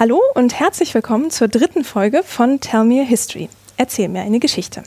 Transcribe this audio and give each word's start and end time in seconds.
Hallo 0.00 0.18
und 0.32 0.58
herzlich 0.58 0.94
willkommen 0.94 1.30
zur 1.30 1.48
dritten 1.48 1.84
Folge 1.84 2.22
von 2.22 2.58
Tell 2.58 2.84
Me 2.84 3.02
a 3.02 3.04
History. 3.04 3.50
Erzähl 3.76 4.08
mir 4.08 4.22
eine 4.22 4.38
Geschichte. 4.38 4.82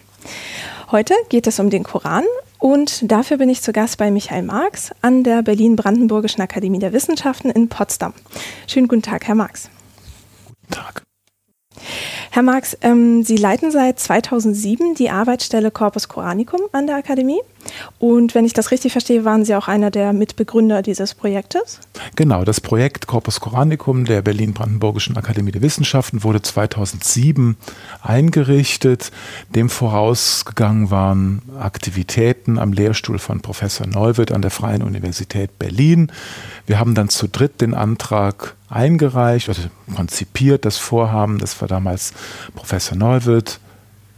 Heute 0.89 1.13
geht 1.29 1.46
es 1.46 1.60
um 1.60 1.70
den 1.70 1.83
Koran 1.83 2.24
und 2.58 3.12
dafür 3.12 3.37
bin 3.37 3.47
ich 3.47 3.62
zu 3.62 3.73
Gast 3.73 3.99
bei 3.99 4.10
Michael 4.10 4.41
Marx 4.41 4.90
an 5.04 5.23
der 5.23 5.44
Berlin-Brandenburgischen 5.44 6.41
Akademie 6.41 6.79
der 6.79 6.94
Wissenschaften 6.94 7.51
in 7.51 7.69
Potsdam. 7.69 8.15
Schönen 8.65 8.87
guten 8.87 9.04
Tag, 9.04 9.28
Herr 9.28 9.36
Marx. 9.36 9.69
Guten 10.47 10.81
Tag. 10.81 11.04
Herr 12.32 12.41
Marx, 12.41 12.76
ähm, 12.82 13.22
Sie 13.22 13.37
leiten 13.37 13.69
seit 13.69 14.00
2007 14.00 14.95
die 14.95 15.12
Arbeitsstelle 15.12 15.69
Corpus 15.69 16.08
Coranicum 16.08 16.62
an 16.72 16.88
der 16.88 16.95
Akademie. 16.95 17.40
Und 17.99 18.35
wenn 18.35 18.45
ich 18.45 18.53
das 18.53 18.72
richtig 18.72 18.91
verstehe, 18.91 19.26
waren 19.26 19.45
Sie 19.45 19.55
auch 19.55 19.67
einer 19.67 19.91
der 19.91 20.13
Mitbegründer 20.13 20.81
dieses 20.81 21.13
Projektes? 21.13 21.80
Genau, 22.16 22.44
das 22.44 22.62
Projekt 22.62 23.08
Corpus 23.08 23.40
Coranicum 23.40 24.05
der 24.05 24.21
Berlin-Brandenburgischen 24.21 25.17
Akademie 25.17 25.52
der 25.52 25.62
Wissenschaften 25.62 26.23
wurde 26.23 26.41
2007 26.41 27.57
eingerichtet. 28.02 29.12
Dem 29.55 29.70
vorausgegangen 29.70 30.91
waren 30.91 31.41
Aktivitäten 31.59 32.59
am 32.59 32.73
Lehrstuhl 32.73 33.20
von 33.20 33.41
Professor 33.41 33.88
Neuwirth 33.88 34.32
an 34.32 34.41
der 34.41 34.52
Freien 34.52 34.84
Universität 34.84 35.57
Berlin. 35.59 36.12
Wir 36.66 36.80
haben 36.80 36.95
dann 36.95 37.09
zu 37.09 37.27
dritt 37.27 37.62
den 37.62 37.73
Antrag 37.73 38.55
eingereicht, 38.70 39.49
also 39.49 39.62
konzipiert 39.95 40.66
das 40.66 40.77
Vorhaben. 40.77 41.38
Das 41.38 41.59
war 41.62 41.68
damals 41.68 42.13
Professor 42.55 42.98
Neuwirth, 42.98 43.59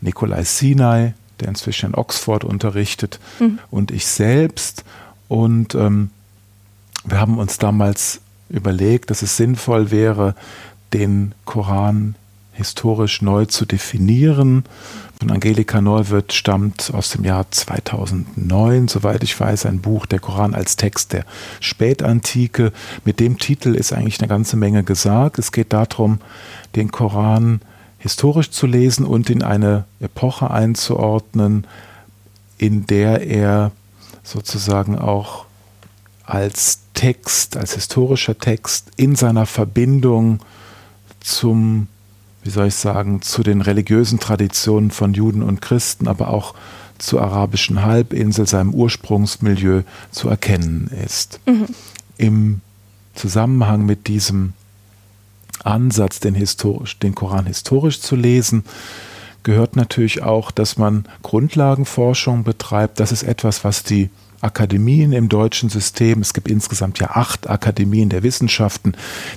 Nikolai 0.02 0.44
Sinai, 0.44 1.14
der 1.40 1.50
inzwischen 1.50 1.88
in 1.88 1.96
Oxford 1.96 2.44
unterrichtet, 2.44 3.20
mhm. 3.40 3.60
und 3.72 3.92
ich 3.92 4.06
selbst. 4.06 4.84
Und 5.28 5.76
ähm, 5.76 6.10
wir 7.06 7.20
haben 7.20 7.38
uns 7.38 7.58
damals 7.58 8.22
überlegt, 8.50 9.10
dass 9.10 9.22
es 9.22 9.38
sinnvoll 9.38 9.92
wäre, 9.92 10.36
den 10.94 11.34
Koran 11.46 12.16
historisch 12.54 13.22
neu 13.22 13.46
zu 13.46 13.66
definieren. 13.66 14.64
Von 15.20 15.32
Angelika 15.32 15.82
Neuwirth 15.82 16.34
stammt 16.34 16.92
aus 16.94 17.10
dem 17.10 17.24
Jahr 17.24 17.50
2009, 17.50 18.88
soweit 18.88 19.24
ich 19.24 19.40
weiß, 19.40 19.66
ein 19.66 19.80
Buch, 19.80 20.06
der 20.06 20.20
Koran 20.20 20.54
als 20.54 20.76
Text 20.76 21.14
der 21.14 21.26
Spätantike. 21.60 22.72
Mit 23.04 23.20
dem 23.20 23.38
Titel 23.38 23.76
ist 23.76 23.94
eigentlich 23.94 24.20
eine 24.20 24.28
ganze 24.28 24.58
Menge 24.58 24.84
gesagt. 24.84 25.38
Es 25.38 25.52
geht 25.52 25.74
darum, 25.74 26.20
den 26.76 26.92
Koran 26.92 27.62
historisch 28.06 28.52
zu 28.52 28.68
lesen 28.68 29.04
und 29.04 29.32
in 29.32 29.42
eine 29.42 29.86
Epoche 30.00 30.52
einzuordnen, 30.52 31.66
in 32.60 32.86
der 32.86 33.26
er 33.26 33.72
sozusagen 34.24 35.00
auch 35.00 35.46
als 36.24 36.82
Text, 36.94 37.58
als 37.58 37.74
historischer 37.74 38.38
Text 38.38 38.92
in 38.96 39.16
seiner 39.16 39.48
Verbindung 39.48 40.40
zum 41.20 41.88
wie 42.44 42.52
soll 42.52 42.68
ich 42.68 42.76
sagen, 42.76 43.24
zu 43.24 43.42
den 43.42 43.62
religiösen 43.62 44.20
Traditionen 44.20 44.92
von 44.92 45.16
Juden 45.16 45.42
und 45.42 45.64
Christen, 45.64 46.08
aber 46.08 46.30
auch 46.30 46.54
zur 47.00 47.24
arabischen 47.24 47.82
Halbinsel, 47.82 48.46
seinem 48.46 48.72
Ursprungsmilieu 48.72 49.82
zu 50.12 50.30
erkennen 50.30 50.92
ist. 51.04 51.40
Mhm. 51.48 51.66
Im 52.18 52.62
Zusammenhang 53.16 53.88
mit 53.88 54.06
diesem 54.06 54.54
Ansatz, 55.66 56.20
den, 56.20 56.36
historisch, 56.36 57.00
den 57.00 57.16
Koran 57.16 57.46
historisch 57.46 58.02
zu 58.02 58.16
lesen, 58.16 58.64
gehört 59.44 59.76
natürlich 59.76 60.24
auch, 60.24 60.52
dass 60.52 60.78
man 60.78 61.06
Grundlagenforschung 61.24 62.44
betreibt. 62.44 63.00
Das 63.00 63.12
ist 63.12 63.24
etwas, 63.24 63.64
was 63.64 63.84
die 63.84 64.10
Akademien 64.42 65.12
im 65.12 65.30
deutschen 65.30 65.70
System. 65.70 66.22
Es 66.22 66.34
gibt 66.34 66.50
insgesamt 66.50 67.00
ja 67.00 67.12
acht 67.12 67.50
Akademien 67.50 68.10
der 68.10 68.24
Wissenschaften, 68.24 68.94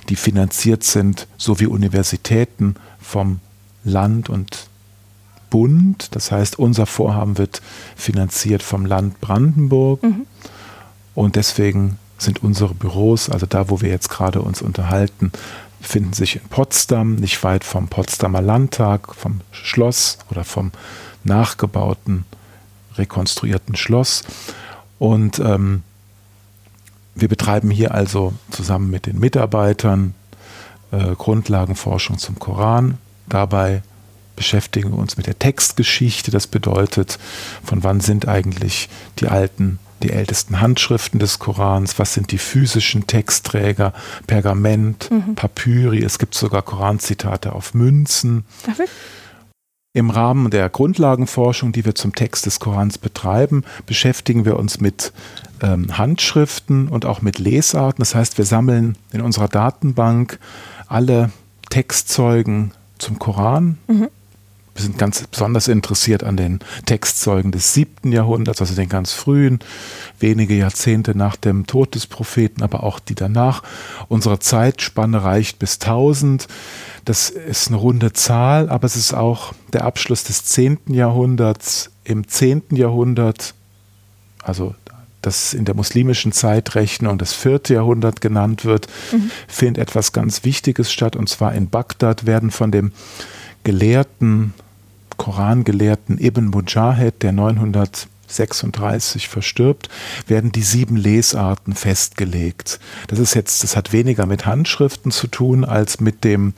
die 0.09 0.15
finanziert 0.15 0.83
sind, 0.83 1.27
sowie 1.37 1.67
Universitäten 1.67 2.75
vom 2.99 3.39
Land 3.83 4.29
und 4.29 4.67
Bund. 5.49 6.09
Das 6.15 6.31
heißt, 6.31 6.59
unser 6.59 6.85
Vorhaben 6.85 7.37
wird 7.37 7.61
finanziert 7.95 8.61
vom 8.61 8.85
Land 8.85 9.19
Brandenburg. 9.21 10.03
Mhm. 10.03 10.25
Und 11.15 11.35
deswegen 11.35 11.97
sind 12.17 12.43
unsere 12.43 12.73
Büros, 12.73 13.29
also 13.29 13.45
da, 13.45 13.69
wo 13.69 13.81
wir 13.81 13.89
jetzt 13.89 14.09
gerade 14.09 14.41
uns 14.41 14.61
unterhalten, 14.61 15.31
befinden 15.79 16.13
sich 16.13 16.35
in 16.35 16.47
Potsdam, 16.49 17.15
nicht 17.15 17.43
weit 17.43 17.63
vom 17.63 17.87
Potsdamer 17.87 18.41
Landtag, 18.41 19.15
vom 19.15 19.41
Schloss 19.51 20.19
oder 20.29 20.43
vom 20.43 20.71
nachgebauten, 21.23 22.25
rekonstruierten 22.95 23.75
Schloss. 23.75 24.23
Und 24.99 25.39
ähm, 25.39 25.83
wir 27.15 27.27
betreiben 27.27 27.69
hier 27.69 27.93
also 27.93 28.33
zusammen 28.51 28.89
mit 28.89 29.05
den 29.05 29.19
Mitarbeitern 29.19 30.13
äh, 30.91 31.15
Grundlagenforschung 31.15 32.17
zum 32.17 32.39
Koran. 32.39 32.97
Dabei 33.27 33.83
beschäftigen 34.35 34.91
wir 34.91 34.97
uns 34.97 35.17
mit 35.17 35.27
der 35.27 35.37
Textgeschichte. 35.37 36.31
Das 36.31 36.47
bedeutet, 36.47 37.19
von 37.63 37.83
wann 37.83 37.99
sind 37.99 38.27
eigentlich 38.27 38.89
die 39.19 39.27
alten, 39.27 39.79
die 40.03 40.11
ältesten 40.11 40.61
Handschriften 40.61 41.19
des 41.19 41.39
Korans? 41.39 41.99
Was 41.99 42.13
sind 42.13 42.31
die 42.31 42.37
physischen 42.37 43.07
Textträger? 43.07 43.93
Pergament, 44.27 45.09
mhm. 45.11 45.35
Papyri. 45.35 46.03
Es 46.03 46.19
gibt 46.19 46.35
sogar 46.35 46.61
Koranzitate 46.61 47.53
auf 47.53 47.73
Münzen. 47.73 48.45
Im 49.93 50.11
Rahmen 50.11 50.51
der 50.51 50.69
Grundlagenforschung, 50.69 51.71
die 51.71 51.83
wir 51.83 51.95
zum 51.95 52.13
Text 52.13 52.45
des 52.45 52.59
Korans 52.59 52.99
betreiben, 52.99 53.63
beschäftigen 53.85 54.45
wir 54.45 54.57
uns 54.57 54.79
mit 54.79 55.13
ähm, 55.61 55.97
Handschriften 55.97 56.87
und 56.87 57.05
auch 57.05 57.21
mit 57.21 57.39
Lesarten. 57.39 58.01
Das 58.01 58.13
heißt, 58.13 58.37
wir 58.37 58.45
sammeln 58.45 58.97
in 59.11 59.21
unserer 59.21 59.47
Datenbank 59.47 60.39
alle 60.87 61.31
Textzeugen 61.69 62.71
zum 62.99 63.17
Koran. 63.17 63.79
Mhm. 63.87 64.09
Wir 64.79 64.85
sind 64.85 64.97
ganz 64.97 65.27
besonders 65.27 65.67
interessiert 65.67 66.23
an 66.23 66.37
den 66.37 66.59
Textzeugen 66.85 67.51
des 67.51 67.73
siebten 67.73 68.13
Jahrhunderts, 68.13 68.61
also 68.61 68.75
den 68.75 68.87
ganz 68.87 69.11
frühen, 69.11 69.59
wenige 70.21 70.53
Jahrzehnte 70.53 71.17
nach 71.17 71.35
dem 71.35 71.67
Tod 71.67 71.95
des 71.95 72.07
Propheten, 72.07 72.63
aber 72.63 72.83
auch 72.83 72.99
die 72.99 73.13
danach. 73.13 73.61
Unsere 74.07 74.39
Zeitspanne 74.39 75.21
reicht 75.21 75.59
bis 75.59 75.81
1000. 75.81 76.47
Das 77.03 77.29
ist 77.29 77.67
eine 77.67 77.75
runde 77.75 78.13
Zahl, 78.13 78.69
aber 78.69 78.85
es 78.85 78.95
ist 78.95 79.13
auch 79.13 79.51
der 79.73 79.83
Abschluss 79.83 80.23
des 80.23 80.45
zehnten 80.45 80.93
Jahrhunderts. 80.93 81.91
Im 82.05 82.29
zehnten 82.29 82.77
Jahrhundert, 82.77 83.55
also 84.41 84.75
das 85.21 85.53
in 85.53 85.65
der 85.65 85.75
muslimischen 85.75 86.31
Zeitrechnung 86.31 87.17
das 87.17 87.33
vierte 87.33 87.73
Jahrhundert 87.73 88.21
genannt 88.21 88.63
wird, 88.63 88.87
mhm. 89.11 89.29
findet 89.49 89.81
etwas 89.81 90.13
ganz 90.13 90.45
Wichtiges 90.45 90.89
statt. 90.89 91.17
Und 91.17 91.27
zwar 91.27 91.53
in 91.53 91.69
Bagdad 91.69 92.25
werden 92.25 92.49
von 92.49 92.71
dem 92.71 92.93
Gelehrten 93.65 94.53
Korangelehrten 95.19 96.17
Ibn 96.17 96.45
Mujahid, 96.45 97.21
der 97.21 97.33
936 97.33 99.27
verstirbt, 99.27 99.89
werden 100.25 100.51
die 100.51 100.63
sieben 100.63 100.95
Lesarten 100.95 101.75
festgelegt. 101.75 102.79
Das 103.07 103.19
ist 103.19 103.35
jetzt, 103.35 103.61
das 103.63 103.75
hat 103.75 103.93
weniger 103.93 104.25
mit 104.25 104.47
Handschriften 104.47 105.11
zu 105.11 105.27
tun 105.27 105.65
als 105.65 105.99
mit 105.99 106.23
dem, 106.23 106.53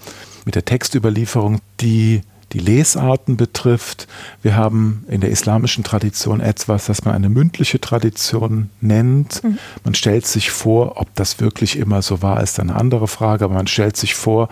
mit 0.45 0.55
der 0.55 0.63
Textüberlieferung, 0.63 1.59
die 1.81 2.21
die 2.53 2.59
Lesarten 2.59 3.37
betrifft. 3.37 4.07
Wir 4.41 4.55
haben 4.55 5.05
in 5.07 5.21
der 5.21 5.31
islamischen 5.31 5.83
Tradition 5.83 6.39
etwas, 6.39 6.85
das 6.85 7.03
man 7.03 7.15
eine 7.15 7.29
mündliche 7.29 7.79
Tradition 7.79 8.69
nennt. 8.81 9.43
Mhm. 9.43 9.57
Man 9.83 9.95
stellt 9.95 10.27
sich 10.27 10.51
vor, 10.51 10.99
ob 10.99 11.13
das 11.15 11.39
wirklich 11.39 11.77
immer 11.77 12.01
so 12.01 12.21
war, 12.21 12.43
ist 12.43 12.59
eine 12.59 12.75
andere 12.75 13.07
Frage, 13.07 13.45
aber 13.45 13.55
man 13.55 13.67
stellt 13.67 13.97
sich 13.97 14.15
vor, 14.15 14.49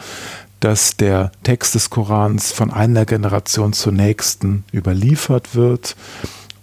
dass 0.59 0.97
der 0.97 1.31
Text 1.43 1.75
des 1.75 1.89
Korans 1.89 2.51
von 2.51 2.71
einer 2.71 3.05
Generation 3.05 3.73
zur 3.73 3.93
nächsten 3.93 4.63
überliefert 4.73 5.55
wird. 5.55 5.95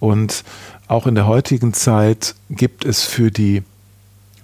Und 0.01 0.45
auch 0.89 1.07
in 1.07 1.15
der 1.15 1.27
heutigen 1.27 1.73
Zeit 1.73 2.35
gibt 2.51 2.85
es 2.85 3.05
für 3.05 3.31
die 3.31 3.63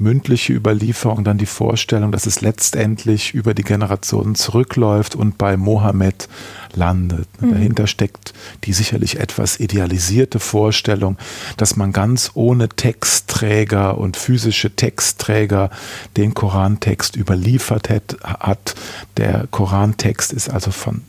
mündliche 0.03 0.53
Überlieferung 0.53 1.25
dann 1.25 1.39
die 1.39 1.47
Vorstellung, 1.47 2.13
dass 2.13 2.27
es 2.27 2.41
letztendlich 2.41 3.35
über 3.35 3.55
die 3.55 3.63
Generationen 3.63 4.35
zurückläuft 4.35 5.15
und 5.15 5.39
bei 5.39 5.57
Mohammed 5.57 6.29
landet. 6.75 7.29
Mhm. 7.41 7.53
Dahinter 7.53 7.87
steckt 7.87 8.35
die 8.65 8.73
sicherlich 8.73 9.19
etwas 9.19 9.61
idealisierte 9.61 10.41
Vorstellung, 10.41 11.17
dass 11.57 11.77
man 11.77 11.93
ganz 11.93 12.33
ohne 12.35 12.69
Textträger 12.69 13.99
und 13.99 14.17
physische 14.17 14.75
Textträger 14.75 15.71
den 16.17 16.35
Korantext 16.35 17.17
überliefert 17.17 17.89
hat. 17.89 18.75
Der 19.17 19.47
Korantext 19.51 20.33
ist 20.33 20.51
also 20.51 20.71
von 20.71 21.03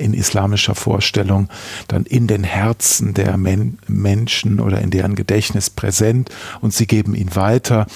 in 0.00 0.14
islamischer 0.14 0.74
Vorstellung 0.74 1.48
dann 1.88 2.04
in 2.04 2.26
den 2.26 2.44
Herzen 2.44 3.14
der 3.14 3.36
Men 3.36 3.78
Menschen 3.86 4.60
oder 4.60 4.80
in 4.80 4.90
deren 4.90 5.14
Gedächtnis 5.14 5.70
präsent 5.70 6.30
und 6.60 6.72
sie 6.74 6.86
geben 6.86 7.14
ihn 7.14 7.34
weiter. 7.34 7.86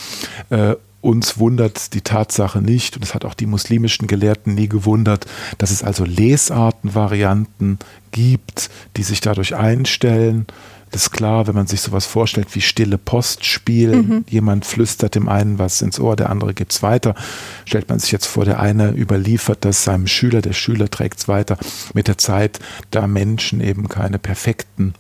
Äh, 0.51 0.75
uns 1.05 1.39
wundert 1.39 1.93
die 1.93 2.01
Tatsache 2.01 2.63
nicht, 2.63 2.97
und 2.97 3.03
es 3.05 3.15
hat 3.15 3.27
auch 3.27 3.35
die 3.35 3.45
muslimischen 3.45 4.07
Gelehrten 4.07 4.55
nie 4.55 4.71
gewundert, 4.71 5.27
dass 5.59 5.71
es 5.71 5.83
also 5.83 6.03
Lesartenvarianten 6.07 7.79
gibt, 8.11 8.71
die 8.97 9.03
sich 9.03 9.21
dadurch 9.21 9.55
einstellen. 9.55 10.47
Das 10.95 11.07
ist 11.07 11.11
klar, 11.11 11.49
wenn 11.49 11.57
man 11.57 11.67
sich 11.67 11.81
sowas 11.81 12.07
vorstellt 12.07 12.55
wie 12.55 12.61
stille 12.61 12.99
Postspiel, 12.99 13.97
mhm. 13.97 14.25
jemand 14.29 14.65
flüstert 14.65 15.17
dem 15.17 15.29
einen 15.29 15.59
was 15.59 15.83
ins 15.83 15.99
Ohr, 15.99 16.15
der 16.15 16.31
andere 16.31 16.55
gibt 16.55 16.71
es 16.71 16.85
weiter. 16.85 17.17
Stellt 17.65 17.89
man 17.89 17.99
sich 17.99 18.13
jetzt 18.13 18.27
vor, 18.27 18.45
der 18.45 18.61
eine 18.61 18.93
überliefert 18.93 19.65
das 19.65 19.83
seinem 19.83 20.07
Schüler, 20.07 20.41
der 20.41 20.53
Schüler 20.53 20.89
trägt 20.89 21.19
es 21.19 21.27
weiter. 21.27 21.59
Mit 21.95 22.07
der 22.07 22.17
Zeit, 22.17 22.61
da 22.93 23.09
Menschen 23.09 23.61
eben 23.61 23.89
keine 23.89 24.21
perfekten 24.21 24.95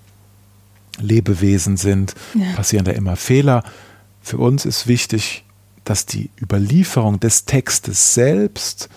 Lebewesen 0.98 1.76
sind, 1.76 2.16
ja. 2.34 2.56
passieren 2.56 2.84
da 2.84 2.90
immer 2.90 3.14
Fehler. 3.14 3.62
Für 4.20 4.38
uns 4.38 4.64
ist 4.64 4.88
wichtig, 4.88 5.44
dass 5.84 6.06
die 6.06 6.28
Überlieferung 6.42 7.20
des 7.20 7.44
Textes 7.44 8.14
selbst 8.14 8.88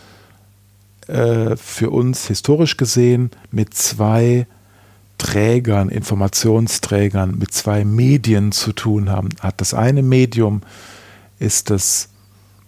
äh, 1.06 1.56
für 1.58 1.92
uns 1.92 2.26
historisch 2.26 2.76
gesehen 2.76 3.30
mit 3.52 3.76
zwei 3.76 4.48
Trägern, 5.18 5.90
Informationsträgern, 5.90 7.38
mit 7.38 7.54
zwei 7.54 7.84
Medien 7.86 8.52
zu 8.52 8.74
tun 8.74 9.10
haben. 9.10 9.30
Hat 9.40 9.62
das 9.62 9.74
eine 9.74 10.04
Medium 10.04 10.62
ist 11.40 11.70
das 11.70 12.10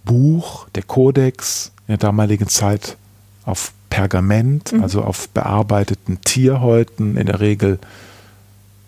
Buch, 0.06 0.68
der 0.75 0.84
Kodex 0.84 1.72
in 1.88 1.94
der 1.94 1.98
damaligen 1.98 2.48
Zeit 2.48 2.98
auf 3.46 3.74
Pergament, 3.90 4.74
mhm. 4.74 4.84
also 4.84 5.04
auf 5.04 5.30
bearbeiteten 5.30 6.22
Tierhäuten, 6.22 7.18
in 7.18 7.25
der 7.25 7.40
Regel 7.40 7.80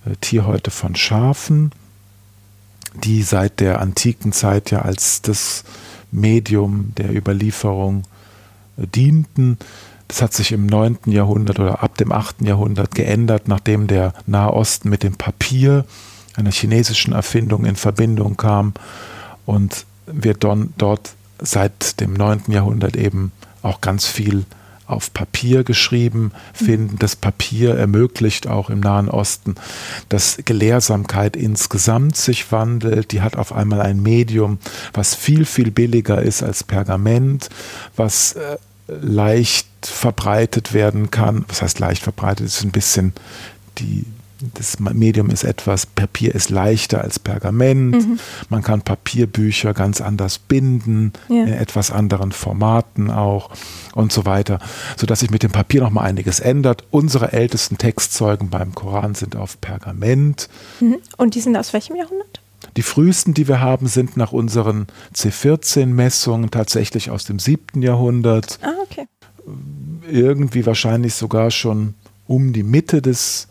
äh, 0.06 0.16
Tierhäute 0.22 0.72
von 0.72 0.96
Schafen, 0.96 1.72
die 3.04 3.24
seit 3.24 3.60
der 3.60 3.82
antiken 3.82 4.32
Zeit 4.32 4.72
ja 4.72 4.82
als 4.82 5.22
das 5.22 5.64
Medium 6.12 6.94
der 6.98 7.16
Überlieferung 7.16 8.04
äh, 8.78 8.86
dienten. 8.88 9.58
Das 10.12 10.22
hat 10.22 10.34
sich 10.34 10.52
im 10.52 10.66
9. 10.66 10.98
Jahrhundert 11.06 11.62
oder 11.62 11.82
ab 11.82 11.96
dem 11.96 12.12
8. 12.12 12.42
Jahrhundert 12.42 12.94
geändert, 12.94 13.48
nachdem 13.48 13.88
der 13.88 14.14
Nahe 14.26 14.52
Osten 14.52 14.90
mit 14.90 15.04
dem 15.04 15.16
Papier, 15.16 15.86
einer 16.36 16.52
chinesischen 16.52 17.14
Erfindung, 17.14 17.64
in 17.64 17.78
Verbindung 17.78 18.36
kam 18.36 18.74
und 19.46 19.86
wir 20.08 20.34
dort 20.34 21.14
seit 21.40 22.02
dem 22.02 22.12
9. 22.14 22.42
Jahrhundert 22.50 22.98
eben 22.98 23.32
auch 23.62 23.80
ganz 23.80 24.06
viel 24.06 24.44
auf 24.86 25.14
Papier 25.14 25.64
geschrieben 25.64 26.34
finden. 26.54 27.00
Das 27.00 27.16
Papier 27.16 27.76
ermöglicht 27.76 28.48
auch 28.48 28.70
im 28.70 28.82
Nahen 28.82 29.08
Osten, 29.08 29.56
dass 30.10 30.40
Gelehrsamkeit 30.44 31.38
insgesamt 31.38 32.18
sich 32.18 32.52
wandelt. 32.52 33.14
Die 33.14 33.22
hat 33.22 33.38
auf 33.38 33.54
einmal 33.54 33.80
ein 33.80 34.02
Medium, 34.02 34.60
was 34.92 35.16
viel, 35.16 35.46
viel 35.46 35.72
billiger 35.72 36.22
ist 36.22 36.44
als 36.44 36.66
Pergament, 36.66 37.48
was 37.96 38.34
äh, 38.34 38.58
leicht 39.02 39.68
verbreitet 39.84 40.74
werden 40.74 41.12
kann. 41.12 41.46
Was 41.48 41.62
heißt 41.62 41.80
leicht 41.80 42.04
verbreitet? 42.04 42.46
Das 42.46 42.58
ist 42.58 42.64
ein 42.64 42.72
bisschen 42.72 43.14
die, 43.78 44.06
das 44.54 44.80
Medium 44.80 45.30
ist 45.30 45.44
etwas, 45.44 45.86
Papier 45.86 46.34
ist 46.34 46.50
leichter 46.50 47.02
als 47.02 47.20
Pergament. 47.20 47.94
Mhm. 47.94 48.20
Man 48.50 48.64
kann 48.64 48.82
Papierbücher 48.82 49.74
ganz 49.74 50.02
anders 50.02 50.40
binden, 50.40 51.14
ja. 51.30 51.44
in 51.44 51.54
etwas 51.54 51.92
anderen 51.92 52.32
Formaten 52.32 53.12
auch 53.12 53.52
und 53.94 54.12
so 54.12 54.26
weiter, 54.26 54.60
sodass 54.98 55.20
sich 55.20 55.32
mit 55.32 55.44
dem 55.44 55.52
Papier 55.52 55.82
noch 55.82 55.92
mal 55.92 56.02
einiges 56.02 56.40
ändert. 56.40 56.84
Unsere 56.92 57.34
ältesten 57.34 57.78
Textzeugen 57.78 58.50
beim 58.50 58.74
Koran 58.74 59.16
sind 59.16 59.36
auf 59.36 59.62
Pergament. 59.62 60.50
Mhm. 60.80 60.98
Und 61.18 61.36
die 61.36 61.42
sind 61.42 61.56
aus 61.56 61.74
welchem 61.74 61.96
Jahrhundert? 61.96 62.42
Die 62.78 62.82
frühesten, 62.82 63.34
die 63.34 63.48
wir 63.48 63.60
haben, 63.60 63.88
sind 63.88 64.18
nach 64.18 64.32
unseren 64.32 64.88
C14-Messungen 65.16 66.52
tatsächlich 66.52 67.10
aus 67.10 67.26
dem 67.26 67.40
7. 67.40 67.82
Jahrhundert. 67.82 68.60
Ah, 68.62 68.74
okay. 68.84 69.08
Irgendwie 70.10 70.66
wahrscheinlich 70.66 71.14
sogar 71.14 71.52
schon 71.52 71.96
um 72.28 72.54
die 72.54 72.64
Mitte 72.64 73.02
des 73.02 73.48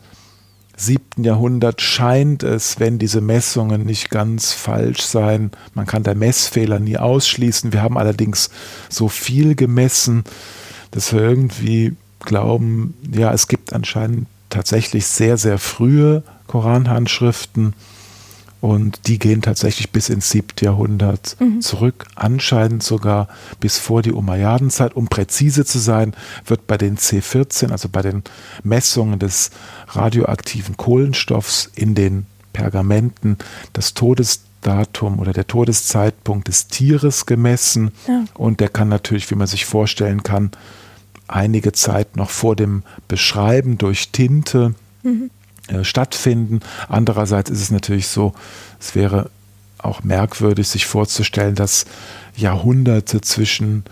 7. 0.75 1.23
Jahrhundert 1.23 1.81
scheint 1.81 2.41
es, 2.41 2.79
wenn 2.79 2.97
diese 2.97 3.21
Messungen 3.21 3.85
nicht 3.85 4.09
ganz 4.09 4.53
falsch 4.53 5.01
seien. 5.01 5.51
Man 5.75 5.85
kann 5.85 6.01
der 6.01 6.15
Messfehler 6.15 6.79
nie 6.79 6.97
ausschließen. 6.97 7.71
Wir 7.71 7.83
haben 7.83 7.97
allerdings 7.99 8.49
so 8.89 9.07
viel 9.07 9.53
gemessen, 9.53 10.23
dass 10.89 11.13
wir 11.13 11.21
irgendwie 11.21 11.95
glauben, 12.21 12.95
ja, 13.13 13.31
es 13.31 13.47
gibt 13.47 13.73
anscheinend 13.73 14.27
tatsächlich 14.49 15.05
sehr, 15.05 15.37
sehr 15.37 15.59
frühe 15.59 16.23
Koranhandschriften 16.47 17.73
und 18.61 19.07
die 19.07 19.17
gehen 19.17 19.41
tatsächlich 19.41 19.91
bis 19.91 20.09
ins 20.09 20.29
7. 20.29 20.49
Jahrhundert 20.61 21.35
mhm. 21.39 21.61
zurück, 21.61 22.05
anscheinend 22.15 22.83
sogar 22.83 23.27
bis 23.59 23.79
vor 23.79 24.03
die 24.03 24.11
Umayyadenzeit. 24.11 24.95
Um 24.95 25.07
präzise 25.07 25.65
zu 25.65 25.79
sein, 25.79 26.13
wird 26.45 26.67
bei 26.67 26.77
den 26.77 26.95
C14, 26.95 27.71
also 27.71 27.89
bei 27.89 28.03
den 28.03 28.23
Messungen 28.63 29.17
des 29.17 29.49
radioaktiven 29.87 30.77
Kohlenstoffs 30.77 31.71
in 31.73 31.95
den 31.95 32.27
Pergamenten, 32.53 33.37
das 33.73 33.95
Todesdatum 33.95 35.17
oder 35.17 35.33
der 35.33 35.47
Todeszeitpunkt 35.47 36.47
des 36.47 36.67
Tieres 36.67 37.25
gemessen. 37.25 37.89
Ja. 38.07 38.25
Und 38.35 38.59
der 38.59 38.69
kann 38.69 38.89
natürlich, 38.89 39.31
wie 39.31 39.35
man 39.35 39.47
sich 39.47 39.65
vorstellen 39.65 40.21
kann, 40.21 40.51
einige 41.27 41.71
Zeit 41.71 42.15
noch 42.15 42.29
vor 42.29 42.55
dem 42.55 42.83
Beschreiben 43.07 43.79
durch 43.79 44.09
Tinte 44.11 44.75
mhm 45.01 45.31
äh, 45.71 45.83
stattfinden. 45.83 46.59
Andererseits 46.89 47.49
ist 47.49 47.61
es 47.61 47.71
natürlich 47.71 48.07
so, 48.07 48.33
es 48.79 48.95
wäre 48.95 49.29
auch 49.77 50.03
merkwürdig, 50.03 50.67
sich 50.67 50.85
vorzustellen, 50.85 51.55
dass 51.55 51.85
Jahrhunderte 52.35 53.21
zwischen 53.21 53.83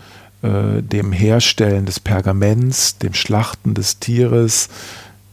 äh, 0.42 0.82
dem 0.82 1.12
Herstellen 1.12 1.86
des 1.86 2.00
Pergaments, 2.00 2.98
dem 2.98 3.14
Schlachten 3.14 3.74
des 3.74 3.98
Tieres, 3.98 4.68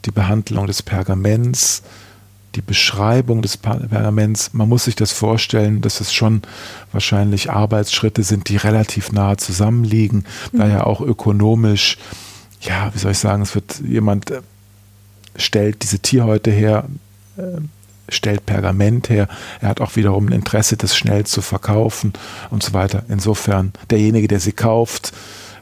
die 0.06 0.12
Behandlung 0.12 0.68
des 0.68 0.82
Pergaments, 0.82 1.84
die 2.56 2.62
Beschreibung 2.62 3.42
des 3.42 3.56
Pergaments, 3.58 4.54
man 4.54 4.68
muss 4.68 4.86
sich 4.86 4.96
das 4.96 5.12
vorstellen, 5.12 5.82
dass 5.82 6.02
es 6.02 6.12
schon 6.12 6.42
wahrscheinlich 6.92 7.52
Arbeitsschritte 7.52 8.24
sind, 8.24 8.50
die 8.50 8.58
relativ 8.58 9.12
nahe 9.12 9.38
zusammenliegen, 9.38 10.26
mhm. 10.52 10.58
daher 10.58 10.88
auch 10.88 11.02
ökonomisch, 11.02 11.98
ja, 12.62 12.92
wie 12.94 12.98
soll 12.98 13.12
ich 13.12 13.20
sagen, 13.20 13.44
es 13.44 13.54
wird 13.54 13.80
jemand 13.88 14.32
äh, 14.32 14.42
stellt 15.38 15.84
diese 15.84 16.00
Tierhäute 16.00 16.52
her, 16.52 16.86
äh, 17.38 17.62
stellt 18.10 18.46
Pergament 18.46 19.10
her. 19.10 19.28
Er 19.62 19.70
hat 19.70 19.82
auch 19.82 19.96
wiederum 19.96 20.28
ein 20.28 20.34
Interesse, 20.34 20.78
das 20.78 20.96
schnell 20.96 21.26
zu 21.26 21.42
verkaufen 21.42 22.14
und 22.50 22.64
so 22.64 22.74
weiter. 22.74 23.04
Insofern, 23.10 23.74
derjenige, 23.90 24.28
der 24.28 24.40
sie 24.40 24.54
kauft, 24.54 25.14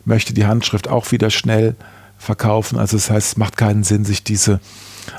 möchte 0.05 0.33
die 0.33 0.45
Handschrift 0.45 0.87
auch 0.87 1.11
wieder 1.11 1.29
schnell 1.29 1.75
verkaufen. 2.17 2.77
Also 2.77 2.97
das 2.97 3.09
heißt, 3.09 3.27
es 3.29 3.37
macht 3.37 3.57
keinen 3.57 3.83
Sinn, 3.83 4.05
sich 4.05 4.23
diese 4.23 4.59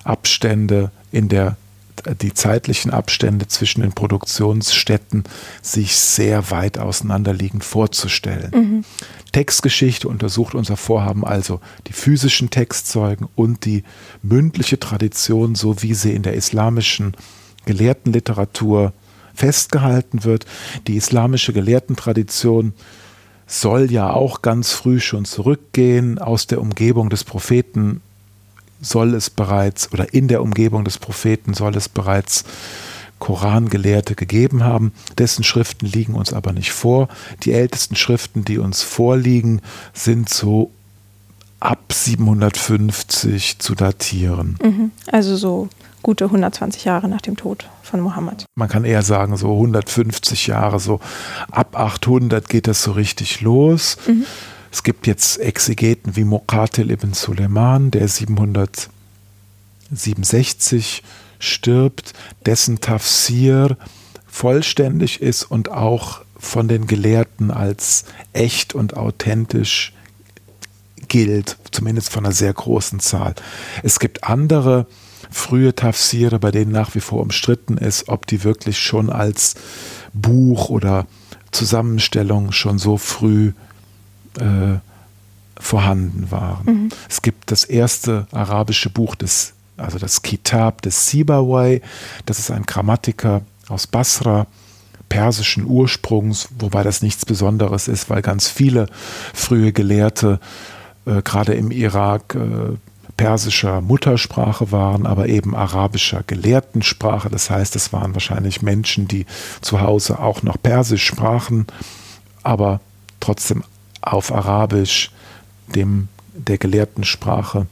Abstände 0.05 0.91
in 1.13 1.29
der 1.29 1.57
die 2.21 2.35
zeitlichen 2.35 2.91
Abstände 2.91 3.47
zwischen 3.49 3.83
den 3.83 3.93
Produktionsstätten 3.93 5.25
sich 5.63 5.97
sehr 5.97 6.51
weit 6.51 6.79
auseinanderliegend 6.79 7.65
vorzustellen. 7.65 8.51
Mhm. 8.55 8.85
Textgeschichte 9.33 10.09
untersucht 10.09 10.55
unser 10.55 10.77
Vorhaben 10.77 11.25
also 11.25 11.61
die 11.87 11.93
physischen 11.93 12.51
Textzeugen 12.51 13.29
und 13.35 13.65
die 13.65 13.85
mündliche 14.23 14.79
Tradition, 14.79 15.55
so 15.55 15.83
wie 15.83 15.95
sie 15.95 16.13
in 16.13 16.23
der 16.23 16.35
islamischen 16.35 17.17
Gelehrtenliteratur 17.67 18.93
festgehalten 19.35 20.25
wird. 20.25 20.47
Die 20.87 20.97
islamische 20.97 21.53
Gelehrtentradition 21.53 22.73
soll 23.47 23.93
ja 23.93 24.11
auch 24.13 24.43
ganz 24.43 24.73
früh 24.73 25.01
schon 25.01 25.25
zurückgehen 25.25 26.19
aus 26.19 26.47
der 26.47 26.61
Umgebung 26.61 27.11
des 27.11 27.25
Propheten 27.25 28.01
soll 28.81 29.15
es 29.15 29.31
bereits 29.31 29.93
oder 29.93 30.13
in 30.13 30.29
der 30.29 30.43
Umgebung 30.43 30.85
des 30.85 30.99
Propheten 30.99 31.55
soll 31.55 31.77
es 31.77 31.89
bereits 31.89 32.45
Korangelehrte 33.19 34.15
gegeben 34.15 34.63
haben. 34.63 34.93
Dessen 35.19 35.43
Schriften 35.43 35.87
liegen 35.87 36.15
uns 36.15 36.33
aber 36.33 36.53
nicht 36.53 36.73
vor. 36.73 37.09
Die 37.43 37.53
ältesten 37.53 37.97
Schriften, 37.97 38.45
die 38.45 38.59
uns 38.59 38.83
vorliegen, 38.83 39.63
sind 39.95 40.29
so 40.29 40.71
ab 41.61 41.93
750 41.93 43.59
zu 43.59 43.75
datieren. 43.75 44.59
Mhm. 44.63 44.91
Also 45.11 45.37
so 45.37 45.69
gute 46.03 46.27
120 46.27 46.85
Jahre 46.85 47.09
nach 47.09 47.23
dem 47.23 47.37
Tod 47.37 47.69
von 47.83 48.01
Mohammed. 48.01 48.45
Man 48.55 48.69
kann 48.69 48.85
eher 48.85 49.03
sagen, 49.03 49.37
so 49.37 49.53
150 49.53 50.47
Jahre, 50.47 50.79
so 50.79 51.01
ab 51.51 51.77
800 51.79 52.49
geht 52.49 52.67
das 52.69 52.83
so 52.83 52.93
richtig 52.93 53.41
los. 53.41 53.97
Mhm. 54.07 54.25
Es 54.77 54.83
gibt 54.83 55.07
jetzt 55.07 55.41
Exegeten 55.41 56.17
wie 56.17 56.25
Muqatil 56.25 56.91
ibn 56.91 57.15
Suleiman, 57.15 57.91
der 57.91 58.09
767 58.09 61.03
stirbt, 61.39 62.13
dessen 62.45 62.83
Tafsir 62.83 63.79
vollständig 64.27 65.23
ist 65.23 65.45
und 65.45 65.71
auch 65.71 66.21
von 66.39 66.69
den 66.69 66.87
Gelehrten 66.87 67.51
als 67.51 68.05
echt 68.35 68.75
und 68.75 68.99
authentisch 68.99 69.95
gilt, 71.09 71.57
zumindest 71.71 72.11
von 72.11 72.27
einer 72.27 72.35
sehr 72.35 72.53
großen 72.53 73.01
Zahl. 73.01 73.35
Es 73.83 73.99
gibt 73.99 74.25
andere 74.25 74.87
frühe 75.31 75.75
Tafsire, 75.75 76.39
bei 76.39 76.51
denen 76.51 76.73
nach 76.73 76.95
wie 76.95 77.01
vor 77.01 77.23
umstritten 77.23 77.79
ist, 77.79 78.11
ob 78.11 78.27
die 78.27 78.45
wirklich 78.45 78.79
schon 78.79 79.09
als 79.09 79.55
Buch 80.13 80.69
oder 80.69 81.07
Zusammenstellung 81.51 82.53
schon 82.53 82.79
so 82.79 82.99
früh 82.99 83.53
äh, 84.39 84.79
vorhanden 85.59 86.31
waren. 86.31 86.67
Mhm. 86.67 86.89
Es 87.09 87.23
gibt 87.23 87.51
das 87.51 87.65
erste 87.65 88.27
arabische 88.33 88.91
Buch 88.91 89.15
des 89.15 89.55
also 89.77 89.99
das 89.99 90.23
Kitab 90.23 90.83
des 90.83 91.11
Sibawai. 91.11 91.81
Das 92.25 92.39
ist 92.39 92.51
ein 92.51 92.65
Grammatiker 92.65 93.43
aus 93.69 93.87
Basra, 93.87 94.47
persischen 95.09 95.67
Ursprungs, 95.67 96.49
wobei 96.59 96.83
das 96.83 97.03
nichts 97.03 97.25
Besonderes 97.25 97.89
ist, 97.89 98.11
weil 98.11 98.23
ganz 98.23 98.49
viele 98.49 98.89
frühe 99.35 99.73
Gelehrte, 99.73 100.41
äh, 101.05 101.23
gerade 101.23 101.55
im 101.55 101.71
Irak, 101.71 102.35
äh, 102.35 102.77
persischer 103.17 103.81
Muttersprache 103.81 104.73
waren, 104.73 105.07
aber 105.07 105.29
eben 105.29 105.55
arabischer 105.55 106.23
Gelehrtensprache. 106.27 107.31
Das 107.31 107.49
heißt, 107.49 107.75
es 107.77 107.93
waren 107.93 108.15
wahrscheinlich 108.15 108.61
Menschen, 108.61 109.09
die 109.09 109.25
zu 109.63 109.81
Hause 109.81 110.19
auch 110.19 110.43
noch 110.43 110.61
Persisch 110.63 111.07
sprachen, 111.07 111.67
aber 112.43 112.81
trotzdem 113.21 113.65
auf 114.07 114.33
Arabisch, 114.33 115.11
dem 115.67 116.09
der 116.35 116.59
Gelehrtensprache, 116.59 117.67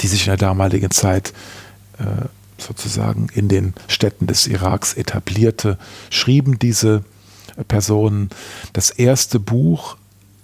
die 0.00 0.06
sich 0.06 0.22
in 0.22 0.30
der 0.30 0.36
damaligen 0.36 0.90
Zeit 0.90 1.32
äh, 1.98 2.26
sozusagen 2.58 3.28
in 3.34 3.48
den 3.48 3.74
Städten 3.86 4.26
des 4.26 4.46
Iraks 4.46 4.94
etablierte, 4.94 5.78
schrieben 6.10 6.58
diese 6.58 7.04
Personen 7.68 8.30
das 8.72 8.90
erste 8.90 9.38
Buch 9.40 9.96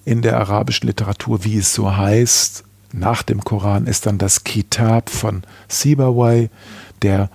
in 0.04 0.22
der 0.22 0.38
arabischen 0.38 0.88
Literatur, 0.88 1.44
wie 1.44 1.58
es 1.58 1.74
so 1.74 1.96
heißt, 1.96 2.64
nach 2.92 3.22
dem 3.22 3.42
Koran 3.42 3.86
ist 3.86 4.06
dann 4.06 4.18
das 4.18 4.44
Kitab 4.44 5.08
von 5.08 5.44
Sibawai, 5.68 6.50
der 7.00 7.30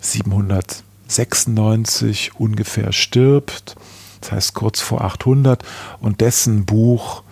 796 0.00 2.32
ungefähr 2.38 2.92
stirbt, 2.92 3.76
das 4.20 4.32
heißt 4.32 4.54
kurz 4.54 4.80
vor 4.80 5.02
800, 5.02 5.62
und 6.00 6.20
dessen 6.20 6.64
Buch 6.64 7.22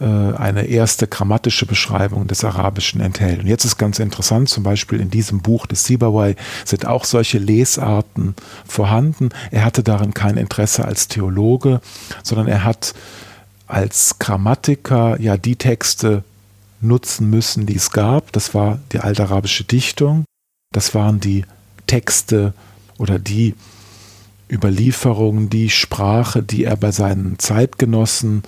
äh, 0.00 0.04
eine 0.04 0.64
erste 0.64 1.06
grammatische 1.06 1.66
Beschreibung 1.66 2.26
des 2.26 2.42
Arabischen 2.42 3.00
enthält. 3.00 3.40
Und 3.40 3.46
jetzt 3.46 3.64
ist 3.64 3.76
ganz 3.76 3.98
interessant, 3.98 4.48
zum 4.48 4.62
Beispiel 4.62 4.98
in 4.98 5.10
diesem 5.10 5.40
Buch 5.40 5.66
des 5.66 5.84
Sibawai 5.84 6.36
sind 6.64 6.86
auch 6.86 7.04
solche 7.04 7.38
Lesarten 7.38 8.34
vorhanden. 8.66 9.28
Er 9.50 9.64
hatte 9.64 9.82
darin 9.82 10.14
kein 10.14 10.38
Interesse 10.38 10.86
als 10.86 11.08
Theologe, 11.08 11.82
sondern 12.22 12.48
er 12.48 12.64
hat 12.64 12.94
als 13.66 14.18
Grammatiker 14.18 15.20
ja 15.20 15.36
die 15.36 15.56
Texte 15.56 16.24
nutzen 16.80 17.28
müssen, 17.28 17.66
die 17.66 17.76
es 17.76 17.90
gab. 17.90 18.32
Das 18.32 18.54
war 18.54 18.78
die 18.92 19.00
altarabische 19.00 19.64
Dichtung, 19.64 20.24
das 20.72 20.94
waren 20.94 21.20
die 21.20 21.44
Texte 21.86 22.54
oder 22.98 23.18
die 23.18 23.54
Überlieferungen, 24.50 25.48
die 25.48 25.70
Sprache, 25.70 26.42
die 26.42 26.64
er 26.64 26.76
bei 26.76 26.90
seinen 26.90 27.38
Zeitgenossen, 27.38 28.42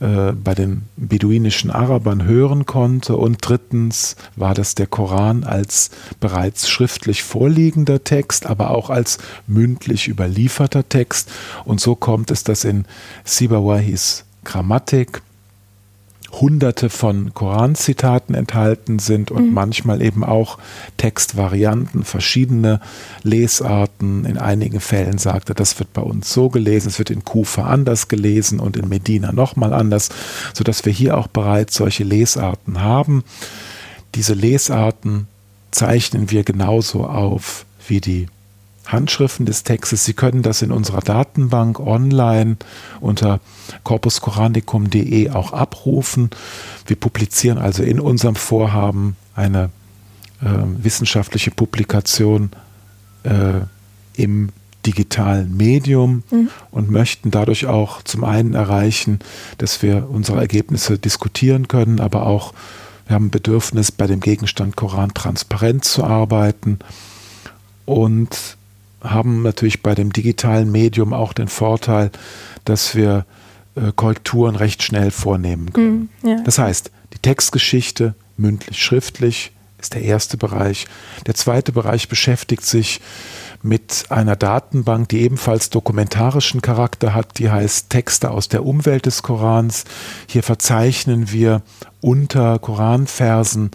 äh, 0.00 0.32
bei 0.32 0.54
den 0.54 0.82
beduinischen 0.96 1.70
Arabern 1.70 2.24
hören 2.24 2.66
konnte. 2.66 3.16
Und 3.16 3.38
drittens 3.40 4.16
war 4.36 4.54
das 4.54 4.74
der 4.74 4.86
Koran 4.86 5.44
als 5.44 5.90
bereits 6.18 6.68
schriftlich 6.68 7.22
vorliegender 7.22 8.02
Text, 8.02 8.46
aber 8.46 8.70
auch 8.70 8.90
als 8.90 9.18
mündlich 9.46 10.08
überlieferter 10.08 10.88
Text. 10.88 11.30
Und 11.64 11.80
so 11.80 11.94
kommt 11.94 12.30
es, 12.30 12.42
dass 12.44 12.64
in 12.64 12.86
Sibawahis 13.24 14.24
Grammatik 14.44 15.22
hunderte 16.40 16.90
von 16.90 17.32
Koranzitaten 17.34 18.34
enthalten 18.34 18.98
sind 18.98 19.30
und 19.30 19.48
mhm. 19.48 19.54
manchmal 19.54 20.02
eben 20.02 20.24
auch 20.24 20.58
Textvarianten, 20.96 22.04
verschiedene 22.04 22.80
Lesarten. 23.22 24.24
In 24.24 24.38
einigen 24.38 24.80
Fällen 24.80 25.18
sagte, 25.18 25.54
das 25.54 25.78
wird 25.78 25.92
bei 25.92 26.02
uns 26.02 26.32
so 26.32 26.48
gelesen, 26.48 26.88
es 26.88 26.98
wird 26.98 27.10
in 27.10 27.24
Kufa 27.24 27.64
anders 27.64 28.08
gelesen 28.08 28.60
und 28.60 28.76
in 28.76 28.88
Medina 28.88 29.32
nochmal 29.32 29.72
anders, 29.72 30.10
sodass 30.52 30.84
wir 30.84 30.92
hier 30.92 31.16
auch 31.16 31.26
bereits 31.26 31.74
solche 31.76 32.04
Lesarten 32.04 32.80
haben. 32.82 33.24
Diese 34.14 34.34
Lesarten 34.34 35.26
zeichnen 35.70 36.30
wir 36.30 36.44
genauso 36.44 37.04
auf 37.04 37.66
wie 37.86 38.00
die 38.00 38.28
Handschriften 38.86 39.46
des 39.46 39.64
Textes. 39.64 40.04
Sie 40.04 40.12
können 40.12 40.42
das 40.42 40.62
in 40.62 40.70
unserer 40.70 41.00
Datenbank 41.00 41.80
online 41.80 42.56
unter 43.00 43.40
corpuscoranicum.de 43.82 45.30
auch 45.30 45.52
abrufen. 45.52 46.30
Wir 46.86 46.96
publizieren 46.96 47.58
also 47.58 47.82
in 47.82 48.00
unserem 48.00 48.36
Vorhaben 48.36 49.16
eine 49.34 49.70
äh, 50.42 50.48
wissenschaftliche 50.82 51.50
Publikation 51.50 52.50
äh, 53.22 53.60
im 54.14 54.50
digitalen 54.84 55.56
Medium 55.56 56.22
mhm. 56.30 56.50
und 56.70 56.90
möchten 56.90 57.30
dadurch 57.30 57.66
auch 57.66 58.02
zum 58.02 58.22
einen 58.22 58.54
erreichen, 58.54 59.20
dass 59.56 59.82
wir 59.82 60.08
unsere 60.10 60.40
Ergebnisse 60.40 60.98
diskutieren 60.98 61.68
können, 61.68 62.00
aber 62.00 62.26
auch 62.26 62.52
wir 63.06 63.14
haben 63.14 63.26
ein 63.26 63.30
Bedürfnis, 63.30 63.92
bei 63.92 64.06
dem 64.06 64.20
Gegenstand 64.20 64.76
Koran 64.76 65.12
transparent 65.12 65.84
zu 65.84 66.04
arbeiten 66.04 66.78
und 67.84 68.56
haben 69.04 69.42
natürlich 69.42 69.82
bei 69.82 69.94
dem 69.94 70.12
digitalen 70.12 70.72
Medium 70.72 71.12
auch 71.12 71.32
den 71.32 71.48
Vorteil, 71.48 72.10
dass 72.64 72.94
wir 72.94 73.26
äh, 73.76 73.92
Korrekturen 73.94 74.56
recht 74.56 74.82
schnell 74.82 75.10
vornehmen 75.10 75.72
können. 75.72 76.10
Mm, 76.22 76.28
ja. 76.28 76.40
Das 76.44 76.58
heißt, 76.58 76.90
die 77.12 77.18
Textgeschichte 77.18 78.14
mündlich, 78.36 78.82
schriftlich 78.82 79.52
ist 79.78 79.94
der 79.94 80.02
erste 80.02 80.36
Bereich. 80.36 80.86
Der 81.26 81.34
zweite 81.34 81.72
Bereich 81.72 82.08
beschäftigt 82.08 82.64
sich 82.64 83.00
mit 83.62 84.04
einer 84.10 84.36
Datenbank, 84.36 85.08
die 85.08 85.20
ebenfalls 85.20 85.70
dokumentarischen 85.70 86.60
Charakter 86.60 87.14
hat, 87.14 87.38
die 87.38 87.50
heißt 87.50 87.90
Texte 87.90 88.30
aus 88.30 88.48
der 88.48 88.64
Umwelt 88.64 89.06
des 89.06 89.22
Korans. 89.22 89.84
Hier 90.26 90.42
verzeichnen 90.42 91.32
wir 91.32 91.62
unter 92.00 92.58
Koranversen 92.58 93.70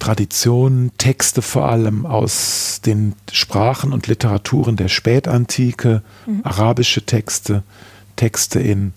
Traditionen, 0.00 0.90
Texte 0.98 1.42
vor 1.42 1.68
allem 1.68 2.04
aus 2.04 2.80
den 2.84 3.14
Sprachen 3.30 3.92
und 3.92 4.08
Literaturen 4.08 4.74
der 4.74 4.88
Spätantike, 4.88 6.02
mhm. 6.26 6.40
arabische 6.42 7.06
Texte, 7.06 7.62
Texte 8.16 8.58
in 8.58 8.92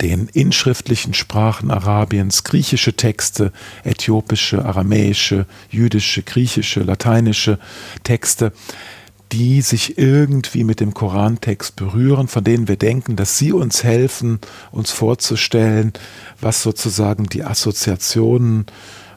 den 0.00 0.28
inschriftlichen 0.28 1.14
Sprachen 1.14 1.70
Arabiens, 1.70 2.44
griechische 2.44 2.94
Texte, 2.94 3.52
äthiopische, 3.84 4.64
aramäische, 4.64 5.46
jüdische, 5.68 6.22
griechische, 6.22 6.80
lateinische 6.82 7.58
Texte, 8.04 8.52
die 9.32 9.62
sich 9.62 9.98
irgendwie 9.98 10.64
mit 10.64 10.80
dem 10.80 10.94
Korantext 10.94 11.76
berühren, 11.76 12.28
von 12.28 12.44
denen 12.44 12.68
wir 12.68 12.76
denken, 12.76 13.16
dass 13.16 13.38
sie 13.38 13.52
uns 13.52 13.84
helfen, 13.84 14.40
uns 14.72 14.90
vorzustellen, 14.90 15.92
was 16.40 16.62
sozusagen 16.62 17.26
die 17.26 17.44
Assoziationen 17.44 18.66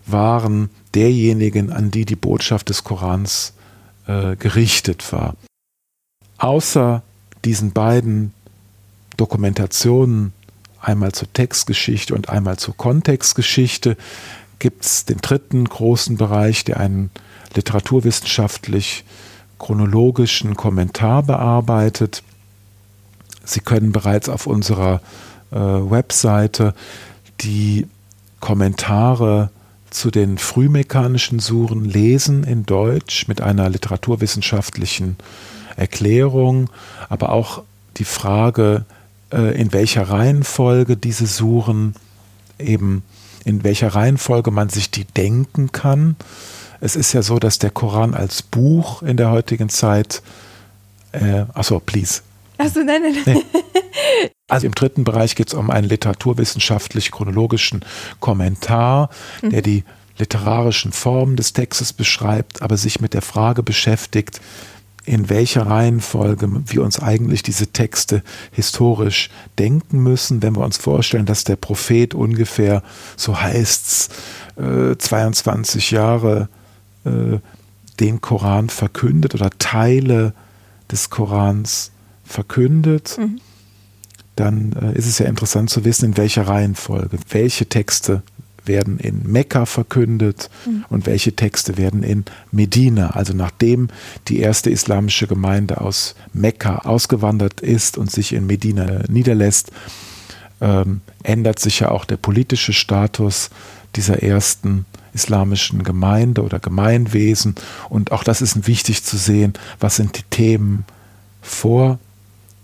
waren 0.05 0.69
derjenigen, 0.93 1.72
an 1.72 1.91
die 1.91 2.05
die 2.05 2.15
Botschaft 2.15 2.69
des 2.69 2.83
Korans 2.83 3.53
äh, 4.07 4.36
gerichtet 4.36 5.12
war. 5.13 5.36
Außer 6.38 7.03
diesen 7.45 7.72
beiden 7.72 8.33
Dokumentationen, 9.17 10.33
einmal 10.81 11.13
zur 11.13 11.31
Textgeschichte 11.31 12.13
und 12.13 12.29
einmal 12.29 12.57
zur 12.57 12.75
Kontextgeschichte, 12.75 13.98
gibt 14.60 14.83
es 14.86 15.05
den 15.05 15.19
dritten 15.19 15.65
großen 15.65 16.17
Bereich, 16.17 16.63
der 16.63 16.79
einen 16.79 17.12
literaturwissenschaftlich 17.55 19.03
chronologischen 19.60 20.55
Kommentar 20.55 21.24
bearbeitet. 21.24 22.24
Sie 23.45 23.60
können 23.60 23.91
bereits 23.91 24.29
auf 24.29 24.48
unserer 24.48 25.01
äh, 25.51 25.55
Webseite 25.57 26.74
die 27.41 27.88
Kommentare 28.39 29.50
zu 29.93 30.12
den 30.12 30.38
frühmechanischen 30.38 31.39
Suren 31.39 31.85
lesen 31.85 32.43
in 32.43 32.65
Deutsch 32.65 33.27
mit 33.27 33.41
einer 33.41 33.69
literaturwissenschaftlichen 33.69 35.17
Erklärung, 35.75 36.69
aber 37.09 37.31
auch 37.31 37.63
die 37.97 38.05
Frage, 38.05 38.85
äh, 39.31 39.59
in 39.59 39.73
welcher 39.73 40.09
Reihenfolge 40.09 40.97
diese 40.97 41.27
Suren 41.27 41.95
eben, 42.59 43.03
in 43.45 43.63
welcher 43.63 43.89
Reihenfolge 43.89 44.51
man 44.51 44.69
sich 44.69 44.91
die 44.91 45.05
denken 45.05 45.71
kann. 45.71 46.15
Es 46.81 46.95
ist 46.95 47.13
ja 47.13 47.21
so, 47.21 47.39
dass 47.39 47.59
der 47.59 47.69
Koran 47.69 48.13
als 48.13 48.41
Buch 48.41 49.03
in 49.03 49.17
der 49.17 49.31
heutigen 49.31 49.69
Zeit, 49.69 50.21
äh, 51.12 51.45
achso, 51.53 51.79
please. 51.79 52.21
Achso, 52.57 52.79
nein, 52.83 53.01
nein, 53.01 53.15
nein. 53.25 53.35
Nee. 53.35 53.62
Also 54.50 54.65
im 54.67 54.75
dritten 54.75 55.03
Bereich 55.03 55.35
geht 55.35 55.47
es 55.47 55.53
um 55.53 55.69
einen 55.69 55.88
literaturwissenschaftlich-chronologischen 55.88 57.85
Kommentar, 58.19 59.09
mhm. 59.41 59.50
der 59.51 59.62
die 59.62 59.83
literarischen 60.17 60.91
Formen 60.91 61.35
des 61.38 61.53
Textes 61.53 61.93
beschreibt, 61.93 62.62
aber 62.62 62.77
sich 62.77 63.00
mit 63.00 63.13
der 63.13 63.21
Frage 63.21 63.63
beschäftigt, 63.63 64.41
in 65.05 65.29
welcher 65.29 65.67
Reihenfolge 65.67 66.50
wir 66.67 66.83
uns 66.83 67.00
eigentlich 67.00 67.43
diese 67.43 67.67
Texte 67.67 68.23
historisch 68.51 69.29
denken 69.59 70.00
müssen, 70.00 70.41
wenn 70.41 70.55
wir 70.55 70.63
uns 70.63 70.77
vorstellen, 70.77 71.25
dass 71.25 71.43
der 71.43 71.57
Prophet 71.57 72.13
ungefähr, 72.13 72.83
so 73.17 73.39
heißt 73.39 74.09
es, 74.57 74.63
äh, 74.63 74.97
22 74.97 75.91
Jahre 75.91 76.47
äh, 77.05 77.39
den 78.00 78.21
Koran 78.21 78.69
verkündet 78.69 79.35
oder 79.35 79.50
Teile 79.57 80.33
des 80.89 81.09
Korans 81.09 81.91
verkündet. 82.23 83.17
Mhm 83.17 83.41
dann 84.36 84.74
äh, 84.74 84.98
ist 84.98 85.08
es 85.08 85.20
ja 85.20 85.28
interessant 85.28 85.70
zu 85.70 85.86
wissen, 85.86 86.06
in 86.06 86.18
welcher 86.18 86.48
Reihenfolge, 86.48 87.18
welche 87.30 87.68
Texte 87.68 88.24
werden 88.66 88.98
in 88.98 89.30
Mekka 89.30 89.66
verkündet 89.66 90.50
mhm. 90.66 90.86
und 90.90 91.06
welche 91.06 91.36
Texte 91.36 91.78
werden 91.78 92.04
in 92.04 92.25
Medina, 92.52 93.12
also 93.12 93.34
nachdem 93.34 93.90
die 94.28 94.40
erste 94.40 94.70
islamische 94.70 95.28
Gemeinde 95.28 95.82
aus 95.82 96.16
Mekka 96.34 96.80
ausgewandert 96.80 97.62
ist 97.62 97.98
und 97.98 98.10
sich 98.10 98.34
in 98.34 98.46
Medina 98.46 99.04
niederlässt, 99.10 99.72
ähm, 100.62 101.02
ändert 101.24 101.60
sich 101.60 101.82
ja 101.82 101.92
auch 101.92 102.06
der 102.06 102.18
politische 102.18 102.74
Status 102.74 103.50
dieser 103.96 104.24
ersten 104.24 104.86
islamischen 105.13 105.84
Gemeinde 105.84 106.42
oder 106.42 106.60
Gemeinwesen. 106.60 107.56
Und 107.90 108.12
auch 108.12 108.24
das 108.24 108.42
ist 108.42 108.66
wichtig 108.66 109.04
zu 109.04 109.18
sehen, 109.18 109.54
was 109.80 109.98
sind 109.98 110.18
die 110.18 110.24
Themen 110.30 110.86
vor 111.42 112.00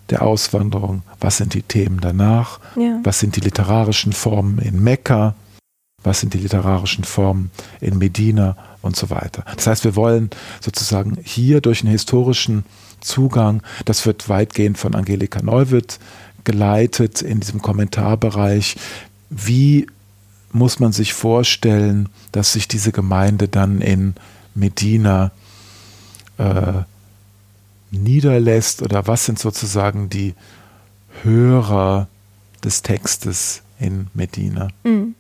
der 0.10 0.24
Auswanderung, 0.24 1.04
was 1.20 1.38
sind 1.38 1.54
die 1.54 1.62
Themen 1.62 2.00
danach, 2.00 2.60
ja. 2.76 3.00
was 3.04 3.20
sind 3.20 3.36
die 3.36 3.42
literarischen 3.42 4.14
Formen 4.14 4.60
in 4.60 4.82
Mekka, 4.84 5.36
was 6.04 6.22
sind 6.22 6.34
die 6.34 6.40
literarischen 6.40 7.04
Formen 7.04 7.52
in 7.82 7.98
Medina 7.98 8.58
und 8.82 8.96
so 8.96 9.10
weiter. 9.10 9.44
Das 9.56 9.68
heißt, 9.68 9.84
wir 9.84 9.96
wollen 9.96 10.30
sozusagen 10.62 11.18
hier 11.24 11.62
durch 11.62 11.82
einen 11.82 11.92
historischen 11.92 12.64
Zugang, 13.02 13.62
das 13.86 14.06
wird 14.06 14.30
weitgehend 14.30 14.78
von 14.78 14.96
Angelika 14.96 15.42
Neuwirth 15.42 16.00
geleitet 16.44 17.22
in 17.22 17.40
diesem 17.40 17.62
Kommentarbereich, 17.62 18.78
wie 19.30 19.88
muss 20.52 20.80
man 20.80 20.92
sich 20.92 21.14
vorstellen, 21.14 22.10
dass 22.32 22.54
sich 22.54 22.68
diese 22.68 22.92
Gemeinde 22.92 23.48
dann 23.48 23.82
in 23.82 24.16
Medina 24.56 25.32
äh, 26.38 26.84
niederlässt 27.92 28.82
oder 28.82 29.08
was 29.08 29.26
sind 29.26 29.40
sozusagen 29.40 30.10
die 30.10 30.34
Hörer 31.24 32.08
des 32.64 32.82
Textes 32.82 33.62
in 33.80 34.08
Medina? 34.14 34.70
Mhm. 34.84 35.16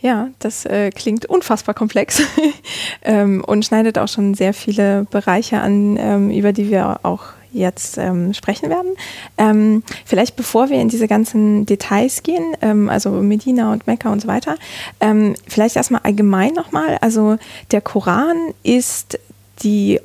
Ja, 0.00 0.30
das 0.38 0.64
äh, 0.64 0.90
klingt 0.90 1.26
unfassbar 1.26 1.74
komplex 1.74 2.22
ähm, 3.02 3.44
und 3.44 3.66
schneidet 3.66 3.98
auch 3.98 4.08
schon 4.08 4.34
sehr 4.34 4.54
viele 4.54 5.06
Bereiche 5.10 5.60
an, 5.60 5.98
ähm, 5.98 6.30
über 6.30 6.52
die 6.52 6.70
wir 6.70 7.00
auch 7.02 7.24
jetzt 7.52 7.98
ähm, 7.98 8.32
sprechen 8.32 8.70
werden. 8.70 8.94
Ähm, 9.36 9.82
vielleicht 10.06 10.36
bevor 10.36 10.70
wir 10.70 10.80
in 10.80 10.88
diese 10.88 11.08
ganzen 11.08 11.66
Details 11.66 12.22
gehen, 12.22 12.56
ähm, 12.62 12.88
also 12.88 13.10
Medina 13.10 13.72
und 13.72 13.86
Mekka 13.86 14.10
und 14.10 14.22
so 14.22 14.28
weiter, 14.28 14.56
ähm, 15.00 15.34
vielleicht 15.46 15.76
erstmal 15.76 16.02
allgemein 16.04 16.54
nochmal. 16.54 16.96
Also 17.00 17.36
der 17.72 17.80
Koran 17.80 18.36
ist 18.62 19.18
die 19.62 20.00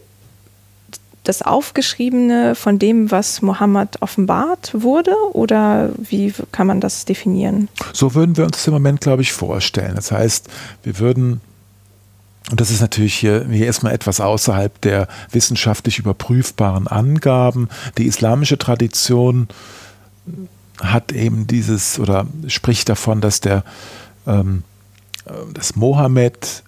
das 1.28 1.42
Aufgeschriebene 1.42 2.56
von 2.56 2.80
dem, 2.80 3.12
was 3.12 3.42
Mohammed 3.42 4.02
offenbart 4.02 4.72
wurde? 4.74 5.14
Oder 5.34 5.90
wie 5.98 6.34
kann 6.52 6.68
man 6.68 6.82
das 6.82 7.06
definieren? 7.06 7.70
So 7.94 8.16
würden 8.16 8.38
wir 8.38 8.46
uns 8.46 8.58
das 8.58 8.68
im 8.68 8.74
Moment, 8.74 9.02
glaube 9.02 9.22
ich, 9.22 9.34
vorstellen. 9.34 9.96
Das 9.96 10.12
heißt, 10.12 10.48
wir 10.84 11.00
würden 11.00 11.42
und 12.52 12.62
das 12.62 12.70
ist 12.70 12.80
natürlich 12.80 13.16
hier, 13.16 13.48
hier 13.50 13.66
erstmal 13.66 13.92
etwas 13.92 14.22
außerhalb 14.22 14.80
der 14.82 15.08
wissenschaftlich 15.32 15.98
überprüfbaren 15.98 16.86
Angaben. 16.86 17.70
Die 17.98 18.06
islamische 18.06 18.60
Tradition 18.60 19.48
hat 20.80 21.12
eben 21.12 21.48
dieses 21.48 21.98
oder 21.98 22.28
spricht 22.46 22.88
davon, 22.88 23.20
dass 23.20 23.42
der 23.42 23.64
ähm, 24.28 24.62
dass 25.54 25.76
Mohammed 25.76 26.64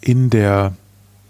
in 0.00 0.30
der 0.30 0.72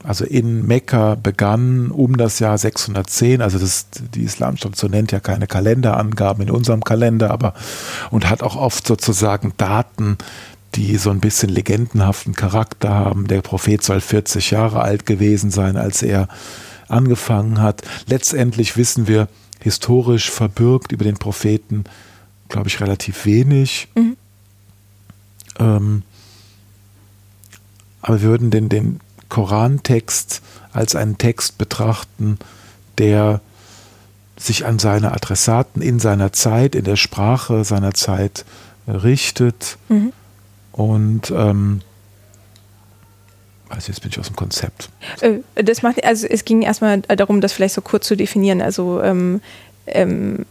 also 0.04 0.25
in 0.26 0.66
Mekka 0.66 1.14
begann 1.14 1.90
um 1.90 2.18
das 2.18 2.38
Jahr 2.38 2.58
610, 2.58 3.40
also 3.40 3.58
das, 3.58 3.87
die 4.14 4.23
islamische 4.23 4.64
Tradition 4.64 4.90
nennt 4.90 5.12
ja 5.12 5.20
keine 5.20 5.46
Kalenderangaben 5.46 6.46
in 6.46 6.50
unserem 6.50 6.84
Kalender, 6.84 7.30
aber 7.30 7.54
und 8.11 8.28
hat 8.28 8.42
auch 8.42 8.54
oft 8.54 8.87
sozusagen 8.87 9.54
Daten, 9.56 10.18
die 10.75 10.99
so 10.99 11.11
ein 11.11 11.20
bisschen 11.20 11.49
legendenhaften 11.49 12.34
Charakter 12.34 12.90
haben. 12.90 13.28
Der 13.28 13.40
Prophet 13.40 13.82
soll 13.82 14.00
40 14.00 14.50
Jahre 14.50 14.82
alt 14.82 15.06
gewesen 15.06 15.50
sein, 15.50 15.76
als 15.76 16.02
er 16.02 16.28
angefangen 16.88 17.62
hat. 17.62 17.82
Letztendlich 18.06 18.76
wissen 18.76 19.08
wir 19.08 19.28
historisch 19.60 20.30
verbürgt 20.30 20.93
über 20.93 21.04
den 21.04 21.17
Propheten, 21.17 21.84
glaube 22.49 22.69
ich, 22.69 22.80
relativ 22.80 23.25
wenig. 23.25 23.88
Mhm. 23.95 24.17
Ähm, 25.58 26.02
aber 28.02 28.21
wir 28.21 28.28
würden 28.28 28.50
den, 28.50 28.69
den 28.69 29.00
Korantext 29.34 30.42
als 30.73 30.94
einen 30.94 31.18
Text 31.18 31.58
betrachten, 31.58 32.38
der 32.99 33.40
sich 34.36 34.64
an 34.64 34.78
seine 34.78 35.10
Adressaten 35.10 35.82
in 35.82 35.99
seiner 35.99 36.32
Zeit, 36.32 36.76
in 36.76 36.84
der 36.84 36.94
Sprache 36.94 37.64
seiner 37.64 37.94
Zeit 37.94 38.44
richtet. 38.86 39.76
Mhm. 39.88 40.12
Und 40.70 41.32
ähm, 41.32 41.80
also 43.68 43.88
jetzt 43.88 44.02
bin 44.02 44.12
ich 44.12 44.20
aus 44.20 44.28
dem 44.28 44.36
Konzept. 44.36 44.88
Äh, 45.20 45.40
das 45.56 45.82
macht, 45.82 46.04
also 46.04 46.28
es 46.28 46.44
ging 46.44 46.62
erstmal 46.62 47.00
darum, 47.00 47.40
das 47.40 47.52
vielleicht 47.52 47.75
so 47.75 47.80
kurz 47.80 48.06
zu 48.06 48.16
definieren. 48.16 48.62
Also 48.62 49.02
ähm, 49.02 49.40
ähm, 49.86 50.47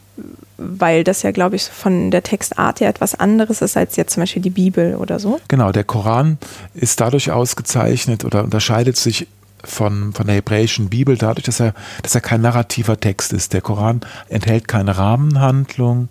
weil 0.57 1.03
das 1.03 1.23
ja, 1.23 1.31
glaube 1.31 1.55
ich, 1.55 1.63
von 1.63 2.11
der 2.11 2.23
Textart 2.23 2.79
her 2.79 2.89
etwas 2.89 3.15
anderes 3.15 3.61
ist 3.61 3.75
als 3.75 3.95
jetzt 3.95 4.13
zum 4.13 4.21
Beispiel 4.21 4.41
die 4.41 4.49
Bibel 4.49 4.95
oder 4.95 5.19
so. 5.19 5.39
Genau, 5.47 5.71
der 5.71 5.83
Koran 5.83 6.37
ist 6.73 7.01
dadurch 7.01 7.31
ausgezeichnet 7.31 8.23
oder 8.23 8.43
unterscheidet 8.43 8.97
sich 8.97 9.27
von, 9.63 10.13
von 10.13 10.27
der 10.27 10.35
hebräischen 10.35 10.89
Bibel 10.89 11.17
dadurch, 11.17 11.45
dass 11.45 11.59
er, 11.59 11.73
dass 12.01 12.15
er 12.15 12.21
kein 12.21 12.41
narrativer 12.41 12.99
Text 12.99 13.33
ist. 13.33 13.53
Der 13.53 13.61
Koran 13.61 14.01
enthält 14.29 14.67
keine 14.67 14.97
Rahmenhandlung. 14.97 16.09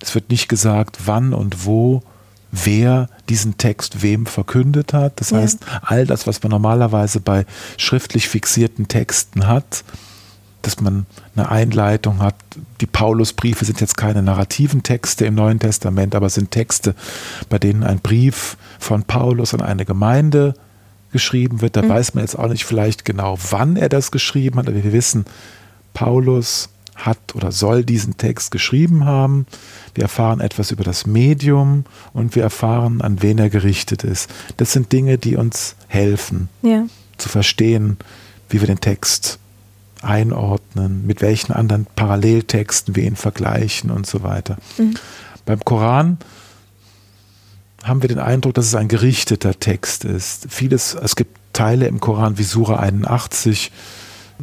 Es 0.00 0.14
wird 0.14 0.30
nicht 0.30 0.48
gesagt, 0.48 0.98
wann 1.06 1.32
und 1.32 1.66
wo 1.66 2.02
wer 2.52 3.08
diesen 3.28 3.58
Text 3.58 4.02
wem 4.02 4.26
verkündet 4.26 4.92
hat. 4.92 5.20
Das 5.20 5.30
ja. 5.30 5.38
heißt, 5.38 5.60
all 5.82 6.06
das, 6.06 6.26
was 6.26 6.42
man 6.42 6.50
normalerweise 6.50 7.20
bei 7.20 7.46
schriftlich 7.76 8.28
fixierten 8.28 8.88
Texten 8.88 9.46
hat, 9.46 9.84
dass 10.62 10.80
man 10.80 11.06
eine 11.34 11.50
Einleitung 11.50 12.20
hat. 12.20 12.34
Die 12.80 12.86
Paulusbriefe 12.86 13.64
sind 13.64 13.80
jetzt 13.80 13.96
keine 13.96 14.22
narrativen 14.22 14.82
Texte 14.82 15.26
im 15.26 15.34
Neuen 15.34 15.58
Testament, 15.58 16.14
aber 16.14 16.28
sind 16.30 16.50
Texte, 16.50 16.94
bei 17.48 17.58
denen 17.58 17.82
ein 17.82 18.00
Brief 18.00 18.56
von 18.78 19.04
Paulus 19.04 19.54
an 19.54 19.62
eine 19.62 19.84
Gemeinde 19.84 20.54
geschrieben 21.12 21.60
wird. 21.60 21.76
Da 21.76 21.82
mhm. 21.82 21.88
weiß 21.88 22.14
man 22.14 22.24
jetzt 22.24 22.38
auch 22.38 22.48
nicht 22.48 22.64
vielleicht 22.64 23.04
genau, 23.04 23.38
wann 23.50 23.76
er 23.76 23.88
das 23.88 24.10
geschrieben 24.10 24.58
hat, 24.58 24.68
aber 24.68 24.82
wir 24.82 24.92
wissen, 24.92 25.24
Paulus 25.94 26.68
hat 26.96 27.34
oder 27.34 27.50
soll 27.50 27.84
diesen 27.84 28.16
Text 28.16 28.50
geschrieben 28.50 29.04
haben. 29.04 29.46
Wir 29.94 30.02
erfahren 30.02 30.40
etwas 30.40 30.70
über 30.70 30.84
das 30.84 31.06
Medium 31.06 31.84
und 32.12 32.36
wir 32.36 32.42
erfahren, 32.42 33.00
an 33.00 33.22
wen 33.22 33.38
er 33.38 33.50
gerichtet 33.50 34.04
ist. 34.04 34.30
Das 34.58 34.72
sind 34.72 34.92
Dinge, 34.92 35.18
die 35.18 35.36
uns 35.36 35.76
helfen, 35.88 36.48
ja. 36.62 36.84
zu 37.16 37.28
verstehen, 37.28 37.96
wie 38.48 38.60
wir 38.60 38.66
den 38.66 38.80
Text 38.80 39.38
einordnen, 40.02 41.06
mit 41.06 41.20
welchen 41.20 41.52
anderen 41.52 41.86
Paralleltexten 41.96 42.96
wir 42.96 43.04
ihn 43.04 43.16
vergleichen 43.16 43.90
und 43.90 44.06
so 44.06 44.22
weiter. 44.22 44.56
Mhm. 44.78 44.94
Beim 45.44 45.60
Koran 45.64 46.18
haben 47.82 48.02
wir 48.02 48.08
den 48.08 48.18
Eindruck, 48.18 48.54
dass 48.54 48.66
es 48.66 48.74
ein 48.74 48.88
gerichteter 48.88 49.58
Text 49.58 50.04
ist. 50.04 50.46
Vieles, 50.50 50.94
es 50.94 51.16
gibt 51.16 51.38
Teile 51.52 51.86
im 51.86 52.00
Koran 52.00 52.38
wie 52.38 52.42
Sura 52.42 52.78
81, 52.78 53.72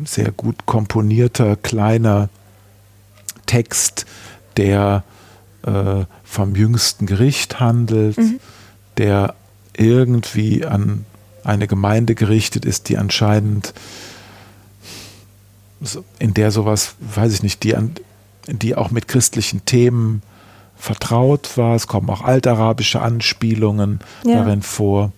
sehr 0.06 0.32
gut 0.32 0.65
komponierter, 0.65 1.56
kleiner 1.56 2.30
Text, 3.46 4.06
der 4.58 5.04
äh, 5.63 6.06
vom 6.24 6.56
jüngsten 6.56 7.06
Gericht 7.06 7.60
handelt, 7.60 8.17
mhm. 8.17 8.39
der 8.98 9.36
irgendwie 9.76 10.65
an 10.65 11.06
eine 11.43 11.67
Gemeinde 11.67 12.15
gerichtet 12.15 12.65
ist, 12.65 12.89
die 12.89 12.98
anscheinend 12.98 13.74
in 16.20 16.34
der 16.34 16.52
sowas, 16.52 16.96
weiß 17.00 17.34
ich 17.34 17.44
nicht, 17.44 17.63
die, 17.63 17.76
an, 17.76 17.96
die 18.48 18.76
auch 18.76 18.92
mit 18.92 19.08
christlichen 19.08 19.66
Themen 19.66 20.22
vertraut 20.76 21.58
war. 21.58 21.76
Es 21.76 21.88
kommen 21.88 22.10
auch 22.10 22.22
altarabische 22.22 23.02
Anspielungen 23.02 24.00
ja. 24.26 24.36
darin 24.36 24.62
vor. 24.62 25.12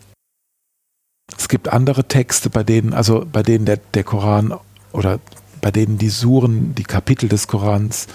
Es 1.37 1.47
gibt 1.47 1.67
andere 1.67 2.05
Texte, 2.05 2.49
bei 2.49 2.63
denen, 2.63 2.93
also 2.93 3.25
bei 3.31 3.43
denen 3.43 3.65
der, 3.65 3.77
der 3.77 4.03
Koran 4.03 4.53
oder 4.91 5.19
bei 5.61 5.71
denen 5.71 5.97
die 5.97 6.09
Suren, 6.09 6.73
die 6.75 6.83
Kapitel 6.83 7.29
des 7.29 7.47
Korans 7.47 8.07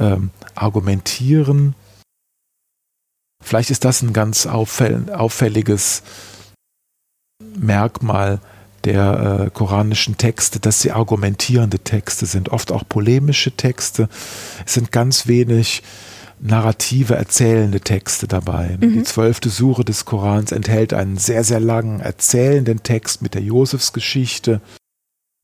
ähm, 0.00 0.30
argumentieren. 0.54 1.74
Vielleicht 3.40 3.70
ist 3.70 3.84
das 3.84 4.02
ein 4.02 4.12
ganz 4.12 4.46
auffäll 4.46 5.10
auffälliges 5.12 6.02
Merkmal 7.56 8.40
der 8.84 9.46
äh, 9.46 9.50
koranischen 9.50 10.16
Texte, 10.16 10.60
dass 10.60 10.80
sie 10.80 10.92
argumentierende 10.92 11.78
Texte 11.78 12.26
sind, 12.26 12.50
oft 12.50 12.72
auch 12.72 12.84
polemische 12.88 13.52
Texte. 13.52 14.08
Es 14.66 14.74
sind 14.74 14.92
ganz 14.92 15.26
wenig 15.26 15.82
narrative, 16.40 17.14
erzählende 17.14 17.80
Texte 17.80 18.28
dabei. 18.28 18.78
Mhm. 18.80 18.92
Die 18.92 19.02
zwölfte 19.02 19.48
Sure 19.48 19.84
des 19.84 20.04
Korans 20.04 20.52
enthält 20.52 20.94
einen 20.94 21.16
sehr, 21.16 21.44
sehr 21.44 21.60
langen 21.60 22.00
erzählenden 22.00 22.82
Text 22.82 23.22
mit 23.22 23.34
der 23.34 23.42
Josefsgeschichte, 23.42 24.60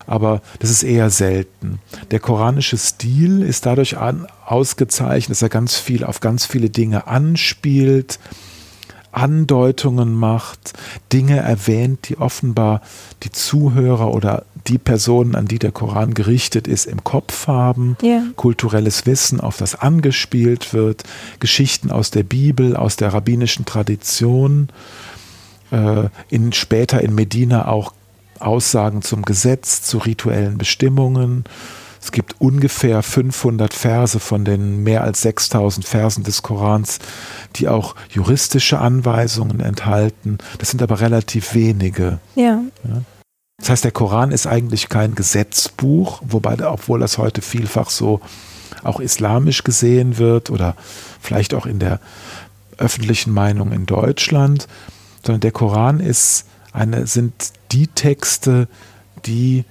aber 0.07 0.43
das 0.59 0.71
ist 0.71 0.83
eher 0.83 1.11
selten. 1.11 1.81
Der 2.11 2.21
koranische 2.21 2.77
Stil 2.77 3.43
ist 3.43 3.67
dadurch 3.67 3.97
an, 3.97 4.27
ausgezeichnet, 4.45 5.31
dass 5.31 5.43
er 5.43 5.49
ganz 5.49 5.77
viel 5.77 6.05
auf 6.05 6.21
ganz 6.21 6.47
viele 6.47 6.71
Dinge 6.71 7.07
anspielt, 7.07 8.19
Andeutungen 9.17 10.13
macht, 10.15 10.73
Dinge 11.13 11.39
erwähnt, 11.39 12.09
die 12.09 12.19
offenbar 12.19 12.81
die 13.23 13.31
Zuhörer 13.33 14.13
oder 14.13 14.45
die 14.67 14.79
Personen, 14.79 15.35
an 15.35 15.47
die 15.47 15.59
der 15.59 15.73
Koran 15.73 16.15
gerichtet 16.15 16.67
ist, 16.69 16.87
im 16.87 17.05
Kopf 17.05 17.47
haben, 17.47 17.97
Ja. 18.03 18.23
kulturelles 18.37 19.07
Wissen, 19.07 19.41
auf 19.41 19.57
das 19.57 19.75
angespielt 19.75 20.73
wird, 20.73 21.05
Geschichten 21.41 21.91
aus 21.91 22.11
der 22.11 22.23
Bibel, 22.23 22.77
aus 22.77 22.97
der 22.97 23.13
rabbinischen 23.13 23.65
Tradition, 23.67 24.69
äh, 25.71 26.09
in, 26.31 26.53
später 26.53 27.03
in 27.03 27.15
Medina 27.15 27.69
auch 27.69 27.93
Aussagen 28.41 29.03
zum 29.03 29.23
Gesetz, 29.23 29.83
zu 29.83 29.99
rituellen 29.99 30.59
Bestimmungen. 30.59 31.45
Es 32.05 32.13
gibt 32.13 32.39
ungefähr 32.39 33.03
500 33.03 33.73
Verse 33.73 34.21
von 34.21 34.45
den 34.45 34.83
mehr 34.83 35.03
als 35.05 35.23
6000 35.23 35.87
Versen 35.87 36.23
des 36.23 36.43
Korans, 36.43 36.99
die 37.57 37.67
auch 37.67 37.95
juristische 38.11 38.79
Anweisungen 38.79 39.61
enthalten. 39.61 40.37
Das 40.59 40.69
sind 40.69 40.83
aber 40.83 41.01
relativ 41.01 41.55
wenige. 41.55 42.19
Ja. 42.35 42.61
Das 43.57 43.71
heißt, 43.71 43.85
der 43.85 43.91
Koran 43.91 44.33
ist 44.33 44.47
eigentlich 44.47 44.91
kein 44.91 45.15
Gesetzbuch, 45.15 46.21
wobei, 46.27 46.59
obwohl 46.69 47.01
das 47.01 47.17
heute 47.17 47.41
vielfach 47.41 47.89
so 47.89 48.21
auch 48.83 49.01
islamisch 49.01 49.65
gesehen 49.65 50.19
wird 50.19 50.51
oder 50.51 50.77
vielleicht 51.23 51.55
auch 51.55 51.65
in 51.65 51.79
der 51.79 52.01
öffentlichen 52.77 53.33
Meinung 53.33 53.73
in 53.73 53.87
Deutschland, 53.87 54.69
sondern 55.25 55.41
der 55.41 55.53
Koran 55.53 56.01
ist 56.01 56.45
eine, 56.71 57.07
sind 57.07 57.33
die 57.73 57.87
Texte, 57.87 58.69
die 59.25 59.65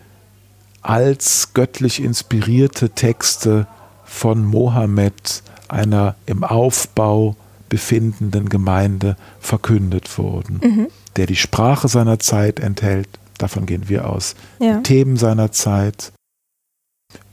als 0.84 1.54
göttlich 1.54 2.02
inspirierte 2.04 2.90
Texte 2.92 3.68
von 4.06 4.44
Mohammed, 4.46 5.42
einer 5.70 6.16
im 6.26 6.44
Aufbau 6.44 7.36
befindenden 7.70 8.50
Gemeinde, 8.50 9.16
verkündet 9.40 10.18
wurden, 10.18 10.60
Mhm. 10.64 10.88
der 11.16 11.26
die 11.26 11.36
Sprache 11.36 11.88
seiner 11.88 12.20
Zeit 12.20 12.60
enthält, 12.60 13.08
davon 13.40 13.66
gehen 13.66 13.90
wir 13.90 14.08
aus, 14.10 14.36
Ja. 14.60 14.78
die 14.78 14.84
Themen 14.84 15.18
seiner 15.18 15.52
Zeit, 15.52 16.12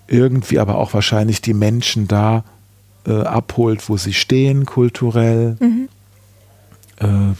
irgendwie 0.06 0.58
aber 0.58 0.78
auch 0.78 0.94
wahrscheinlich 0.94 1.42
die 1.42 1.54
Menschen 1.54 2.08
da 2.08 2.44
äh, 3.06 3.22
abholt, 3.22 3.88
wo 3.88 3.96
sie 3.96 4.12
stehen, 4.12 4.66
kulturell. 4.66 5.56
Mhm. 5.60 5.88
Äh, 6.98 7.34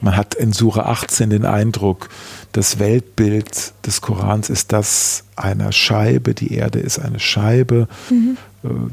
man 0.00 0.16
hat 0.16 0.34
in 0.34 0.52
Sura 0.52 0.82
18 0.82 1.30
den 1.30 1.44
Eindruck, 1.44 2.08
das 2.52 2.78
Weltbild 2.78 3.72
des 3.86 4.00
Korans 4.00 4.50
ist 4.50 4.72
das 4.72 5.24
einer 5.36 5.72
Scheibe, 5.72 6.34
die 6.34 6.54
Erde 6.54 6.78
ist 6.80 6.98
eine 6.98 7.20
Scheibe. 7.20 7.88
Mhm. 8.10 8.36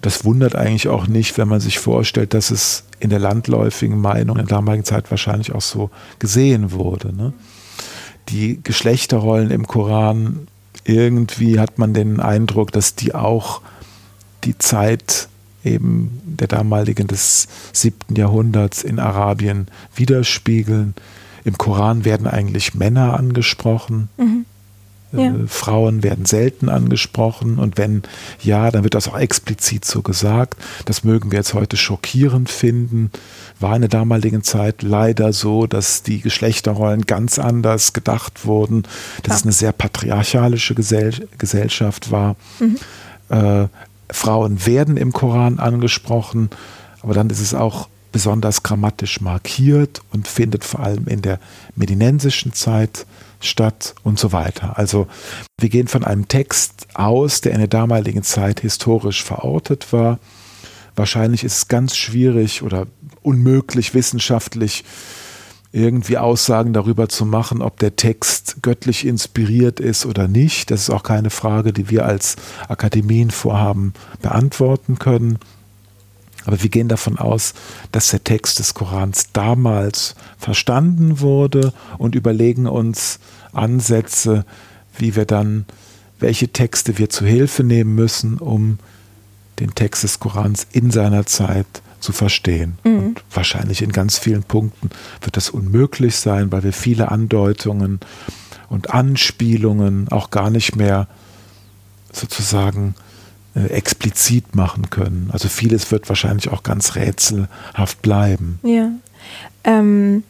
Das 0.02 0.26
wundert 0.26 0.56
eigentlich 0.56 0.88
auch 0.88 1.08
nicht, 1.08 1.38
wenn 1.38 1.48
man 1.48 1.60
sich 1.60 1.80
vorstellt, 1.80 2.34
dass 2.34 2.52
es 2.52 2.84
in 3.00 3.10
der 3.10 3.20
landläufigen 3.20 4.00
Meinung 4.00 4.38
in 4.38 4.46
der 4.46 4.58
damaligen 4.58 4.86
Zeit 4.86 5.10
wahrscheinlich 5.10 5.54
auch 5.54 5.62
so 5.62 5.90
gesehen 6.20 6.72
wurde. 6.72 7.16
Ne? 7.16 7.34
Die 8.30 8.62
Geschlechterrollen 8.62 9.52
im 9.52 9.68
Koran, 9.68 10.48
irgendwie 10.84 11.60
hat 11.60 11.80
man 11.80 11.94
den 11.94 12.20
Eindruck, 12.20 12.72
dass 12.72 12.96
die 12.96 13.16
auch 13.16 13.62
die 14.44 14.58
Zeit 14.58 15.28
eben 15.66 16.22
der 16.26 16.48
damaligen 16.48 17.08
des 17.08 17.48
siebten 17.74 18.16
Jahrhunderts 18.16 18.84
in 18.84 19.00
Arabien 19.00 19.68
widerspiegeln. 19.96 20.94
Im 21.44 21.58
Koran 21.58 22.06
werden 22.06 22.28
eigentlich 22.28 22.74
Männer 22.74 23.18
angesprochen. 23.18 24.10
Mhm. 24.18 24.46
Ja. 25.12 25.34
Äh, 25.34 25.48
Frauen 25.48 26.04
werden 26.04 26.26
selten 26.26 26.68
angesprochen 26.68 27.58
und 27.60 27.78
wenn 27.78 28.02
ja, 28.42 28.70
dann 28.72 28.84
wird 28.84 28.96
das 28.96 29.08
auch 29.08 29.18
explizit 29.18 29.86
so 29.86 30.02
gesagt. 30.02 30.58
Das 30.86 31.04
mögen 31.04 31.32
wir 31.32 31.38
jetzt 31.38 31.54
heute 31.54 31.78
schockierend 31.78 32.50
finden. 32.50 33.12
War 33.60 33.76
in 33.76 33.82
der 33.84 33.90
damaligen 33.90 34.44
Zeit 34.44 34.82
leider 34.82 35.32
so, 35.32 35.68
dass 35.68 36.04
die 36.04 36.20
Geschlechterrollen 36.22 37.04
ganz 37.06 37.40
anders 37.40 37.94
gedacht 37.94 38.46
wurden, 38.46 38.84
dass 39.24 39.34
Ja. 39.34 39.36
es 39.38 39.44
eine 39.44 39.52
sehr 39.54 39.72
patriarchalische 39.72 40.76
Gesell 40.76 41.28
Gesellschaft 41.38 42.12
war. 42.12 42.36
Mhm. 42.60 42.78
Äh, 43.30 43.68
Frauen 44.12 44.66
werden 44.66 44.98
im 44.98 45.14
Koran 45.14 45.60
angesprochen, 45.60 46.50
aber 47.02 47.14
dann 47.14 47.30
ist 47.30 47.40
es 47.42 47.54
auch 47.54 47.88
besonders 48.12 48.64
grammatisch 48.64 49.20
markiert 49.20 50.02
und 50.14 50.28
findet 50.28 50.64
vor 50.64 50.80
allem 50.80 51.08
in 51.08 51.22
der 51.22 51.40
medinensischen 51.76 52.54
Zeit 52.54 53.06
statt 53.42 53.94
und 54.04 54.18
so 54.18 54.32
weiter. 54.32 54.78
Also 54.78 55.08
wir 55.60 55.70
gehen 55.70 55.88
von 55.88 56.04
einem 56.06 56.28
Text 56.28 56.88
aus, 56.94 57.42
der 57.42 57.52
in 57.52 57.60
der 57.60 57.68
damaligen 57.68 58.24
Zeit 58.24 58.62
historisch 58.62 59.24
verortet 59.24 59.92
war. 59.92 60.20
Wahrscheinlich 60.96 61.44
ist 61.44 61.58
es 61.58 61.68
ganz 61.68 61.98
schwierig 61.98 62.64
oder 62.64 62.88
unmöglich 63.22 63.94
wissenschaftlich 63.94 64.86
irgendwie 65.76 66.18
Aussagen 66.18 66.72
darüber 66.72 67.10
zu 67.10 67.26
machen, 67.26 67.62
ob 67.62 67.78
der 67.80 67.98
Text 67.98 68.58
göttlich 68.62 69.06
inspiriert 69.06 69.82
ist 69.82 70.06
oder 70.06 70.30
nicht. 70.30 70.72
Das 70.72 70.84
ist 70.84 70.90
auch 70.90 71.04
keine 71.04 71.30
Frage, 71.30 71.74
die 71.74 71.90
wir 71.90 72.06
als 72.06 72.38
Akademien 72.70 73.30
vorhaben 73.30 73.94
beantworten 74.22 75.00
können. 75.00 75.38
Aber 76.46 76.64
wir 76.64 76.70
gehen 76.70 76.88
davon 76.88 77.18
aus, 77.18 77.54
dass 77.92 78.10
der 78.10 78.24
Text 78.24 78.60
des 78.60 78.74
Korans 78.74 79.34
damals 79.34 80.16
verstanden 80.38 81.20
wurde 81.20 81.74
und 81.98 82.16
überlegen 82.16 82.68
uns 82.68 83.20
Ansätze, 83.52 84.46
wie 84.98 85.18
wir 85.18 85.26
dann, 85.26 85.66
welche 86.20 86.48
Texte 86.48 86.98
wir 86.98 87.10
zu 87.10 87.26
Hilfe 87.26 87.64
nehmen 87.64 87.96
müssen, 87.96 88.38
um 88.38 88.80
den 89.60 89.76
Text 89.76 90.04
des 90.04 90.22
Korans 90.22 90.68
in 90.72 90.90
seiner 90.92 91.26
Zeit 91.26 91.82
zu 92.06 92.14
verstehen. 92.14 92.78
Mhm. 92.84 93.00
Und 93.00 93.24
wahrscheinlich 93.34 93.82
in 93.82 93.92
ganz 93.92 94.20
vielen 94.20 94.44
Punkten 94.44 94.92
wird 95.22 95.36
das 95.36 95.50
unmöglich 95.50 96.16
sein, 96.16 96.52
weil 96.52 96.64
wir 96.64 96.72
viele 96.72 97.10
Andeutungen 97.10 98.00
und 98.70 98.92
Anspielungen 98.92 100.08
auch 100.10 100.30
gar 100.30 100.52
nicht 100.52 100.76
mehr 100.76 101.08
sozusagen 102.12 102.94
äh, 103.56 103.66
explizit 103.68 104.56
machen 104.56 104.92
können. 104.92 105.30
Also 105.34 105.50
vieles 105.50 105.92
wird 105.92 106.08
wahrscheinlich 106.08 106.50
auch 106.50 106.62
ganz 106.62 106.96
rätselhaft 106.96 108.02
bleiben. 108.04 108.60
Ja. 108.64 108.92
Ähm, 109.64 110.24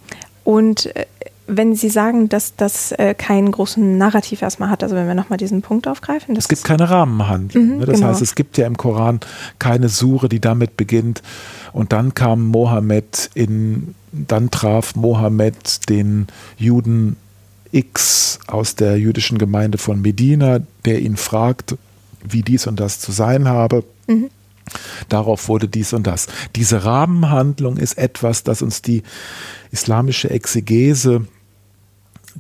und 0.45 0.95
äh, 0.95 1.05
wenn 1.47 1.75
Sie 1.75 1.89
sagen, 1.89 2.29
dass 2.29 2.55
das 2.55 2.91
äh, 2.93 3.13
keinen 3.13 3.51
großen 3.51 3.97
Narrativ 3.97 4.41
erstmal 4.41 4.69
hat, 4.69 4.83
also 4.83 4.95
wenn 4.95 5.07
wir 5.07 5.15
nochmal 5.15 5.37
diesen 5.37 5.61
Punkt 5.61 5.87
aufgreifen. 5.87 6.33
Das 6.33 6.45
Es 6.45 6.49
gibt 6.49 6.63
keine 6.63 6.89
Rahmenhandlung. 6.89 7.65
Mhm, 7.65 7.77
ne? 7.77 7.85
Das 7.85 7.95
genau. 7.95 8.07
heißt, 8.07 8.21
es 8.21 8.35
gibt 8.35 8.57
ja 8.57 8.65
im 8.65 8.77
Koran 8.77 9.19
keine 9.59 9.89
Sure, 9.89 10.27
die 10.27 10.39
damit 10.39 10.77
beginnt. 10.77 11.21
Und 11.71 11.93
dann 11.93 12.13
kam 12.13 12.47
Mohammed 12.47 13.29
in, 13.35 13.93
dann 14.11 14.49
traf 14.49 14.95
Mohammed 14.95 15.89
den 15.89 16.27
Juden 16.57 17.17
X 17.71 18.39
aus 18.47 18.75
der 18.75 18.97
jüdischen 18.97 19.37
Gemeinde 19.37 19.77
von 19.77 20.01
Medina, 20.01 20.59
der 20.85 21.01
ihn 21.01 21.17
fragt, 21.17 21.75
wie 22.23 22.41
dies 22.41 22.65
und 22.65 22.79
das 22.79 22.99
zu 22.99 23.11
sein 23.11 23.47
habe. 23.47 23.83
Mhm. 24.07 24.29
Darauf 25.09 25.47
wurde 25.47 25.67
dies 25.67 25.93
und 25.93 26.07
das. 26.07 26.27
Diese 26.55 26.85
Rahmenhandlung 26.85 27.77
ist 27.77 27.99
etwas, 27.99 28.43
das 28.43 28.63
uns 28.63 28.81
die 28.81 29.03
islamische 29.71 30.31
Exegese 30.31 31.27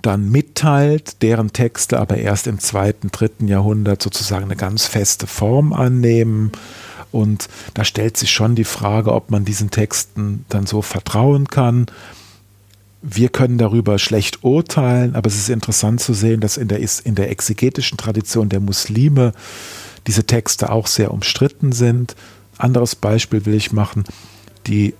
dann 0.01 0.29
mitteilt, 0.29 1.21
deren 1.21 1.53
Texte 1.53 1.99
aber 1.99 2.17
erst 2.17 2.47
im 2.47 2.59
zweiten, 2.59 3.11
dritten 3.11 3.47
Jahrhundert 3.47 4.01
sozusagen 4.01 4.45
eine 4.45 4.55
ganz 4.55 4.85
feste 4.85 5.25
Form 5.27 5.73
annehmen. 5.73 6.51
Und 7.11 7.47
da 7.73 7.85
stellt 7.85 8.17
sich 8.17 8.31
schon 8.31 8.55
die 8.55 8.65
Frage, 8.65 9.13
ob 9.13 9.31
man 9.31 9.45
diesen 9.45 9.71
Texten 9.71 10.45
dann 10.49 10.65
so 10.65 10.81
vertrauen 10.81 11.47
kann. 11.47 11.85
Wir 13.01 13.29
können 13.29 13.57
darüber 13.57 13.99
schlecht 13.99 14.43
urteilen, 14.43 15.15
aber 15.15 15.27
es 15.27 15.37
ist 15.37 15.49
interessant 15.49 16.01
zu 16.01 16.13
sehen, 16.13 16.41
dass 16.41 16.57
in 16.57 16.67
der, 16.67 16.79
in 16.79 17.15
der 17.15 17.29
exegetischen 17.29 17.97
Tradition 17.97 18.49
der 18.49 18.59
Muslime 18.59 19.31
diese 20.07 20.25
Texte 20.25 20.71
auch 20.71 20.87
sehr 20.87 21.11
umstritten 21.11 21.71
sind. 21.71 22.15
Anderes 22.57 22.95
Beispiel 22.95 23.45
will 23.45 23.53
ich 23.55 23.71
machen. 23.71 24.03
Die 24.67 24.93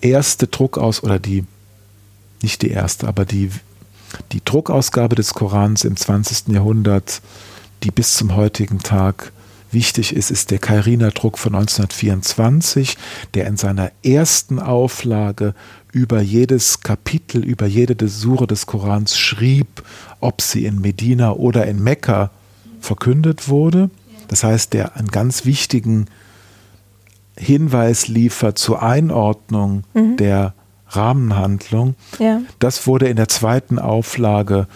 erste 0.00 0.46
Druckaus 0.46 1.02
oder 1.02 1.18
die, 1.18 1.44
nicht 2.42 2.62
die 2.62 2.70
erste, 2.70 3.08
aber 3.08 3.24
die, 3.24 3.50
die 4.32 4.44
Druckausgabe 4.44 5.14
des 5.14 5.34
Korans 5.34 5.84
im 5.84 5.96
20. 5.96 6.48
Jahrhundert, 6.48 7.20
die 7.82 7.90
bis 7.90 8.14
zum 8.14 8.34
heutigen 8.34 8.80
Tag 8.80 9.32
wichtig 9.70 10.14
ist, 10.14 10.30
ist 10.30 10.50
der 10.50 10.58
Kairiner 10.58 11.10
Druck 11.10 11.36
von 11.38 11.54
1924, 11.54 12.96
der 13.34 13.46
in 13.46 13.56
seiner 13.56 13.90
ersten 14.02 14.58
Auflage 14.60 15.54
über 15.92 16.20
jedes 16.20 16.80
Kapitel, 16.80 17.44
über 17.44 17.66
jede 17.66 18.08
Sure 18.08 18.46
des 18.46 18.66
Korans 18.66 19.18
schrieb, 19.18 19.82
ob 20.20 20.40
sie 20.40 20.64
in 20.64 20.80
Medina 20.80 21.32
oder 21.32 21.66
in 21.66 21.82
Mekka 21.82 22.30
verkündet 22.80 23.48
wurde. 23.48 23.90
Das 24.28 24.44
heißt, 24.44 24.72
der 24.72 24.96
einen 24.96 25.08
ganz 25.08 25.44
wichtigen 25.44 26.06
Hinweis 27.36 28.08
liefert 28.08 28.58
zur 28.58 28.82
Einordnung 28.82 29.84
Mhm. 29.94 30.16
der 30.16 30.54
Rahmenhandlung. 30.96 31.94
Ja. 32.18 32.40
Das 32.58 32.86
wurde 32.86 33.08
in 33.08 33.16
der 33.16 33.28
zweiten 33.28 33.78
Auflage 33.78 34.66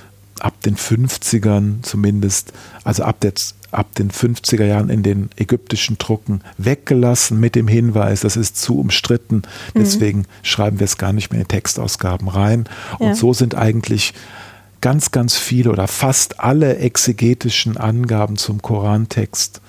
ab 0.40 0.60
den 0.62 0.76
50ern 0.76 1.82
zumindest, 1.82 2.52
also 2.84 3.02
ab, 3.02 3.20
der, 3.20 3.32
ab 3.70 3.94
den 3.96 4.10
50er 4.10 4.64
Jahren 4.64 4.88
in 4.88 5.02
den 5.02 5.30
ägyptischen 5.36 5.98
Drucken 5.98 6.42
weggelassen 6.56 7.40
mit 7.40 7.54
dem 7.54 7.68
Hinweis, 7.68 8.20
das 8.20 8.36
ist 8.36 8.56
zu 8.56 8.78
umstritten, 8.78 9.36
mhm. 9.36 9.42
deswegen 9.80 10.18
mhm. 10.20 10.26
schreiben 10.42 10.78
wir 10.78 10.84
es 10.84 10.98
gar 10.98 11.12
nicht 11.12 11.32
mehr 11.32 11.40
in 11.40 11.48
Textausgaben 11.48 12.28
rein. 12.28 12.68
Und 12.98 13.08
ja. 13.08 13.14
so 13.14 13.32
sind 13.32 13.54
eigentlich 13.54 14.14
ganz, 14.80 15.10
ganz 15.10 15.36
viele 15.36 15.70
oder 15.70 15.88
fast 15.88 16.40
alle 16.40 16.78
exegetischen 16.78 17.76
Angaben 17.76 18.36
zum 18.36 18.62
Korantext 18.62 19.60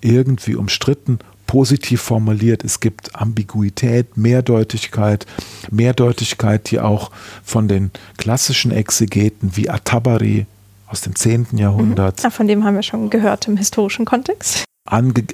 irgendwie 0.00 0.54
umstritten 0.54 1.18
positiv 1.48 2.02
formuliert. 2.02 2.62
Es 2.62 2.78
gibt 2.78 3.16
Ambiguität, 3.16 4.16
Mehrdeutigkeit, 4.16 5.26
Mehrdeutigkeit, 5.72 6.70
die 6.70 6.78
auch 6.78 7.10
von 7.42 7.66
den 7.66 7.90
klassischen 8.18 8.70
Exegeten 8.70 9.56
wie 9.56 9.68
Atabari 9.68 10.46
aus 10.86 11.00
dem 11.00 11.16
10. 11.16 11.48
Jahrhundert. 11.56 12.22
Mhm. 12.22 12.30
von 12.30 12.46
dem 12.46 12.64
haben 12.64 12.76
wir 12.76 12.82
schon 12.82 13.10
gehört 13.10 13.48
im 13.48 13.56
historischen 13.56 14.04
Kontext. 14.04 14.64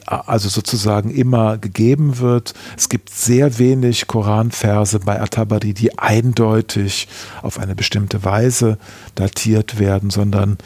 also 0.06 0.48
sozusagen 0.48 1.10
immer 1.10 1.58
gegeben 1.58 2.18
wird. 2.18 2.54
Es 2.76 2.88
gibt 2.88 3.10
sehr 3.10 3.58
wenig 3.58 4.06
Koranverse 4.06 5.00
bei 5.00 5.20
Atabari, 5.20 5.74
die 5.74 5.96
eindeutig 5.98 7.06
auf 7.42 7.58
eine 7.58 7.74
bestimmte 7.74 8.24
Weise 8.24 8.78
datiert 9.14 9.78
werden, 9.78 10.10
sondern 10.10 10.58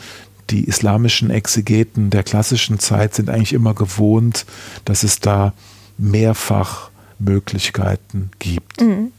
die 0.51 0.65
islamischen 0.65 1.31
Exegeten 1.31 2.11
der 2.11 2.23
klassischen 2.23 2.79
Zeit 2.79 3.15
sind 3.15 3.31
eigentlich 3.31 3.53
immer 3.53 3.75
gewohnt, 3.75 4.47
dass 4.85 5.03
es 5.03 5.21
da 5.21 5.53
mehrfach 5.99 6.91
Möglichkeiten 7.19 8.31
gibt. 8.39 8.81
Mhm. 8.81 9.13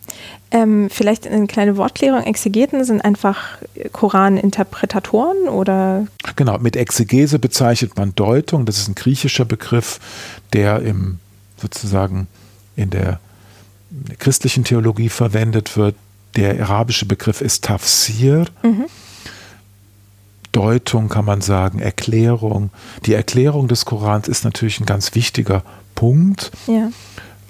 Ähm, 0.51 0.89
vielleicht 0.89 1.27
eine 1.27 1.47
kleine 1.47 1.77
Wortklärung. 1.77 2.23
Exegeten 2.23 2.83
sind 2.83 3.01
einfach 3.01 3.57
Koraninterpretatoren 3.91 5.47
oder? 5.49 6.07
Genau, 6.35 6.57
mit 6.57 6.75
Exegese 6.75 7.39
bezeichnet 7.39 7.97
man 7.97 8.15
Deutung. 8.15 8.65
Das 8.65 8.79
ist 8.79 8.87
ein 8.87 8.95
griechischer 8.95 9.45
Begriff, 9.45 9.99
der 10.53 10.81
im 10.81 11.19
sozusagen 11.57 12.27
in 12.75 12.89
der 12.89 13.19
christlichen 14.17 14.63
Theologie 14.63 15.09
verwendet 15.09 15.75
wird. 15.75 15.95
Der 16.35 16.59
arabische 16.61 17.05
Begriff 17.05 17.41
ist 17.41 17.65
Tafsir. 17.65 18.45
Mhm. 18.63 18.85
Deutung 20.59 21.07
kann 21.07 21.23
man 21.23 21.39
sagen, 21.39 21.79
Erklärung. 21.79 22.69
Die 23.05 23.13
Erklärung 23.13 23.69
des 23.69 23.85
Korans 23.85 24.27
ist 24.27 24.43
natürlich 24.43 24.81
ein 24.81 24.85
ganz 24.85 25.15
wichtiger 25.15 25.63
Punkt. 25.95 26.51
Ja. 26.67 26.89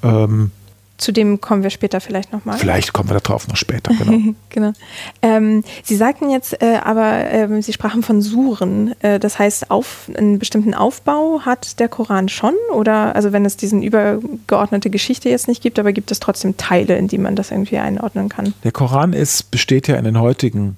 Ähm, 0.04 0.52
zu 1.00 1.12
dem 1.12 1.42
kommen 1.42 1.64
wir 1.64 1.72
später 1.72 2.02
vielleicht 2.02 2.32
nochmal. 2.32 2.60
Vielleicht 2.60 2.94
kommen 2.94 3.10
wir 3.10 3.20
darauf 3.20 3.48
noch 3.48 3.56
später, 3.56 3.92
genau. 3.96 4.36
genau. 4.50 4.74
Ähm, 5.24 5.64
Sie 5.82 5.96
sagten 5.96 6.30
jetzt 6.30 6.62
äh, 6.62 6.78
aber, 6.84 7.32
äh, 7.32 7.62
Sie 7.64 7.74
sprachen 7.74 8.04
von 8.04 8.22
Suren. 8.22 8.94
Äh, 9.02 9.18
das 9.18 9.40
heißt, 9.40 9.72
auf, 9.72 10.12
einen 10.16 10.38
bestimmten 10.38 10.76
Aufbau 10.76 11.42
hat 11.44 11.80
der 11.80 11.88
Koran 11.88 12.30
schon? 12.30 12.54
Oder, 12.76 13.16
also 13.16 13.32
wenn 13.32 13.44
es 13.44 13.58
diesen 13.58 13.82
übergeordnete 13.82 14.92
Geschichte 14.92 15.30
jetzt 15.30 15.48
nicht 15.48 15.64
gibt, 15.64 15.80
aber 15.80 15.94
gibt 15.94 16.12
es 16.12 16.20
trotzdem 16.20 16.58
Teile, 16.58 16.96
in 16.96 17.08
die 17.08 17.18
man 17.18 17.36
das 17.36 17.50
irgendwie 17.50 17.80
einordnen 17.80 18.30
kann? 18.30 18.54
Der 18.64 18.72
Koran 18.72 19.14
ist, 19.14 19.50
besteht 19.50 19.88
ja 19.88 19.96
in 19.96 20.04
den 20.04 20.20
heutigen 20.20 20.78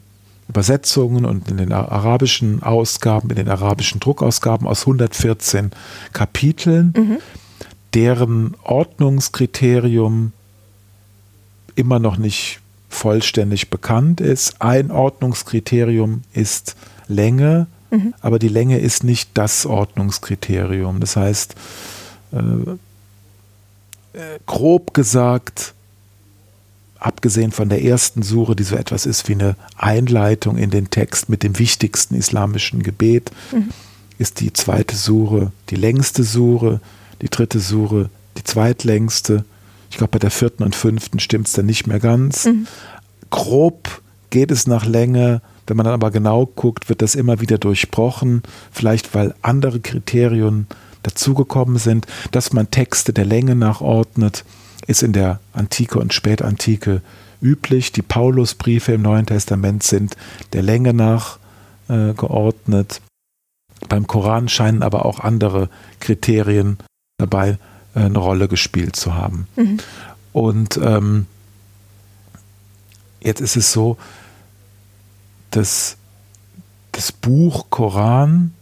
Übersetzungen 0.52 1.24
und 1.24 1.50
in 1.50 1.56
den 1.56 1.72
arabischen 1.72 2.62
Ausgaben, 2.62 3.30
in 3.30 3.38
den 3.38 3.48
arabischen 3.48 4.02
Druckausgaben 4.02 4.68
aus 4.68 4.82
114 4.82 5.72
Kapiteln, 6.12 6.94
mhm. 6.96 7.18
deren 7.94 8.58
Ordnungskriterium 8.62 10.34
immer 11.76 12.00
noch 12.00 12.18
nicht 12.18 12.60
vollständig 12.90 13.70
bekannt 13.70 14.20
ist. 14.20 14.62
Ein 14.62 14.92
Ordnungskriterium 14.92 16.24
ist 16.34 16.76
Länge, 17.08 17.68
mhm. 17.90 18.14
aber 18.20 18.38
die 18.38 18.50
Länge 18.50 18.78
ist 18.80 19.06
nicht 19.06 19.30
das 19.36 19.66
Ordnungskriterium. 19.66 21.00
Das 21.00 21.16
heißt, 21.16 21.56
äh, 22.34 22.38
äh 24.20 24.40
grob 24.46 24.94
gesagt, 24.94 25.74
abgesehen 27.02 27.52
von 27.52 27.68
der 27.68 27.84
ersten 27.84 28.22
Sure, 28.22 28.56
die 28.56 28.64
so 28.64 28.76
etwas 28.76 29.06
ist 29.06 29.28
wie 29.28 29.34
eine 29.34 29.56
Einleitung 29.76 30.58
in 30.58 30.70
den 30.70 30.90
Text 30.90 31.28
mit 31.28 31.44
dem 31.44 31.60
wichtigsten 31.60 32.16
islamischen 32.16 32.84
Gebet, 32.84 33.32
mhm. 33.52 33.70
ist 34.18 34.40
die 34.40 34.54
zweite 34.54 34.96
Sure 34.96 35.52
die 35.70 35.76
längste 35.76 36.24
Sure, 36.24 36.80
die 37.22 37.30
dritte 37.30 37.60
Sure 37.60 38.10
die 38.38 38.44
zweitlängste. 38.44 39.44
Ich 39.90 39.98
glaube, 39.98 40.12
bei 40.12 40.20
der 40.20 40.32
vierten 40.32 40.64
und 40.64 40.76
fünften 40.76 41.20
stimmt 41.20 41.48
es 41.48 41.54
dann 41.54 41.66
nicht 41.66 41.88
mehr 41.88 42.00
ganz. 42.00 42.46
Mhm. 42.46 42.68
Grob 43.30 44.02
geht 44.30 44.52
es 44.52 44.68
nach 44.68 44.86
Länge. 44.86 45.42
Wenn 45.68 45.78
man 45.78 45.86
dann 45.86 45.94
aber 45.94 46.12
genau 46.12 46.46
guckt, 46.46 46.88
wird 46.88 47.02
das 47.02 47.16
immer 47.16 47.42
wieder 47.42 47.58
durchbrochen. 47.58 48.44
Vielleicht 48.72 49.14
weil 49.16 49.34
andere 49.42 49.80
Kriterien 49.80 50.68
dazugekommen 51.04 51.78
sind, 51.78 52.08
dass 52.32 52.54
man 52.54 52.72
Texte 52.72 53.12
der 53.12 53.26
Länge 53.26 53.56
nachordnet 53.56 54.46
ist 54.88 55.04
in 55.04 55.14
der 55.14 55.40
Antike 55.54 56.00
und 56.00 56.14
Spätantike 56.14 57.02
üblich. 57.42 57.92
Die 57.92 58.02
Paulusbriefe 58.02 58.94
im 58.94 59.02
Neuen 59.02 59.26
Testament 59.26 59.84
sind 59.84 60.16
der 60.54 60.62
Länge 60.62 60.94
nach 60.94 61.40
äh, 61.88 62.14
geordnet. 62.14 63.02
Beim 63.90 64.08
Koran 64.08 64.50
scheinen 64.50 64.84
aber 64.84 65.06
auch 65.06 65.20
andere 65.20 65.70
Kriterien 66.00 66.78
dabei 67.18 67.58
äh, 67.96 68.02
eine 68.02 68.20
Rolle 68.20 68.48
gespielt 68.48 68.96
zu 68.96 69.16
haben. 69.16 69.48
Mhm. 69.56 69.80
Und 70.34 70.78
ähm, 70.78 71.26
jetzt 73.22 73.42
ist 73.42 73.58
es 73.58 73.72
so, 73.72 73.98
dass 75.52 75.98
das 76.94 77.12
Buch 77.12 77.66
Koran 77.70 78.54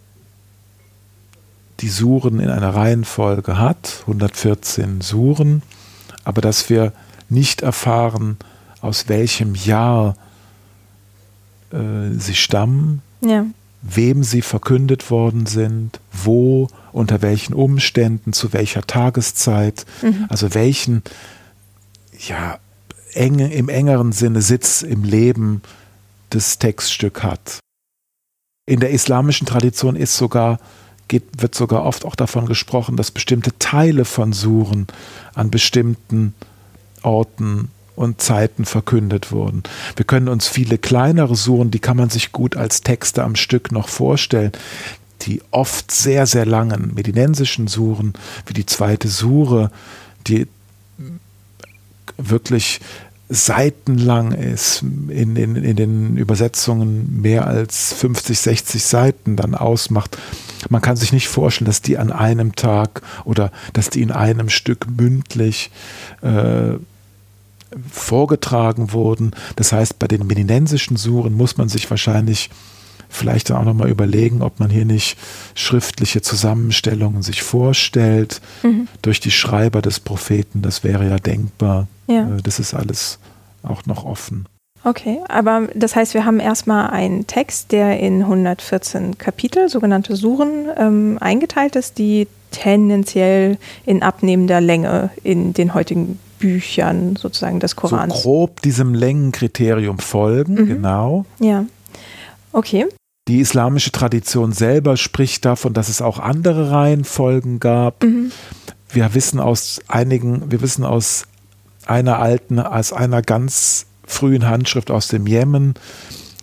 die 1.79 1.89
Suren 1.89 2.39
in 2.39 2.49
einer 2.49 2.75
Reihenfolge 2.75 3.57
hat, 3.57 3.99
114 4.01 5.01
Suren, 5.01 5.61
aber 6.29 6.41
dass 6.41 6.69
wir 6.69 6.93
nicht 7.27 7.63
erfahren, 7.63 8.37
aus 8.81 9.09
welchem 9.09 9.55
Jahr 9.55 10.15
äh, 11.71 12.11
sie 12.17 12.35
stammen, 12.35 13.01
ja. 13.21 13.47
wem 13.81 14.23
sie 14.23 14.43
verkündet 14.43 15.09
worden 15.09 15.47
sind, 15.47 15.99
wo, 16.11 16.67
unter 16.91 17.23
welchen 17.23 17.55
Umständen, 17.55 18.31
zu 18.31 18.53
welcher 18.53 18.85
Tageszeit, 18.85 19.87
mhm. 20.03 20.27
also 20.29 20.53
welchen, 20.53 21.01
ja, 22.27 22.59
enge, 23.13 23.51
im 23.51 23.67
engeren 23.67 24.11
Sinne 24.11 24.43
Sitz 24.43 24.83
im 24.83 25.03
Leben 25.03 25.63
das 26.29 26.59
Textstück 26.59 27.23
hat. 27.23 27.57
In 28.67 28.79
der 28.79 28.91
islamischen 28.91 29.47
Tradition 29.47 29.95
ist 29.95 30.15
sogar 30.15 30.59
geht, 31.09 31.41
wird 31.41 31.53
sogar 31.53 31.83
oft 31.83 32.05
auch 32.05 32.15
davon 32.15 32.45
gesprochen, 32.45 32.95
dass 32.95 33.11
bestimmte 33.11 33.51
Teile 33.59 34.05
von 34.05 34.31
Suren 34.31 34.87
an 35.33 35.51
bestimmten 35.51 36.33
Orten 37.03 37.69
und 37.95 38.21
Zeiten 38.21 38.63
verkündet 38.63 39.33
wurden. 39.33 39.63
Wir 39.97 40.05
können 40.05 40.29
uns 40.29 40.47
viele 40.47 40.77
kleinere 40.77 41.35
Suren, 41.35 41.69
die 41.69 41.79
kann 41.79 41.97
man 41.97 42.09
sich 42.09 42.31
gut 42.31 42.55
als 42.55 42.79
Texte 42.79 43.23
am 43.23 43.35
Stück 43.35 43.73
noch 43.73 43.89
vorstellen. 43.89 44.53
Die 45.23 45.41
oft 45.51 45.91
sehr, 45.91 46.25
sehr 46.25 46.45
langen 46.45 46.93
medinensischen 46.95 47.67
Suren, 47.67 48.13
wie 48.45 48.53
die 48.53 48.65
zweite 48.65 49.09
Sure, 49.09 49.69
die 50.27 50.47
wirklich 52.17 52.79
seitenlang 53.27 54.31
ist, 54.31 54.81
in, 54.81 55.35
in, 55.35 55.55
in 55.55 55.75
den 55.75 56.17
Übersetzungen 56.17 57.21
mehr 57.21 57.47
als 57.47 57.93
50, 57.93 58.39
60 58.39 58.83
Seiten 58.83 59.35
dann 59.35 59.55
ausmacht. 59.55 60.17
Man 60.67 60.81
kann 60.81 60.97
sich 60.97 61.13
nicht 61.13 61.29
vorstellen, 61.29 61.67
dass 61.67 61.81
die 61.81 61.97
an 61.97 62.11
einem 62.11 62.55
Tag 62.55 63.01
oder 63.23 63.51
dass 63.73 63.89
die 63.89 64.01
in 64.01 64.11
einem 64.11 64.49
Stück 64.49 64.87
mündlich 64.89 65.71
äh, 66.21 66.73
vorgetragen 67.89 68.91
wurden. 68.91 69.31
Das 69.55 69.71
heißt, 69.71 69.99
bei 69.99 70.07
den 70.07 70.27
meninensischen 70.27 70.97
Suren 70.97 71.33
muss 71.33 71.57
man 71.57 71.69
sich 71.69 71.89
wahrscheinlich 71.89 72.49
vielleicht 73.09 73.51
auch 73.51 73.63
nochmal 73.63 73.89
überlegen, 73.89 74.41
ob 74.41 74.59
man 74.59 74.69
hier 74.69 74.85
nicht 74.85 75.17
schriftliche 75.55 76.21
Zusammenstellungen 76.21 77.23
sich 77.23 77.41
vorstellt 77.41 78.41
mhm. 78.63 78.87
durch 79.01 79.19
die 79.19 79.31
Schreiber 79.31 79.81
des 79.81 79.99
Propheten. 79.99 80.61
Das 80.61 80.83
wäre 80.83 81.07
ja 81.07 81.17
denkbar. 81.17 81.87
Ja. 82.07 82.29
Äh, 82.35 82.41
das 82.41 82.59
ist 82.59 82.73
alles 82.73 83.19
auch 83.63 83.85
noch 83.85 84.05
offen. 84.05 84.45
Okay, 84.83 85.19
aber 85.27 85.67
das 85.75 85.95
heißt, 85.95 86.13
wir 86.13 86.25
haben 86.25 86.39
erstmal 86.39 86.89
einen 86.89 87.27
Text, 87.27 87.71
der 87.71 87.99
in 87.99 88.21
114 88.21 89.17
Kapitel, 89.17 89.67
sogenannte 89.67 90.15
Suren, 90.15 90.67
ähm, 90.77 91.17
eingeteilt 91.19 91.75
ist, 91.75 91.97
die 91.97 92.27
tendenziell 92.51 93.57
in 93.85 94.01
abnehmender 94.03 94.61
Länge 94.61 95.11
in 95.23 95.53
den 95.53 95.73
heutigen 95.73 96.19
Büchern 96.39 97.15
sozusagen 97.17 97.59
des 97.59 97.75
Korans. 97.75 98.15
So 98.15 98.21
grob 98.21 98.61
diesem 98.61 98.93
Längenkriterium 98.93 99.99
folgen, 99.99 100.53
mhm. 100.53 100.67
genau. 100.67 101.25
Ja. 101.39 101.65
Okay. 102.53 102.87
Die 103.27 103.39
islamische 103.39 103.91
Tradition 103.91 104.53
selber 104.53 104.97
spricht 104.97 105.45
davon, 105.45 105.73
dass 105.73 105.89
es 105.89 106.01
auch 106.01 106.19
andere 106.19 106.71
Reihenfolgen 106.71 107.59
gab. 107.59 108.03
Mhm. 108.03 108.31
Wir 108.91 109.13
wissen 109.13 109.39
aus 109.39 109.81
einigen, 109.87 110.49
wir 110.49 110.61
wissen 110.61 110.83
aus 110.83 111.25
einer 111.85 112.19
alten, 112.19 112.59
aus 112.59 112.91
einer 112.93 113.21
ganz 113.21 113.85
frühen 114.09 114.47
Handschrift 114.47 114.91
aus 114.91 115.07
dem 115.07 115.27
Jemen, 115.27 115.75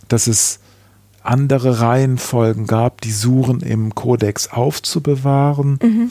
dass 0.08 0.26
es 0.26 0.60
andere 1.22 1.80
Reihenfolgen 1.80 2.66
gab, 2.66 3.00
die 3.00 3.12
Suren 3.12 3.60
im 3.60 3.94
Kodex 3.94 4.52
aufzubewahren. 4.52 5.78
Mhm. 5.82 6.10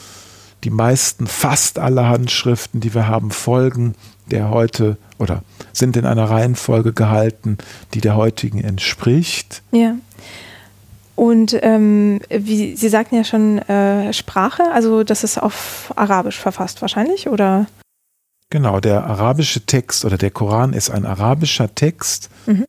Die 0.64 0.70
meisten, 0.70 1.26
fast 1.26 1.78
alle 1.78 2.08
Handschriften, 2.08 2.80
die 2.80 2.94
wir 2.94 3.08
haben, 3.08 3.30
folgen 3.30 3.94
der 4.30 4.50
heute 4.50 4.96
oder 5.18 5.42
sind 5.72 5.96
in 5.96 6.04
einer 6.04 6.28
Reihenfolge 6.28 6.92
gehalten, 6.92 7.58
die 7.94 8.00
der 8.00 8.16
heutigen 8.16 8.62
entspricht. 8.62 9.62
Ja. 9.70 9.94
Und 11.14 11.56
ähm, 11.62 12.20
wie 12.28 12.76
Sie 12.76 12.88
sagten 12.88 13.14
ja 13.14 13.24
schon 13.24 13.58
äh, 13.58 14.12
Sprache, 14.12 14.64
also 14.72 15.02
das 15.02 15.24
ist 15.24 15.38
auf 15.38 15.92
Arabisch 15.96 16.38
verfasst 16.38 16.82
wahrscheinlich, 16.82 17.28
oder? 17.28 17.66
Genau, 18.50 18.78
der 18.78 19.04
arabische 19.04 19.66
Text 19.66 20.04
oder 20.04 20.16
der 20.16 20.30
Koran 20.30 20.72
ist 20.72 20.90
ein 20.90 21.04
arabischer 21.04 21.74
Text. 21.74 22.30
Mhm. 22.46 22.64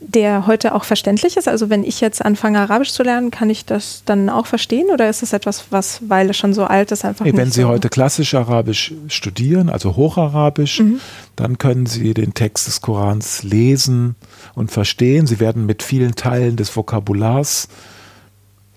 Der 0.00 0.46
heute 0.46 0.74
auch 0.74 0.84
verständlich 0.84 1.36
ist? 1.36 1.48
Also 1.48 1.70
wenn 1.70 1.84
ich 1.84 2.00
jetzt 2.00 2.24
anfange, 2.24 2.58
Arabisch 2.58 2.92
zu 2.92 3.02
lernen, 3.02 3.30
kann 3.30 3.48
ich 3.48 3.64
das 3.64 4.02
dann 4.04 4.28
auch 4.28 4.46
verstehen 4.46 4.88
oder 4.92 5.08
ist 5.08 5.22
es 5.22 5.32
etwas, 5.32 5.66
was, 5.70 6.00
weil 6.08 6.28
es 6.28 6.36
schon 6.36 6.52
so 6.52 6.64
alt 6.64 6.90
ist, 6.92 7.04
einfach 7.04 7.24
nee, 7.24 7.34
Wenn 7.34 7.50
Sie 7.50 7.62
so 7.62 7.68
heute 7.68 7.88
klassisch 7.88 8.34
Arabisch 8.34 8.92
studieren, 9.08 9.70
also 9.70 9.96
Hocharabisch, 9.96 10.80
mhm. 10.80 11.00
dann 11.36 11.56
können 11.56 11.86
Sie 11.86 12.14
den 12.14 12.34
Text 12.34 12.66
des 12.66 12.80
Korans 12.80 13.42
lesen 13.42 14.16
und 14.54 14.70
verstehen. 14.70 15.26
Sie 15.26 15.40
werden 15.40 15.64
mit 15.64 15.82
vielen 15.82 16.14
Teilen 16.14 16.56
des 16.56 16.76
Vokabulars 16.76 17.68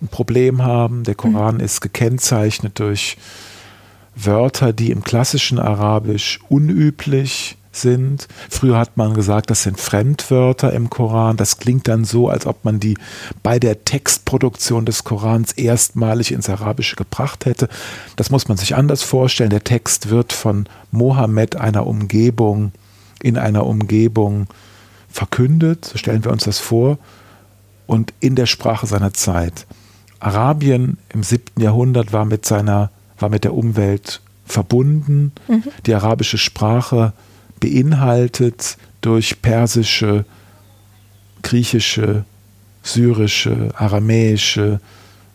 ein 0.02 0.08
Problem 0.08 0.64
haben. 0.64 1.04
Der 1.04 1.16
Koran 1.16 1.56
mhm. 1.56 1.62
ist 1.62 1.82
gekennzeichnet 1.82 2.80
durch 2.80 3.18
Wörter, 4.16 4.74
die 4.74 4.92
im 4.92 5.04
klassischen 5.04 5.60
Arabisch 5.60 6.40
unüblich 6.50 7.58
sind. 7.72 8.28
Früher 8.50 8.78
hat 8.78 8.98
man 8.98 9.14
gesagt, 9.14 9.50
das 9.50 9.64
sind 9.64 9.80
Fremdwörter 9.80 10.72
im 10.74 10.90
Koran. 10.90 11.38
Das 11.38 11.58
klingt 11.58 11.88
dann 11.88 12.06
so, 12.06 12.30
als 12.30 12.46
ob 12.46 12.64
man 12.64 12.80
die 12.80 12.98
bei 13.44 13.60
der 13.60 13.84
Textproduktion 13.84 14.86
des 14.86 15.04
Korans 15.04 15.52
erstmalig 15.54 16.32
ins 16.32 16.50
Arabische 16.50 16.96
gebracht 16.96 17.46
hätte. 17.46 17.68
Das 18.16 18.32
muss 18.32 18.48
man 18.48 18.58
sich 18.58 18.76
anders 18.76 19.04
vorstellen. 19.04 19.50
Der 19.50 19.64
Text 19.64 20.10
wird 20.10 20.34
von 20.34 20.68
Mohammed 20.92 21.58
einer 21.58 21.86
Umgebung 21.86 22.72
in 23.22 23.38
einer 23.38 23.66
Umgebung 23.66 24.48
verkündet, 25.10 25.86
so 25.86 25.98
stellen 25.98 26.24
wir 26.24 26.32
uns 26.32 26.44
das 26.44 26.60
vor, 26.60 26.98
und 27.88 28.14
in 28.20 28.36
der 28.36 28.46
Sprache 28.46 28.88
seiner 28.88 29.14
Zeit. 29.14 29.66
Arabien 30.20 30.98
im 31.14 31.24
siebten 31.24 31.62
Jahrhundert 31.62 32.14
war 32.14 32.26
mit 32.26 32.46
seiner 32.46 32.92
war 33.18 33.30
mit 33.30 33.44
der 33.44 33.54
Umwelt 33.54 34.22
verbunden. 34.46 35.32
Mhm. 35.48 35.64
Die 35.86 35.94
arabische 35.94 36.38
Sprache 36.38 37.14
beinhaltet 37.60 38.78
durch 39.02 39.42
persische, 39.42 40.26
griechische, 41.42 42.26
syrische, 42.84 43.70
aramäische 43.76 44.80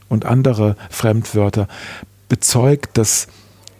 und 0.08 0.24
andere 0.24 0.76
Fremdwörter 0.90 1.68
bezeugt, 2.28 2.96
dass 2.98 3.28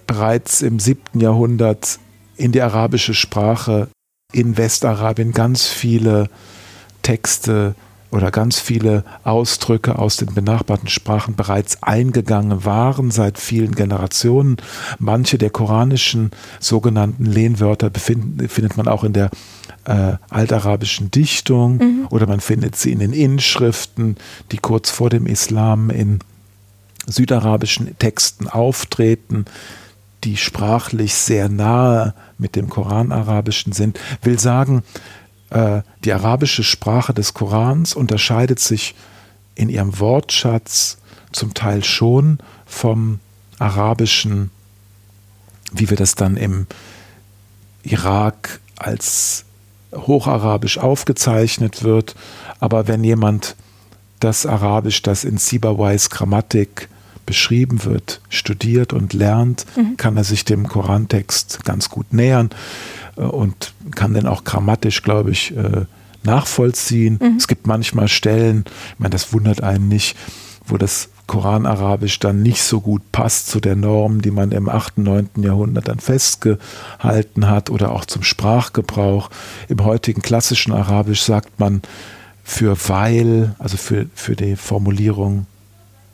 bereits 0.07 0.63
im 0.63 0.81
siebten 0.81 1.21
Jahrhundert 1.21 1.99
in 2.37 2.53
die 2.53 2.63
arabische 2.63 3.15
Sprache 3.15 3.89
in 4.33 4.57
Westarabien 4.57 5.33
ganz 5.33 5.67
viele 5.67 6.29
Texte 7.03 7.75
oder 8.11 8.31
ganz 8.31 8.59
viele 8.59 9.05
Ausdrücke 9.25 9.99
aus 9.99 10.17
den 10.17 10.35
benachbarten 10.35 10.89
Sprachen 10.89 11.37
bereits 11.37 11.83
eingegangen 11.83 12.65
waren 12.65 13.11
seit 13.11 13.39
vielen 13.39 13.75
Generationen. 13.75 14.57
Manche 14.99 15.39
der 15.39 15.51
koranischen 15.51 16.31
sogenannten 16.59 17.25
Lehnwörter 17.27 17.91
befinden, 17.91 18.49
findet 18.49 18.77
man 18.77 18.89
auch 18.89 19.05
in 19.05 19.13
der 19.13 19.31
äh, 19.85 20.15
altarabischen 20.29 21.11
Dichtung 21.11 21.77
mhm. 21.77 22.07
oder 22.11 22.27
man 22.27 22.41
findet 22.41 22.77
sie 22.77 22.93
in 22.93 22.99
den 22.99 23.13
Inschriften, 23.13 24.17
die 24.53 24.59
kurz 24.59 24.91
vor 24.91 25.11
dem 25.11 25.27
Islam 25.27 25.91
in 25.91 26.19
südarabischen 27.07 27.97
Texten 27.99 28.47
auftreten, 28.47 29.47
die 30.25 30.37
sprachlich 30.37 31.15
sehr 31.15 31.49
nahe 31.49 32.15
mit 32.39 32.57
dem 32.57 32.69
Koranarabischen 32.69 33.73
sind. 33.73 33.99
Will 34.23 34.39
sagen, 34.39 34.83
äh, 35.51 35.83
die 36.05 36.13
arabische 36.13 36.65
Sprache 36.65 37.13
des 37.13 37.35
Korans 37.35 37.95
unterscheidet 37.95 38.61
sich 38.61 38.95
in 39.55 39.69
ihrem 39.69 39.99
Wortschatz 39.99 40.99
zum 41.33 41.55
Teil 41.55 41.85
schon 41.85 42.39
vom 42.67 43.21
arabischen, 43.59 44.51
wie 45.73 45.91
wir 45.91 45.97
das 45.97 46.15
dann 46.15 46.37
im 46.37 46.67
Irak 47.83 48.61
als 48.77 49.45
hocharabisch 49.95 50.79
aufgezeichnet 50.79 51.83
wird. 51.83 52.15
Aber 52.59 52.89
wenn 52.89 53.05
jemand 53.05 53.57
das 54.21 54.47
Arabisch, 54.47 55.03
das 55.03 55.25
in 55.25 55.39
Sibawais 55.39 56.11
Grammatik 56.11 56.89
beschrieben 57.31 57.85
wird, 57.85 58.21
studiert 58.29 58.93
und 58.93 59.13
lernt, 59.13 59.65
mhm. 59.77 59.97
kann 59.97 60.17
er 60.17 60.25
sich 60.25 60.45
dem 60.45 60.67
Korantext 60.67 61.65
ganz 61.65 61.89
gut 61.89 62.13
nähern. 62.13 62.51
Äh, 63.17 63.21
und 63.21 63.73
kann 63.95 64.15
den 64.15 64.27
auch 64.27 64.43
grammatisch, 64.43 65.05
glaube 65.05 65.31
ich, 65.31 65.57
äh, 65.57 65.85
nachvollziehen. 66.25 67.21
Mhm. 67.23 67.37
Es 67.37 67.47
gibt 67.47 67.69
manchmal 67.69 68.09
Stellen, 68.09 68.65
ich 68.67 68.99
meine, 68.99 69.11
das 69.13 69.33
wundert 69.33 69.63
einen 69.63 69.87
nicht, 69.87 70.17
wo 70.67 70.77
das 70.77 71.11
Koranarabisch 71.29 72.19
dann 72.19 72.43
nicht 72.43 72.65
so 72.65 72.81
gut 72.81 73.13
passt 73.13 73.47
zu 73.47 73.61
der 73.61 73.77
Norm, 73.77 74.23
die 74.23 74.33
man 74.33 74.51
im 74.51 74.69
8., 74.69 74.99
9. 74.99 75.29
Jahrhundert 75.37 75.87
dann 75.87 76.01
festgehalten 76.01 77.47
hat 77.47 77.71
oder 77.71 77.93
auch 77.93 78.07
zum 78.07 78.25
Sprachgebrauch. 78.25 79.31
Im 79.69 79.85
heutigen 79.85 80.21
klassischen 80.21 80.73
Arabisch 80.73 81.23
sagt 81.23 81.61
man 81.61 81.83
für 82.43 82.77
weil, 82.89 83.55
also 83.61 83.77
für, 83.77 84.07
für 84.17 84.35
die 84.35 84.57
Formulierung 84.57 85.47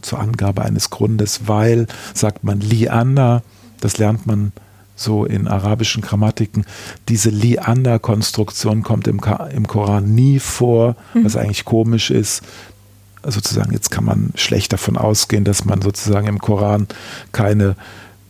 zur 0.07 0.21
Angabe 0.21 0.63
eines 0.63 0.91
Grundes, 0.91 1.43
weil, 1.47 1.87
sagt 2.15 2.45
man 2.45 2.61
liana, 2.61 3.43
das 3.81 3.99
lernt 3.99 4.27
man 4.27 4.53
so 4.97 5.27
in 5.27 5.47
arabischen 5.47 6.03
Grammatiken, 6.03 6.65
diese 7.09 7.29
Liander-Konstruktion 7.29 8.83
kommt 8.83 9.07
im, 9.07 9.21
im 9.55 9.67
Koran 9.67 10.15
nie 10.15 10.39
vor, 10.39 10.97
mhm. 11.13 11.25
was 11.25 11.37
eigentlich 11.37 11.67
komisch 11.67 12.11
ist. 12.11 12.43
Sozusagen, 13.23 13.73
jetzt 13.73 13.91
kann 13.91 14.05
man 14.05 14.33
schlecht 14.37 14.73
davon 14.73 14.97
ausgehen, 14.97 15.45
dass 15.45 15.65
man 15.65 15.83
sozusagen 15.83 16.29
im 16.29 16.39
Koran 16.39 16.87
keine 17.33 17.77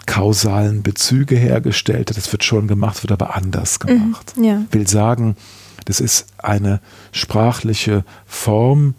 kausalen 0.06 0.82
Bezüge 0.82 1.36
hergestellt 1.36 2.10
hat. 2.10 2.16
Das 2.16 2.32
wird 2.32 2.44
schon 2.44 2.66
gemacht, 2.66 3.02
wird 3.02 3.12
aber 3.12 3.36
anders 3.36 3.78
mhm. 3.82 3.86
gemacht. 3.86 4.32
Mhm, 4.36 4.44
ja. 4.44 4.62
Will 4.70 4.88
sagen, 4.88 5.36
das 5.84 6.00
ist 6.00 6.26
eine 6.38 6.80
sprachliche 7.12 8.04
Form, 8.26 8.94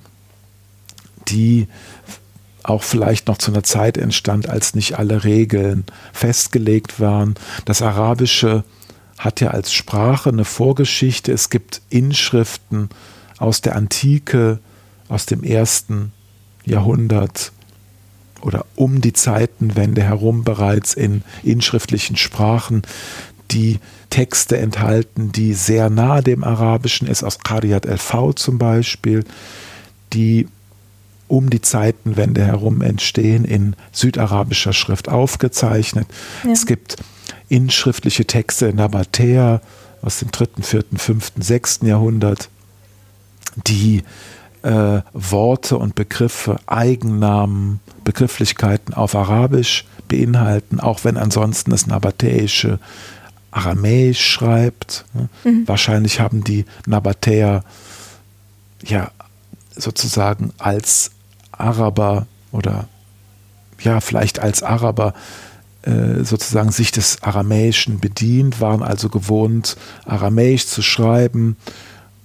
die 1.28 1.68
auch 2.67 2.84
vielleicht 2.84 3.27
noch 3.27 3.38
zu 3.38 3.51
einer 3.51 3.63
Zeit 3.63 3.97
entstand, 3.97 4.49
als 4.49 4.75
nicht 4.75 4.99
alle 4.99 5.23
Regeln 5.23 5.86
festgelegt 6.12 6.99
waren. 6.99 7.36
Das 7.65 7.82
Arabische 7.82 8.63
hat 9.17 9.39
ja 9.39 9.49
als 9.51 9.73
Sprache 9.73 10.30
eine 10.30 10.45
Vorgeschichte. 10.45 11.32
Es 11.32 11.49
gibt 11.49 11.82
Inschriften 11.89 12.89
aus 13.38 13.62
der 13.62 13.75
Antike, 13.75 14.60
aus 15.08 15.25
dem 15.25 15.43
ersten 15.43 16.12
Jahrhundert 16.65 17.53
oder 18.41 18.65
um 18.75 19.01
die 19.01 19.13
Zeitenwende 19.13 20.03
herum 20.03 20.43
bereits 20.43 20.93
in 20.93 21.23
inschriftlichen 21.43 22.17
Sprachen, 22.17 22.82
die 23.49 23.80
Texte 24.10 24.58
enthalten, 24.58 25.32
die 25.32 25.53
sehr 25.53 25.89
nahe 25.89 26.21
dem 26.21 26.43
Arabischen 26.43 27.08
ist, 27.08 27.23
aus 27.23 27.39
Qadiyat 27.39 27.86
el-Fau 27.86 28.34
zum 28.34 28.58
Beispiel, 28.58 29.23
die 30.13 30.47
um 31.28 31.50
die 31.50 31.62
Zeitenwende 31.62 32.46
herum 32.46 32.82
entstehen, 32.82 33.46
in 33.46 33.76
südarabischer 33.92 34.74
Schrift 34.74 35.10
aufgezeichnet. 35.10 36.08
Ja. 36.44 36.52
Es 36.52 36.66
gibt 36.66 36.98
inschriftliche 37.50 38.26
Texte 38.26 38.68
in 38.68 38.78
Nabatäa 38.78 39.62
aus 40.02 40.20
dem 40.20 40.32
dritten, 40.32 40.63
vierten, 40.63 40.98
fünften, 40.98 41.42
sechsten 41.42 41.88
Jahrhundert, 41.88 42.50
die 43.68 44.04
äh, 44.63 45.02
Worte 45.13 45.78
und 45.78 45.96
Begriffe, 45.96 46.58
Eigennamen, 46.66 47.80
Begrifflichkeiten 48.04 48.94
auf 48.94 49.16
Arabisch 49.16 49.86
beinhalten, 50.08 50.80
auch 50.80 51.04
wenn 51.04 51.18
ansonsten 51.18 51.72
das 51.72 51.88
Nabatäische 51.88 52.80
Aramäisch 53.52 54.26
schreibt. 54.26 55.06
Ne? 55.14 55.30
Mhm. 55.43 55.68
Wahrscheinlich 55.68 56.20
haben 56.20 56.43
die 56.43 56.66
Nabatäer 56.86 57.64
ja 58.84 59.12
sozusagen 59.76 60.54
als 60.58 61.12
Araber 61.58 62.28
oder 62.51 62.88
ja, 63.80 63.99
vielleicht 63.99 64.39
als 64.39 64.64
Araber 64.64 65.14
äh, 65.84 66.24
sozusagen 66.24 66.72
sich 66.72 66.91
des 66.91 67.22
Aramäischen 67.22 67.99
bedient, 67.99 68.60
waren 68.60 68.84
also 68.84 69.10
gewohnt, 69.10 69.78
Aramäisch 70.05 70.68
zu 70.68 70.82
schreiben, 70.82 71.58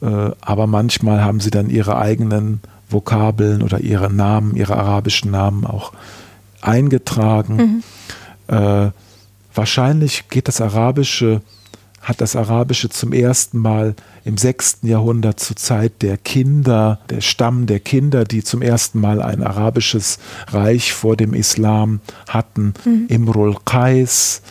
äh, 0.01 0.31
aber 0.41 0.67
manchmal 0.67 1.23
haben 1.23 1.41
sie 1.41 1.51
dann 1.51 1.71
ihre 1.71 1.97
eigenen 1.97 2.61
Vokabeln 2.89 3.63
oder 3.63 3.81
ihre 3.81 4.13
Namen, 4.13 4.57
ihre 4.57 4.77
arabischen 4.77 5.31
Namen 5.31 5.67
auch 5.67 5.93
eingetragen. 6.61 7.83
Mhm. 8.49 8.55
Äh, 8.55 8.91
wahrscheinlich 9.55 10.29
geht 10.29 10.49
das 10.49 10.61
Arabische 10.61 11.43
hat 12.03 12.21
das 12.21 12.37
Arabische 12.37 12.89
zum 12.89 13.13
ersten 13.13 13.59
Mal 13.59 13.95
im 14.25 14.37
6. 14.37 14.79
Jahrhundert 14.83 15.39
zur 15.41 15.57
Zeit 15.57 16.03
der 16.03 16.19
Kinder, 16.19 16.99
der 17.11 17.21
Stamm 17.21 17.67
der 17.67 17.81
Kinder, 17.81 18.25
die 18.25 18.43
zum 18.43 18.61
ersten 18.61 19.01
Mal 19.01 19.23
ein 19.23 19.43
arabisches 19.43 20.19
Reich 20.49 20.93
vor 20.93 21.17
dem 21.17 21.33
Islam 21.33 22.01
hatten, 22.29 22.75
mhm. 22.85 23.07
Imrul 23.09 23.57
Qais, 23.65 24.43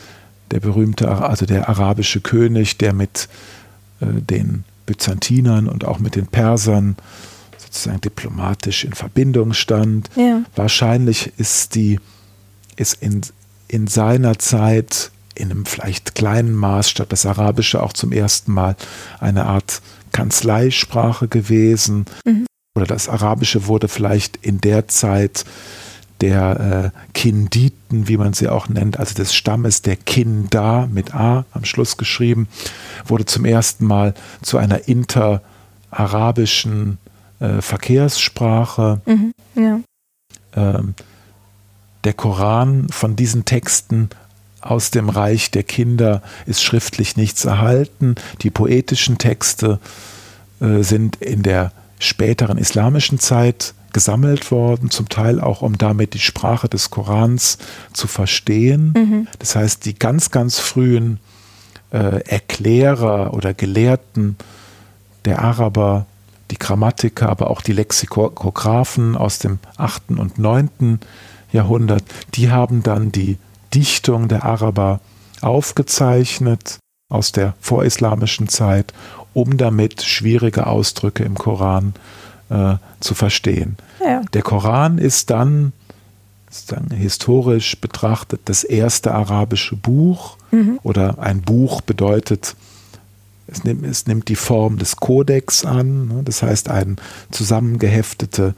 der 0.50 0.62
berühmte, 0.62 1.10
also 1.10 1.46
der 1.46 1.70
arabische 1.70 2.22
König, 2.22 2.78
der 2.78 2.94
mit 2.94 3.28
äh, 4.00 4.06
den 4.06 4.64
Byzantinern 4.86 5.68
und 5.68 5.86
auch 5.86 6.00
mit 6.00 6.16
den 6.16 6.28
Persern 6.28 6.96
sozusagen 7.58 8.02
diplomatisch 8.02 8.84
in 8.86 8.94
Verbindung 8.94 9.54
stand. 9.54 10.10
Ja. 10.16 10.44
Wahrscheinlich 10.56 11.34
ist 11.38 11.76
die 11.76 12.00
ist 12.76 13.02
in, 13.02 13.22
in 13.68 13.88
seiner 13.88 14.40
Zeit 14.40 15.12
in 15.42 15.52
einem 15.52 15.66
vielleicht 15.66 16.16
kleinen 16.16 16.54
Maß 16.54 16.90
statt 16.90 17.12
das 17.12 17.26
Arabische 17.26 17.84
auch 17.84 17.94
zum 17.94 18.12
ersten 18.12 18.54
Mal 18.54 18.76
eine 19.20 19.46
Art 19.46 19.82
Kanzleisprache 20.12 21.28
gewesen. 21.28 22.06
Mhm. 22.26 22.46
Oder 22.76 22.86
das 22.86 23.10
Arabische 23.10 23.68
wurde 23.68 23.88
vielleicht 23.88 24.38
in 24.38 24.62
der 24.62 24.88
Zeit 24.88 25.46
der 26.22 26.92
äh, 26.94 27.12
Kinditen, 27.14 28.08
wie 28.08 28.18
man 28.18 28.34
sie 28.34 28.48
auch 28.48 28.70
nennt, 28.70 29.00
also 29.00 29.16
des 29.16 29.34
Stammes 29.34 29.82
der 29.82 29.96
Kinda 29.96 30.88
mit 30.92 31.16
A 31.16 31.46
am 31.52 31.66
Schluss 31.66 31.98
geschrieben, 31.98 32.48
wurde 33.06 33.26
zum 33.26 33.44
ersten 33.44 33.86
Mal 33.86 34.14
zu 34.44 34.58
einer 34.58 34.88
interarabischen 34.88 37.00
äh, 37.40 37.62
Verkehrssprache. 37.62 39.02
Mhm, 39.06 39.34
ja. 39.56 39.80
ähm, 40.56 40.94
der 42.04 42.14
Koran 42.14 42.88
von 42.90 43.16
diesen 43.16 43.46
Texten 43.46 44.10
aus 44.62 44.92
dem 44.92 45.10
Reich 45.10 45.52
der 45.52 45.64
Kinder 45.64 46.22
ist 46.46 46.64
schriftlich 46.64 47.18
nichts 47.18 47.46
erhalten. 47.46 48.16
Die 48.42 48.50
poetischen 48.50 49.18
Texte 49.18 49.80
äh, 50.60 50.84
sind 50.84 51.18
in 51.18 51.44
der 51.44 51.72
späteren 52.00 52.58
islamischen 52.58 53.20
Zeit 53.20 53.74
gesammelt 53.94 54.52
worden, 54.52 54.90
zum 54.90 55.10
Teil 55.10 55.42
auch, 55.42 55.62
um 55.62 55.78
damit 55.78 56.14
die 56.14 56.20
Sprache 56.20 56.70
des 56.70 56.90
Korans 56.90 57.58
zu 57.94 58.08
verstehen. 58.08 58.94
Mhm. 58.96 59.28
Das 59.40 59.56
heißt, 59.56 59.86
die 59.86 59.96
ganz, 59.96 60.32
ganz 60.32 60.60
frühen 60.60 61.20
äh, 61.92 62.24
Erklärer 62.26 63.34
oder 63.34 63.54
Gelehrten 63.54 64.38
der 65.26 65.40
Araber, 65.40 66.06
die 66.52 66.58
Grammatiker, 66.58 67.30
aber 67.30 67.50
auch 67.50 67.62
die 67.62 67.74
Lexikographen 67.74 69.16
aus 69.16 69.40
dem 69.40 69.60
8. 69.78 70.12
und 70.12 70.38
9. 70.38 71.00
Jahrhundert, 71.52 72.04
die 72.34 72.50
haben 72.50 72.84
dann 72.84 73.12
die 73.12 73.38
Dichtung 73.74 74.28
der 74.28 74.44
Araber 74.44 75.00
aufgezeichnet 75.42 76.80
aus 77.10 77.32
der 77.32 77.56
vorislamischen 77.60 78.48
Zeit, 78.48 78.94
um 79.34 79.58
damit 79.58 80.02
schwierige 80.02 80.68
Ausdrücke 80.68 81.24
im 81.24 81.36
Koran 81.36 81.94
äh, 82.50 82.76
zu 83.00 83.14
verstehen. 83.16 83.78
Ja. 84.04 84.22
Der 84.34 84.42
Koran 84.42 84.98
ist 84.98 85.30
dann 85.30 85.74
historisch 86.94 87.80
betrachtet 87.80 88.42
das 88.46 88.64
erste 88.64 89.14
arabische 89.14 89.76
Buch 89.76 90.38
mhm. 90.52 90.80
oder 90.84 91.20
ein 91.20 91.42
Buch 91.42 91.82
bedeutet, 91.82 92.56
es 93.48 93.64
nimmt, 93.64 93.86
es 93.86 94.06
nimmt 94.06 94.28
die 94.28 94.36
Form 94.36 94.78
des 94.78 94.98
Kodex 94.98 95.66
an, 95.66 96.08
ne? 96.08 96.22
das 96.24 96.44
heißt 96.44 96.70
ein 96.70 96.98
zusammengeheftete 97.32 98.54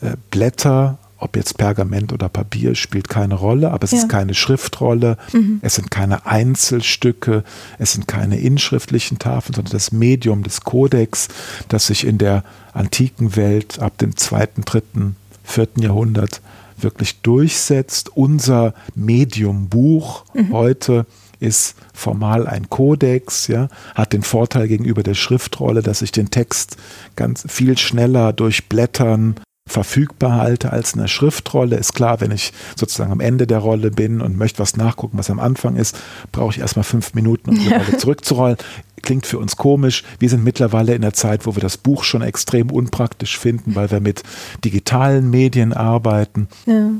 äh, 0.00 0.16
Blätter 0.30 0.98
ob 1.22 1.36
jetzt 1.36 1.56
Pergament 1.56 2.12
oder 2.12 2.28
Papier, 2.28 2.74
spielt 2.74 3.08
keine 3.08 3.34
Rolle, 3.34 3.70
aber 3.70 3.84
es 3.84 3.92
ja. 3.92 3.98
ist 3.98 4.08
keine 4.08 4.34
Schriftrolle, 4.34 5.16
mhm. 5.32 5.60
es 5.62 5.76
sind 5.76 5.90
keine 5.90 6.26
Einzelstücke, 6.26 7.44
es 7.78 7.92
sind 7.92 8.08
keine 8.08 8.40
inschriftlichen 8.40 9.18
Tafeln, 9.18 9.54
sondern 9.54 9.72
das 9.72 9.92
Medium 9.92 10.42
des 10.42 10.62
Kodex, 10.62 11.28
das 11.68 11.86
sich 11.86 12.04
in 12.04 12.18
der 12.18 12.42
antiken 12.72 13.36
Welt 13.36 13.78
ab 13.78 13.98
dem 13.98 14.16
zweiten, 14.16 14.62
dritten, 14.62 15.16
vierten 15.44 15.80
Jahrhundert 15.82 16.40
wirklich 16.76 17.20
durchsetzt. 17.20 18.10
Unser 18.16 18.74
Medium-Buch 18.96 20.24
mhm. 20.34 20.52
heute 20.52 21.06
ist 21.38 21.76
formal 21.94 22.48
ein 22.48 22.68
Kodex, 22.68 23.46
ja, 23.46 23.68
hat 23.94 24.12
den 24.12 24.22
Vorteil 24.22 24.66
gegenüber 24.66 25.04
der 25.04 25.14
Schriftrolle, 25.14 25.82
dass 25.82 26.02
ich 26.02 26.10
den 26.10 26.30
Text 26.30 26.76
ganz 27.14 27.44
viel 27.48 27.78
schneller 27.78 28.32
durchblättern 28.32 29.36
verfügbar 29.68 30.36
halte 30.36 30.72
als 30.72 30.94
eine 30.94 31.08
Schriftrolle. 31.08 31.76
Ist 31.76 31.94
klar, 31.94 32.20
wenn 32.20 32.30
ich 32.30 32.52
sozusagen 32.76 33.12
am 33.12 33.20
Ende 33.20 33.46
der 33.46 33.58
Rolle 33.58 33.90
bin 33.90 34.20
und 34.20 34.36
möchte 34.36 34.58
was 34.58 34.76
nachgucken, 34.76 35.18
was 35.18 35.30
am 35.30 35.40
Anfang 35.40 35.76
ist, 35.76 35.96
brauche 36.32 36.52
ich 36.52 36.58
erstmal 36.58 36.84
fünf 36.84 37.14
Minuten, 37.14 37.50
um 37.50 37.58
die 37.58 37.68
ja. 37.70 37.78
Rolle 37.78 37.96
zurückzurollen. 37.96 38.56
Klingt 39.02 39.26
für 39.26 39.38
uns 39.38 39.56
komisch. 39.56 40.04
Wir 40.18 40.28
sind 40.28 40.44
mittlerweile 40.44 40.94
in 40.94 41.02
der 41.02 41.12
Zeit, 41.12 41.46
wo 41.46 41.56
wir 41.56 41.62
das 41.62 41.76
Buch 41.76 42.04
schon 42.04 42.22
extrem 42.22 42.70
unpraktisch 42.70 43.38
finden, 43.38 43.74
weil 43.74 43.90
wir 43.90 44.00
mit 44.00 44.22
digitalen 44.64 45.30
Medien 45.30 45.72
arbeiten. 45.72 46.48
Ja. 46.66 46.90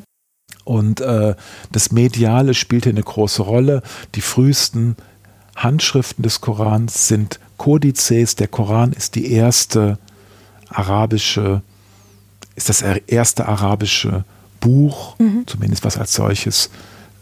Und 0.65 1.01
äh, 1.01 1.35
das 1.73 1.91
Mediale 1.91 2.55
spielt 2.55 2.85
hier 2.85 2.93
eine 2.93 3.03
große 3.03 3.43
Rolle. 3.43 3.83
Die 4.15 4.21
frühesten 4.21 4.97
Handschriften 5.57 6.23
des 6.23 6.41
Korans 6.41 7.09
sind 7.09 7.41
Kodizes. 7.57 8.37
Der 8.37 8.49
Koran 8.49 8.93
ist 8.93 9.17
die 9.17 9.33
erste 9.33 9.99
arabische 10.69 11.63
ist 12.55 12.69
das 12.69 12.83
erste 12.83 13.47
arabische 13.47 14.25
Buch, 14.61 15.19
mhm. 15.19 15.45
zumindest 15.47 15.85
was 15.85 15.99
als 15.99 16.13
solches 16.13 16.71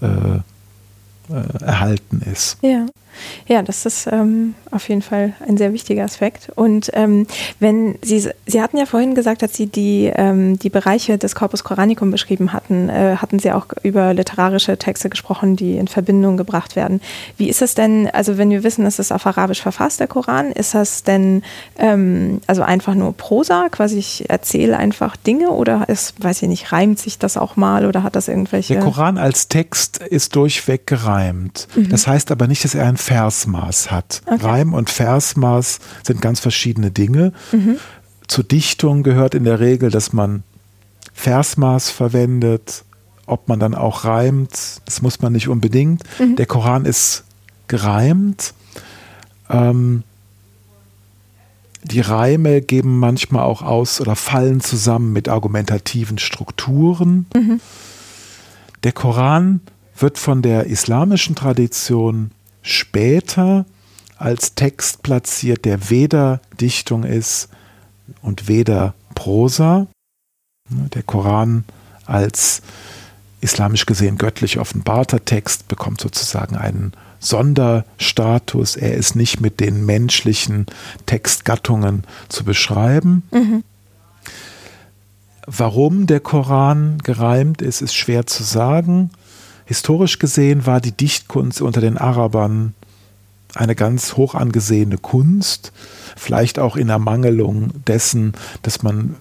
äh, 0.02 0.06
äh, 0.06 1.64
erhalten 1.64 2.22
ist. 2.32 2.58
Ja. 2.62 2.86
Ja, 3.46 3.62
das 3.62 3.86
ist 3.86 4.06
ähm, 4.06 4.54
auf 4.70 4.88
jeden 4.88 5.02
Fall 5.02 5.34
ein 5.46 5.56
sehr 5.56 5.72
wichtiger 5.72 6.04
Aspekt. 6.04 6.50
Und 6.54 6.90
ähm, 6.94 7.26
wenn 7.58 7.98
Sie, 8.02 8.28
Sie 8.46 8.62
hatten 8.62 8.76
ja 8.76 8.86
vorhin 8.86 9.14
gesagt, 9.14 9.42
dass 9.42 9.54
Sie 9.54 9.66
die, 9.66 10.10
ähm, 10.14 10.58
die 10.58 10.70
Bereiche 10.70 11.18
des 11.18 11.34
Corpus 11.34 11.64
Coranicum 11.64 12.10
beschrieben 12.10 12.52
hatten, 12.52 12.88
äh, 12.88 13.16
hatten 13.16 13.38
Sie 13.38 13.52
auch 13.52 13.66
über 13.82 14.14
literarische 14.14 14.76
Texte 14.76 15.08
gesprochen, 15.08 15.56
die 15.56 15.76
in 15.76 15.88
Verbindung 15.88 16.36
gebracht 16.36 16.76
werden. 16.76 17.00
Wie 17.36 17.48
ist 17.48 17.62
es 17.62 17.74
denn, 17.74 18.08
also 18.12 18.38
wenn 18.38 18.50
wir 18.50 18.62
wissen, 18.62 18.86
es 18.86 18.98
ist 18.98 19.12
auf 19.12 19.26
Arabisch 19.26 19.62
verfasst, 19.62 20.00
der 20.00 20.06
Koran, 20.06 20.52
ist 20.52 20.74
das 20.74 21.02
denn 21.02 21.42
ähm, 21.78 22.40
also 22.46 22.62
einfach 22.62 22.94
nur 22.94 23.16
Prosa, 23.16 23.68
quasi 23.70 23.98
ich 23.98 24.30
erzähle 24.30 24.76
einfach 24.76 25.16
Dinge 25.16 25.50
oder 25.50 25.88
ist, 25.88 26.22
weiß 26.22 26.42
ich 26.42 26.48
nicht, 26.48 26.72
reimt 26.72 26.98
sich 26.98 27.18
das 27.18 27.36
auch 27.36 27.56
mal 27.56 27.86
oder 27.86 28.02
hat 28.02 28.16
das 28.16 28.28
irgendwelche... 28.28 28.74
Der 28.74 28.82
Koran 28.82 29.18
als 29.18 29.48
Text 29.48 29.98
ist 29.98 30.36
durchweg 30.36 30.86
gereimt. 30.86 31.68
Mhm. 31.74 31.88
Das 31.88 32.06
heißt 32.06 32.30
aber 32.30 32.46
nicht, 32.46 32.64
dass 32.64 32.74
er 32.74 32.86
ein 32.86 32.96
Versmaß 33.00 33.90
hat. 33.90 34.22
Okay. 34.26 34.44
Reim 34.44 34.74
und 34.74 34.90
Versmaß 34.90 35.80
sind 36.02 36.20
ganz 36.20 36.40
verschiedene 36.40 36.90
Dinge. 36.90 37.32
Mhm. 37.52 37.78
Zur 38.28 38.44
Dichtung 38.44 39.02
gehört 39.02 39.34
in 39.34 39.44
der 39.44 39.60
Regel, 39.60 39.90
dass 39.90 40.12
man 40.12 40.42
Versmaß 41.14 41.90
verwendet. 41.90 42.84
Ob 43.26 43.48
man 43.48 43.60
dann 43.60 43.74
auch 43.74 44.04
reimt, 44.04 44.52
das 44.84 45.02
muss 45.02 45.20
man 45.20 45.32
nicht 45.32 45.48
unbedingt. 45.48 46.02
Mhm. 46.18 46.36
Der 46.36 46.46
Koran 46.46 46.84
ist 46.84 47.24
gereimt. 47.68 48.54
Ähm, 49.48 50.02
die 51.82 52.00
Reime 52.00 52.60
geben 52.60 52.98
manchmal 52.98 53.44
auch 53.44 53.62
aus 53.62 54.00
oder 54.00 54.14
fallen 54.14 54.60
zusammen 54.60 55.12
mit 55.12 55.28
argumentativen 55.28 56.18
Strukturen. 56.18 57.26
Mhm. 57.34 57.60
Der 58.82 58.92
Koran 58.92 59.60
wird 59.96 60.18
von 60.18 60.42
der 60.42 60.66
islamischen 60.66 61.34
Tradition 61.34 62.30
später 62.62 63.64
als 64.16 64.54
Text 64.54 65.02
platziert, 65.02 65.64
der 65.64 65.90
weder 65.90 66.40
Dichtung 66.60 67.04
ist 67.04 67.48
und 68.22 68.48
weder 68.48 68.94
Prosa. 69.14 69.86
Der 70.68 71.02
Koran 71.02 71.64
als 72.06 72.62
islamisch 73.40 73.86
gesehen 73.86 74.18
göttlich 74.18 74.58
offenbarter 74.58 75.24
Text 75.24 75.68
bekommt 75.68 76.00
sozusagen 76.00 76.56
einen 76.56 76.92
Sonderstatus. 77.18 78.76
Er 78.76 78.94
ist 78.94 79.16
nicht 79.16 79.40
mit 79.40 79.60
den 79.60 79.84
menschlichen 79.86 80.66
Textgattungen 81.06 82.04
zu 82.28 82.44
beschreiben. 82.44 83.22
Mhm. 83.30 83.64
Warum 85.46 86.06
der 86.06 86.20
Koran 86.20 86.98
gereimt 87.02 87.62
ist, 87.62 87.82
ist 87.82 87.94
schwer 87.94 88.26
zu 88.26 88.42
sagen. 88.42 89.10
Historisch 89.70 90.18
gesehen 90.18 90.66
war 90.66 90.80
die 90.80 90.90
Dichtkunst 90.90 91.62
unter 91.62 91.80
den 91.80 91.96
Arabern 91.96 92.74
eine 93.54 93.76
ganz 93.76 94.16
hoch 94.16 94.34
angesehene 94.34 94.98
Kunst, 94.98 95.70
vielleicht 96.16 96.58
auch 96.58 96.74
in 96.74 96.88
Ermangelung 96.88 97.70
dessen, 97.86 98.32
dass 98.62 98.82
man 98.82 99.14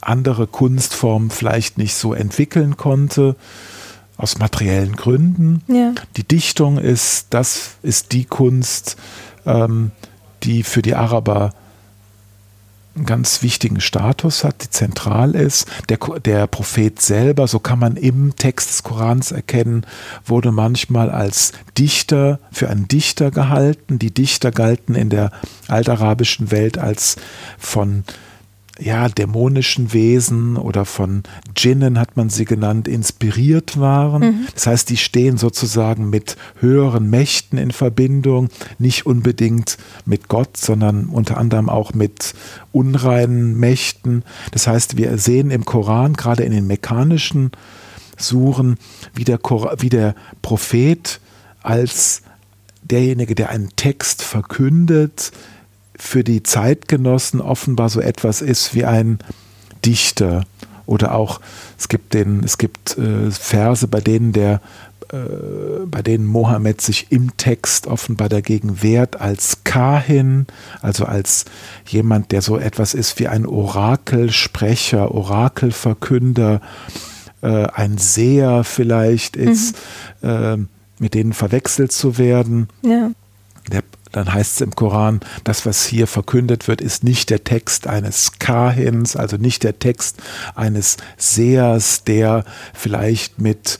andere 0.00 0.48
Kunstformen 0.48 1.30
vielleicht 1.30 1.78
nicht 1.78 1.94
so 1.94 2.14
entwickeln 2.14 2.76
konnte, 2.76 3.36
aus 4.16 4.38
materiellen 4.38 4.96
Gründen. 4.96 5.62
Ja. 5.68 5.92
Die 6.16 6.26
Dichtung 6.26 6.78
ist, 6.78 7.28
das 7.30 7.76
ist 7.84 8.10
die 8.10 8.24
Kunst, 8.24 8.96
ähm, 9.46 9.92
die 10.42 10.64
für 10.64 10.82
die 10.82 10.96
Araber 10.96 11.54
einen 12.94 13.06
ganz 13.06 13.42
wichtigen 13.42 13.80
Status 13.80 14.44
hat, 14.44 14.64
die 14.64 14.70
zentral 14.70 15.34
ist. 15.34 15.66
Der, 15.88 15.98
der 16.24 16.46
Prophet 16.46 17.00
selber, 17.00 17.48
so 17.48 17.58
kann 17.58 17.78
man 17.78 17.96
im 17.96 18.36
Text 18.36 18.70
des 18.70 18.82
Korans 18.82 19.32
erkennen, 19.32 19.86
wurde 20.24 20.52
manchmal 20.52 21.10
als 21.10 21.52
Dichter, 21.78 22.38
für 22.50 22.68
einen 22.68 22.88
Dichter 22.88 23.30
gehalten. 23.30 23.98
Die 23.98 24.12
Dichter 24.12 24.50
galten 24.50 24.94
in 24.94 25.08
der 25.08 25.30
altarabischen 25.68 26.50
Welt 26.50 26.78
als 26.78 27.16
von 27.58 28.04
ja, 28.78 29.08
dämonischen 29.08 29.92
Wesen 29.92 30.56
oder 30.56 30.84
von 30.84 31.22
Djinnen 31.54 31.98
hat 31.98 32.16
man 32.16 32.30
sie 32.30 32.46
genannt, 32.46 32.88
inspiriert 32.88 33.78
waren. 33.78 34.22
Mhm. 34.22 34.46
Das 34.54 34.66
heißt, 34.66 34.88
die 34.88 34.96
stehen 34.96 35.36
sozusagen 35.36 36.08
mit 36.08 36.36
höheren 36.58 37.10
Mächten 37.10 37.58
in 37.58 37.70
Verbindung, 37.70 38.48
nicht 38.78 39.04
unbedingt 39.04 39.76
mit 40.06 40.28
Gott, 40.28 40.56
sondern 40.56 41.06
unter 41.06 41.36
anderem 41.36 41.68
auch 41.68 41.92
mit 41.92 42.34
unreinen 42.72 43.58
Mächten. 43.58 44.24
Das 44.52 44.66
heißt, 44.66 44.96
wir 44.96 45.18
sehen 45.18 45.50
im 45.50 45.64
Koran, 45.64 46.14
gerade 46.14 46.42
in 46.42 46.52
den 46.52 46.66
mechanischen 46.66 47.52
Suren, 48.16 48.78
wie 49.14 49.24
der, 49.24 49.38
wie 49.78 49.90
der 49.90 50.14
Prophet 50.40 51.20
als 51.62 52.22
derjenige, 52.82 53.34
der 53.34 53.50
einen 53.50 53.70
Text 53.76 54.22
verkündet, 54.22 55.32
für 56.02 56.24
die 56.24 56.42
Zeitgenossen 56.42 57.40
offenbar 57.40 57.88
so 57.88 58.00
etwas 58.00 58.42
ist 58.42 58.74
wie 58.74 58.84
ein 58.84 59.18
Dichter 59.84 60.44
oder 60.84 61.14
auch 61.14 61.40
es 61.78 61.88
gibt 61.88 62.12
den 62.12 62.42
es 62.42 62.58
gibt 62.58 62.98
äh, 62.98 63.30
Verse, 63.30 63.86
bei 63.86 64.00
denen 64.00 64.32
der 64.32 64.60
äh, 65.12 65.86
bei 65.86 66.02
denen 66.02 66.26
Mohammed 66.26 66.80
sich 66.80 67.06
im 67.10 67.36
Text 67.36 67.86
offenbar 67.86 68.28
dagegen 68.28 68.82
wehrt 68.82 69.20
als 69.20 69.62
Kahin, 69.62 70.46
also 70.80 71.04
als 71.04 71.44
jemand, 71.86 72.32
der 72.32 72.42
so 72.42 72.56
etwas 72.56 72.94
ist 72.94 73.18
wie 73.18 73.28
ein 73.28 73.46
Orakelsprecher, 73.46 75.14
Orakelverkünder, 75.14 76.60
äh, 77.42 77.66
ein 77.74 77.98
Seher 77.98 78.64
vielleicht 78.64 79.36
ist, 79.36 79.76
mhm. 80.22 80.28
äh, 80.28 80.56
mit 80.98 81.14
denen 81.14 81.32
verwechselt 81.32 81.92
zu 81.92 82.16
werden. 82.18 82.68
Ja. 82.82 83.10
Dann 84.12 84.32
heißt 84.32 84.56
es 84.56 84.60
im 84.60 84.76
Koran, 84.76 85.20
das, 85.44 85.64
was 85.66 85.84
hier 85.84 86.06
verkündet 86.06 86.68
wird, 86.68 86.80
ist 86.80 87.02
nicht 87.02 87.30
der 87.30 87.44
Text 87.44 87.86
eines 87.86 88.38
Kahins, 88.38 89.16
also 89.16 89.38
nicht 89.38 89.64
der 89.64 89.78
Text 89.78 90.22
eines 90.54 90.98
Sehers, 91.16 92.04
der 92.04 92.44
vielleicht 92.74 93.40
mit 93.40 93.78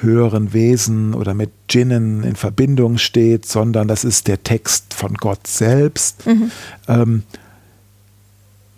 höheren 0.00 0.52
Wesen 0.52 1.14
oder 1.14 1.34
mit 1.34 1.50
Djinnen 1.68 2.22
in 2.22 2.36
Verbindung 2.36 2.98
steht, 2.98 3.46
sondern 3.46 3.88
das 3.88 4.04
ist 4.04 4.28
der 4.28 4.42
Text 4.42 4.94
von 4.94 5.14
Gott 5.14 5.46
selbst. 5.46 6.26
Mhm. 6.26 6.50
Ähm, 6.88 7.22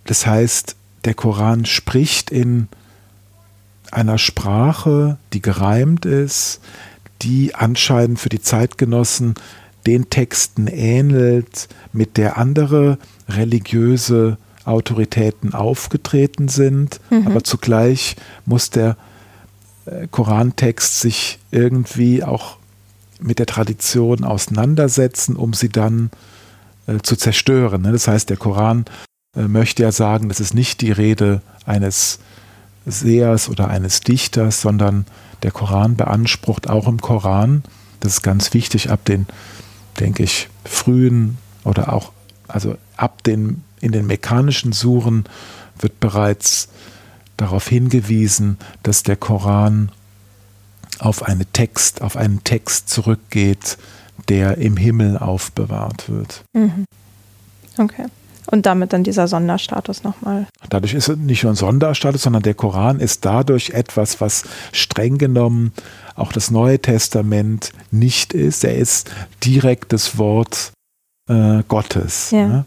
das 0.04 0.26
heißt, 0.26 0.76
der 1.04 1.14
Koran 1.14 1.66
spricht 1.66 2.30
in 2.30 2.68
einer 3.90 4.18
Sprache, 4.18 5.18
die 5.32 5.42
gereimt 5.42 6.06
ist, 6.06 6.60
die 7.22 7.54
anscheinend 7.54 8.18
für 8.18 8.28
die 8.28 8.40
Zeitgenossen 8.40 9.34
den 9.86 10.10
Texten 10.10 10.66
ähnelt, 10.66 11.68
mit 11.92 12.16
der 12.16 12.36
andere 12.38 12.98
religiöse 13.28 14.38
Autoritäten 14.64 15.54
aufgetreten 15.54 16.48
sind, 16.48 17.00
mhm. 17.10 17.26
aber 17.26 17.44
zugleich 17.44 18.16
muss 18.44 18.70
der 18.70 18.96
äh, 19.86 20.08
Korantext 20.10 21.00
sich 21.00 21.38
irgendwie 21.50 22.24
auch 22.24 22.56
mit 23.20 23.38
der 23.38 23.46
Tradition 23.46 24.24
auseinandersetzen, 24.24 25.36
um 25.36 25.54
sie 25.54 25.68
dann 25.68 26.10
äh, 26.86 26.98
zu 27.02 27.16
zerstören. 27.16 27.82
Ne? 27.82 27.92
Das 27.92 28.08
heißt, 28.08 28.28
der 28.28 28.36
Koran 28.36 28.84
äh, 29.36 29.42
möchte 29.42 29.84
ja 29.84 29.92
sagen, 29.92 30.28
das 30.28 30.40
ist 30.40 30.52
nicht 30.52 30.80
die 30.80 30.92
Rede 30.92 31.42
eines 31.64 32.18
Sehers 32.84 33.48
oder 33.48 33.68
eines 33.68 34.00
Dichters, 34.00 34.60
sondern 34.60 35.06
der 35.42 35.52
Koran 35.52 35.96
beansprucht 35.96 36.68
auch 36.68 36.88
im 36.88 37.00
Koran, 37.00 37.62
das 38.00 38.14
ist 38.14 38.22
ganz 38.22 38.52
wichtig 38.54 38.90
ab 38.90 39.04
den 39.04 39.26
denke 39.96 40.22
ich, 40.22 40.48
frühen 40.64 41.38
oder 41.64 41.92
auch, 41.92 42.12
also 42.48 42.76
ab 42.96 43.22
den, 43.24 43.62
in 43.80 43.92
den 43.92 44.06
mechanischen 44.06 44.72
Suren 44.72 45.24
wird 45.78 46.00
bereits 46.00 46.68
darauf 47.36 47.68
hingewiesen, 47.68 48.58
dass 48.82 49.02
der 49.02 49.16
Koran 49.16 49.90
auf 50.98 51.22
eine 51.22 51.44
Text, 51.46 52.00
auf 52.02 52.16
einen 52.16 52.42
Text 52.44 52.88
zurückgeht, 52.88 53.76
der 54.28 54.58
im 54.58 54.76
Himmel 54.76 55.18
aufbewahrt 55.18 56.08
wird. 56.08 56.44
Mhm. 56.54 56.84
Okay. 57.76 58.06
Und 58.48 58.66
damit 58.66 58.92
dann 58.92 59.02
dieser 59.02 59.26
Sonderstatus 59.26 60.04
nochmal. 60.04 60.46
Dadurch 60.68 60.94
ist 60.94 61.08
es 61.08 61.16
nicht 61.16 61.42
nur 61.42 61.52
ein 61.52 61.56
Sonderstatus, 61.56 62.22
sondern 62.22 62.42
der 62.42 62.54
Koran 62.54 63.00
ist 63.00 63.24
dadurch 63.24 63.70
etwas, 63.70 64.20
was 64.20 64.44
streng 64.72 65.18
genommen 65.18 65.72
auch 66.14 66.32
das 66.32 66.50
Neue 66.50 66.78
Testament 66.80 67.72
nicht 67.90 68.32
ist. 68.32 68.64
Er 68.64 68.76
ist 68.76 69.10
direkt 69.44 69.92
das 69.92 70.16
Wort 70.18 70.72
äh, 71.28 71.62
Gottes. 71.68 72.30
Ja. 72.30 72.46
Ne? 72.46 72.64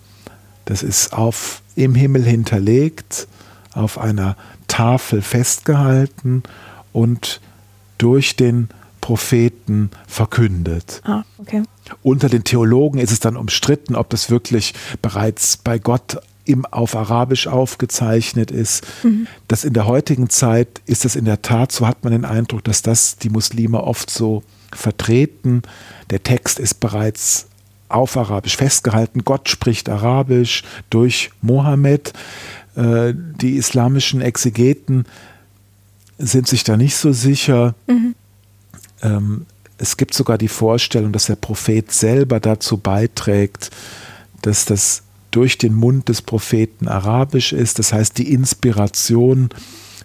Das 0.66 0.84
ist 0.84 1.14
auf, 1.14 1.62
im 1.76 1.96
Himmel 1.96 2.24
hinterlegt, 2.24 3.28
auf 3.74 3.98
einer 3.98 4.36
Tafel 4.68 5.22
festgehalten 5.22 6.44
und 6.94 7.42
durch 7.98 8.36
den 8.36 8.70
Propheten 9.02 9.92
verkündet. 10.08 11.02
Ah, 11.06 11.24
okay. 11.38 11.64
Unter 12.04 12.30
den 12.30 12.44
Theologen 12.44 13.00
ist 13.00 13.12
es 13.12 13.20
dann 13.20 13.38
umstritten, 13.38 13.96
ob 13.96 14.10
das 14.10 14.30
wirklich 14.30 14.74
bereits 15.02 15.58
bei 15.58 15.80
Gott 15.80 16.22
im, 16.46 16.66
auf 16.66 16.96
Arabisch 16.96 17.48
aufgezeichnet 17.48 18.52
ist. 18.52 18.86
Mhm. 19.04 19.28
Das 19.48 19.64
in 19.64 19.74
der 19.74 19.86
heutigen 19.86 20.30
Zeit 20.30 20.82
ist 20.86 21.06
es 21.06 21.16
in 21.16 21.26
der 21.26 21.42
Tat, 21.42 21.72
so 21.72 21.88
hat 21.88 22.04
man 22.04 22.12
den 22.12 22.26
Eindruck, 22.26 22.64
dass 22.64 22.82
das 22.82 23.18
die 23.18 23.30
Muslime 23.30 23.84
oft 23.84 24.10
so 24.10 24.44
vertreten. 24.72 25.62
Der 26.10 26.24
Text 26.24 26.60
ist 26.60 26.80
bereits 26.80 27.48
auf 27.88 28.18
Arabisch 28.18 28.58
festgehalten. 28.58 29.24
Gott 29.24 29.50
spricht 29.50 29.90
Arabisch 29.90 30.64
durch 30.90 31.32
Mohammed. 31.42 32.14
Äh, 32.76 33.14
die 33.16 33.56
islamischen 33.56 34.22
Exegeten 34.22 35.06
sind 36.18 36.48
sich 36.48 36.64
da 36.64 36.78
nicht 36.78 36.96
so 36.96 37.12
sicher. 37.12 37.76
Mhm. 37.88 38.16
Ähm, 39.02 39.46
es 39.78 39.98
gibt 39.98 40.14
sogar 40.14 40.38
die 40.38 40.50
Vorstellung, 40.50 41.12
dass 41.12 41.28
der 41.28 41.38
Prophet 41.38 41.92
selber 41.92 42.40
dazu 42.40 42.78
beiträgt, 42.78 43.72
dass 44.42 44.66
das 44.66 45.04
durch 45.32 45.58
den 45.58 45.74
Mund 45.74 46.10
des 46.10 46.22
Propheten 46.22 46.88
arabisch 46.88 47.54
ist. 47.54 47.80
Das 47.80 47.94
heißt, 47.94 48.18
die 48.18 48.34
Inspiration 48.34 49.50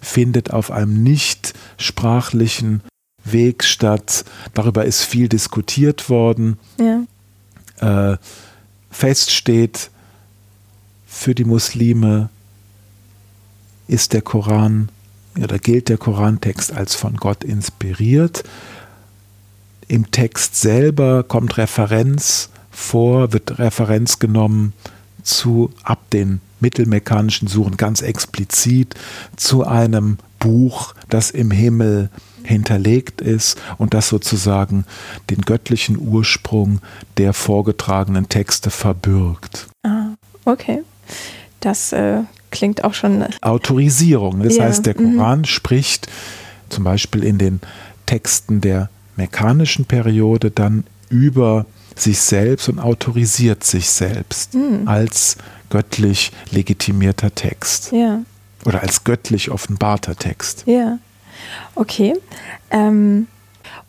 findet 0.01 0.51
auf 0.51 0.71
einem 0.71 1.03
nicht 1.03 1.53
sprachlichen 1.77 2.81
Weg 3.23 3.63
statt. 3.63 4.23
Darüber 4.53 4.85
ist 4.85 5.03
viel 5.03 5.27
diskutiert 5.27 6.09
worden. 6.09 6.57
Ja. 6.79 8.13
Äh, 8.13 8.17
fest 8.91 9.31
steht, 9.31 9.89
für 11.05 11.33
die 11.33 11.45
Muslime 11.45 12.29
ist 13.87 14.13
der 14.13 14.21
Koran 14.21 14.89
oder 15.41 15.59
gilt 15.59 15.89
der 15.89 15.97
Korantext 15.97 16.71
als 16.71 16.95
von 16.95 17.17
Gott 17.17 17.43
inspiriert. 17.43 18.43
Im 19.87 20.11
Text 20.11 20.55
selber 20.55 21.23
kommt 21.23 21.57
Referenz 21.57 22.49
vor, 22.71 23.33
wird 23.33 23.59
Referenz 23.59 24.19
genommen 24.19 24.73
zu, 25.23 25.71
ab 25.83 26.09
den 26.11 26.41
mittelmechanischen 26.59 27.47
Suchen 27.47 27.77
ganz 27.77 28.01
explizit 28.01 28.95
zu 29.35 29.65
einem 29.65 30.17
Buch, 30.39 30.93
das 31.09 31.31
im 31.31 31.51
Himmel 31.51 32.09
hinterlegt 32.43 33.21
ist 33.21 33.59
und 33.77 33.93
das 33.93 34.09
sozusagen 34.09 34.85
den 35.29 35.41
göttlichen 35.41 35.97
Ursprung 35.97 36.79
der 37.17 37.33
vorgetragenen 37.33 38.29
Texte 38.29 38.69
verbirgt. 38.69 39.67
Ah, 39.83 40.09
okay. 40.45 40.83
Das 41.59 41.91
äh, 41.91 42.21
klingt 42.51 42.83
auch 42.83 42.93
schon. 42.93 43.25
Autorisierung. 43.41 44.43
Das 44.43 44.57
ja. 44.57 44.65
heißt, 44.65 44.85
der 44.85 44.99
mhm. 44.99 45.17
Koran 45.17 45.39
mhm. 45.39 45.45
spricht 45.45 46.07
zum 46.69 46.83
Beispiel 46.83 47.23
in 47.23 47.37
den 47.37 47.61
Texten 48.05 48.61
der 48.61 48.89
mechanischen 49.15 49.85
Periode 49.85 50.51
dann 50.51 50.85
über 51.09 51.65
sich 51.95 52.19
selbst 52.19 52.67
und 52.69 52.79
autorisiert 52.79 53.63
sich 53.63 53.89
selbst 53.89 54.53
mhm. 54.53 54.87
als 54.87 55.37
göttlich 55.69 56.31
legitimierter 56.51 57.33
Text. 57.33 57.91
Ja. 57.91 58.21
Oder 58.65 58.81
als 58.81 59.03
göttlich 59.03 59.51
offenbarter 59.51 60.15
Text. 60.15 60.63
Ja. 60.65 60.99
Okay. 61.75 62.13
Ähm, 62.71 63.27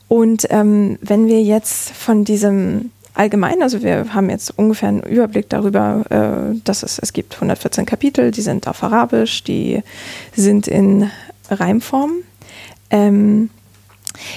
und 0.08 0.46
ähm, 0.50 0.98
wenn 1.00 1.26
wir 1.26 1.42
jetzt 1.42 1.90
von 1.90 2.24
diesem 2.24 2.90
allgemein, 3.14 3.62
also 3.62 3.82
wir 3.82 4.14
haben 4.14 4.30
jetzt 4.30 4.56
ungefähr 4.56 4.90
einen 4.90 5.02
Überblick 5.02 5.48
darüber, 5.48 6.04
äh, 6.10 6.60
dass 6.64 6.82
es, 6.82 6.98
es 6.98 7.12
gibt 7.12 7.34
114 7.34 7.86
Kapitel, 7.86 8.30
die 8.30 8.42
sind 8.42 8.68
auf 8.68 8.82
Arabisch, 8.82 9.42
die 9.42 9.82
sind 10.34 10.68
in 10.68 11.10
Reimform. 11.50 12.12
Ähm, 12.90 13.50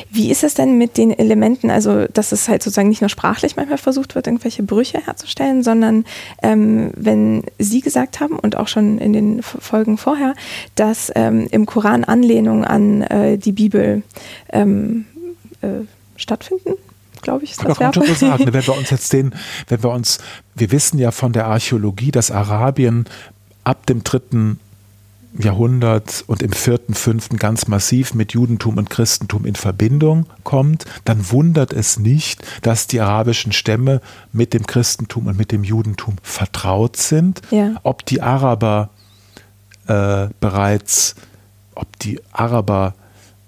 Wie 0.09 0.32
ist 0.32 0.43
es 0.43 0.53
denn 0.53 0.77
mit 0.77 0.97
den 0.97 1.11
Elementen, 1.11 1.69
also 1.69 2.05
dass 2.07 2.32
es 2.32 2.47
halt 2.47 2.63
sozusagen 2.63 2.89
nicht 2.89 3.01
nur 3.01 3.09
sprachlich 3.09 3.55
manchmal 3.55 3.77
versucht 3.77 4.15
wird, 4.15 4.27
irgendwelche 4.27 4.63
Brüche 4.63 5.05
herzustellen, 5.05 5.63
sondern 5.63 6.05
ähm, 6.41 6.91
wenn 6.95 7.43
Sie 7.57 7.82
gesagt 7.82 8.19
haben 8.19 8.38
und 8.38 8.55
auch 8.55 8.67
schon 8.67 8.97
in 8.97 9.13
den 9.13 9.41
Folgen 9.41 9.97
vorher, 9.97 10.34
dass 10.75 11.11
ähm, 11.15 11.47
im 11.51 11.65
Koran 11.65 12.03
Anlehnungen 12.03 12.63
an 12.63 13.01
äh, 13.03 13.38
die 13.38 13.51
Bibel 13.51 14.03
ähm, 14.51 15.05
äh, 15.61 15.86
stattfinden, 16.15 16.73
glaube 17.21 17.43
ich, 17.43 17.51
ist 17.51 17.63
das 17.63 17.77
schon 17.77 18.05
so 18.05 18.13
sagen. 18.13 18.45
Ne? 18.45 18.53
Wenn 18.53 18.65
wir 18.67 18.77
uns 18.77 18.89
jetzt 18.89 19.13
den, 19.13 19.34
wenn 19.67 19.84
wir 19.84 19.91
uns, 19.91 20.19
wir 20.55 20.71
wissen 20.71 20.99
ja 20.99 21.11
von 21.11 21.34
der 21.34 21.47
Archäologie, 21.47 22.11
dass 22.11 22.32
Arabien 22.32 23.05
ab 23.63 23.86
dem 23.86 24.03
dritten 24.03 24.59
Jahrhundert 25.38 26.23
und 26.27 26.41
im 26.41 26.51
vierten, 26.51 26.93
fünften 26.95 27.38
ganz 27.38 27.67
massiv 27.67 28.13
mit 28.13 28.34
Judentum 28.34 28.77
und 28.77 28.89
Christentum 28.89 29.45
in 29.45 29.55
Verbindung 29.55 30.25
kommt, 30.43 30.86
dann 31.05 31.30
wundert 31.32 31.71
es 31.71 31.99
nicht, 31.99 32.43
dass 32.63 32.88
die 32.88 32.99
arabischen 32.99 33.51
Stämme 33.51 34.01
mit 34.34 34.53
dem 34.53 34.65
Christentum 34.65 35.27
und 35.27 35.38
mit 35.38 35.51
dem 35.51 35.63
Judentum 35.63 36.15
vertraut 36.23 36.97
sind. 36.97 37.41
Ja. 37.51 37.75
Ob 37.84 38.05
die 38.05 38.21
Araber 38.21 38.89
äh, 39.88 40.30
bereits, 40.39 41.15
ob 41.75 41.99
die 41.99 42.19
Araber 42.32 42.95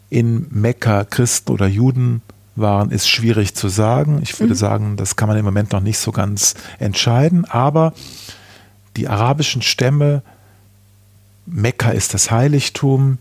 in 0.09 0.47
Mekka 0.51 1.03
Christen 1.05 1.51
oder 1.51 1.67
Juden 1.67 2.21
waren, 2.55 2.91
ist 2.91 3.09
schwierig 3.09 3.55
zu 3.55 3.69
sagen. 3.69 4.19
Ich 4.21 4.39
würde 4.39 4.53
mhm. 4.53 4.57
sagen, 4.57 4.97
das 4.97 5.15
kann 5.15 5.29
man 5.29 5.37
im 5.37 5.45
Moment 5.45 5.71
noch 5.71 5.81
nicht 5.81 5.97
so 5.97 6.11
ganz 6.11 6.53
entscheiden, 6.79 7.45
aber 7.45 7.93
die 8.97 9.07
arabischen 9.07 9.61
Stämme 9.61 10.21
Mekka 11.45 11.91
ist 11.91 12.13
das 12.13 12.31
Heiligtum 12.31 13.19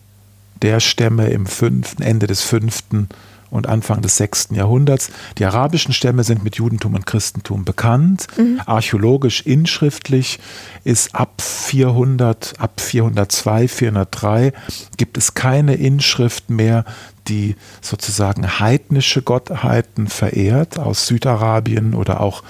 der 0.63 0.81
Stämme 0.81 1.29
im 1.31 1.47
fünften, 1.47 2.03
Ende 2.03 2.27
des 2.27 2.43
fünften 2.43 3.09
und 3.51 3.67
Anfang 3.67 4.01
des 4.01 4.17
sechsten 4.17 4.55
Jahrhunderts. 4.55 5.11
Die 5.39 5.45
arabischen 5.45 5.93
Stämme 5.93 6.25
sind 6.25 6.45
mit 6.45 6.57
Judentum 6.57 6.95
und 6.95 7.07
Christentum 7.07 7.65
bekannt. 7.65 8.27
Mhm. 8.37 8.61
Archäologisch 8.65 9.43
inschriftlich 9.43 10.39
ist 10.85 11.15
ab 11.15 11.43
400, 11.43 12.55
ab 12.59 12.81
402, 12.81 13.69
403 13.69 14.53
gibt 14.97 15.19
es 15.19 15.35
keine 15.35 15.75
Inschrift 15.75 16.51
mehr, 16.51 16.85
die 17.29 17.57
sozusagen 17.81 18.61
heidnische 18.61 19.23
Gottheiten 19.23 20.07
verehrt 20.07 20.79
aus 20.79 21.07
Südarabien 21.07 21.95
oder 21.95 22.21
auch 22.21 22.43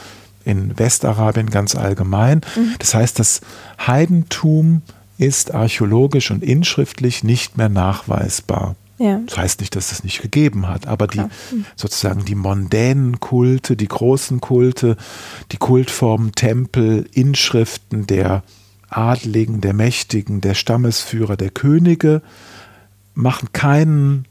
in 0.45 0.79
Westarabien 0.79 1.51
ganz 1.51 1.75
allgemein. 1.75 2.41
Mhm. 2.57 2.75
Das 2.79 2.95
heißt, 2.95 3.18
das 3.18 3.41
Heidentum 3.87 4.83
ist 5.21 5.53
archäologisch 5.55 6.31
und 6.31 6.43
inschriftlich 6.43 7.23
nicht 7.23 7.59
mehr 7.59 7.68
nachweisbar. 7.68 8.75
Ja. 8.99 9.21
Das 9.27 9.37
heißt 9.37 9.61
nicht, 9.61 9.77
dass 9.77 9.93
es 9.93 10.05
nicht 10.05 10.21
gegeben 10.21 10.68
hat, 10.68 10.87
aber 10.87 11.07
die 11.07 11.21
hm. 11.21 11.64
sozusagen 11.77 12.25
die 12.25 12.35
mondänen 12.35 13.21
Kulte, 13.21 13.77
die 13.77 13.89
großen 13.89 14.41
Kulte, 14.41 14.97
die 15.53 15.57
Kultformen, 15.57 16.33
Tempel, 16.33 17.09
Inschriften 17.12 18.07
der 18.07 18.43
Adligen, 18.89 19.61
der 19.61 19.73
Mächtigen, 19.73 20.41
der 20.41 20.55
Stammesführer, 20.55 21.37
der 21.37 21.51
Könige 21.51 22.23
machen 23.14 23.49
keinen 23.53 24.27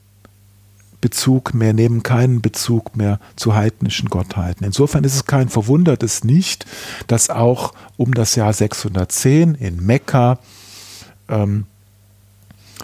Bezug 1.02 1.54
mehr, 1.54 1.74
nehmen 1.74 2.04
keinen 2.04 2.42
Bezug 2.42 2.96
mehr 2.96 3.20
zu 3.36 3.56
heidnischen 3.56 4.10
Gottheiten. 4.10 4.66
Insofern 4.66 5.04
ist 5.04 5.16
es 5.16 5.26
kein 5.26 5.50
Verwundertes 5.50 6.24
nicht, 6.24 6.66
dass 7.08 7.30
auch 7.30 7.74
um 7.98 8.14
das 8.14 8.36
Jahr 8.36 8.54
610 8.54 9.56
in 9.56 9.86
Mekka 9.86 10.40
ähm, 11.30 11.66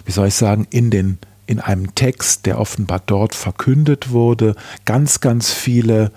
wie 0.05 0.11
soll 0.11 0.27
ich 0.27 0.35
sagen, 0.35 0.67
in 0.69 0.89
den 0.89 1.17
in 1.47 1.59
einem 1.59 1.93
Text, 1.93 2.45
der 2.45 2.59
offenbar 2.59 3.01
dort 3.05 3.35
verkündet 3.35 4.09
wurde, 4.09 4.55
ganz, 4.85 5.19
ganz 5.19 5.51
viele 5.51 6.11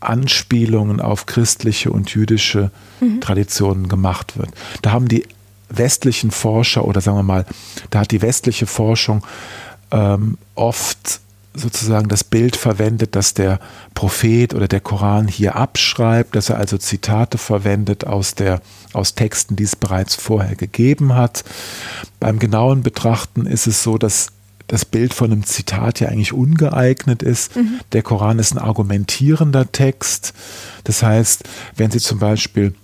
Anspielungen 0.00 1.00
auf 1.00 1.26
christliche 1.26 1.90
und 1.90 2.14
jüdische 2.14 2.70
mhm. 3.00 3.20
Traditionen 3.20 3.88
gemacht 3.88 4.38
wird. 4.38 4.50
Da 4.82 4.92
haben 4.92 5.08
die 5.08 5.26
westlichen 5.68 6.30
Forscher 6.30 6.84
oder 6.84 7.00
sagen 7.00 7.18
wir 7.18 7.22
mal, 7.22 7.46
da 7.90 8.00
hat 8.00 8.10
die 8.10 8.22
westliche 8.22 8.66
Forschung 8.66 9.24
ähm, 9.90 10.38
oft 10.54 11.20
sozusagen 11.54 12.08
das 12.08 12.24
Bild 12.24 12.56
verwendet, 12.56 13.14
dass 13.14 13.32
der 13.32 13.60
Prophet 13.94 14.54
oder 14.54 14.68
der 14.68 14.80
Koran 14.80 15.28
hier 15.28 15.54
abschreibt, 15.56 16.34
dass 16.34 16.50
er 16.50 16.58
also 16.58 16.78
Zitate 16.78 17.38
verwendet 17.38 18.06
aus, 18.06 18.34
der, 18.34 18.60
aus 18.92 19.14
Texten, 19.14 19.56
die 19.56 19.62
es 19.62 19.76
bereits 19.76 20.16
vorher 20.16 20.56
gegeben 20.56 21.14
hat. 21.14 21.44
Beim 22.18 22.38
genauen 22.38 22.82
Betrachten 22.82 23.46
ist 23.46 23.66
es 23.66 23.82
so, 23.82 23.98
dass 23.98 24.28
das 24.66 24.84
Bild 24.84 25.14
von 25.14 25.30
einem 25.30 25.44
Zitat 25.44 26.00
ja 26.00 26.08
eigentlich 26.08 26.32
ungeeignet 26.32 27.22
ist. 27.22 27.54
Mhm. 27.54 27.80
Der 27.92 28.02
Koran 28.02 28.38
ist 28.38 28.52
ein 28.52 28.58
argumentierender 28.58 29.70
Text. 29.70 30.32
Das 30.84 31.02
heißt, 31.02 31.44
wenn 31.76 31.90
Sie 31.90 32.00
zum 32.00 32.18
Beispiel 32.18 32.74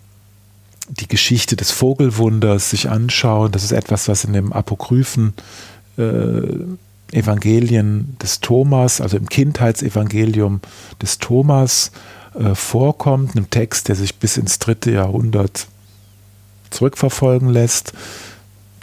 die 0.88 1.08
Geschichte 1.08 1.56
des 1.56 1.70
Vogelwunders 1.70 2.70
sich 2.70 2.90
anschauen, 2.90 3.52
das 3.52 3.64
ist 3.64 3.72
etwas, 3.72 4.08
was 4.08 4.24
in 4.24 4.32
dem 4.32 4.52
Apokryphen 4.52 5.34
äh, 5.96 6.42
Evangelien 7.12 8.16
des 8.22 8.40
Thomas, 8.40 9.00
also 9.00 9.16
im 9.16 9.28
Kindheitsevangelium 9.28 10.61
des 11.02 11.18
Thomas 11.18 11.92
äh, 12.34 12.54
vorkommt, 12.54 13.36
einem 13.36 13.50
Text, 13.50 13.88
der 13.88 13.96
sich 13.96 14.16
bis 14.16 14.36
ins 14.36 14.58
dritte 14.58 14.92
Jahrhundert 14.92 15.66
zurückverfolgen 16.70 17.48
lässt. 17.48 17.92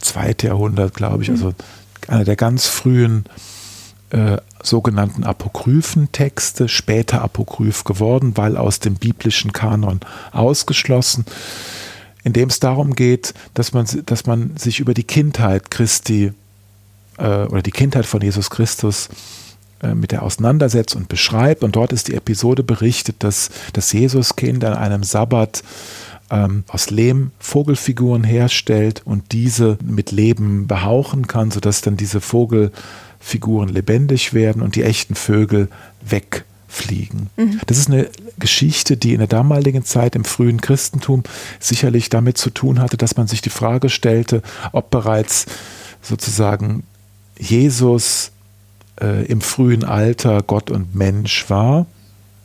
Zweite 0.02 0.48
Jahrhundert, 0.48 0.94
glaube 0.94 1.24
ich, 1.24 1.30
mhm. 1.30 1.36
also 1.36 1.54
einer 2.08 2.26
der 2.26 2.36
ganz 2.36 2.68
frühen 2.68 3.26
äh, 4.10 4.38
sogenannten 4.64 5.24
Apokryphentexte, 5.24 6.68
später 6.68 7.22
apokryph 7.22 7.84
geworden, 7.84 8.34
weil 8.36 8.58
aus 8.58 8.80
dem 8.80 8.96
biblischen 8.96 9.54
Kanon 9.54 10.00
ausgeschlossen, 10.32 11.26
in 12.24 12.34
dem 12.34 12.50
es 12.50 12.60
darum 12.60 12.96
geht, 12.96 13.34
dass 13.54 13.74
man, 13.74 13.86
dass 14.06 14.26
man 14.26 14.56
sich 14.58 14.80
über 14.80 14.94
die 14.94 15.04
Kindheit 15.04 15.72
Christi 15.72 16.34
äh, 17.18 17.46
oder 17.46 17.62
die 17.62 17.72
Kindheit 17.72 18.06
von 18.06 18.22
Jesus 18.22 18.50
Christus 18.50 19.10
äh, 19.82 19.94
mit 19.94 20.12
der 20.12 20.24
auseinandersetzt 20.24 20.96
und 20.96 21.08
beschreibt. 21.08 21.64
Und 21.64 21.76
dort 21.76 21.94
ist 21.94 22.08
die 22.08 22.16
Episode 22.16 22.64
berichtet, 22.64 23.18
dass 23.20 23.50
das 23.74 23.92
Jesuskind 23.92 24.64
an 24.64 24.74
einem 24.74 25.04
Sabbat 25.04 25.64
ähm, 26.32 26.64
aus 26.68 26.90
Lehm 26.90 27.32
Vogelfiguren 27.40 28.24
herstellt 28.24 29.02
und 29.06 29.32
diese 29.32 29.78
mit 29.84 30.12
Leben 30.12 30.68
behauchen 30.68 31.28
kann, 31.28 31.52
sodass 31.52 31.82
dann 31.82 31.96
diese 31.96 32.22
Vogelfiguren 32.22 33.70
lebendig 33.70 34.34
werden 34.34 34.62
und 34.62 34.76
die 34.76 34.84
echten 34.84 35.16
Vögel 35.16 35.70
wegfliegen. 36.02 37.30
Mhm. 37.38 37.62
Das 37.68 37.78
ist 37.78 37.90
eine 37.90 38.10
Geschichte, 38.40 38.98
die 38.98 39.14
in 39.14 39.20
der 39.20 39.28
damaligen 39.28 39.86
Zeit 39.86 40.16
im 40.16 40.26
frühen 40.26 40.60
Christentum 40.60 41.24
sicherlich 41.60 42.10
damit 42.10 42.38
zu 42.38 42.50
tun 42.50 42.80
hatte, 42.80 42.98
dass 42.98 43.16
man 43.16 43.28
sich 43.28 43.42
die 43.42 43.50
Frage 43.50 43.90
stellte, 43.90 44.42
ob 44.72 44.90
bereits 44.90 45.46
sozusagen 46.02 46.84
Jesus 47.40 48.32
äh, 49.00 49.26
im 49.26 49.42
frühen 49.42 49.84
Alter 49.84 50.42
Gott 50.42 50.72
und 50.72 50.96
Mensch 50.96 51.50
war. 51.50 51.86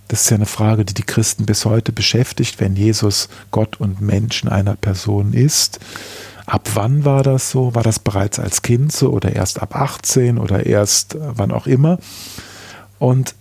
Das 0.08 0.22
ist 0.22 0.30
ja 0.30 0.36
eine 0.36 0.46
Frage, 0.46 0.84
die 0.84 0.94
die 0.94 1.04
Christen 1.04 1.46
bis 1.46 1.64
heute 1.64 1.92
beschäftigt, 1.92 2.60
wenn 2.60 2.76
Jesus 2.76 3.28
Gott 3.50 3.80
und 3.80 4.00
Mensch 4.00 4.42
in 4.42 4.50
einer 4.50 4.76
Person 4.76 5.32
ist. 5.32 5.80
Ab 6.44 6.68
wann 6.74 7.04
war 7.04 7.22
das 7.22 7.50
so? 7.50 7.74
War 7.74 7.82
das 7.82 7.98
bereits 7.98 8.38
als 8.38 8.62
Kind 8.62 8.92
so 8.92 9.10
oder 9.10 9.34
erst 9.34 9.62
ab 9.62 9.74
18 9.74 10.38
oder 10.38 10.66
erst 10.66 11.16
wann 11.18 11.50
auch 11.50 11.66
immer? 11.66 11.98
Und 12.98 13.34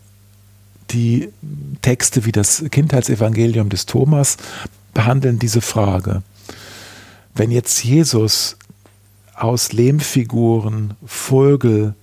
die 0.92 1.30
Texte 1.82 2.26
wie 2.26 2.32
das 2.32 2.64
Kindheitsevangelium 2.70 3.70
des 3.70 3.86
Thomas 3.86 4.38
behandeln 4.94 5.40
diese 5.40 5.62
Frage. 5.62 6.22
Wenn 7.34 7.52
jetzt 7.52 7.84
Jesus 7.84 8.58
aus 9.42 9.74
Lehmfiguren 9.74 10.94
Vögel 11.04 11.96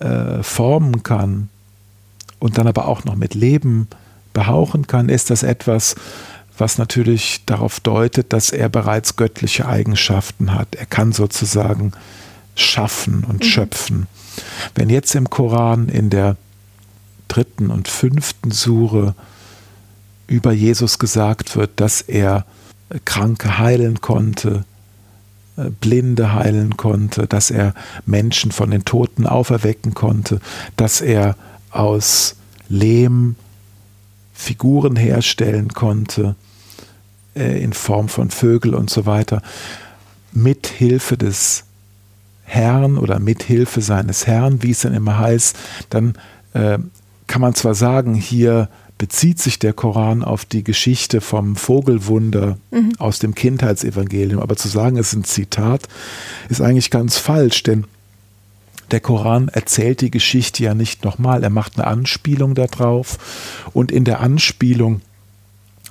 äh, 0.00 0.42
formen 0.42 1.04
kann 1.04 1.48
und 2.40 2.58
dann 2.58 2.66
aber 2.66 2.88
auch 2.88 3.04
noch 3.04 3.14
mit 3.14 3.34
Leben 3.34 3.86
behauchen 4.32 4.88
kann, 4.88 5.08
ist 5.08 5.30
das 5.30 5.44
etwas, 5.44 5.94
was 6.58 6.76
natürlich 6.76 7.44
darauf 7.46 7.78
deutet, 7.78 8.32
dass 8.32 8.50
er 8.50 8.68
bereits 8.68 9.14
göttliche 9.14 9.66
Eigenschaften 9.66 10.54
hat. 10.54 10.74
Er 10.74 10.86
kann 10.86 11.12
sozusagen 11.12 11.92
schaffen 12.56 13.22
und 13.22 13.44
mhm. 13.44 13.46
schöpfen. 13.46 14.06
Wenn 14.74 14.90
jetzt 14.90 15.14
im 15.14 15.30
Koran 15.30 15.88
in 15.88 16.10
der 16.10 16.36
dritten 17.28 17.70
und 17.70 17.86
fünften 17.86 18.50
Sure 18.50 19.14
über 20.26 20.52
Jesus 20.52 20.98
gesagt 20.98 21.54
wird, 21.54 21.80
dass 21.80 22.00
er 22.00 22.44
Kranke 23.04 23.58
heilen 23.58 24.00
konnte, 24.00 24.64
Blinde 25.56 26.34
heilen 26.34 26.76
konnte, 26.76 27.26
dass 27.26 27.50
er 27.50 27.74
Menschen 28.04 28.52
von 28.52 28.70
den 28.70 28.84
Toten 28.84 29.26
auferwecken 29.26 29.94
konnte, 29.94 30.40
dass 30.76 31.00
er 31.00 31.36
aus 31.70 32.36
Lehm 32.68 33.36
Figuren 34.34 34.96
herstellen 34.96 35.68
konnte 35.68 36.34
äh, 37.34 37.62
in 37.62 37.72
Form 37.72 38.08
von 38.08 38.30
Vögel 38.30 38.74
und 38.74 38.90
so 38.90 39.06
weiter, 39.06 39.40
mit 40.32 40.66
Hilfe 40.66 41.16
des 41.16 41.64
Herrn 42.44 42.98
oder 42.98 43.18
mit 43.18 43.42
Hilfe 43.42 43.80
seines 43.80 44.26
Herrn, 44.26 44.62
wie 44.62 44.70
es 44.70 44.80
dann 44.80 44.94
immer 44.94 45.18
heißt, 45.18 45.56
dann 45.88 46.14
äh, 46.52 46.78
kann 47.26 47.40
man 47.40 47.54
zwar 47.54 47.74
sagen, 47.74 48.14
hier 48.14 48.68
bezieht 48.98 49.38
sich 49.38 49.58
der 49.58 49.72
Koran 49.72 50.24
auf 50.24 50.44
die 50.44 50.64
Geschichte 50.64 51.20
vom 51.20 51.56
Vogelwunder 51.56 52.58
mhm. 52.70 52.92
aus 52.98 53.18
dem 53.18 53.34
Kindheitsevangelium, 53.34 54.40
aber 54.40 54.56
zu 54.56 54.68
sagen, 54.68 54.96
es 54.96 55.08
ist 55.08 55.18
ein 55.18 55.24
Zitat, 55.24 55.88
ist 56.48 56.60
eigentlich 56.60 56.90
ganz 56.90 57.18
falsch, 57.18 57.62
denn 57.62 57.84
der 58.90 59.00
Koran 59.00 59.48
erzählt 59.48 60.00
die 60.00 60.10
Geschichte 60.10 60.62
ja 60.62 60.74
nicht 60.74 61.04
nochmal, 61.04 61.42
er 61.42 61.50
macht 61.50 61.76
eine 61.76 61.86
Anspielung 61.86 62.54
darauf. 62.54 63.64
Und 63.72 63.90
in 63.90 64.04
der 64.04 64.20
Anspielung 64.20 65.00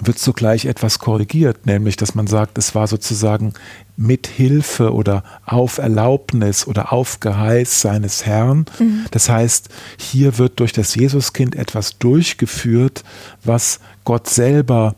wird 0.01 0.19
zugleich 0.19 0.65
etwas 0.65 0.99
korrigiert, 0.99 1.65
nämlich 1.65 1.95
dass 1.95 2.15
man 2.15 2.27
sagt, 2.27 2.57
es 2.57 2.75
war 2.75 2.87
sozusagen 2.87 3.53
mit 3.95 4.27
Hilfe 4.27 4.93
oder 4.93 5.23
auf 5.45 5.77
Erlaubnis 5.77 6.67
oder 6.67 6.91
auf 6.91 7.21
Geheiß 7.21 7.81
seines 7.81 8.25
Herrn. 8.25 8.65
Mhm. 8.77 9.05
Das 9.11 9.29
heißt, 9.29 9.69
hier 9.97 10.37
wird 10.37 10.59
durch 10.59 10.73
das 10.73 10.95
Jesuskind 10.95 11.55
etwas 11.55 11.97
durchgeführt, 11.97 13.03
was 13.43 13.79
Gott 14.03 14.27
selber 14.27 14.95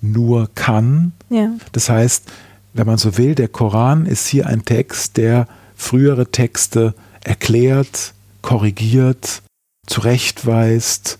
nur 0.00 0.48
kann. 0.54 1.12
Ja. 1.28 1.50
Das 1.72 1.90
heißt, 1.90 2.24
wenn 2.72 2.86
man 2.86 2.98
so 2.98 3.18
will, 3.18 3.34
der 3.34 3.48
Koran 3.48 4.06
ist 4.06 4.26
hier 4.26 4.46
ein 4.46 4.64
Text, 4.64 5.18
der 5.18 5.48
frühere 5.76 6.30
Texte 6.30 6.94
erklärt, 7.22 8.14
korrigiert, 8.42 9.42
zurechtweist, 9.86 11.18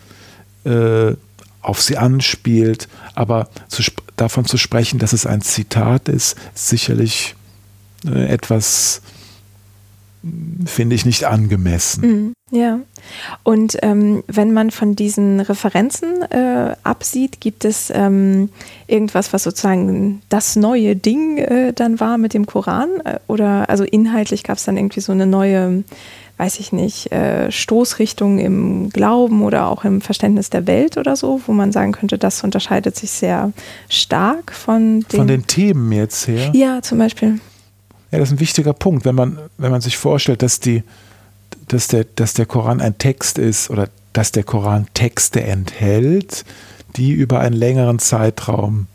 äh, 0.64 1.12
auf 1.60 1.80
sie 1.82 1.96
anspielt. 1.96 2.88
Aber 3.14 3.48
zu, 3.68 3.82
davon 4.16 4.44
zu 4.44 4.56
sprechen, 4.56 4.98
dass 4.98 5.12
es 5.12 5.26
ein 5.26 5.40
Zitat 5.40 6.08
ist, 6.08 6.36
ist 6.54 6.68
sicherlich 6.68 7.34
äh, 8.06 8.26
etwas, 8.26 9.02
finde 10.66 10.94
ich, 10.94 11.04
nicht 11.04 11.24
angemessen. 11.24 12.32
Mm, 12.50 12.56
ja. 12.56 12.80
Und 13.42 13.78
ähm, 13.82 14.22
wenn 14.26 14.52
man 14.52 14.70
von 14.70 14.96
diesen 14.96 15.40
Referenzen 15.40 16.22
äh, 16.30 16.76
absieht, 16.82 17.40
gibt 17.40 17.64
es 17.64 17.90
ähm, 17.94 18.50
irgendwas, 18.86 19.32
was 19.32 19.44
sozusagen 19.44 20.22
das 20.28 20.56
neue 20.56 20.96
Ding 20.96 21.38
äh, 21.38 21.72
dann 21.72 22.00
war 22.00 22.18
mit 22.18 22.34
dem 22.34 22.46
Koran? 22.46 22.88
Äh, 23.04 23.18
oder 23.26 23.68
also 23.70 23.84
inhaltlich 23.84 24.42
gab 24.42 24.58
es 24.58 24.64
dann 24.64 24.76
irgendwie 24.76 25.00
so 25.00 25.12
eine 25.12 25.26
neue 25.26 25.84
weiß 26.40 26.58
ich 26.58 26.72
nicht, 26.72 27.12
äh, 27.12 27.52
Stoßrichtung 27.52 28.38
im 28.38 28.88
Glauben 28.88 29.42
oder 29.42 29.68
auch 29.68 29.84
im 29.84 30.00
Verständnis 30.00 30.48
der 30.48 30.66
Welt 30.66 30.96
oder 30.96 31.14
so, 31.14 31.42
wo 31.46 31.52
man 31.52 31.70
sagen 31.70 31.92
könnte, 31.92 32.16
das 32.16 32.42
unterscheidet 32.42 32.96
sich 32.96 33.10
sehr 33.10 33.52
stark 33.90 34.50
von 34.50 35.00
den, 35.00 35.18
von 35.18 35.26
den 35.26 35.46
Themen 35.46 35.92
jetzt 35.92 36.26
her? 36.26 36.50
Ja, 36.54 36.80
zum 36.80 36.96
Beispiel. 36.96 37.40
Ja, 38.10 38.18
das 38.18 38.30
ist 38.30 38.36
ein 38.36 38.40
wichtiger 38.40 38.72
Punkt, 38.72 39.04
wenn 39.04 39.14
man, 39.14 39.38
wenn 39.58 39.70
man 39.70 39.82
sich 39.82 39.98
vorstellt, 39.98 40.40
dass, 40.40 40.60
die, 40.60 40.82
dass, 41.68 41.88
der, 41.88 42.04
dass 42.16 42.32
der 42.32 42.46
Koran 42.46 42.80
ein 42.80 42.96
Text 42.96 43.38
ist 43.38 43.68
oder 43.68 43.90
dass 44.14 44.32
der 44.32 44.44
Koran 44.44 44.86
Texte 44.94 45.42
enthält, 45.42 46.46
die 46.96 47.12
über 47.12 47.40
einen 47.40 47.54
längeren 47.54 47.98
Zeitraum 47.98 48.86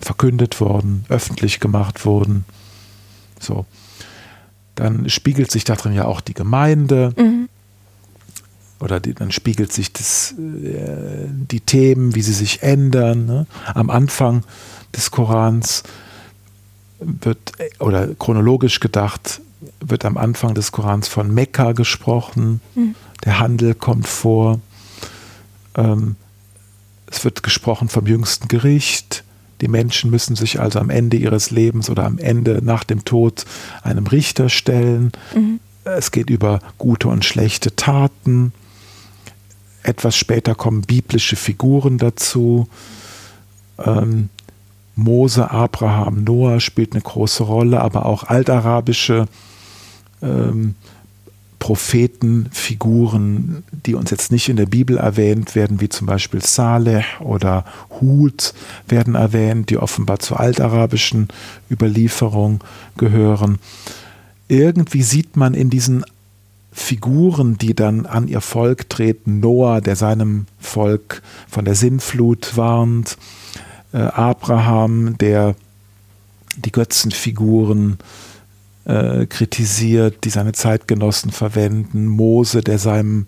verkündet 0.00 0.60
wurden, 0.60 1.04
öffentlich 1.08 1.60
gemacht 1.60 2.04
wurden. 2.04 2.44
So 3.38 3.64
dann 4.78 5.10
spiegelt 5.10 5.50
sich 5.50 5.64
darin 5.64 5.92
ja 5.92 6.04
auch 6.04 6.20
die 6.20 6.34
Gemeinde. 6.34 7.12
Mhm. 7.16 7.48
Oder 8.80 9.00
die, 9.00 9.12
dann 9.12 9.32
spiegelt 9.32 9.72
sich 9.72 9.92
das, 9.92 10.34
äh, 10.38 11.26
die 11.28 11.60
Themen, 11.60 12.14
wie 12.14 12.22
sie 12.22 12.32
sich 12.32 12.62
ändern. 12.62 13.26
Ne? 13.26 13.46
Am 13.74 13.90
Anfang 13.90 14.44
des 14.94 15.10
Korans 15.10 15.82
wird, 17.00 17.52
oder 17.80 18.14
chronologisch 18.14 18.78
gedacht, 18.78 19.40
wird 19.80 20.04
am 20.04 20.16
Anfang 20.16 20.54
des 20.54 20.70
Korans 20.70 21.08
von 21.08 21.34
Mekka 21.34 21.72
gesprochen. 21.72 22.60
Mhm. 22.76 22.94
Der 23.24 23.40
Handel 23.40 23.74
kommt 23.74 24.06
vor. 24.06 24.60
Ähm, 25.74 26.14
es 27.10 27.24
wird 27.24 27.42
gesprochen 27.42 27.88
vom 27.88 28.06
jüngsten 28.06 28.46
Gericht. 28.46 29.24
Die 29.60 29.68
Menschen 29.68 30.10
müssen 30.10 30.36
sich 30.36 30.60
also 30.60 30.78
am 30.78 30.90
Ende 30.90 31.16
ihres 31.16 31.50
Lebens 31.50 31.90
oder 31.90 32.04
am 32.04 32.18
Ende 32.18 32.60
nach 32.62 32.84
dem 32.84 33.04
Tod 33.04 33.44
einem 33.82 34.06
Richter 34.06 34.48
stellen. 34.48 35.12
Mhm. 35.34 35.60
Es 35.84 36.10
geht 36.10 36.30
über 36.30 36.60
gute 36.76 37.08
und 37.08 37.24
schlechte 37.24 37.74
Taten. 37.74 38.52
Etwas 39.82 40.16
später 40.16 40.54
kommen 40.54 40.82
biblische 40.82 41.36
Figuren 41.36 41.98
dazu. 41.98 42.68
Ähm, 43.78 44.28
Mose, 44.96 45.50
Abraham, 45.50 46.24
Noah 46.24 46.60
spielt 46.60 46.92
eine 46.92 47.02
große 47.02 47.44
Rolle, 47.44 47.80
aber 47.80 48.04
auch 48.04 48.24
altarabische 48.24 49.26
ähm, 50.20 50.74
Prophetenfiguren, 51.58 53.64
die 53.72 53.94
uns 53.94 54.10
jetzt 54.10 54.32
nicht 54.32 54.48
in 54.48 54.56
der 54.56 54.64
Bibel 54.66 54.96
erwähnt 54.96 55.54
werden, 55.54 55.80
wie 55.80 55.88
zum 55.88 56.06
Beispiel 56.06 56.42
Saleh 56.42 57.04
oder 57.20 57.64
Hud 58.00 58.54
werden 58.86 59.16
erwähnt, 59.16 59.70
die 59.70 59.78
offenbar 59.78 60.18
zur 60.20 60.40
altarabischen 60.40 61.28
Überlieferung 61.70 62.60
gehören. 62.96 63.58
Irgendwie 64.46 65.02
sieht 65.02 65.36
man 65.36 65.54
in 65.54 65.70
diesen 65.70 66.04
Figuren, 66.72 67.58
die 67.58 67.74
dann 67.74 68.06
an 68.06 68.28
ihr 68.28 68.40
Volk 68.40 68.88
treten, 68.88 69.40
Noah, 69.40 69.80
der 69.80 69.96
seinem 69.96 70.46
Volk 70.60 71.22
von 71.48 71.64
der 71.64 71.74
Sinnflut 71.74 72.56
warnt, 72.56 73.18
äh, 73.92 73.98
Abraham, 73.98 75.18
der 75.18 75.56
die 76.56 76.70
Götzenfiguren 76.72 77.94
äh, 77.94 77.96
kritisiert, 79.26 80.24
die 80.24 80.30
seine 80.30 80.52
Zeitgenossen 80.52 81.30
verwenden, 81.30 82.06
Mose, 82.06 82.62
der 82.62 82.78
seinem 82.78 83.26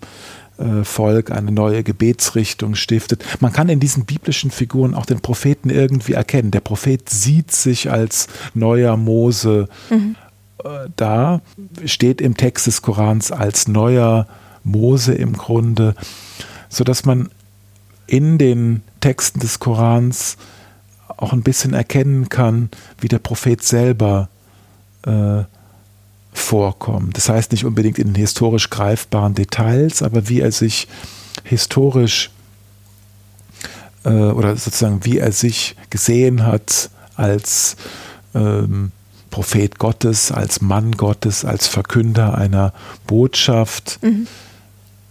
äh, 0.61 0.83
Volk 0.83 1.31
eine 1.31 1.51
neue 1.51 1.83
Gebetsrichtung 1.83 2.75
stiftet. 2.75 3.23
Man 3.39 3.51
kann 3.51 3.69
in 3.69 3.79
diesen 3.79 4.05
biblischen 4.05 4.51
Figuren 4.51 4.93
auch 4.93 5.05
den 5.05 5.19
Propheten 5.19 5.69
irgendwie 5.69 6.13
erkennen. 6.13 6.51
Der 6.51 6.59
Prophet 6.59 7.09
sieht 7.09 7.51
sich 7.51 7.89
als 7.89 8.27
neuer 8.53 8.97
Mose 8.97 9.67
mhm. 9.89 10.15
äh, 10.63 10.89
da, 10.95 11.41
steht 11.85 12.21
im 12.21 12.37
Text 12.37 12.67
des 12.67 12.81
Korans 12.81 13.31
als 13.31 13.67
neuer 13.67 14.27
Mose 14.63 15.13
im 15.13 15.33
Grunde, 15.33 15.95
sodass 16.69 17.05
man 17.05 17.29
in 18.05 18.37
den 18.37 18.83
Texten 18.99 19.39
des 19.39 19.59
Korans 19.59 20.37
auch 21.17 21.33
ein 21.33 21.43
bisschen 21.43 21.73
erkennen 21.73 22.29
kann, 22.29 22.69
wie 22.99 23.07
der 23.07 23.19
Prophet 23.19 23.63
selber 23.63 24.29
äh, 25.05 25.43
vorkommt. 26.33 27.17
Das 27.17 27.29
heißt 27.29 27.51
nicht 27.51 27.65
unbedingt 27.65 27.99
in 27.99 28.07
den 28.13 28.15
historisch 28.15 28.69
greifbaren 28.69 29.35
Details, 29.35 30.01
aber 30.01 30.29
wie 30.29 30.41
er 30.41 30.51
sich 30.51 30.87
historisch 31.43 32.31
äh, 34.05 34.09
oder 34.09 34.55
sozusagen 34.55 35.03
wie 35.05 35.19
er 35.19 35.31
sich 35.31 35.75
gesehen 35.89 36.45
hat 36.45 36.89
als 37.15 37.75
ähm, 38.33 38.91
Prophet 39.29 39.79
Gottes, 39.79 40.31
als 40.31 40.61
Mann 40.61 40.93
Gottes, 40.93 41.45
als 41.45 41.67
Verkünder 41.67 42.37
einer 42.37 42.73
Botschaft, 43.07 43.99
mhm. 44.01 44.27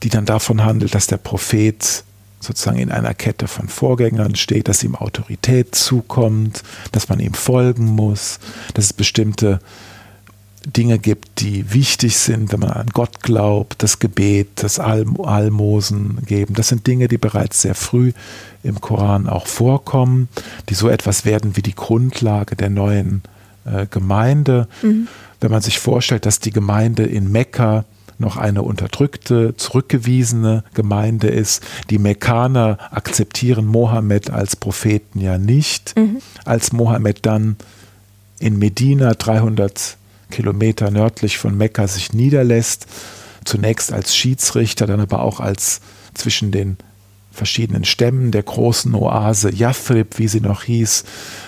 die 0.02 0.10
dann 0.10 0.26
davon 0.26 0.64
handelt, 0.64 0.94
dass 0.94 1.06
der 1.06 1.16
Prophet 1.16 2.04
sozusagen 2.40 2.78
in 2.78 2.90
einer 2.90 3.14
Kette 3.14 3.46
von 3.46 3.68
Vorgängern 3.68 4.34
steht, 4.34 4.68
dass 4.68 4.82
ihm 4.82 4.94
Autorität 4.94 5.74
zukommt, 5.74 6.62
dass 6.90 7.08
man 7.08 7.20
ihm 7.20 7.34
folgen 7.34 7.84
muss, 7.84 8.40
dass 8.74 8.86
es 8.86 8.92
bestimmte 8.92 9.60
Dinge 10.66 10.98
gibt, 10.98 11.40
die 11.40 11.72
wichtig 11.72 12.16
sind, 12.16 12.52
wenn 12.52 12.60
man 12.60 12.70
an 12.70 12.88
Gott 12.92 13.22
glaubt, 13.22 13.82
das 13.82 13.98
Gebet, 13.98 14.48
das 14.56 14.78
Almosen 14.78 16.18
geben. 16.26 16.54
Das 16.54 16.68
sind 16.68 16.86
Dinge, 16.86 17.08
die 17.08 17.18
bereits 17.18 17.62
sehr 17.62 17.74
früh 17.74 18.12
im 18.62 18.80
Koran 18.80 19.26
auch 19.26 19.46
vorkommen, 19.46 20.28
die 20.68 20.74
so 20.74 20.88
etwas 20.88 21.24
werden 21.24 21.56
wie 21.56 21.62
die 21.62 21.74
Grundlage 21.74 22.56
der 22.56 22.68
neuen 22.68 23.22
äh, 23.64 23.86
Gemeinde. 23.86 24.68
Mhm. 24.82 25.08
Wenn 25.40 25.50
man 25.50 25.62
sich 25.62 25.78
vorstellt, 25.78 26.26
dass 26.26 26.40
die 26.40 26.52
Gemeinde 26.52 27.04
in 27.04 27.32
Mekka 27.32 27.86
noch 28.20 28.36
eine 28.36 28.62
unterdrückte, 28.62 29.56
zurückgewiesene 29.56 30.64
Gemeinde 30.74 31.28
ist. 31.28 31.64
Die 31.90 31.98
Mekkaner 31.98 32.78
akzeptieren 32.90 33.66
Mohammed 33.66 34.30
als 34.30 34.56
Propheten 34.56 35.20
ja 35.20 35.38
nicht. 35.38 35.96
Mhm. 35.96 36.18
Als 36.44 36.72
Mohammed 36.72 37.26
dann 37.26 37.56
in 38.38 38.58
Medina 38.58 39.14
300 39.14 39.96
Kilometer 40.30 40.90
nördlich 40.90 41.38
von 41.38 41.56
Mekka 41.56 41.88
sich 41.88 42.12
niederlässt, 42.12 42.86
zunächst 43.44 43.92
als 43.92 44.14
Schiedsrichter, 44.14 44.86
dann 44.86 45.00
aber 45.00 45.22
auch 45.22 45.40
als 45.40 45.80
zwischen 46.14 46.52
den 46.52 46.76
verschiedenen 47.30 47.84
Stämmen 47.84 48.32
der 48.32 48.42
großen 48.42 48.94
Oase 48.94 49.50
Yathrib, 49.54 50.18
wie 50.18 50.28
sie 50.28 50.40
noch 50.40 50.64
hieß, 50.64 51.04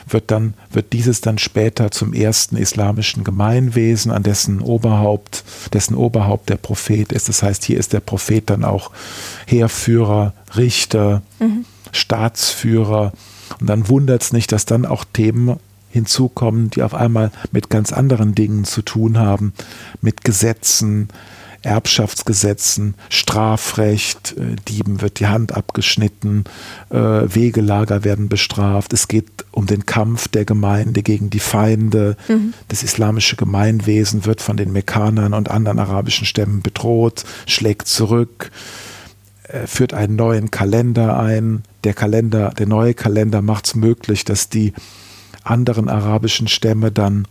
wird 0.08 0.30
dann 0.30 0.54
wird 0.70 0.92
dieses 0.92 1.20
dann 1.20 1.38
später 1.38 1.90
zum 1.90 2.14
ersten 2.14 2.56
islamischen 2.56 3.24
Gemeinwesen, 3.24 4.12
an 4.12 4.22
dessen 4.22 4.60
Oberhaupt, 4.60 5.44
dessen 5.72 5.94
Oberhaupt 5.94 6.48
der 6.48 6.56
Prophet 6.56 7.12
ist. 7.12 7.28
Das 7.28 7.42
heißt, 7.42 7.64
hier 7.64 7.78
ist 7.78 7.92
der 7.92 8.00
Prophet 8.00 8.48
dann 8.48 8.64
auch 8.64 8.90
Heerführer, 9.46 10.34
Richter, 10.56 11.22
mhm. 11.40 11.64
Staatsführer. 11.90 13.12
Und 13.60 13.66
dann 13.68 13.88
wundert 13.88 14.22
es 14.22 14.32
nicht, 14.32 14.52
dass 14.52 14.64
dann 14.64 14.86
auch 14.86 15.04
Themen 15.04 15.58
hinzukommen, 15.90 16.70
die 16.70 16.82
auf 16.82 16.94
einmal 16.94 17.30
mit 17.50 17.68
ganz 17.68 17.92
anderen 17.92 18.34
Dingen 18.34 18.64
zu 18.64 18.82
tun 18.82 19.18
haben, 19.18 19.52
mit 20.00 20.24
Gesetzen, 20.24 21.08
Erbschaftsgesetzen, 21.62 22.94
Strafrecht, 23.08 24.34
äh, 24.36 24.56
Dieben 24.68 25.00
wird 25.00 25.20
die 25.20 25.26
Hand 25.26 25.52
abgeschnitten, 25.52 26.44
äh, 26.90 26.96
Wegelager 26.96 28.04
werden 28.04 28.28
bestraft. 28.28 28.92
Es 28.92 29.08
geht 29.08 29.26
um 29.52 29.66
den 29.66 29.86
Kampf 29.86 30.28
der 30.28 30.44
Gemeinde 30.44 31.02
gegen 31.02 31.30
die 31.30 31.40
Feinde. 31.40 32.16
Mhm. 32.28 32.54
Das 32.68 32.82
islamische 32.82 33.36
Gemeinwesen 33.36 34.26
wird 34.26 34.40
von 34.40 34.56
den 34.56 34.72
Mekkanern 34.72 35.34
und 35.34 35.50
anderen 35.50 35.78
arabischen 35.78 36.26
Stämmen 36.26 36.62
bedroht, 36.62 37.24
schlägt 37.46 37.86
zurück, 37.86 38.50
äh, 39.44 39.66
führt 39.66 39.94
einen 39.94 40.16
neuen 40.16 40.50
Kalender 40.50 41.18
ein. 41.18 41.62
Der 41.84 41.94
Kalender, 41.94 42.50
der 42.50 42.66
neue 42.66 42.94
Kalender 42.94 43.42
macht 43.42 43.66
es 43.66 43.74
möglich, 43.74 44.24
dass 44.24 44.48
die 44.48 44.72
anderen 45.44 45.88
arabischen 45.88 46.48
Stämme 46.48 46.92
dann 46.92 47.26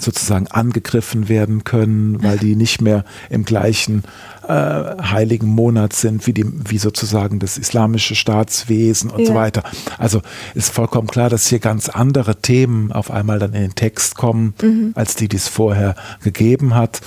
sozusagen 0.00 0.46
angegriffen 0.48 1.28
werden 1.28 1.64
können, 1.64 2.22
weil 2.22 2.38
die 2.38 2.56
nicht 2.56 2.80
mehr 2.80 3.04
im 3.30 3.44
gleichen 3.44 4.04
äh, 4.46 4.52
heiligen 4.52 5.46
Monat 5.46 5.92
sind 5.92 6.26
wie, 6.26 6.32
die, 6.32 6.46
wie 6.68 6.78
sozusagen 6.78 7.38
das 7.38 7.58
islamische 7.58 8.14
Staatswesen 8.14 9.10
und 9.10 9.20
ja. 9.20 9.26
so 9.26 9.34
weiter. 9.34 9.62
Also 9.98 10.22
ist 10.54 10.72
vollkommen 10.72 11.08
klar, 11.08 11.28
dass 11.28 11.48
hier 11.48 11.58
ganz 11.58 11.88
andere 11.88 12.36
Themen 12.36 12.92
auf 12.92 13.10
einmal 13.10 13.38
dann 13.38 13.54
in 13.54 13.62
den 13.62 13.74
Text 13.74 14.14
kommen, 14.16 14.54
mhm. 14.62 14.92
als 14.94 15.16
die, 15.16 15.28
die 15.28 15.36
es 15.36 15.48
vorher 15.48 15.94
gegeben 16.22 16.74
hat. 16.74 17.00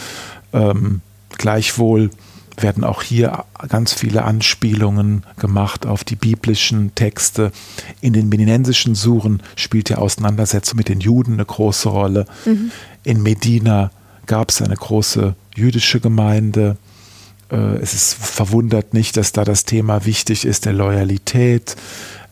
Ähm, 0.53 1.01
gleichwohl 1.37 2.11
werden 2.57 2.83
auch 2.83 3.01
hier 3.01 3.45
ganz 3.69 3.93
viele 3.93 4.23
Anspielungen 4.23 5.23
gemacht 5.39 5.85
auf 5.85 6.03
die 6.03 6.15
biblischen 6.15 6.93
Texte. 6.95 7.51
In 8.01 8.13
den 8.13 8.29
meninensischen 8.29 8.95
Suren 8.95 9.41
spielt 9.55 9.89
die 9.89 9.95
Auseinandersetzung 9.95 10.77
mit 10.77 10.89
den 10.89 10.99
Juden 10.99 11.33
eine 11.33 11.45
große 11.45 11.89
Rolle. 11.89 12.25
Mhm. 12.45 12.71
In 13.03 13.23
Medina 13.23 13.91
gab 14.25 14.49
es 14.49 14.61
eine 14.61 14.75
große 14.75 15.35
jüdische 15.55 15.99
Gemeinde. 15.99 16.77
Äh, 17.51 17.77
es 17.77 17.93
ist 17.93 18.13
verwundert 18.13 18.93
nicht, 18.93 19.17
dass 19.17 19.31
da 19.31 19.43
das 19.43 19.65
Thema 19.65 20.05
wichtig 20.05 20.45
ist, 20.45 20.65
der 20.65 20.73
Loyalität, 20.73 21.75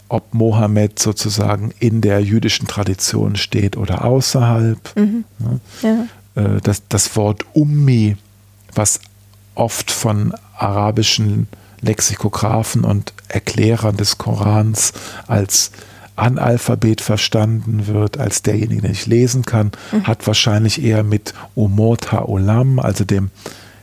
ob 0.07 0.33
Mohammed 0.33 0.99
sozusagen 0.99 1.71
in 1.79 2.01
der 2.01 2.21
jüdischen 2.21 2.67
Tradition 2.67 3.35
steht 3.35 3.77
oder 3.77 4.05
außerhalb. 4.05 4.95
Mhm. 4.95 5.25
Ja. 5.81 6.05
Äh, 6.35 6.61
das, 6.61 6.83
das 6.89 7.15
Wort 7.15 7.45
Ummi, 7.53 8.17
was 8.73 8.99
oft 9.59 9.91
von 9.91 10.33
arabischen 10.57 11.47
Lexikographen 11.81 12.83
und 12.83 13.13
Erklärern 13.27 13.97
des 13.97 14.17
Korans 14.17 14.93
als 15.27 15.71
Analphabet 16.15 17.01
verstanden 17.01 17.87
wird, 17.87 18.17
als 18.17 18.41
derjenige, 18.41 18.81
der 18.81 18.89
nicht 18.91 19.05
lesen 19.05 19.43
kann, 19.45 19.71
mhm. 19.91 20.05
hat 20.05 20.27
wahrscheinlich 20.27 20.83
eher 20.83 21.03
mit 21.03 21.33
Umot 21.55 22.11
HaOlam, 22.11 22.79
also 22.79 23.05
dem 23.05 23.31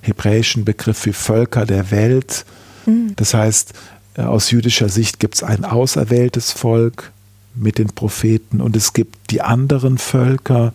hebräischen 0.03 0.64
Begriff 0.64 0.99
für 0.99 1.12
Völker 1.12 1.64
der 1.64 1.91
Welt. 1.91 2.45
Mhm. 2.85 3.14
Das 3.16 3.33
heißt, 3.33 3.72
äh, 4.16 4.22
aus 4.22 4.51
jüdischer 4.51 4.89
Sicht 4.89 5.18
gibt 5.18 5.37
es 5.37 5.43
ein 5.43 5.64
auserwähltes 5.64 6.53
Volk 6.53 7.12
mit 7.55 7.79
den 7.79 7.89
Propheten 7.89 8.61
und 8.61 8.77
es 8.77 8.93
gibt 8.93 9.31
die 9.31 9.41
anderen 9.41 9.97
Völker, 9.97 10.74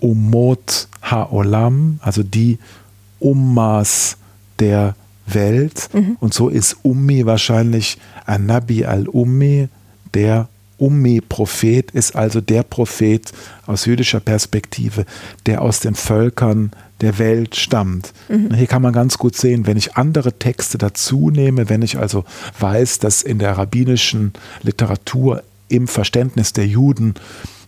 Umot 0.00 0.88
HaOlam, 1.02 2.00
also 2.02 2.22
die 2.22 2.58
Ummas 3.20 4.16
der 4.60 4.94
Welt. 5.26 5.88
Mhm. 5.92 6.16
Und 6.20 6.34
so 6.34 6.48
ist 6.48 6.76
Ummi 6.82 7.26
wahrscheinlich 7.26 7.98
ein 8.26 8.46
Nabi 8.46 8.84
al-Ummi, 8.84 9.68
der 10.14 10.48
Ummi-Prophet 10.78 11.90
ist 11.90 12.16
also 12.16 12.40
der 12.40 12.62
Prophet 12.62 13.32
aus 13.66 13.84
jüdischer 13.84 14.20
Perspektive, 14.20 15.04
der 15.44 15.60
aus 15.60 15.80
den 15.80 15.94
Völkern 15.94 16.72
der 17.02 17.18
Welt 17.18 17.54
stammt. 17.54 18.12
Mhm. 18.28 18.54
Hier 18.54 18.66
kann 18.66 18.82
man 18.82 18.92
ganz 18.92 19.18
gut 19.18 19.36
sehen, 19.36 19.66
wenn 19.66 19.76
ich 19.76 19.96
andere 19.96 20.32
Texte 20.38 20.78
dazu 20.78 21.30
nehme, 21.30 21.68
wenn 21.68 21.82
ich 21.82 21.98
also 21.98 22.24
weiß, 22.58 22.98
dass 22.98 23.22
in 23.22 23.38
der 23.38 23.58
rabbinischen 23.58 24.32
Literatur 24.62 25.42
im 25.70 25.88
Verständnis 25.88 26.52
der 26.52 26.66
Juden 26.66 27.14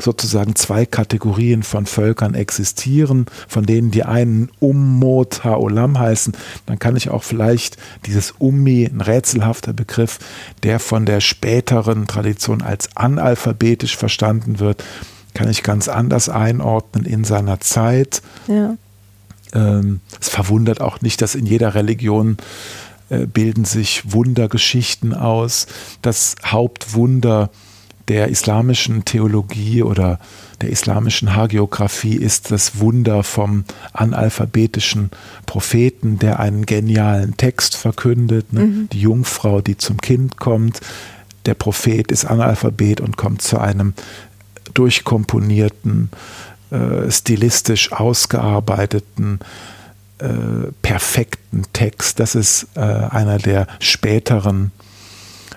sozusagen 0.00 0.56
zwei 0.56 0.84
Kategorien 0.84 1.62
von 1.62 1.86
Völkern 1.86 2.34
existieren, 2.34 3.26
von 3.48 3.64
denen 3.64 3.90
die 3.90 4.02
einen 4.04 4.50
Ummot 4.58 5.44
Ha'olam 5.44 5.98
heißen, 5.98 6.34
dann 6.66 6.78
kann 6.78 6.96
ich 6.96 7.10
auch 7.10 7.22
vielleicht 7.22 7.76
dieses 8.06 8.32
Ummi, 8.32 8.84
ein 8.84 9.00
rätselhafter 9.00 9.72
Begriff, 9.72 10.18
der 10.62 10.80
von 10.80 11.06
der 11.06 11.20
späteren 11.20 12.06
Tradition 12.06 12.62
als 12.62 12.96
analphabetisch 12.96 13.96
verstanden 13.96 14.58
wird, 14.58 14.82
kann 15.34 15.48
ich 15.48 15.62
ganz 15.62 15.88
anders 15.88 16.28
einordnen 16.28 17.04
in 17.04 17.24
seiner 17.24 17.60
Zeit. 17.60 18.22
Ja. 18.48 18.76
Ähm, 19.54 20.00
es 20.20 20.28
verwundert 20.28 20.80
auch 20.80 21.00
nicht, 21.00 21.22
dass 21.22 21.34
in 21.34 21.46
jeder 21.46 21.74
Religion 21.74 22.36
äh, 23.08 23.26
bilden 23.26 23.64
sich 23.64 24.12
Wundergeschichten 24.12 25.14
aus. 25.14 25.66
Das 26.00 26.34
Hauptwunder 26.44 27.50
der 28.12 28.28
islamischen 28.28 29.06
Theologie 29.06 29.82
oder 29.82 30.20
der 30.60 30.68
islamischen 30.68 31.34
Hagiografie 31.34 32.16
ist 32.16 32.50
das 32.50 32.78
Wunder 32.78 33.22
vom 33.22 33.64
analphabetischen 33.94 35.10
Propheten, 35.46 36.18
der 36.18 36.38
einen 36.38 36.66
genialen 36.66 37.38
Text 37.38 37.74
verkündet. 37.74 38.52
Ne? 38.52 38.60
Mhm. 38.60 38.88
Die 38.92 39.00
Jungfrau, 39.00 39.62
die 39.62 39.78
zum 39.78 39.96
Kind 39.96 40.36
kommt. 40.36 40.80
Der 41.46 41.54
Prophet 41.54 42.12
ist 42.12 42.26
Analphabet 42.26 43.00
und 43.00 43.16
kommt 43.16 43.40
zu 43.40 43.58
einem 43.58 43.94
durchkomponierten, 44.74 46.10
äh, 46.70 47.10
stilistisch 47.10 47.92
ausgearbeiteten, 47.92 49.40
äh, 50.18 50.26
perfekten 50.82 51.62
Text. 51.72 52.20
Das 52.20 52.34
ist 52.34 52.66
äh, 52.74 52.80
einer 52.80 53.38
der 53.38 53.68
späteren 53.80 54.70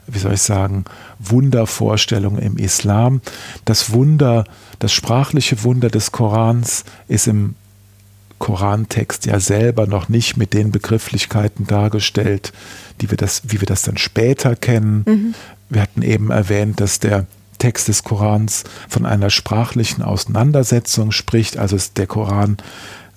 wie 0.08 0.20
soll 0.20 0.34
ich 0.34 0.42
sagen, 0.42 0.86
Wundervorstellung 1.30 2.38
im 2.38 2.58
Islam. 2.58 3.22
Das 3.66 3.92
Wunder, 3.92 4.46
das 4.80 4.92
sprachliche 4.92 5.64
Wunder 5.64 5.90
des 5.90 6.12
Korans 6.12 6.84
ist 7.08 7.28
im 7.28 7.56
Korantext 8.40 9.26
ja 9.26 9.40
selber 9.40 9.88
noch 9.88 10.10
nicht 10.10 10.38
mit 10.38 10.54
den 10.54 10.72
Begrifflichkeiten 10.72 11.68
dargestellt, 11.68 12.52
die 13.02 13.10
wir 13.10 13.18
das, 13.18 13.44
wie 13.46 13.62
wir 13.62 13.68
das 13.68 13.84
dann 13.84 13.98
später 13.98 14.56
kennen. 14.56 15.04
Mhm. 15.08 15.36
Wir 15.70 15.82
hatten 15.82 16.02
eben 16.02 16.32
erwähnt, 16.32 16.82
dass 16.82 17.00
der 17.00 17.28
Text 17.58 17.88
des 17.88 18.04
Korans 18.04 18.64
von 18.90 19.06
einer 19.06 19.30
sprachlichen 19.30 20.02
Auseinandersetzung 20.02 21.12
spricht. 21.12 21.58
Also 21.58 21.76
ist 21.76 21.98
der 21.98 22.08
Koran, 22.08 22.58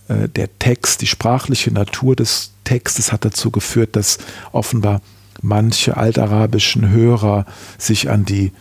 äh, 0.09 0.29
der 0.29 0.49
Text, 0.59 1.03
die 1.03 1.07
sprachliche 1.07 1.73
Natur 1.73 2.17
des 2.17 2.53
Textes 2.65 3.13
hat 3.13 3.25
dazu 3.25 3.51
geführt, 3.51 3.97
dass 3.97 4.19
offenbar 4.53 5.01
manche 5.41 5.97
altarabischen 5.97 6.89
Hörer 6.89 7.47
sich 7.79 8.11
an 8.11 8.25
die 8.25 8.53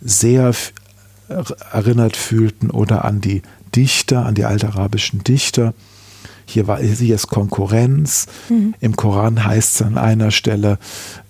sehr 0.00 0.52
erinnert 1.72 2.16
fühlten 2.16 2.70
oder 2.70 3.04
an 3.04 3.20
die 3.20 3.42
Dichter, 3.74 4.26
an 4.26 4.34
die 4.34 4.44
altarabischen 4.44 5.24
Dichter. 5.24 5.74
Hier 6.46 6.66
war 6.66 6.80
hier 6.80 7.14
ist 7.14 7.28
Konkurrenz. 7.28 8.26
Mhm. 8.48 8.74
Im 8.80 8.96
Koran 8.96 9.44
heißt 9.44 9.76
es 9.76 9.82
an 9.82 9.96
einer 9.96 10.30
Stelle, 10.30 10.78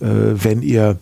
äh, 0.00 0.06
wenn 0.06 0.60
ihr 0.62 0.98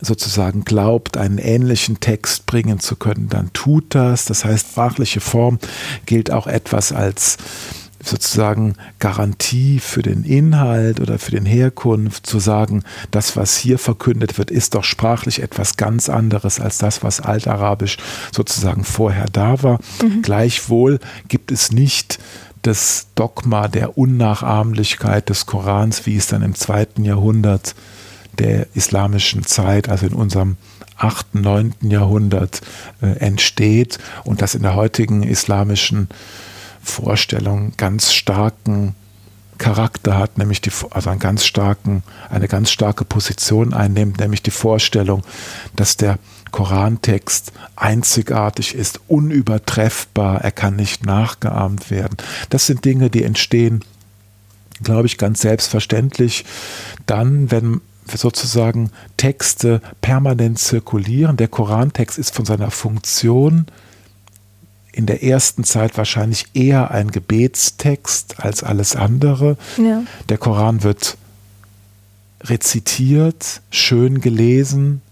sozusagen 0.00 0.64
glaubt, 0.64 1.16
einen 1.16 1.38
ähnlichen 1.38 2.00
Text 2.00 2.46
bringen 2.46 2.78
zu 2.78 2.96
können, 2.96 3.28
dann 3.30 3.52
tut 3.54 3.94
das. 3.94 4.26
Das 4.26 4.44
heißt, 4.44 4.72
sprachliche 4.72 5.20
Form 5.20 5.58
gilt 6.04 6.30
auch 6.30 6.46
etwas 6.46 6.92
als 6.92 7.38
sozusagen 8.08 8.74
Garantie 8.98 9.80
für 9.80 10.02
den 10.02 10.24
Inhalt 10.24 11.00
oder 11.00 11.18
für 11.18 11.30
den 11.30 11.46
Herkunft, 11.46 12.26
zu 12.26 12.38
sagen, 12.38 12.82
das, 13.10 13.36
was 13.36 13.56
hier 13.56 13.78
verkündet 13.78 14.38
wird, 14.38 14.50
ist 14.50 14.74
doch 14.74 14.84
sprachlich 14.84 15.42
etwas 15.42 15.76
ganz 15.76 16.08
anderes 16.08 16.60
als 16.60 16.78
das, 16.78 17.02
was 17.02 17.20
altarabisch 17.20 17.96
sozusagen 18.32 18.84
vorher 18.84 19.26
da 19.32 19.62
war. 19.62 19.78
Mhm. 20.02 20.22
Gleichwohl 20.22 21.00
gibt 21.28 21.50
es 21.50 21.72
nicht 21.72 22.18
das 22.62 23.08
Dogma 23.14 23.68
der 23.68 23.98
Unnachahmlichkeit 23.98 25.28
des 25.28 25.46
Korans, 25.46 26.06
wie 26.06 26.16
es 26.16 26.26
dann 26.28 26.42
im 26.42 26.54
zweiten 26.54 27.04
Jahrhundert 27.04 27.74
der 28.38 28.66
islamischen 28.74 29.44
Zeit, 29.44 29.88
also 29.88 30.06
in 30.06 30.14
unserem 30.14 30.56
8., 30.96 31.34
9. 31.34 31.74
Jahrhundert 31.82 32.60
äh, 33.02 33.18
entsteht 33.18 33.98
und 34.24 34.42
das 34.42 34.54
in 34.54 34.62
der 34.62 34.74
heutigen 34.74 35.22
islamischen 35.22 36.08
Vorstellung 36.84 37.72
ganz 37.76 38.12
starken 38.12 38.94
Charakter 39.58 40.18
hat, 40.18 40.38
nämlich 40.38 40.60
die, 40.60 40.70
also 40.90 41.10
einen 41.10 41.20
ganz 41.20 41.44
starken, 41.44 42.02
eine 42.28 42.48
ganz 42.48 42.70
starke 42.70 43.04
Position 43.04 43.72
einnimmt, 43.72 44.18
nämlich 44.18 44.42
die 44.42 44.50
Vorstellung, 44.50 45.22
dass 45.76 45.96
der 45.96 46.18
Korantext 46.50 47.52
einzigartig 47.76 48.74
ist, 48.74 49.00
unübertreffbar, 49.08 50.40
er 50.40 50.52
kann 50.52 50.76
nicht 50.76 51.04
nachgeahmt 51.04 51.90
werden. 51.90 52.16
Das 52.50 52.66
sind 52.66 52.84
Dinge, 52.84 53.10
die 53.10 53.24
entstehen, 53.24 53.84
glaube 54.82 55.06
ich, 55.06 55.18
ganz 55.18 55.40
selbstverständlich 55.40 56.44
dann, 57.06 57.50
wenn 57.50 57.80
sozusagen 58.12 58.90
Texte 59.16 59.80
permanent 60.00 60.58
zirkulieren. 60.58 61.36
Der 61.36 61.48
Korantext 61.48 62.18
ist 62.18 62.34
von 62.34 62.44
seiner 62.44 62.70
Funktion 62.70 63.66
in 64.94 65.06
der 65.06 65.24
ersten 65.24 65.64
Zeit 65.64 65.96
wahrscheinlich 65.98 66.46
eher 66.54 66.90
ein 66.90 67.10
Gebetstext 67.10 68.36
als 68.38 68.62
alles 68.62 68.94
andere. 68.94 69.56
Ja. 69.76 70.02
Der 70.28 70.38
Koran 70.38 70.82
wird 70.82 71.16
rezitiert, 72.42 73.60
schön 73.70 74.20
gelesen, 74.20 75.02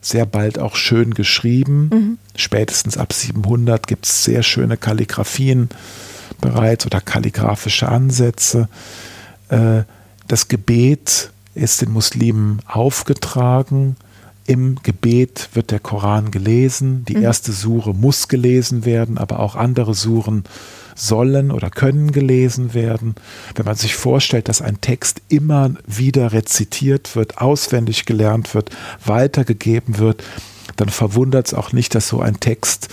sehr 0.00 0.26
bald 0.26 0.58
auch 0.58 0.74
schön 0.74 1.14
geschrieben. 1.14 1.90
Mhm. 1.92 2.18
Spätestens 2.34 2.96
ab 2.96 3.12
700 3.12 3.86
gibt 3.86 4.06
es 4.06 4.24
sehr 4.24 4.42
schöne 4.42 4.76
Kalligraphien 4.76 5.68
bereits 6.40 6.86
oder 6.86 7.00
kalligraphische 7.00 7.88
Ansätze. 7.88 8.68
Äh, 9.48 9.82
das 10.26 10.48
Gebet 10.48 11.30
ist 11.54 11.80
den 11.80 11.90
Muslimen 11.90 12.60
aufgetragen. 12.66 13.96
Im 14.48 14.76
Gebet 14.82 15.50
wird 15.52 15.70
der 15.70 15.78
Koran 15.78 16.30
gelesen. 16.30 17.04
Die 17.04 17.18
mhm. 17.18 17.22
erste 17.22 17.52
Sure 17.52 17.94
muss 17.94 18.28
gelesen 18.28 18.86
werden, 18.86 19.18
aber 19.18 19.40
auch 19.40 19.56
andere 19.56 19.92
Suren 19.92 20.44
sollen 20.94 21.50
oder 21.50 21.68
können 21.68 22.12
gelesen 22.12 22.72
werden. 22.72 23.14
Wenn 23.54 23.66
man 23.66 23.76
sich 23.76 23.94
vorstellt, 23.94 24.48
dass 24.48 24.62
ein 24.62 24.80
Text 24.80 25.20
immer 25.28 25.72
wieder 25.86 26.32
rezitiert 26.32 27.14
wird, 27.14 27.36
auswendig 27.36 28.06
gelernt 28.06 28.54
wird, 28.54 28.70
weitergegeben 29.04 29.98
wird, 29.98 30.24
dann 30.76 30.88
verwundert 30.88 31.48
es 31.48 31.52
auch 31.52 31.74
nicht, 31.74 31.94
dass 31.94 32.08
so 32.08 32.22
ein 32.22 32.40
Text 32.40 32.88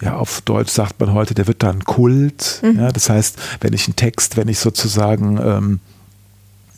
ja, 0.00 0.16
auf 0.16 0.40
Deutsch 0.40 0.70
sagt 0.70 0.98
man 0.98 1.12
heute, 1.12 1.34
der 1.34 1.46
wird 1.46 1.62
dann 1.62 1.84
Kult. 1.84 2.62
Mhm. 2.62 2.78
Ja, 2.78 2.90
das 2.90 3.10
heißt, 3.10 3.36
wenn 3.60 3.74
ich 3.74 3.86
einen 3.86 3.96
Text, 3.96 4.38
wenn 4.38 4.48
ich 4.48 4.58
sozusagen, 4.58 5.38
ähm, 5.42 5.80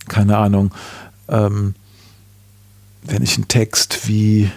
keine 0.08 0.38
Ahnung, 0.38 0.72
ähm, 1.28 1.76
wenn 3.02 3.22
ich 3.22 3.36
einen 3.36 3.48
Text 3.48 4.08
wie 4.08 4.50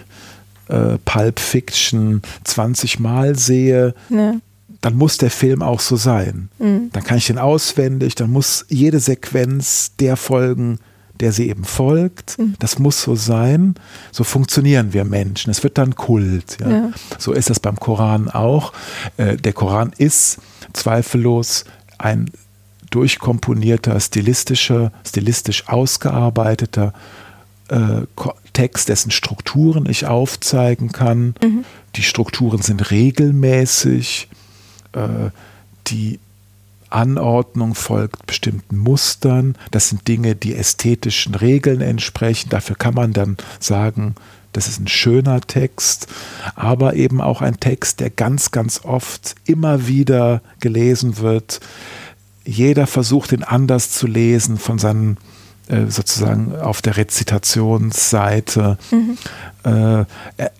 äh, 0.68 0.98
Pulp 1.04 1.40
Fiction 1.40 2.22
20 2.44 3.00
Mal 3.00 3.38
sehe, 3.38 3.94
ja 4.08 4.34
dann 4.82 4.96
muss 4.96 5.16
der 5.16 5.30
Film 5.30 5.62
auch 5.62 5.80
so 5.80 5.96
sein. 5.96 6.50
Mhm. 6.58 6.90
Dann 6.92 7.04
kann 7.04 7.16
ich 7.16 7.28
den 7.28 7.38
auswendig, 7.38 8.16
dann 8.16 8.30
muss 8.30 8.66
jede 8.68 8.98
Sequenz 8.98 9.92
der 9.98 10.16
folgen, 10.16 10.80
der 11.20 11.32
sie 11.32 11.48
eben 11.48 11.64
folgt. 11.64 12.38
Mhm. 12.38 12.56
Das 12.58 12.80
muss 12.80 13.00
so 13.00 13.14
sein. 13.14 13.76
So 14.10 14.24
funktionieren 14.24 14.92
wir 14.92 15.04
Menschen. 15.04 15.50
Es 15.50 15.62
wird 15.62 15.78
dann 15.78 15.94
Kult. 15.94 16.58
Ja. 16.60 16.68
Ja. 16.68 16.90
So 17.18 17.32
ist 17.32 17.48
das 17.48 17.60
beim 17.60 17.78
Koran 17.78 18.28
auch. 18.28 18.72
Äh, 19.16 19.36
der 19.36 19.52
Koran 19.52 19.92
ist 19.96 20.38
zweifellos 20.72 21.64
ein 21.98 22.30
durchkomponierter, 22.90 23.98
stilistischer, 24.00 24.92
stilistisch 25.06 25.68
ausgearbeiteter 25.68 26.92
äh, 27.72 28.06
Text, 28.52 28.88
dessen 28.88 29.10
Strukturen 29.10 29.88
ich 29.88 30.06
aufzeigen 30.06 30.92
kann. 30.92 31.34
Mhm. 31.42 31.64
Die 31.96 32.02
Strukturen 32.02 32.60
sind 32.62 32.90
regelmäßig 32.90 34.28
äh, 34.92 35.30
die 35.86 36.18
Anordnung 36.90 37.74
folgt 37.74 38.26
bestimmten 38.26 38.76
Mustern. 38.76 39.56
Das 39.70 39.88
sind 39.88 40.06
Dinge, 40.06 40.34
die 40.34 40.54
ästhetischen 40.54 41.34
Regeln 41.34 41.80
entsprechen. 41.80 42.50
Dafür 42.50 42.76
kann 42.76 42.94
man 42.94 43.14
dann 43.14 43.38
sagen, 43.58 44.14
das 44.52 44.68
ist 44.68 44.78
ein 44.78 44.88
schöner 44.88 45.40
Text, 45.40 46.08
aber 46.54 46.94
eben 46.94 47.22
auch 47.22 47.40
ein 47.40 47.58
Text, 47.58 48.00
der 48.00 48.10
ganz, 48.10 48.50
ganz 48.50 48.84
oft 48.84 49.34
immer 49.46 49.86
wieder 49.86 50.42
gelesen 50.60 51.16
wird. 51.16 51.60
Jeder 52.44 52.86
versucht, 52.86 53.32
ihn 53.32 53.44
anders 53.44 53.90
zu 53.90 54.06
lesen 54.06 54.58
von 54.58 54.78
seinen 54.78 55.16
sozusagen 55.88 56.54
auf 56.56 56.82
der 56.82 56.96
Rezitationsseite. 56.96 58.78
Mhm. 58.90 59.18
Äh, 59.64 60.04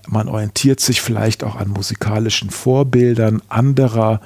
man 0.07 0.29
orientiert 0.29 0.81
sich 0.81 1.01
vielleicht 1.01 1.45
auch 1.45 1.57
an 1.57 1.69
musikalischen 1.69 2.51
Vorbildern 2.51 3.43
anderer 3.49 4.21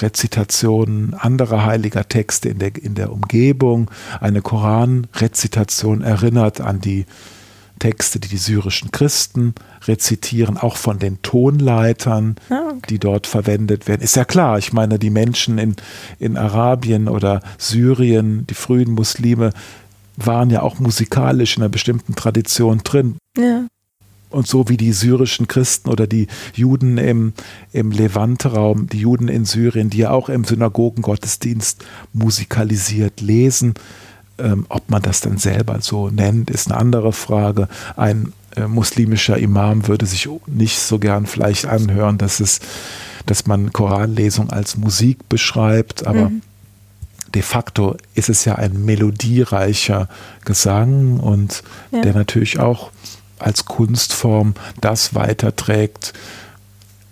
Rezitationen 0.00 1.14
anderer 1.14 1.64
heiliger 1.64 2.08
Texte 2.08 2.48
in 2.48 2.58
der, 2.58 2.76
in 2.76 2.94
der 2.94 3.12
Umgebung. 3.12 3.90
Eine 4.20 4.42
Koranrezitation 4.42 6.02
erinnert 6.02 6.60
an 6.60 6.80
die 6.80 7.06
Texte, 7.78 8.18
die 8.18 8.28
die 8.28 8.38
syrischen 8.38 8.90
Christen 8.90 9.54
rezitieren, 9.86 10.56
auch 10.56 10.76
von 10.76 10.98
den 10.98 11.22
Tonleitern, 11.22 12.36
ah, 12.50 12.70
okay. 12.70 12.80
die 12.90 12.98
dort 12.98 13.26
verwendet 13.26 13.86
werden. 13.86 14.02
Ist 14.02 14.16
ja 14.16 14.24
klar, 14.24 14.58
ich 14.58 14.72
meine, 14.72 14.98
die 14.98 15.10
Menschen 15.10 15.58
in, 15.58 15.76
in 16.18 16.36
Arabien 16.36 17.08
oder 17.08 17.40
Syrien, 17.56 18.46
die 18.48 18.54
frühen 18.54 18.92
Muslime, 18.92 19.52
waren 20.24 20.50
ja 20.50 20.62
auch 20.62 20.78
musikalisch 20.78 21.56
in 21.56 21.62
einer 21.62 21.70
bestimmten 21.70 22.14
Tradition 22.14 22.78
drin. 22.84 23.16
Ja. 23.36 23.66
Und 24.30 24.46
so 24.46 24.68
wie 24.68 24.76
die 24.76 24.92
syrischen 24.92 25.48
Christen 25.48 25.88
oder 25.88 26.06
die 26.06 26.26
Juden 26.54 26.98
im, 26.98 27.32
im 27.72 27.92
Levante-Raum, 27.92 28.88
die 28.88 29.00
Juden 29.00 29.28
in 29.28 29.46
Syrien, 29.46 29.88
die 29.88 29.98
ja 29.98 30.10
auch 30.10 30.28
im 30.28 30.44
Synagogengottesdienst 30.44 31.84
musikalisiert 32.12 33.22
lesen, 33.22 33.74
ähm, 34.38 34.66
ob 34.68 34.90
man 34.90 35.00
das 35.00 35.20
dann 35.20 35.38
selber 35.38 35.80
so 35.80 36.10
nennt, 36.10 36.50
ist 36.50 36.70
eine 36.70 36.78
andere 36.78 37.14
Frage. 37.14 37.68
Ein 37.96 38.34
äh, 38.54 38.66
muslimischer 38.66 39.38
Imam 39.38 39.88
würde 39.88 40.04
sich 40.04 40.28
nicht 40.46 40.78
so 40.78 40.98
gern 40.98 41.24
vielleicht 41.24 41.64
anhören, 41.64 42.18
dass 42.18 42.40
es, 42.40 42.60
dass 43.24 43.46
man 43.46 43.72
Koranlesung 43.72 44.50
als 44.50 44.76
Musik 44.76 45.28
beschreibt, 45.30 46.06
aber 46.06 46.28
mhm 46.28 46.42
de 47.38 47.42
facto 47.44 47.96
ist 48.16 48.28
es 48.28 48.44
ja 48.44 48.56
ein 48.56 48.84
melodiereicher 48.84 50.08
Gesang 50.44 51.20
und 51.20 51.62
ja. 51.92 52.00
der 52.00 52.12
natürlich 52.12 52.58
auch 52.58 52.90
als 53.38 53.64
Kunstform 53.64 54.54
das 54.80 55.14
weiterträgt, 55.14 56.14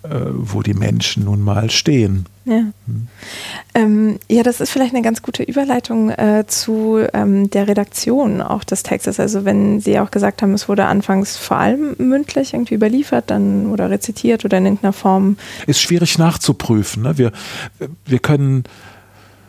äh, 0.03 0.09
wo 0.33 0.63
die 0.63 0.73
Menschen 0.73 1.23
nun 1.23 1.39
mal 1.39 1.69
stehen. 1.69 2.25
Ja. 2.43 2.63
Hm. 2.87 3.07
Ähm, 3.73 4.19
ja, 4.27 4.43
das 4.43 4.59
ist 4.59 4.69
vielleicht 4.69 4.93
eine 4.93 5.01
ganz 5.01 5.21
gute 5.21 5.43
Überleitung 5.43 6.09
äh, 6.09 6.43
zu 6.45 6.99
ähm, 7.13 7.49
der 7.49 7.69
Redaktion 7.69 8.41
auch 8.41 8.65
des 8.65 8.83
Textes. 8.83 9.21
Also 9.21 9.45
wenn 9.45 9.79
Sie 9.79 9.97
auch 9.97 10.11
gesagt 10.11 10.41
haben, 10.41 10.53
es 10.53 10.67
wurde 10.67 10.87
anfangs 10.87 11.37
vor 11.37 11.55
allem 11.55 11.95
mündlich 11.99 12.53
irgendwie 12.53 12.75
überliefert, 12.75 13.29
dann 13.29 13.67
oder 13.67 13.89
rezitiert 13.89 14.43
oder 14.43 14.57
in 14.57 14.65
irgendeiner 14.65 14.91
Form. 14.91 15.37
Ist 15.67 15.79
schwierig 15.79 16.17
nachzuprüfen. 16.17 17.03
Ne? 17.03 17.17
Wir, 17.17 17.31
wir 18.05 18.19
können 18.19 18.65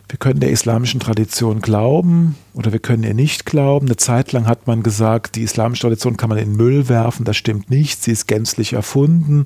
wir 0.09 0.19
können 0.19 0.41
der 0.41 0.51
islamischen 0.51 1.01
Tradition 1.01 1.61
glauben 1.61 2.37
oder 2.55 2.73
wir 2.73 2.79
können 2.79 3.03
ihr 3.03 3.15
nicht 3.15 3.45
glauben. 3.45 3.87
Eine 3.87 3.97
Zeit 3.97 4.33
lang 4.33 4.47
hat 4.47 4.67
man 4.67 4.83
gesagt, 4.83 5.37
die 5.37 5.43
islamische 5.43 5.83
Tradition 5.83 6.17
kann 6.17 6.31
man 6.31 6.39
in 6.39 6.57
Müll 6.57 6.89
werfen. 6.89 7.27
Das 7.27 7.37
stimmt 7.37 7.69
nicht. 7.71 8.03
Sie 8.03 8.13
ist 8.13 8.27
gänzlich 8.27 8.73
erfunden. 8.73 9.45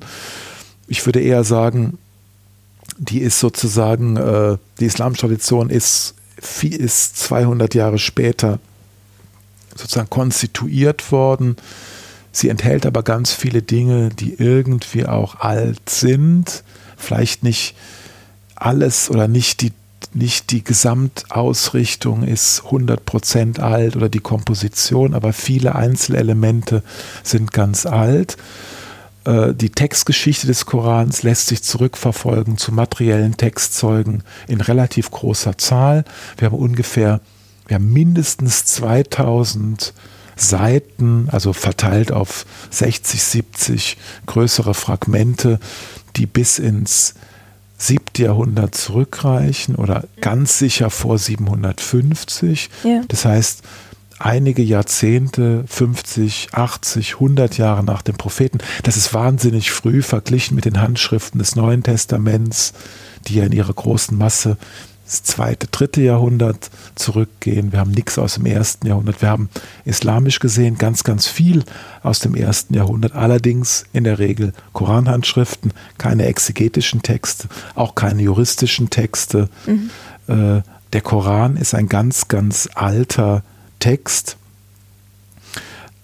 Ich 0.87 1.05
würde 1.05 1.19
eher 1.19 1.43
sagen, 1.43 1.97
die 2.97 3.19
ist 3.19 3.39
sozusagen, 3.39 4.15
äh, 4.15 4.57
die 4.79 4.85
islamische 4.85 5.21
Tradition 5.21 5.69
ist, 5.69 6.15
ist 6.61 7.17
200 7.17 7.75
Jahre 7.75 7.99
später 7.99 8.59
sozusagen 9.75 10.09
konstituiert 10.09 11.11
worden. 11.11 11.57
Sie 12.31 12.47
enthält 12.47 12.85
aber 12.85 13.03
ganz 13.03 13.33
viele 13.33 13.61
Dinge, 13.61 14.09
die 14.09 14.35
irgendwie 14.35 15.05
auch 15.05 15.39
alt 15.41 15.89
sind. 15.89 16.63
Vielleicht 16.95 17.43
nicht 17.43 17.75
alles 18.55 19.09
oder 19.09 19.27
nicht 19.27 19.61
die 19.61 19.73
nicht 20.15 20.51
die 20.51 20.63
Gesamtausrichtung 20.63 22.23
ist 22.23 22.61
100% 22.63 23.59
alt 23.59 23.95
oder 23.95 24.09
die 24.09 24.19
Komposition, 24.19 25.13
aber 25.13 25.33
viele 25.33 25.75
Einzelelemente 25.75 26.83
sind 27.23 27.51
ganz 27.51 27.85
alt. 27.85 28.37
Äh, 29.25 29.53
die 29.53 29.69
Textgeschichte 29.69 30.47
des 30.47 30.65
Korans 30.65 31.23
lässt 31.23 31.47
sich 31.47 31.63
zurückverfolgen 31.63 32.57
zu 32.57 32.71
materiellen 32.71 33.37
Textzeugen 33.37 34.23
in 34.47 34.61
relativ 34.61 35.11
großer 35.11 35.57
Zahl. 35.57 36.05
Wir 36.37 36.47
haben 36.47 36.57
ungefähr, 36.57 37.21
wir 37.67 37.75
haben 37.75 37.91
mindestens 37.91 38.65
2000 38.65 39.93
Seiten, 40.35 41.27
also 41.31 41.53
verteilt 41.53 42.11
auf 42.11 42.45
60, 42.71 43.21
70 43.21 43.97
größere 44.25 44.73
Fragmente, 44.73 45.59
die 46.15 46.25
bis 46.25 46.59
ins 46.59 47.13
siebte 47.77 48.23
Jahrhundert 48.23 48.75
zurückreichen 48.75 49.75
oder 49.75 50.05
ganz 50.21 50.59
sicher 50.59 50.89
vor 50.89 51.17
750. 51.17 52.69
Ja. 52.83 53.01
Das 53.07 53.25
heißt, 53.25 53.63
einige 54.19 54.61
Jahrzehnte, 54.61 55.65
50, 55.67 56.49
80, 56.53 57.15
100 57.15 57.57
Jahre 57.57 57.83
nach 57.83 58.01
dem 58.01 58.15
Propheten. 58.15 58.59
Das 58.83 58.97
ist 58.97 59.13
wahnsinnig 59.13 59.71
früh 59.71 60.01
verglichen 60.01 60.55
mit 60.55 60.65
den 60.65 60.81
Handschriften 60.81 61.39
des 61.39 61.55
Neuen 61.55 61.83
Testaments, 61.83 62.73
die 63.27 63.35
ja 63.35 63.45
in 63.45 63.51
ihrer 63.51 63.73
großen 63.73 64.17
Masse 64.17 64.57
das 65.13 65.23
zweite, 65.23 65.67
dritte 65.67 66.01
Jahrhundert 66.01 66.69
zurückgehen. 66.95 67.71
Wir 67.71 67.79
haben 67.79 67.91
nichts 67.91 68.17
aus 68.17 68.35
dem 68.35 68.45
ersten 68.45 68.87
Jahrhundert. 68.87 69.21
Wir 69.21 69.29
haben 69.29 69.49
islamisch 69.85 70.39
gesehen 70.39 70.77
ganz, 70.77 71.03
ganz 71.03 71.27
viel 71.27 71.63
aus 72.01 72.19
dem 72.19 72.35
ersten 72.35 72.73
Jahrhundert. 72.73 73.13
Allerdings 73.13 73.85
in 73.93 74.03
der 74.03 74.19
Regel 74.19 74.53
Koranhandschriften, 74.73 75.71
keine 75.97 76.25
exegetischen 76.25 77.03
Texte, 77.03 77.47
auch 77.75 77.95
keine 77.95 78.23
juristischen 78.23 78.89
Texte. 78.89 79.49
Mhm. 79.67 79.89
Äh, 80.27 80.61
der 80.93 81.01
Koran 81.01 81.57
ist 81.57 81.73
ein 81.75 81.89
ganz, 81.89 82.27
ganz 82.27 82.69
alter 82.73 83.43
Text. 83.79 84.37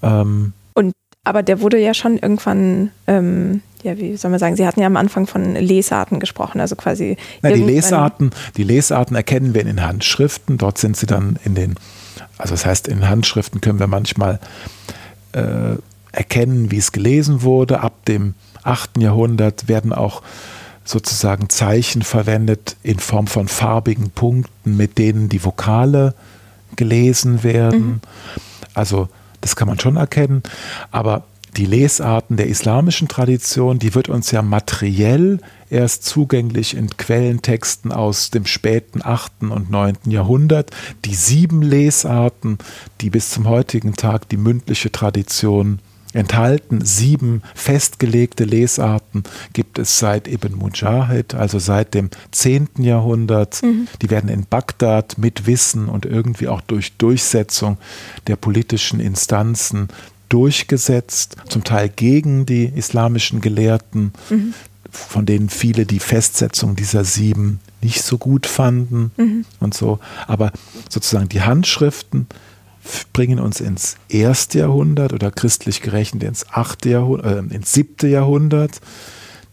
Ähm, 0.02 0.54
Und 0.74 0.94
aber 1.24 1.44
der 1.44 1.62
wurde 1.62 1.80
ja 1.80 1.94
schon 1.94 2.18
irgendwann, 2.18 2.92
ähm, 3.08 3.62
ja, 3.84 3.98
wie 3.98 4.18
soll 4.18 4.32
man 4.32 4.40
sagen, 4.40 4.56
Sie 4.56 4.66
hatten 4.66 4.82
ja 4.82 4.88
am 4.88 4.98
Anfang 4.98 5.28
von 5.28 5.56
Lesarten 5.56 6.20
gesprochen, 6.20 6.60
also 6.60 6.76
quasi. 6.76 7.18
Na, 7.42 7.52
die 7.52 7.64
Lesarten, 7.64 8.32
die 8.58 8.64
Lesarten 8.64 9.16
erkennen 9.16 9.54
wir 9.54 9.62
in 9.62 9.68
den 9.68 9.82
Handschriften. 9.82 10.58
Dort 10.58 10.78
sind 10.78 10.98
sie 10.98 11.06
dann 11.06 11.40
in 11.46 11.56
den, 11.56 11.76
also 12.38 12.54
das 12.54 12.66
heißt, 12.66 12.88
in 12.88 13.08
Handschriften 13.08 13.62
können 13.62 13.80
wir 13.80 13.88
manchmal 13.88 14.40
äh, 15.32 15.76
erkennen, 16.12 16.72
wie 16.72 16.78
es 16.78 16.92
gelesen 16.92 17.42
wurde. 17.44 17.82
Ab 17.82 18.06
dem 18.06 18.34
8. 18.64 19.02
Jahrhundert 19.02 19.68
werden 19.68 19.94
auch 19.94 20.22
sozusagen 20.84 21.50
Zeichen 21.50 22.02
verwendet 22.02 22.76
in 22.84 23.00
Form 23.00 23.28
von 23.28 23.48
farbigen 23.48 24.10
Punkten, 24.10 24.76
mit 24.76 24.98
denen 24.98 25.30
die 25.30 25.44
Vokale 25.46 26.16
gelesen 26.76 27.44
werden. 27.44 27.80
Mhm. 27.80 28.02
Also 28.74 29.08
das 29.42 29.56
kann 29.56 29.68
man 29.68 29.80
schon 29.80 29.98
erkennen. 29.98 30.44
Aber 30.92 31.24
die 31.58 31.66
Lesarten 31.66 32.38
der 32.38 32.48
islamischen 32.48 33.08
Tradition, 33.08 33.80
die 33.80 33.96
wird 33.96 34.10
uns 34.10 34.32
ja 34.32 34.42
materiell 34.42 35.40
erst 35.70 36.06
zugänglich 36.06 36.76
in 36.76 36.90
Quellentexten 36.90 37.92
aus 37.92 38.30
dem 38.30 38.46
späten 38.46 39.02
8. 39.04 39.44
und 39.44 39.70
9. 39.70 39.98
Jahrhundert. 40.06 40.72
Die 41.06 41.16
sieben 41.16 41.62
Lesarten, 41.62 42.58
die 43.02 43.10
bis 43.10 43.30
zum 43.32 43.48
heutigen 43.48 43.94
Tag 43.94 44.30
die 44.30 44.38
mündliche 44.38 44.92
Tradition 44.92 45.80
enthalten. 46.14 46.84
Sieben 46.84 47.44
festgelegte 47.54 48.44
Lesarten 48.44 49.24
gibt 49.54 49.78
es 49.78 50.00
seit 50.00 50.28
Ibn 50.28 50.56
Mujahid, 50.56 51.36
also 51.36 51.60
seit 51.60 51.94
dem 51.94 52.10
10. 52.32 52.70
Jahrhundert. 52.80 53.62
Mhm. 53.62 53.88
Die 54.02 54.10
werden 54.10 54.30
in 54.30 54.46
Bagdad 54.46 55.18
mit 55.18 55.46
Wissen 55.46 55.88
und 55.88 56.06
irgendwie 56.06 56.48
auch 56.48 56.62
durch 56.62 56.94
Durchsetzung 56.98 57.78
der 58.28 58.38
politischen 58.38 59.00
Instanzen 59.00 59.90
durchgesetzt, 60.30 61.36
zum 61.50 61.64
Teil 61.64 61.90
gegen 61.90 62.46
die 62.46 62.66
islamischen 62.66 63.42
Gelehrten, 63.42 64.14
mhm. 64.30 64.54
von 64.90 65.26
denen 65.26 65.50
viele 65.50 65.86
die 65.86 66.00
Festsetzung 66.00 66.76
dieser 66.76 67.04
sieben 67.04 67.60
nicht 67.82 68.02
so 68.04 68.18
gut 68.18 68.46
fanden 68.46 69.12
mhm. 69.18 69.46
und 69.60 69.74
so. 69.74 70.00
Aber 70.28 70.52
sozusagen 70.90 71.30
die 71.30 71.42
Handschriften 71.42 72.28
bringen 73.14 73.40
uns 73.40 73.60
ins 73.60 73.98
erste 74.08 74.60
Jahrhundert 74.60 75.14
oder 75.14 75.32
christlich 75.32 75.82
gerechnet 75.82 76.24
ins, 76.24 76.48
achte 76.50 76.90
Jahrhundert, 76.90 77.52
äh, 77.52 77.56
ins 77.56 77.74
siebte 77.74 78.08
Jahrhundert. 78.08 78.80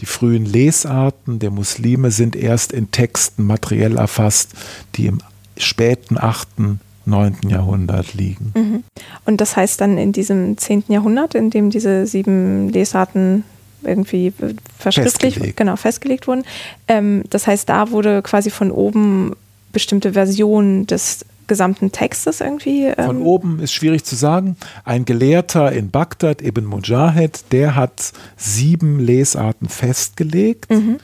Die 0.00 0.06
frühen 0.06 0.44
Lesarten 0.44 1.38
der 1.38 1.50
Muslime 1.50 2.10
sind 2.10 2.36
erst 2.36 2.72
in 2.72 2.90
Texten 2.90 3.44
materiell 3.44 3.96
erfasst, 3.96 4.52
die 4.94 5.06
im 5.06 5.18
späten 5.56 6.18
achten 6.18 6.80
9. 7.06 7.36
Jahrhundert 7.48 8.14
liegen. 8.14 8.52
Mhm. 8.54 8.84
Und 9.24 9.40
das 9.40 9.56
heißt 9.56 9.80
dann 9.80 9.98
in 9.98 10.12
diesem 10.12 10.58
10. 10.58 10.84
Jahrhundert, 10.88 11.34
in 11.34 11.50
dem 11.50 11.70
diese 11.70 12.06
sieben 12.06 12.68
Lesarten 12.68 13.44
irgendwie 13.82 14.32
verschriftlich, 14.78 15.34
festgelegt. 15.34 15.56
genau, 15.56 15.76
festgelegt 15.76 16.26
wurden. 16.26 16.44
Ähm, 16.88 17.22
das 17.30 17.46
heißt, 17.46 17.68
da 17.68 17.90
wurde 17.90 18.22
quasi 18.22 18.50
von 18.50 18.70
oben 18.70 19.34
bestimmte 19.72 20.14
Versionen 20.14 20.86
des 20.86 21.24
gesamten 21.46 21.92
Textes 21.92 22.40
irgendwie? 22.40 22.86
Ähm 22.86 23.06
Von 23.06 23.22
oben 23.22 23.60
ist 23.60 23.72
schwierig 23.72 24.04
zu 24.04 24.16
sagen. 24.16 24.56
Ein 24.84 25.04
Gelehrter 25.04 25.72
in 25.72 25.90
Bagdad, 25.90 26.42
Ibn 26.42 26.64
Mujahid, 26.64 27.44
der 27.52 27.74
hat 27.74 28.12
sieben 28.36 28.98
Lesarten 29.00 29.68
festgelegt, 29.68 30.70
mhm. 30.70 30.98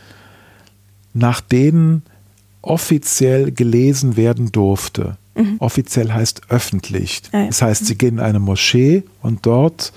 nach 1.14 1.40
denen 1.40 2.02
offiziell 2.60 3.52
gelesen 3.52 4.16
werden 4.16 4.52
durfte. 4.52 5.16
Mhm. 5.34 5.56
Offiziell 5.58 6.12
heißt 6.12 6.42
öffentlich. 6.50 7.22
Ah, 7.32 7.38
ja. 7.38 7.46
Das 7.46 7.62
heißt, 7.62 7.86
sie 7.86 7.96
gehen 7.96 8.18
in 8.18 8.24
eine 8.24 8.40
Moschee 8.40 9.04
und 9.22 9.46
dort 9.46 9.92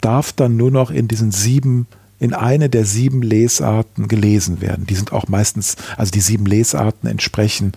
darf 0.00 0.32
dann 0.32 0.56
nur 0.56 0.70
noch 0.70 0.90
in 0.90 1.08
diesen 1.08 1.30
sieben 1.30 1.86
in 2.20 2.32
eine 2.32 2.70
der 2.70 2.84
sieben 2.84 3.22
Lesarten 3.22 4.08
gelesen 4.08 4.60
werden. 4.60 4.86
Die 4.86 4.94
sind 4.94 5.12
auch 5.12 5.28
meistens, 5.28 5.76
also 5.96 6.10
die 6.10 6.20
sieben 6.20 6.46
Lesarten 6.46 7.08
entsprechen 7.08 7.72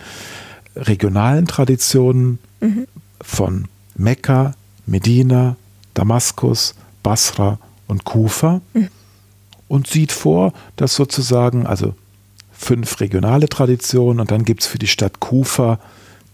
regionalen 0.75 1.47
Traditionen 1.47 2.39
mhm. 2.61 2.87
von 3.19 3.65
Mekka, 3.95 4.53
Medina, 4.85 5.57
Damaskus, 5.93 6.75
Basra 7.03 7.59
und 7.87 8.05
Kufa 8.05 8.61
mhm. 8.73 8.89
und 9.67 9.87
sieht 9.87 10.11
vor, 10.11 10.53
dass 10.75 10.95
sozusagen, 10.95 11.65
also 11.65 11.95
fünf 12.51 12.99
regionale 12.99 13.49
Traditionen 13.49 14.19
und 14.19 14.31
dann 14.31 14.45
gibt 14.45 14.61
es 14.61 14.67
für 14.67 14.79
die 14.79 14.87
Stadt 14.87 15.19
Kufa 15.19 15.79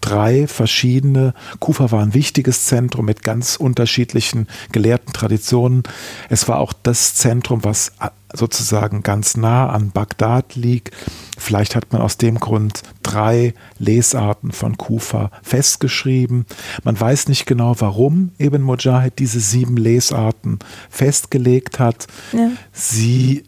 drei 0.04 0.48
verschiedene. 0.48 1.34
Kufa 1.60 1.92
war 1.92 2.02
ein 2.02 2.14
wichtiges 2.14 2.66
Zentrum 2.66 3.06
mit 3.06 3.24
ganz 3.24 3.56
unterschiedlichen 3.56 4.48
gelehrten 4.74 5.14
Traditionen. 5.14 5.84
Es 6.30 6.50
war 6.50 6.60
auch 6.60 6.74
das 6.74 7.16
Zentrum, 7.16 7.64
was 7.64 7.94
sozusagen 8.34 9.02
ganz 9.02 9.38
nah 9.38 9.70
an 9.70 9.92
Bagdad 9.92 10.56
liegt. 10.56 10.94
Vielleicht 11.38 11.76
hat 11.76 11.94
man 11.94 12.02
aus 12.02 12.18
dem 12.18 12.40
Grund 12.40 12.84
drei 13.02 13.54
Lesarten 13.80 14.52
von 14.52 14.78
Kufa 14.78 15.32
festgeschrieben. 15.42 16.48
Man 16.84 17.00
weiß 17.00 17.30
nicht 17.30 17.46
genau, 17.46 17.76
warum 17.80 18.32
Ibn 18.40 18.62
Mujahid 18.62 19.20
diese 19.20 19.40
sieben 19.40 19.78
Lesarten 19.78 20.60
festgelegt 20.90 21.80
hat. 21.80 22.08
Ja. 22.34 22.50
Sie 22.74 23.46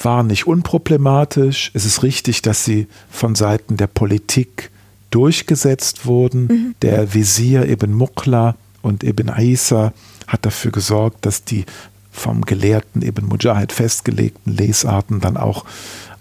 waren 0.00 0.28
nicht 0.28 0.46
unproblematisch. 0.46 1.72
Es 1.74 1.84
ist 1.84 2.04
richtig, 2.04 2.42
dass 2.42 2.64
sie 2.64 2.86
von 3.10 3.34
Seiten 3.34 3.76
der 3.76 3.88
Politik 3.88 4.70
durchgesetzt 5.10 6.06
wurden. 6.06 6.46
Mhm. 6.46 6.74
Der 6.82 7.14
Visier 7.14 7.68
Ibn 7.68 7.92
Muqla 7.92 8.56
und 8.82 9.02
Ibn 9.02 9.32
Isa 9.38 9.92
hat 10.26 10.44
dafür 10.44 10.70
gesorgt, 10.70 11.24
dass 11.26 11.44
die 11.44 11.64
vom 12.10 12.42
Gelehrten 12.42 13.02
Ibn 13.02 13.26
Mujahid 13.26 13.72
festgelegten 13.72 14.56
Lesarten 14.56 15.20
dann 15.20 15.36
auch 15.36 15.64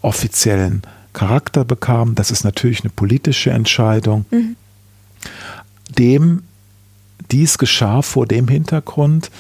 offiziellen 0.02 0.84
Charakter 1.14 1.66
bekamen. 1.66 2.16
Das 2.16 2.32
ist 2.32 2.44
natürlich 2.44 2.82
eine 2.82 2.92
politische 2.92 3.50
Entscheidung. 3.50 4.26
Mhm. 4.30 4.56
Dem 5.98 6.44
dies 7.32 7.58
geschah 7.58 8.02
vor 8.02 8.28
dem 8.28 8.48
Hintergrund, 8.48 9.32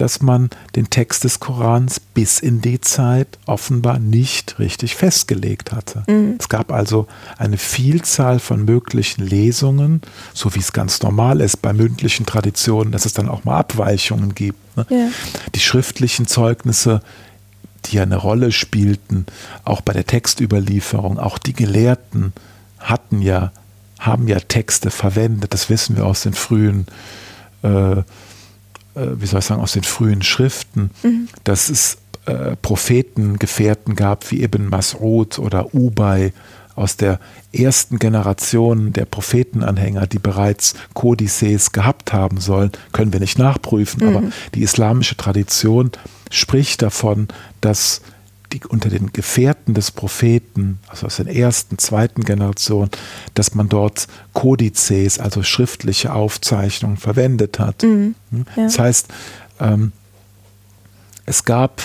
dass 0.00 0.22
man 0.22 0.48
den 0.76 0.88
Text 0.88 1.24
des 1.24 1.40
Korans 1.40 2.00
bis 2.00 2.40
in 2.40 2.62
die 2.62 2.80
Zeit 2.80 3.38
offenbar 3.44 3.98
nicht 3.98 4.58
richtig 4.58 4.96
festgelegt 4.96 5.72
hatte. 5.72 6.04
Mhm. 6.08 6.36
Es 6.38 6.48
gab 6.48 6.72
also 6.72 7.06
eine 7.36 7.58
Vielzahl 7.58 8.38
von 8.38 8.64
möglichen 8.64 9.26
Lesungen, 9.26 10.00
so 10.32 10.54
wie 10.54 10.60
es 10.60 10.72
ganz 10.72 11.02
normal 11.02 11.40
ist 11.42 11.60
bei 11.60 11.74
mündlichen 11.74 12.24
Traditionen, 12.24 12.92
dass 12.92 13.04
es 13.04 13.12
dann 13.12 13.28
auch 13.28 13.44
mal 13.44 13.58
Abweichungen 13.58 14.34
gibt. 14.34 14.76
Ne? 14.76 14.86
Ja. 14.88 15.08
Die 15.54 15.60
schriftlichen 15.60 16.26
Zeugnisse 16.26 17.02
die 17.86 17.96
ja 17.96 18.02
eine 18.02 18.16
Rolle 18.16 18.52
spielten, 18.52 19.24
auch 19.64 19.80
bei 19.80 19.94
der 19.94 20.06
Textüberlieferung, 20.06 21.18
auch 21.18 21.38
die 21.38 21.54
Gelehrten 21.54 22.34
hatten 22.78 23.22
ja, 23.22 23.52
haben 23.98 24.28
ja 24.28 24.38
Texte 24.38 24.90
verwendet, 24.90 25.54
das 25.54 25.70
wissen 25.70 25.96
wir 25.96 26.04
aus 26.04 26.20
den 26.20 26.34
frühen 26.34 26.86
äh, 27.62 28.02
wie 29.16 29.26
soll 29.26 29.40
ich 29.40 29.46
sagen, 29.46 29.60
aus 29.60 29.72
den 29.72 29.82
frühen 29.82 30.22
Schriften, 30.22 30.90
mhm. 31.02 31.28
dass 31.44 31.68
es 31.68 31.98
äh, 32.26 32.56
Prophetengefährten 32.56 33.96
gab 33.96 34.30
wie 34.30 34.42
Ibn 34.42 34.68
Mas'ud 34.68 35.38
oder 35.38 35.74
Ubay 35.74 36.32
aus 36.76 36.96
der 36.96 37.18
ersten 37.52 37.98
Generation 37.98 38.92
der 38.92 39.04
Prophetenanhänger, 39.04 40.06
die 40.06 40.18
bereits 40.18 40.74
Kodizes 40.94 41.72
gehabt 41.72 42.12
haben 42.12 42.40
sollen, 42.40 42.72
können 42.92 43.12
wir 43.12 43.20
nicht 43.20 43.38
nachprüfen, 43.38 44.06
mhm. 44.06 44.16
aber 44.16 44.26
die 44.54 44.62
islamische 44.62 45.16
Tradition 45.16 45.90
spricht 46.30 46.82
davon, 46.82 47.28
dass 47.60 48.00
die, 48.52 48.60
unter 48.68 48.88
den 48.88 49.12
Gefährten 49.12 49.74
des 49.74 49.90
Propheten, 49.90 50.78
also 50.88 51.06
aus 51.06 51.16
der 51.16 51.34
ersten, 51.34 51.78
zweiten 51.78 52.22
Generation, 52.22 52.90
dass 53.34 53.54
man 53.54 53.68
dort 53.68 54.06
Kodizes, 54.32 55.18
also 55.18 55.42
schriftliche 55.42 56.12
Aufzeichnungen 56.12 56.96
verwendet 56.96 57.58
hat. 57.58 57.82
Mhm. 57.82 58.14
Hm? 58.30 58.46
Ja. 58.56 58.64
Das 58.64 58.78
heißt, 58.78 59.08
ähm, 59.60 59.92
es 61.26 61.44
gab 61.44 61.82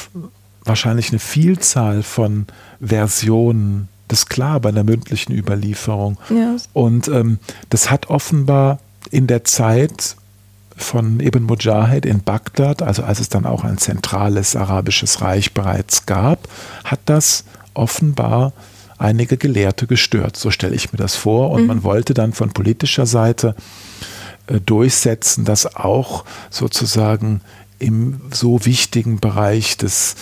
wahrscheinlich 0.64 1.10
eine 1.10 1.20
Vielzahl 1.20 2.04
von 2.04 2.48
Versionen, 2.82 3.88
das 4.08 4.20
ist 4.20 4.30
klar 4.30 4.60
bei 4.60 4.72
der 4.72 4.84
mündlichen 4.84 5.34
Überlieferung. 5.34 6.18
Ja. 6.30 6.56
Und 6.74 7.08
ähm, 7.08 7.40
das 7.70 7.90
hat 7.90 8.10
offenbar 8.10 8.80
in 9.12 9.28
der 9.28 9.44
Zeit 9.44 10.16
von 10.76 11.20
Ibn 11.20 11.44
Mujahid 11.44 12.06
in 12.06 12.22
Bagdad, 12.22 12.82
also 12.82 13.04
als 13.04 13.20
es 13.20 13.30
dann 13.30 13.46
auch 13.46 13.64
ein 13.64 13.78
zentrales 13.78 14.56
arabisches 14.56 15.22
Reich 15.22 15.54
bereits 15.54 16.06
gab, 16.06 16.48
hat 16.84 17.00
das 17.06 17.46
offenbar 17.74 18.54
einige 18.98 19.38
Gelehrte 19.38 19.88
gestört. 19.88 20.38
So 20.38 20.52
stelle 20.52 20.76
ich 20.76 20.92
mir 20.92 20.98
das 20.98 21.16
vor. 21.16 21.52
Und 21.52 21.64
mhm. 21.64 21.68
man 21.68 21.84
wollte 21.84 22.14
dann 22.14 22.34
von 22.34 22.52
politischer 22.52 23.06
Seite 23.06 23.56
äh, 24.48 24.60
durchsetzen, 24.60 25.46
dass 25.46 25.76
auch 25.76 26.26
sozusagen 26.50 27.42
im 27.80 28.22
so 28.32 28.66
wichtigen 28.66 29.20
Bereich 29.20 29.78
des 29.78 30.16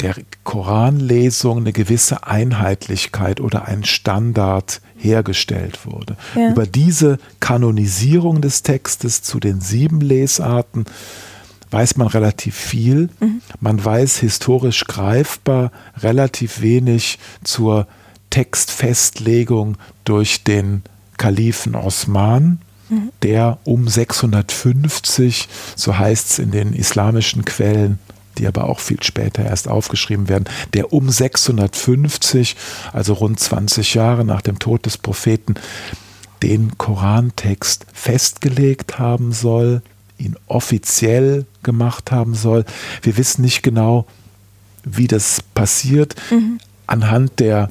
der 0.00 0.14
Koranlesung 0.44 1.58
eine 1.58 1.72
gewisse 1.72 2.26
Einheitlichkeit 2.26 3.40
oder 3.40 3.66
ein 3.66 3.84
Standard 3.84 4.80
hergestellt 4.96 5.86
wurde. 5.86 6.16
Ja. 6.34 6.50
Über 6.50 6.66
diese 6.66 7.18
Kanonisierung 7.40 8.40
des 8.40 8.62
Textes 8.62 9.22
zu 9.22 9.40
den 9.40 9.60
sieben 9.60 10.00
Lesarten 10.00 10.86
weiß 11.70 11.96
man 11.96 12.08
relativ 12.08 12.56
viel. 12.56 13.10
Mhm. 13.20 13.42
Man 13.60 13.82
weiß 13.84 14.18
historisch 14.18 14.84
greifbar 14.84 15.70
relativ 15.98 16.60
wenig 16.60 17.18
zur 17.44 17.86
Textfestlegung 18.30 19.76
durch 20.04 20.44
den 20.44 20.82
Kalifen 21.16 21.74
Osman, 21.74 22.60
mhm. 22.88 23.10
der 23.22 23.58
um 23.64 23.88
650, 23.88 25.48
so 25.76 25.98
heißt 25.98 26.30
es 26.30 26.38
in 26.38 26.50
den 26.50 26.72
islamischen 26.72 27.44
Quellen, 27.44 27.98
die 28.40 28.46
aber 28.46 28.64
auch 28.64 28.80
viel 28.80 29.02
später 29.02 29.44
erst 29.44 29.68
aufgeschrieben 29.68 30.28
werden, 30.28 30.44
der 30.72 30.92
um 30.92 31.10
650, 31.10 32.56
also 32.92 33.12
rund 33.12 33.38
20 33.38 33.94
Jahre 33.94 34.24
nach 34.24 34.40
dem 34.40 34.58
Tod 34.58 34.86
des 34.86 34.96
Propheten, 34.96 35.54
den 36.42 36.78
Korantext 36.78 37.84
festgelegt 37.92 38.98
haben 38.98 39.32
soll, 39.32 39.82
ihn 40.16 40.36
offiziell 40.46 41.44
gemacht 41.62 42.10
haben 42.10 42.34
soll. 42.34 42.64
Wir 43.02 43.18
wissen 43.18 43.42
nicht 43.42 43.62
genau, 43.62 44.06
wie 44.84 45.06
das 45.06 45.42
passiert. 45.54 46.14
Mhm. 46.30 46.58
Anhand 46.86 47.40
der 47.40 47.70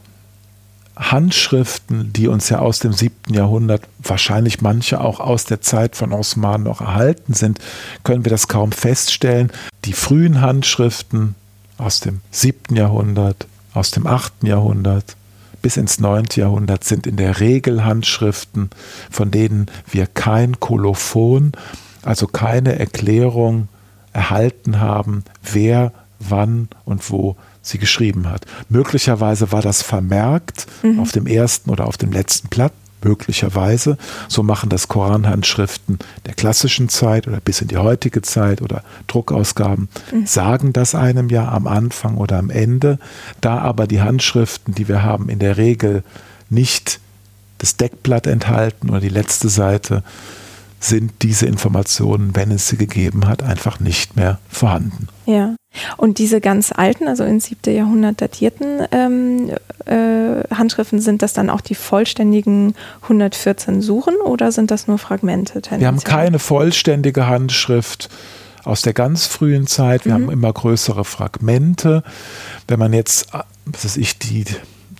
Handschriften, 1.00 2.12
die 2.12 2.28
uns 2.28 2.50
ja 2.50 2.60
aus 2.60 2.80
dem 2.80 2.92
siebten 2.92 3.34
Jahrhundert, 3.34 3.84
wahrscheinlich 4.04 4.62
manche 4.62 5.00
auch 5.00 5.20
aus 5.20 5.46
der 5.46 5.62
Zeit 5.62 5.96
von 5.96 6.12
Osman 6.12 6.64
noch 6.64 6.82
erhalten 6.82 7.34
sind, 7.34 7.60
können 8.04 8.26
wir 8.26 8.30
das 8.30 8.50
kaum 8.50 8.74
feststellen. 8.74 9.52
Die 9.86 9.94
frühen 9.94 10.42
Handschriften 10.42 11.36
aus 11.78 12.02
dem 12.02 12.20
siebten 12.32 12.76
Jahrhundert, 12.76 13.48
aus 13.74 13.92
dem 13.92 14.06
achten 14.06 14.46
Jahrhundert 14.46 15.16
bis 15.62 15.78
ins 15.78 16.00
neunte 16.00 16.42
Jahrhundert 16.42 16.84
sind 16.84 17.08
in 17.08 17.18
der 17.18 17.40
Regel 17.40 17.84
Handschriften, 17.84 18.70
von 19.10 19.32
denen 19.32 19.68
wir 19.92 20.08
kein 20.08 20.60
Kolophon, 20.60 21.54
also 22.02 22.28
keine 22.28 22.80
Erklärung 22.80 23.68
erhalten 24.14 24.80
haben, 24.80 25.24
wer, 25.44 25.92
wann 26.20 26.68
und 26.86 27.10
wo 27.10 27.36
sie 27.62 27.78
geschrieben 27.78 28.30
hat. 28.30 28.46
Möglicherweise 28.70 29.52
war 29.52 29.62
das 29.62 29.82
vermerkt 29.82 30.68
mhm. 30.84 31.00
auf 31.00 31.12
dem 31.12 31.28
ersten 31.28 31.70
oder 31.70 31.88
auf 31.88 31.98
dem 31.98 32.12
letzten 32.12 32.50
Blatt, 32.50 32.74
möglicherweise. 33.04 33.98
So 34.28 34.44
machen 34.44 34.70
das 34.70 34.88
Koranhandschriften 34.88 36.00
der 36.26 36.34
klassischen 36.34 36.90
Zeit 36.90 37.28
oder 37.28 37.40
bis 37.40 37.62
in 37.62 37.68
die 37.68 37.78
heutige 37.78 38.22
Zeit 38.22 38.62
oder 38.62 38.84
Druckausgaben, 39.08 39.90
mhm. 40.12 40.26
sagen 40.26 40.74
das 40.74 40.96
einem 40.96 41.30
ja 41.30 41.50
am 41.50 41.68
Anfang 41.68 42.18
oder 42.18 42.38
am 42.38 42.50
Ende. 42.50 43.00
Da 43.42 43.60
aber 43.60 43.88
die 43.88 44.02
Handschriften, 44.02 44.76
die 44.76 44.88
wir 44.88 45.04
haben, 45.04 45.30
in 45.30 45.40
der 45.40 45.58
Regel 45.58 46.04
nicht 46.50 47.00
das 47.60 47.78
Deckblatt 47.78 48.26
enthalten 48.26 48.90
oder 48.90 49.00
die 49.00 49.10
letzte 49.10 49.50
Seite, 49.50 50.04
sind 50.80 51.12
diese 51.22 51.46
Informationen, 51.46 52.36
wenn 52.36 52.52
es 52.52 52.68
sie 52.68 52.78
gegeben 52.78 53.28
hat, 53.28 53.44
einfach 53.44 53.80
nicht 53.80 54.16
mehr 54.16 54.40
vorhanden. 54.50 55.08
Ja. 55.26 55.56
Und 55.98 56.18
diese 56.18 56.42
ganz 56.42 56.72
alten, 56.72 57.08
also 57.08 57.24
ins 57.24 57.46
siebte 57.46 57.72
Jahrhundert 57.72 58.22
datierten 58.22 58.88
ähm, 58.92 59.52
äh, 59.86 60.44
Handschriften, 60.54 61.00
sind 61.00 61.22
das 61.22 61.34
dann 61.34 61.50
auch 61.50 61.62
die 61.62 61.76
vollständigen 61.76 62.76
114 63.04 63.82
Suchen 63.82 64.16
oder 64.16 64.52
sind 64.52 64.72
das 64.72 64.88
nur 64.88 64.98
Fragmente? 64.98 65.62
Wir 65.78 65.88
haben 65.88 66.00
keine 66.00 66.40
vollständige 66.40 67.28
Handschrift 67.28 68.10
aus 68.64 68.82
der 68.82 68.94
ganz 68.94 69.26
frühen 69.26 69.68
Zeit. 69.68 70.06
Wir 70.06 70.18
mhm. 70.18 70.24
haben 70.24 70.32
immer 70.32 70.54
größere 70.54 71.06
Fragmente. 71.06 72.04
Wenn 72.68 72.80
man 72.80 72.94
jetzt, 72.94 73.28
was 73.66 73.86
weiß 73.86 73.98
ich, 73.98 74.18
die 74.18 74.46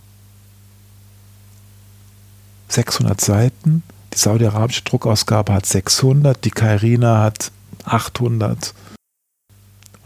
600 2.69 3.21
Seiten. 3.21 3.83
Die 4.13 4.17
saudi-arabische 4.17 4.83
Druckausgabe 4.83 5.53
hat 5.53 5.65
600, 5.65 6.43
die 6.43 6.51
Kairina 6.51 7.21
hat 7.21 7.51
800. 7.85 8.73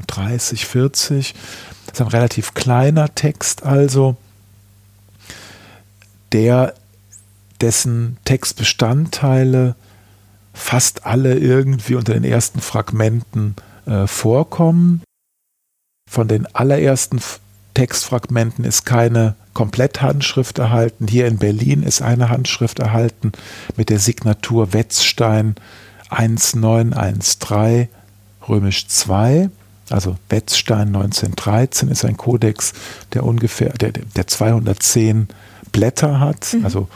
30, 0.07 0.65
40. 0.65 1.35
Das 1.85 1.95
ist 1.95 2.01
ein 2.01 2.07
relativ 2.07 2.53
kleiner 2.53 3.13
Text 3.15 3.63
also, 3.63 4.17
der 6.31 6.73
dessen 7.61 8.17
Textbestandteile 8.25 9.75
fast 10.53 11.05
alle 11.05 11.37
irgendwie 11.37 11.95
unter 11.95 12.13
den 12.13 12.23
ersten 12.23 12.61
Fragmenten 12.61 13.55
äh, 13.85 14.07
vorkommen. 14.07 15.01
Von 16.09 16.27
den 16.27 16.45
allerersten 16.53 17.19
Textfragmenten 17.73 18.63
ist 18.63 18.85
keine 18.85 19.35
Kompletthandschrift 19.53 20.59
erhalten. 20.59 21.07
Hier 21.07 21.27
in 21.27 21.37
Berlin 21.37 21.83
ist 21.83 22.01
eine 22.01 22.29
Handschrift 22.29 22.79
erhalten 22.79 23.31
mit 23.75 23.89
der 23.89 23.99
Signatur 23.99 24.73
Wetzstein 24.73 25.55
1913 26.17 27.89
römisch 28.47 28.87
2. 28.87 29.49
Also 29.89 30.17
Wetzstein 30.29 30.87
1913 30.87 31.89
ist 31.89 32.05
ein 32.05 32.17
Kodex, 32.17 32.73
der 33.13 33.23
ungefähr, 33.23 33.69
der, 33.69 33.91
der 33.91 34.27
210 34.27 35.27
Blätter 35.71 36.19
hat, 36.19 36.53
mhm. 36.53 36.65
also 36.65 36.87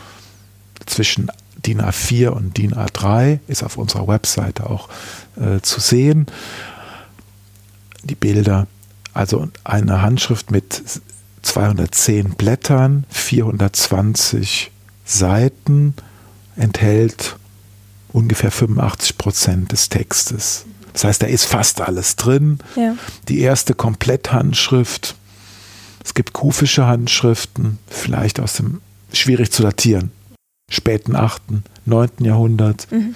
zwischen 0.86 1.30
DIN 1.66 1.82
A4 1.82 2.30
und 2.30 2.58
DIN 2.58 2.74
A3, 2.74 3.40
ist 3.48 3.64
auf 3.64 3.78
unserer 3.78 4.08
Webseite 4.08 4.70
auch 4.70 4.90
äh, 5.36 5.60
zu 5.62 5.80
sehen. 5.80 6.28
Die 8.04 8.16
Bilder, 8.16 8.66
also 9.14 9.50
eine 9.64 10.02
Handschrift 10.02 10.52
mit 10.52 10.82
210 11.41 12.32
Blättern, 12.32 13.06
420 13.10 14.72
Seiten, 15.06 15.94
enthält 16.56 17.39
ungefähr 18.11 18.52
85 18.52 19.18
Prozent 19.18 19.72
des 19.72 19.90
Textes. 19.90 20.65
Das 20.94 21.03
heißt, 21.03 21.22
da 21.22 21.27
ist 21.27 21.45
fast 21.45 21.81
alles 21.81 22.15
drin. 22.15 22.60
Ja. 22.76 22.95
Die 23.27 23.40
erste 23.40 23.73
Kompletthandschrift. 23.73 25.15
Es 26.03 26.14
gibt 26.14 26.34
kufische 26.34 26.88
Handschriften, 26.88 27.77
vielleicht 27.88 28.40
aus 28.40 28.53
dem, 28.53 28.81
schwierig 29.14 29.52
zu 29.52 29.61
datieren, 29.61 30.11
späten 30.69 31.15
8., 31.15 31.41
9. 31.86 32.10
Jahrhundert, 32.19 32.88
mhm. 32.91 33.15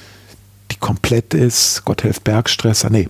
die 0.72 0.76
komplett 0.76 1.34
ist. 1.34 1.86
Gotthelf 1.86 2.22
Bergstresser, 2.22 2.90
nee, 2.90 3.10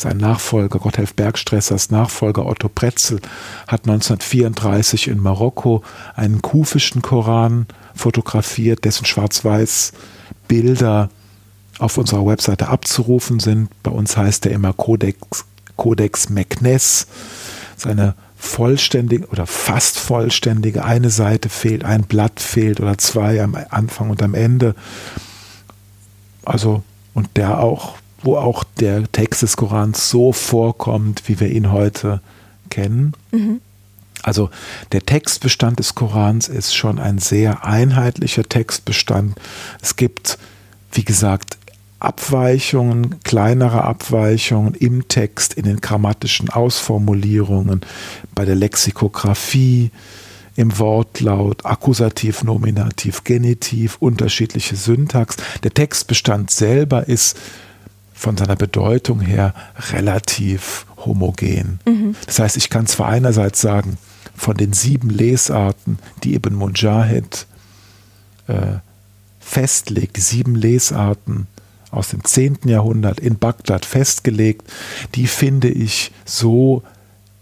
sein 0.00 0.16
Nachfolger, 0.16 0.78
Gotthelf 0.78 1.14
Bergstressers 1.14 1.90
Nachfolger 1.90 2.46
Otto 2.46 2.68
Pretzel, 2.68 3.20
hat 3.66 3.82
1934 3.82 5.08
in 5.08 5.18
Marokko 5.18 5.82
einen 6.14 6.40
kufischen 6.40 7.02
Koran 7.02 7.66
fotografiert, 7.94 8.84
dessen 8.84 9.04
Schwarz-Weiß 9.04 9.92
Bilder 10.50 11.10
auf 11.78 11.96
unserer 11.96 12.26
Webseite 12.26 12.66
abzurufen 12.66 13.38
sind. 13.38 13.68
Bei 13.84 13.92
uns 13.92 14.16
heißt 14.16 14.46
er 14.46 14.52
immer 14.52 14.72
Codex, 14.72 15.44
Codex 15.76 16.28
McNess. 16.28 17.06
Seine 17.76 18.16
vollständige 18.36 19.28
oder 19.28 19.46
fast 19.46 19.98
vollständige, 19.98 20.84
eine 20.84 21.10
Seite 21.10 21.48
fehlt, 21.48 21.84
ein 21.84 22.02
Blatt 22.02 22.40
fehlt 22.40 22.80
oder 22.80 22.98
zwei 22.98 23.40
am 23.40 23.56
Anfang 23.70 24.10
und 24.10 24.22
am 24.22 24.34
Ende. 24.34 24.74
Also, 26.44 26.82
und 27.14 27.28
der 27.36 27.60
auch, 27.60 27.94
wo 28.22 28.36
auch 28.36 28.64
der 28.80 29.10
Text 29.12 29.42
des 29.42 29.56
Korans 29.56 30.10
so 30.10 30.32
vorkommt, 30.32 31.28
wie 31.28 31.38
wir 31.38 31.48
ihn 31.48 31.70
heute 31.70 32.20
kennen. 32.70 33.12
Mhm. 33.30 33.60
Also 34.22 34.50
der 34.92 35.00
Textbestand 35.00 35.78
des 35.78 35.94
Korans 35.94 36.48
ist 36.48 36.74
schon 36.74 36.98
ein 36.98 37.18
sehr 37.18 37.64
einheitlicher 37.64 38.42
Textbestand. 38.42 39.34
Es 39.80 39.96
gibt, 39.96 40.38
wie 40.92 41.04
gesagt, 41.04 41.56
Abweichungen, 42.00 43.20
kleinere 43.24 43.84
Abweichungen 43.84 44.74
im 44.74 45.06
Text, 45.08 45.54
in 45.54 45.64
den 45.64 45.80
grammatischen 45.80 46.48
Ausformulierungen, 46.48 47.82
bei 48.34 48.46
der 48.46 48.54
Lexikographie, 48.54 49.90
im 50.56 50.78
Wortlaut, 50.78 51.64
Akkusativ, 51.64 52.42
Nominativ, 52.42 53.24
Genitiv, 53.24 53.96
unterschiedliche 54.00 54.76
Syntax. 54.76 55.36
Der 55.62 55.72
Textbestand 55.72 56.50
selber 56.50 57.06
ist 57.08 57.38
von 58.12 58.36
seiner 58.36 58.56
Bedeutung 58.56 59.20
her 59.20 59.54
relativ 59.92 60.86
homogen. 61.04 61.80
Mhm. 61.86 62.14
Das 62.26 62.38
heißt, 62.38 62.56
ich 62.56 62.68
kann 62.68 62.86
zwar 62.86 63.08
einerseits 63.08 63.60
sagen, 63.60 63.96
von 64.34 64.56
den 64.56 64.72
sieben 64.72 65.10
Lesarten, 65.10 65.98
die 66.24 66.34
Ibn 66.34 66.54
Mujahid 66.54 67.46
äh, 68.46 68.78
festlegt, 69.38 70.16
die 70.16 70.20
sieben 70.20 70.54
Lesarten 70.54 71.46
aus 71.90 72.08
dem 72.08 72.24
10. 72.24 72.58
Jahrhundert 72.66 73.20
in 73.20 73.38
Bagdad 73.38 73.84
festgelegt, 73.84 74.62
die 75.14 75.26
finde 75.26 75.68
ich 75.68 76.12
so 76.24 76.82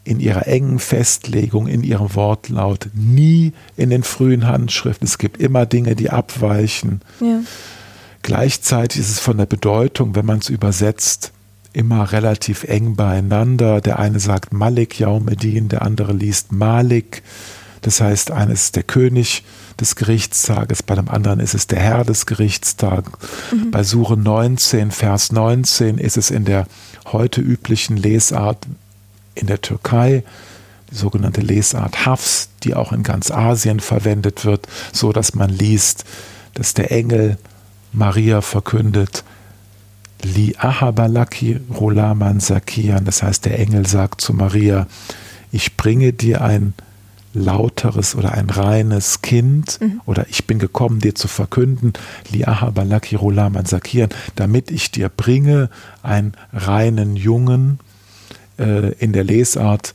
in 0.05 0.21
ihrer 0.21 0.47
engen 0.47 0.79
Festlegung, 0.79 1.67
in 1.67 1.83
ihrem 1.83 2.15
Wortlaut, 2.15 2.89
nie 2.95 3.53
in 3.77 3.91
den 3.91 4.03
frühen 4.03 4.47
Handschriften. 4.47 5.07
Es 5.07 5.19
gibt 5.19 5.39
immer 5.39 5.67
Dinge, 5.67 5.97
die 5.97 6.09
abweichen. 6.09 7.03
Ja. 7.21 7.41
Gleichzeitig 8.23 9.03
ist 9.03 9.11
es 9.11 9.19
von 9.19 9.37
der 9.37 9.47
Bedeutung, 9.47 10.15
wenn 10.15 10.25
man 10.25 10.39
es 10.39 10.49
übersetzt, 10.49 11.33
immer 11.79 12.11
relativ 12.11 12.65
eng 12.65 12.97
beieinander. 12.97 13.81
Der 13.81 14.01
eine 14.01 14.19
sagt 14.19 14.53
Malik 14.53 14.99
Yaumedin, 14.99 15.69
der 15.69 15.83
andere 15.83 16.13
liest 16.13 16.51
Malik. 16.51 17.23
Das 17.83 18.01
heißt, 18.01 18.33
eines 18.33 18.65
ist 18.65 18.77
der 18.77 18.83
König 18.83 19.45
des 19.79 19.95
Gerichtstages, 19.95 20.83
bei 20.83 20.97
dem 20.97 21.09
anderen 21.09 21.39
ist 21.39 21.55
es 21.55 21.69
der 21.69 21.79
Herr 21.79 22.05
des 22.05 22.27
Gerichtstages. 22.27 23.13
Mhm. 23.53 23.71
Bei 23.71 23.85
Sure 23.85 24.17
19, 24.17 24.91
Vers 24.91 25.31
19 25.31 25.99
ist 25.99 26.17
es 26.17 26.33
in 26.33 26.45
der 26.45 26.67
heute 27.07 27.41
üblichen 27.41 27.97
Lesart 27.97 28.67
in 29.37 29.47
der 29.47 29.61
Türkei, 29.61 30.25
die 30.91 30.97
sogenannte 30.97 31.43
Lesart 31.43 32.07
Hafs, 32.07 32.49
die 32.65 32.75
auch 32.75 32.91
in 32.91 33.05
ganz 33.05 33.31
Asien 33.31 33.79
verwendet 33.79 34.45
wird, 34.45 34.67
so 34.93 35.13
dass 35.13 35.35
man 35.35 35.51
liest, 35.51 36.05
dass 36.55 36.75
der 36.75 36.91
Engel 36.91 37.39
Maria 37.93 38.41
verkündet, 38.41 39.23
Li 40.23 40.55
ahabalaki 40.59 41.61
rolaman 41.71 42.41
sakian, 42.41 43.05
das 43.05 43.23
heißt, 43.23 43.45
der 43.45 43.59
Engel 43.59 43.87
sagt 43.87 44.21
zu 44.21 44.33
Maria, 44.33 44.87
ich 45.53 45.77
bringe 45.77 46.13
dir 46.13 46.43
ein 46.43 46.75
lauteres 47.35 48.15
oder 48.15 48.33
ein 48.33 48.51
reines 48.51 49.23
Kind 49.23 49.81
mhm. 49.81 50.01
oder 50.07 50.27
ich 50.29 50.47
bin 50.47 50.59
gekommen, 50.59 51.01
dir 51.01 51.15
zu 51.15 51.29
verkünden, 51.29 51.93
Liaha 52.31 52.71
Balaki 52.71 53.17
Rolaman 53.17 53.67
Sakian, 53.67 54.09
damit 54.35 54.71
ich 54.71 54.91
dir 54.91 55.09
bringe 55.09 55.71
einen 56.03 56.33
reinen 56.53 57.17
Jungen 57.17 57.79
äh, 58.59 58.93
in 58.95 59.13
der 59.13 59.25
Lesart 59.25 59.95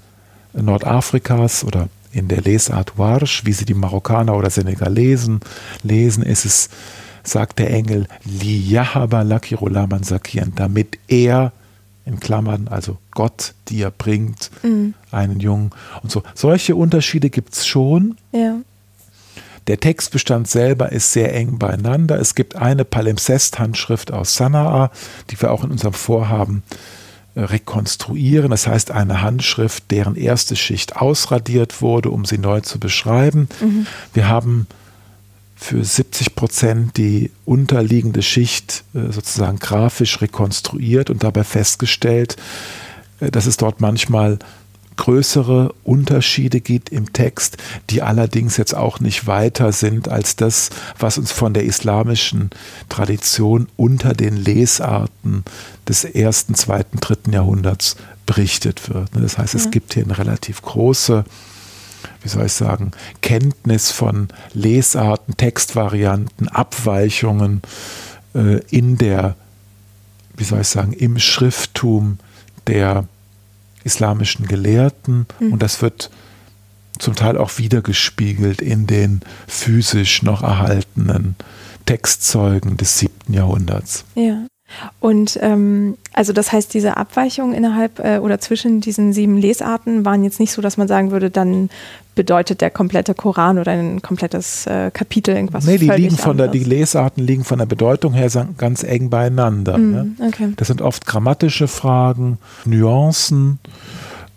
Nordafrikas 0.53 1.63
oder 1.63 1.89
in 2.11 2.27
der 2.27 2.41
Lesart 2.41 2.97
Warsch, 2.97 3.43
wie 3.45 3.53
sie 3.53 3.65
die 3.65 3.73
Marokkaner 3.73 4.35
oder 4.35 4.49
Senegalesen 4.49 5.39
lesen, 5.81 6.23
ist 6.23 6.45
es, 6.45 6.69
sagt 7.23 7.59
der 7.59 7.71
Engel, 7.71 8.07
damit 10.55 10.99
er 11.07 11.51
in 12.05 12.19
Klammern, 12.19 12.67
also 12.67 12.97
Gott 13.11 13.53
dir 13.69 13.89
bringt 13.89 14.51
mhm. 14.61 14.93
einen 15.11 15.39
Jungen 15.39 15.71
und 16.01 16.11
so. 16.11 16.23
Solche 16.33 16.75
Unterschiede 16.75 17.29
gibt 17.29 17.53
es 17.53 17.65
schon. 17.65 18.17
Ja. 18.31 18.57
Der 19.67 19.79
Textbestand 19.79 20.49
selber 20.49 20.91
ist 20.91 21.13
sehr 21.13 21.33
eng 21.33 21.57
beieinander. 21.57 22.19
Es 22.19 22.35
gibt 22.35 22.57
eine 22.57 22.83
Palimpsest-Handschrift 22.83 24.11
aus 24.11 24.35
Sanaa, 24.35 24.91
die 25.29 25.41
wir 25.41 25.51
auch 25.51 25.63
in 25.63 25.71
unserem 25.71 25.93
Vorhaben 25.93 26.63
äh, 27.35 27.41
rekonstruieren. 27.41 28.51
Das 28.51 28.67
heißt, 28.67 28.91
eine 28.91 29.21
Handschrift, 29.21 29.89
deren 29.89 30.17
erste 30.17 30.57
Schicht 30.57 30.97
ausradiert 30.97 31.81
wurde, 31.81 32.09
um 32.09 32.25
sie 32.25 32.37
neu 32.37 32.59
zu 32.59 32.79
beschreiben. 32.79 33.47
Mhm. 33.61 33.87
Wir 34.13 34.27
haben 34.27 34.67
für 35.63 35.83
70 35.83 36.35
Prozent 36.35 36.97
die 36.97 37.31
unterliegende 37.45 38.21
Schicht 38.21 38.83
äh, 38.93 39.11
sozusagen 39.11 39.59
grafisch 39.59 40.21
rekonstruiert 40.21 41.09
und 41.09 41.23
dabei 41.23 41.45
festgestellt, 41.45 42.35
äh, 43.21 43.31
dass 43.31 43.45
es 43.45 43.55
dort 43.55 43.79
manchmal 43.79 44.39
größere 44.97 45.73
Unterschiede 45.85 46.59
gibt 46.59 46.89
im 46.89 47.13
Text, 47.13 47.57
die 47.89 48.01
allerdings 48.01 48.57
jetzt 48.57 48.75
auch 48.75 48.99
nicht 48.99 49.25
weiter 49.25 49.71
sind 49.71 50.09
als 50.09 50.35
das, 50.35 50.69
was 50.99 51.17
uns 51.17 51.31
von 51.31 51.53
der 51.53 51.63
islamischen 51.63 52.51
Tradition 52.89 53.67
unter 53.77 54.13
den 54.13 54.35
Lesarten 54.35 55.45
des 55.87 56.03
ersten, 56.03 56.55
zweiten, 56.55 56.99
dritten 56.99 57.31
Jahrhunderts 57.31 57.95
berichtet 58.25 58.89
wird. 58.89 59.09
Das 59.15 59.37
heißt, 59.37 59.55
es 59.55 59.71
gibt 59.71 59.93
hier 59.93 60.03
eine 60.03 60.17
relativ 60.17 60.61
große 60.61 61.23
wie 62.21 62.29
soll 62.29 62.45
ich 62.45 62.53
sagen, 62.53 62.91
Kenntnis 63.21 63.91
von 63.91 64.27
Lesarten, 64.53 65.37
Textvarianten, 65.37 66.47
Abweichungen 66.47 67.61
äh, 68.35 68.59
in 68.69 68.97
der, 68.97 69.35
wie 70.35 70.43
soll 70.43 70.61
ich 70.61 70.67
sagen, 70.67 70.93
im 70.93 71.19
Schrifttum 71.19 72.19
der 72.67 73.05
islamischen 73.83 74.47
Gelehrten. 74.47 75.27
Mhm. 75.39 75.53
Und 75.53 75.61
das 75.61 75.81
wird 75.81 76.09
zum 76.99 77.15
Teil 77.15 77.37
auch 77.37 77.57
wiedergespiegelt 77.57 78.61
in 78.61 78.87
den 78.87 79.21
physisch 79.47 80.23
noch 80.23 80.43
erhaltenen 80.43 81.35
Textzeugen 81.85 82.77
des 82.77 82.99
siebten 82.99 83.33
Jahrhunderts. 83.33 84.05
Ja. 84.15 84.45
Und 84.99 85.37
ähm, 85.41 85.97
also 86.13 86.33
das 86.33 86.51
heißt, 86.51 86.73
diese 86.73 86.97
Abweichungen 86.97 87.53
innerhalb 87.53 87.99
äh, 87.99 88.19
oder 88.19 88.39
zwischen 88.39 88.81
diesen 88.81 89.13
sieben 89.13 89.37
Lesarten 89.37 90.05
waren 90.05 90.23
jetzt 90.23 90.39
nicht 90.39 90.51
so, 90.51 90.61
dass 90.61 90.77
man 90.77 90.87
sagen 90.87 91.11
würde, 91.11 91.29
dann 91.29 91.69
bedeutet 92.15 92.61
der 92.61 92.69
komplette 92.69 93.13
Koran 93.13 93.57
oder 93.57 93.71
ein 93.71 94.01
komplettes 94.01 94.67
äh, 94.67 94.91
Kapitel 94.91 95.35
irgendwas. 95.35 95.65
Nee, 95.65 95.77
die 95.77 95.89
liegen 95.89 96.17
von 96.17 96.37
der, 96.37 96.47
die 96.47 96.63
Lesarten 96.63 97.23
liegen 97.23 97.43
von 97.43 97.57
der 97.59 97.65
Bedeutung 97.65 98.13
her 98.13 98.29
ganz 98.57 98.83
eng 98.83 99.09
beieinander. 99.09 99.77
Mm, 99.77 99.91
ne? 99.91 100.11
okay. 100.27 100.53
Das 100.55 100.67
sind 100.67 100.81
oft 100.81 101.05
grammatische 101.05 101.67
Fragen, 101.67 102.37
Nuancen. 102.65 103.59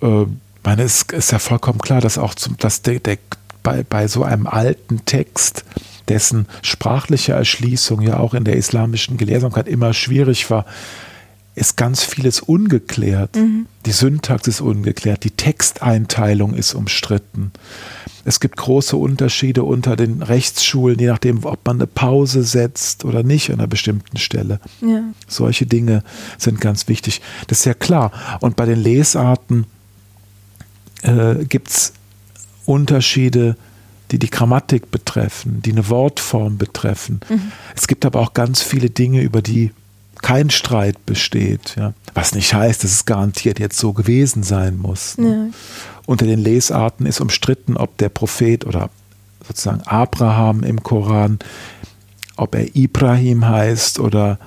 Äh, 0.03 0.25
meine, 0.67 0.83
es 0.83 1.03
ist 1.03 1.33
ja 1.33 1.39
vollkommen 1.39 1.79
klar, 1.79 2.01
dass 2.01 2.19
auch 2.19 2.35
zum, 2.35 2.57
dass 2.59 2.83
der, 2.83 2.99
der, 2.99 3.19
bei, 3.63 3.85
bei 3.89 4.09
so 4.09 4.25
einem 4.25 4.47
alten 4.47 5.05
Text 5.07 5.65
dessen 6.09 6.47
sprachliche 6.63 7.33
Erschließung 7.33 8.01
ja 8.03 8.19
auch 8.19 8.35
in 8.35 8.45
der 8.45 8.57
islamischen 8.57 9.17
Gelehrsamkeit 9.17 9.69
immer 9.69 9.93
schwierig 9.93 10.51
war, 10.51 10.65
ist 11.57 11.77
ganz 11.77 12.05
vieles 12.05 12.41
ungeklärt. 12.41 13.35
Mhm. 13.35 13.67
Die 13.87 13.93
Syntax 13.93 14.47
ist 14.47 14.61
ungeklärt, 14.61 15.25
die 15.25 15.31
Texteinteilung 15.31 16.55
ist 16.55 16.75
umstritten. 16.75 17.51
Es 18.27 18.41
gibt 18.41 18.57
große 18.57 18.97
Unterschiede 18.97 19.63
unter 19.63 19.97
den 19.97 20.23
Rechtsschulen, 20.23 20.99
je 20.99 21.07
nachdem, 21.07 21.45
ob 21.45 21.65
man 21.65 21.77
eine 21.77 21.87
Pause 21.87 22.43
setzt 22.43 23.05
oder 23.05 23.23
nicht 23.23 23.51
an 23.51 23.61
einer 23.61 23.69
bestimmten 23.69 24.19
Stelle. 24.19 24.61
Ja. 24.83 25.03
Solche 25.29 25.65
Dinge 25.65 26.03
sind 26.37 26.61
ganz 26.61 26.89
wichtig. 26.89 27.23
Das 27.47 27.61
ist 27.61 27.65
ja 27.65 27.75
klar. 27.75 28.11
Und 28.41 28.57
bei 28.57 28.67
den 28.67 28.79
Lesarten 28.79 29.65
äh, 31.03 31.45
gibt 31.45 31.71
es 31.71 31.93
Unterschiede 32.67 33.57
die 34.11 34.19
die 34.19 34.31
Grammatik 34.31 34.91
betreffen, 34.91 35.63
die 35.63 35.73
eine 35.73 35.89
Wortform 35.89 36.59
betreffen. 36.59 37.21
Mhm. 37.29 37.53
Es 37.75 37.87
gibt 37.89 38.05
aber 38.05 38.21
auch 38.21 38.35
ganz 38.35 38.63
viele 38.63 38.91
Dinge, 38.91 39.23
über 39.23 39.43
die 39.43 39.73
kein 40.23 40.51
Streit 40.51 41.05
besteht. 41.07 41.75
Ja. 41.77 41.93
Was 42.15 42.35
nicht 42.35 42.55
heißt, 42.55 42.83
dass 42.83 42.93
es 42.93 43.05
garantiert 43.05 43.59
jetzt 43.59 43.79
so 43.79 43.93
gewesen 43.93 44.43
sein 44.43 44.79
muss. 44.79 45.19
Ne? 45.19 45.51
Ja. 45.51 45.59
Unter 46.07 46.27
den 46.27 46.39
Lesarten 46.39 47.07
ist 47.07 47.21
umstritten, 47.21 47.77
ob 47.77 47.97
der 47.99 48.09
Prophet 48.09 48.65
oder 48.65 48.91
sozusagen 49.47 49.83
Abraham 49.83 50.63
im 50.63 50.83
Koran, 50.83 51.39
ob 52.37 52.55
er 52.55 52.75
Ibrahim 52.75 53.47
heißt 53.47 53.99
oder 53.99 54.39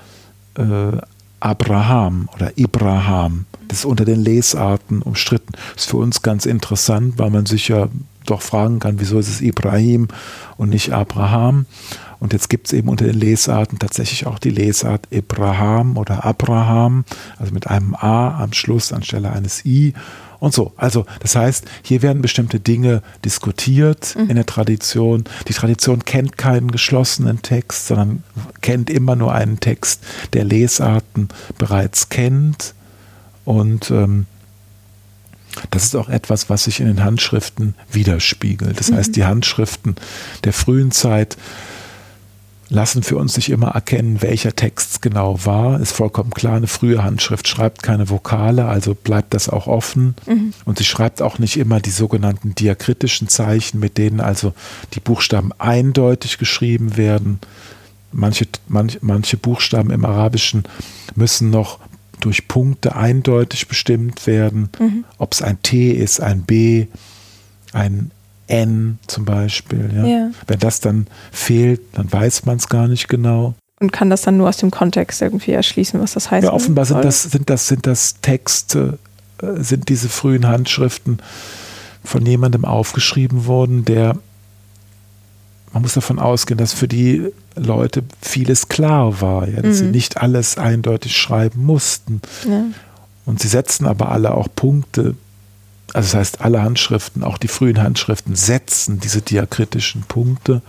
äh, 0.56 0.98
Abraham 1.40 2.30
oder 2.36 2.58
Ibraham. 2.58 3.46
Das 3.68 3.80
ist 3.80 3.86
unter 3.86 4.06
den 4.06 4.22
Lesarten 4.22 5.02
umstritten. 5.02 5.54
Das 5.74 5.84
ist 5.84 5.90
für 5.92 5.98
uns 5.98 6.22
ganz 6.22 6.46
interessant, 6.46 7.18
weil 7.18 7.30
man 7.30 7.46
sich 7.46 7.68
ja 7.68 7.88
doch 8.26 8.42
fragen 8.42 8.80
kann, 8.80 9.00
wieso 9.00 9.20
ist 9.20 9.30
es 9.30 9.42
Ibrahim 9.42 10.08
und 10.58 10.70
nicht 10.70 10.92
Abraham. 10.92 11.66
Und 12.20 12.34
jetzt 12.34 12.50
gibt 12.50 12.68
es 12.68 12.74
eben 12.74 12.90
unter 12.90 13.06
den 13.06 13.18
Lesarten 13.18 13.80
tatsächlich 13.80 14.26
auch 14.26 14.40
die 14.40 14.50
Lesart 14.50 15.08
Abraham 15.14 15.98
oder 15.98 16.26
Abraham, 16.26 17.06
also 17.38 17.54
mit 17.54 17.68
einem 17.68 17.96
A 17.96 18.42
am 18.44 18.54
Schluss 18.54 18.92
anstelle 18.92 19.32
eines 19.32 19.66
I 19.66 19.94
und 20.40 20.54
so. 20.54 20.74
Also 20.76 21.06
das 21.22 21.36
heißt, 21.36 21.66
hier 21.82 22.02
werden 22.02 22.22
bestimmte 22.22 22.60
Dinge 22.60 23.02
diskutiert 23.24 24.16
mhm. 24.18 24.30
in 24.30 24.36
der 24.36 24.46
Tradition. 24.46 25.24
Die 25.48 25.54
Tradition 25.54 26.04
kennt 26.04 26.38
keinen 26.38 26.72
geschlossenen 26.72 27.42
Text, 27.42 27.88
sondern 27.88 28.24
kennt 28.62 28.90
immer 28.90 29.16
nur 29.16 29.34
einen 29.34 29.60
Text, 29.60 30.04
der 30.34 30.44
Lesarten 30.44 31.30
bereits 31.58 32.10
kennt. 32.10 32.74
Und 33.46 33.92
ähm, 33.92 34.26
das 35.72 35.86
ist 35.86 35.96
auch 35.96 36.10
etwas, 36.10 36.50
was 36.50 36.66
sich 36.66 36.80
in 36.80 36.88
den 36.88 37.04
Handschriften 37.04 37.76
widerspiegelt. 37.92 38.80
Das 38.80 38.92
heißt, 38.92 39.10
mhm. 39.10 39.14
die 39.14 39.26
Handschriften 39.26 39.96
der 40.44 40.54
frühen 40.54 40.92
Zeit 40.92 41.38
lassen 42.70 43.02
für 43.02 43.18
uns 43.18 43.36
nicht 43.36 43.50
immer 43.50 43.70
erkennen, 43.70 44.22
welcher 44.22 44.56
Text 44.56 45.02
genau 45.02 45.44
war. 45.46 45.80
Ist 45.80 45.92
vollkommen 45.92 46.30
klar, 46.32 46.56
eine 46.56 46.68
frühe 46.68 47.04
Handschrift 47.04 47.48
schreibt 47.48 47.82
keine 47.84 48.10
Vokale, 48.10 48.66
also 48.66 48.94
bleibt 48.94 49.34
das 49.34 49.50
auch 49.50 49.68
offen. 49.68 50.16
Mhm. 50.28 50.54
Und 50.66 50.78
sie 50.78 50.86
schreibt 50.86 51.22
auch 51.22 51.40
nicht 51.40 51.58
immer 51.58 51.80
die 51.80 51.90
sogenannten 51.90 52.54
diakritischen 52.54 53.28
Zeichen, 53.28 53.80
mit 53.80 53.98
denen 53.98 54.22
also 54.22 54.54
die 54.94 55.00
Buchstaben 55.00 55.52
eindeutig 55.58 56.38
geschrieben 56.38 56.96
werden. 56.96 57.40
Manche, 58.12 58.48
manch, 58.68 59.00
manche 59.02 59.38
Buchstaben 59.38 59.92
im 59.92 60.06
Arabischen 60.06 60.64
müssen 61.16 61.50
noch 61.50 61.80
durch 62.20 62.48
Punkte 62.48 62.96
eindeutig 62.96 63.68
bestimmt 63.68 64.28
werden, 64.28 64.70
mhm. 64.80 65.06
ob 65.18 65.34
es 65.34 65.42
ein 65.42 65.62
T 65.62 65.92
ist, 65.92 66.22
ein 66.22 66.44
B, 66.44 66.88
ein 67.74 68.12
N 68.48 69.00
zum 69.08 69.26
Beispiel. 69.26 69.92
Ja? 69.96 70.06
Ja. 70.06 70.32
Wenn 70.48 70.60
das 70.60 70.80
dann 70.80 71.08
fehlt, 71.32 71.82
dann 71.94 72.12
weiß 72.12 72.46
man 72.46 72.58
es 72.58 72.68
gar 72.68 72.88
nicht 72.88 73.08
genau. 73.08 73.56
Und 73.80 73.94
kann 73.94 74.10
das 74.10 74.24
dann 74.24 74.38
nur 74.38 74.50
aus 74.50 74.58
dem 74.58 74.72
Kontext 74.72 75.22
irgendwie 75.22 75.52
erschließen, 75.52 76.02
was 76.02 76.14
das 76.14 76.32
heißt. 76.32 76.44
Ja, 76.44 76.52
offenbar 76.52 76.86
sind 76.86 77.04
das, 77.04 77.24
sind 77.24 77.50
das, 77.50 77.68
sind 77.68 77.88
das 77.88 78.16
Texte, 78.22 79.00
äh, 79.42 79.62
sind 79.62 79.88
diese 79.88 80.10
frühen 80.10 80.48
Handschriften 80.48 81.20
von 82.04 82.26
jemandem 82.26 82.66
aufgeschrieben 82.66 83.46
worden, 83.46 83.86
der, 83.86 84.18
man 85.74 85.82
muss 85.84 85.94
davon 85.94 86.20
ausgehen, 86.20 86.58
dass 86.58 86.74
für 86.74 86.88
die 86.88 87.28
Leute 87.56 88.04
vieles 88.22 88.68
klar 88.70 89.22
war, 89.22 89.48
ja, 89.48 89.62
dass 89.62 89.80
sie 89.80 89.86
Mhm. 89.86 89.92
nicht 89.92 90.18
alles 90.18 90.58
eindeutig 90.58 91.16
schreiben 91.16 91.64
mussten. 91.66 92.22
Ja. 92.48 92.64
Und 93.26 93.40
sie 93.42 93.48
setzen 93.48 93.86
aber 93.86 94.12
alle 94.12 94.34
auch 94.34 94.48
Punkte, 94.56 95.16
also 95.94 96.08
das 96.08 96.16
heißt, 96.16 96.42
alle 96.42 96.62
Handschriften, 96.64 97.24
auch 97.24 97.38
die 97.38 97.48
frühen 97.48 97.82
Handschriften, 97.82 98.36
setzen 98.36 99.00
diese 99.00 99.22
diakritischen 99.22 100.04
Punkte, 100.04 100.62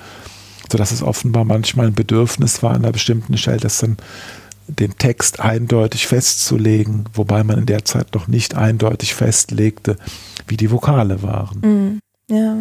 sodass 0.71 0.93
es 0.93 1.03
offenbar 1.03 1.45
manchmal 1.45 1.87
ein 1.87 1.95
Bedürfnis 1.95 2.63
war, 2.63 2.71
an 2.71 2.83
einer 2.83 2.93
bestimmten 2.93 3.37
Stelle, 3.39 3.59
das 3.59 3.79
dann 3.79 3.97
den 4.69 4.97
Text 4.99 5.41
eindeutig 5.41 6.07
festzulegen, 6.07 7.07
wobei 7.15 7.43
man 7.43 7.59
in 7.59 7.67
der 7.67 7.85
Zeit 7.85 8.15
noch 8.15 8.29
nicht 8.29 8.55
eindeutig 8.55 9.15
festlegte, 9.15 9.97
wie 10.47 10.57
die 10.57 10.71
Vokale 10.71 11.23
waren. 11.23 11.61
Mhm. 11.61 12.01
Ja. 12.35 12.57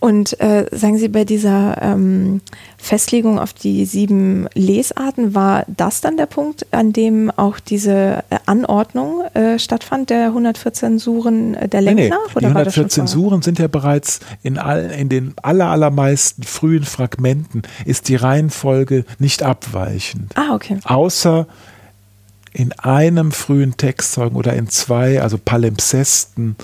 Und 0.00 0.38
äh, 0.40 0.66
sagen 0.70 0.98
Sie, 0.98 1.08
bei 1.08 1.24
dieser 1.24 1.80
ähm, 1.82 2.40
Festlegung 2.76 3.38
auf 3.38 3.52
die 3.52 3.84
sieben 3.84 4.46
Lesarten, 4.54 5.34
war 5.34 5.64
das 5.66 6.00
dann 6.00 6.16
der 6.16 6.26
Punkt, 6.26 6.66
an 6.72 6.92
dem 6.92 7.30
auch 7.30 7.58
diese 7.58 8.22
äh, 8.30 8.38
Anordnung 8.46 9.24
äh, 9.34 9.58
stattfand, 9.58 10.10
der 10.10 10.26
114 10.26 10.98
Suren 10.98 11.54
der 11.54 11.80
Nee, 11.80 11.86
Länge 11.86 12.02
nee, 12.02 12.08
nach? 12.10 12.34
die 12.40 12.54
war 12.54 12.64
das 12.64 12.74
schon 12.74 12.84
114 12.84 13.08
vorher? 13.08 13.30
Suren 13.30 13.42
sind 13.42 13.58
ja 13.58 13.66
bereits 13.66 14.20
in, 14.42 14.58
all, 14.58 14.90
in 14.90 15.08
den 15.08 15.34
aller, 15.42 15.66
allermeisten 15.66 16.44
frühen 16.44 16.84
Fragmenten 16.84 17.62
ist 17.84 18.08
die 18.08 18.16
Reihenfolge 18.16 19.04
nicht 19.18 19.42
abweichend. 19.42 20.32
Ah, 20.36 20.54
okay. 20.54 20.78
außer 20.84 21.46
in 22.52 22.72
einem 22.72 23.32
frühen 23.32 23.76
Textzeugen 23.76 24.36
oder 24.36 24.54
in 24.54 24.68
zwei, 24.68 25.22
also 25.22 25.38
Palimpsesten, 25.38 26.56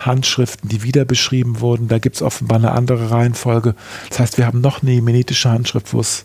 Handschriften, 0.00 0.68
die 0.68 0.82
wieder 0.82 1.04
beschrieben 1.04 1.60
wurden. 1.60 1.88
Da 1.88 1.98
gibt 1.98 2.16
es 2.16 2.22
offenbar 2.22 2.58
eine 2.58 2.72
andere 2.72 3.10
Reihenfolge. 3.10 3.74
Das 4.08 4.20
heißt, 4.20 4.38
wir 4.38 4.46
haben 4.46 4.60
noch 4.60 4.82
eine 4.82 4.92
jemenitische 4.92 5.50
Handschrift, 5.50 5.92
wo 5.92 6.00
es 6.00 6.24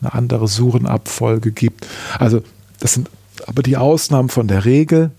eine 0.00 0.14
andere 0.14 0.48
Surenabfolge 0.48 1.52
gibt. 1.52 1.86
Also 2.18 2.42
das 2.80 2.94
sind 2.94 3.10
aber 3.46 3.62
die 3.62 3.76
Ausnahmen 3.76 4.28
von 4.28 4.48
der 4.48 4.64
Regel. 4.64 5.10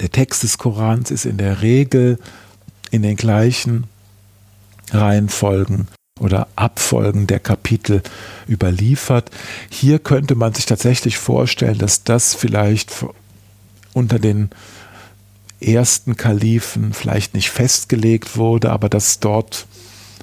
Der 0.00 0.10
Text 0.10 0.42
des 0.42 0.58
Korans 0.58 1.10
ist 1.10 1.26
in 1.26 1.38
der 1.38 1.62
Regel 1.62 2.18
in 2.90 3.02
den 3.02 3.16
gleichen 3.16 3.84
Reihenfolgen 4.92 5.88
oder 6.18 6.48
Abfolgen 6.56 7.26
der 7.26 7.40
Kapitel 7.40 8.02
überliefert. 8.48 9.30
Hier 9.68 9.98
könnte 9.98 10.34
man 10.34 10.54
sich 10.54 10.66
tatsächlich 10.66 11.18
vorstellen, 11.18 11.78
dass 11.78 12.04
das 12.04 12.34
vielleicht 12.34 12.92
unter 13.92 14.18
den 14.18 14.50
ersten 15.60 16.16
Kalifen 16.16 16.92
vielleicht 16.92 17.34
nicht 17.34 17.50
festgelegt 17.50 18.36
wurde, 18.36 18.70
aber 18.70 18.88
dass 18.88 19.20
dort 19.20 19.66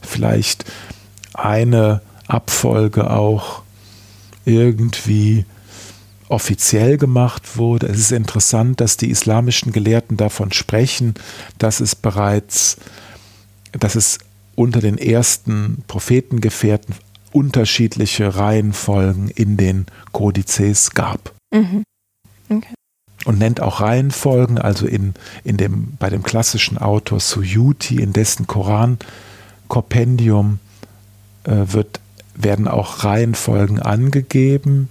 vielleicht 0.02 0.66
eine 1.34 2.02
Abfolge 2.28 3.10
auch 3.10 3.64
irgendwie 4.45 5.45
offiziell 6.28 6.98
gemacht 6.98 7.57
wurde. 7.57 7.88
Es 7.88 7.99
ist 7.99 8.12
interessant, 8.12 8.82
dass 8.82 8.98
die 8.98 9.10
islamischen 9.10 9.72
Gelehrten 9.72 10.18
davon 10.18 10.52
sprechen, 10.52 11.14
dass 11.57 11.80
es 11.80 11.95
bereits, 11.95 12.78
dass 13.72 13.95
es 13.95 14.20
unter 14.56 14.80
den 14.80 14.98
ersten 14.98 15.84
Prophetengefährten 15.88 16.95
unterschiedliche 17.32 18.38
Reihenfolgen 18.38 19.30
in 19.30 19.57
den 19.57 19.88
Kodizes 20.14 20.91
gab. 20.91 21.34
Mhm. 21.53 21.84
Okay. 22.49 22.74
Und 23.24 23.40
nennt 23.40 23.62
auch 23.62 23.80
Reihenfolgen, 23.82 24.60
also 24.60 24.86
in, 24.86 25.16
in 25.44 25.58
dem, 25.58 25.94
bei 25.98 26.12
dem 26.12 26.22
klassischen 26.22 26.78
Autor 26.78 27.20
Suyuti, 27.20 27.96
in 27.96 28.14
dessen 28.14 28.46
Koran-Kompendium 28.46 30.60
äh, 31.46 31.64
wird, 31.68 32.00
werden 32.36 32.68
auch 32.68 33.04
Reihenfolgen 33.04 33.82
angegeben 33.82 34.90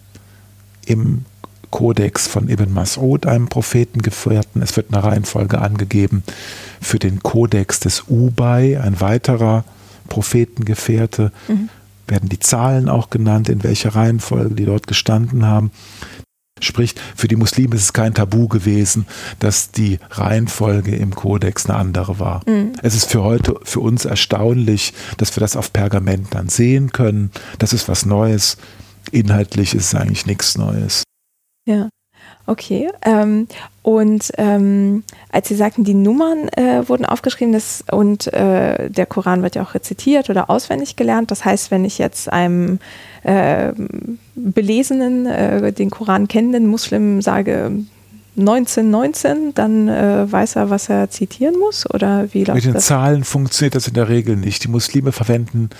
im 0.86 1.24
Kodex 1.74 2.28
von 2.28 2.48
Ibn 2.48 2.72
Mas'ud, 2.72 3.26
einem 3.26 3.48
Prophetengefährten. 3.48 4.62
Es 4.62 4.76
wird 4.76 4.94
eine 4.94 5.02
Reihenfolge 5.02 5.60
angegeben 5.60 6.22
für 6.80 7.00
den 7.00 7.20
Kodex 7.20 7.80
des 7.80 8.04
Ubay, 8.08 8.78
ein 8.78 9.00
weiterer 9.00 9.64
Prophetengefährte. 10.08 11.32
Mhm. 11.48 11.68
Werden 12.06 12.28
die 12.28 12.38
Zahlen 12.38 12.88
auch 12.88 13.10
genannt, 13.10 13.48
in 13.48 13.64
welcher 13.64 13.96
Reihenfolge 13.96 14.54
die 14.54 14.66
dort 14.66 14.86
gestanden 14.86 15.46
haben. 15.46 15.72
Sprich, 16.60 16.94
für 17.16 17.28
die 17.28 17.36
Muslime 17.36 17.74
ist 17.74 17.82
es 17.82 17.92
kein 17.92 18.14
Tabu 18.14 18.48
gewesen, 18.48 19.06
dass 19.40 19.70
die 19.70 19.98
Reihenfolge 20.10 20.94
im 20.94 21.14
Kodex 21.14 21.66
eine 21.66 21.78
andere 21.78 22.18
war. 22.20 22.42
Mhm. 22.46 22.72
Es 22.82 22.94
ist 22.94 23.10
für 23.10 23.22
heute, 23.22 23.56
für 23.64 23.80
uns 23.80 24.04
erstaunlich, 24.04 24.94
dass 25.16 25.34
wir 25.36 25.40
das 25.40 25.56
auf 25.56 25.72
Pergament 25.72 26.28
dann 26.30 26.48
sehen 26.48 26.92
können. 26.92 27.32
Das 27.58 27.72
ist 27.72 27.88
was 27.88 28.06
Neues. 28.06 28.56
Inhaltlich 29.10 29.74
ist 29.74 29.86
es 29.86 29.94
eigentlich 29.94 30.26
nichts 30.26 30.56
Neues. 30.56 31.02
Ja, 31.66 31.88
okay. 32.46 32.88
Ähm, 33.02 33.48
und 33.82 34.32
ähm, 34.38 35.04
als 35.30 35.48
Sie 35.48 35.54
sagten, 35.54 35.84
die 35.84 35.94
Nummern 35.94 36.48
äh, 36.48 36.88
wurden 36.88 37.04
aufgeschrieben 37.04 37.52
das, 37.52 37.84
und 37.90 38.32
äh, 38.32 38.88
der 38.90 39.06
Koran 39.06 39.42
wird 39.42 39.56
ja 39.56 39.62
auch 39.62 39.74
rezitiert 39.74 40.30
oder 40.30 40.50
auswendig 40.50 40.96
gelernt. 40.96 41.30
Das 41.30 41.44
heißt, 41.44 41.70
wenn 41.70 41.84
ich 41.84 41.98
jetzt 41.98 42.32
einem 42.32 42.78
äh, 43.22 43.72
belesenen, 44.34 45.74
den 45.74 45.90
Koran 45.90 46.28
kennenden 46.28 46.66
Muslim 46.66 47.22
sage 47.22 47.84
1919, 48.36 49.54
dann 49.54 49.88
äh, 49.88 50.30
weiß 50.30 50.56
er, 50.56 50.70
was 50.70 50.88
er 50.88 51.08
zitieren 51.08 51.56
muss? 51.58 51.88
Oder 51.90 52.32
wie 52.32 52.44
läuft 52.44 52.56
Mit 52.56 52.64
den 52.64 52.72
das? 52.74 52.86
Zahlen 52.86 53.22
funktioniert 53.22 53.76
das 53.76 53.86
in 53.86 53.94
der 53.94 54.08
Regel 54.08 54.36
nicht. 54.36 54.64
Die 54.64 54.68
Muslime 54.68 55.12
verwenden 55.12 55.70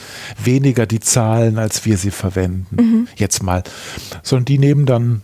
weniger 0.43 0.87
die 0.87 1.01
Zahlen, 1.01 1.59
als 1.59 1.85
wir 1.85 1.97
sie 1.97 2.13
verwenden. 2.13 2.77
Mhm. 2.77 3.09
Jetzt 3.17 3.43
mal. 3.43 3.65
Sondern 4.23 4.45
die 4.45 4.59
nehmen 4.59 4.87
dann, 4.87 5.23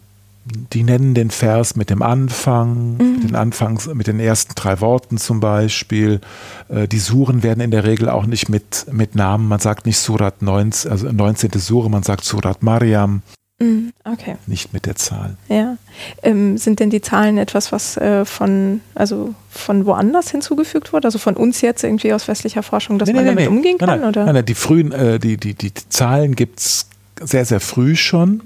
die 0.72 0.82
nennen 0.82 1.14
den 1.14 1.30
Vers 1.30 1.76
mit 1.76 1.90
dem 1.90 2.02
Anfang, 2.02 2.96
Mhm. 2.96 3.12
mit 3.14 3.22
den 3.30 3.34
Anfangs, 3.36 3.86
mit 3.92 4.06
den 4.06 4.20
ersten 4.20 4.54
drei 4.54 4.80
Worten 4.80 5.18
zum 5.18 5.40
Beispiel. 5.40 6.20
Äh, 6.68 6.88
Die 6.88 6.98
Suren 6.98 7.42
werden 7.42 7.60
in 7.60 7.70
der 7.70 7.84
Regel 7.84 8.08
auch 8.08 8.26
nicht 8.26 8.48
mit, 8.48 8.86
mit 8.92 9.14
Namen. 9.14 9.48
Man 9.48 9.60
sagt 9.60 9.86
nicht 9.86 9.98
Surat 9.98 10.42
19, 10.42 10.90
also 10.90 11.10
19. 11.10 11.50
Sure, 11.58 11.90
man 11.90 12.02
sagt 12.02 12.24
Surat 12.24 12.62
Mariam, 12.62 13.22
Mhm, 13.62 13.92
Okay. 14.10 14.36
nicht 14.46 14.72
mit 14.72 14.86
der 14.86 14.96
Zahl. 14.96 15.36
Ja. 15.48 15.76
Ähm, 16.22 16.56
sind 16.56 16.80
denn 16.80 16.88
die 16.88 17.02
Zahlen 17.02 17.36
etwas, 17.36 17.72
was 17.72 17.98
äh, 17.98 18.24
von, 18.24 18.80
also 18.94 19.34
von 19.50 19.84
woanders 19.84 20.30
hinzugefügt 20.30 20.94
wurde? 20.94 21.08
Also 21.08 21.18
von 21.18 21.36
uns 21.36 21.60
jetzt 21.60 21.84
irgendwie 21.84 22.14
aus 22.14 22.26
westlicher 22.26 22.62
Forschung, 22.62 22.98
dass 22.98 23.12
man 23.12 23.26
damit 23.26 23.48
umgehen 23.48 23.76
kann? 23.76 23.88
Nein, 23.90 24.00
nein, 24.00 24.08
oder? 24.08 24.24
nein, 24.24 24.34
nein, 24.36 24.44
die 24.46 24.54
frühen, 24.54 24.92
äh, 24.92 25.18
die, 25.18 25.36
die, 25.36 25.52
die 25.52 25.74
Zahlen 25.74 26.36
gibt 26.36 26.58
es 26.60 26.86
sehr, 27.22 27.44
sehr 27.44 27.60
früh 27.60 27.96
schon. 27.96 28.40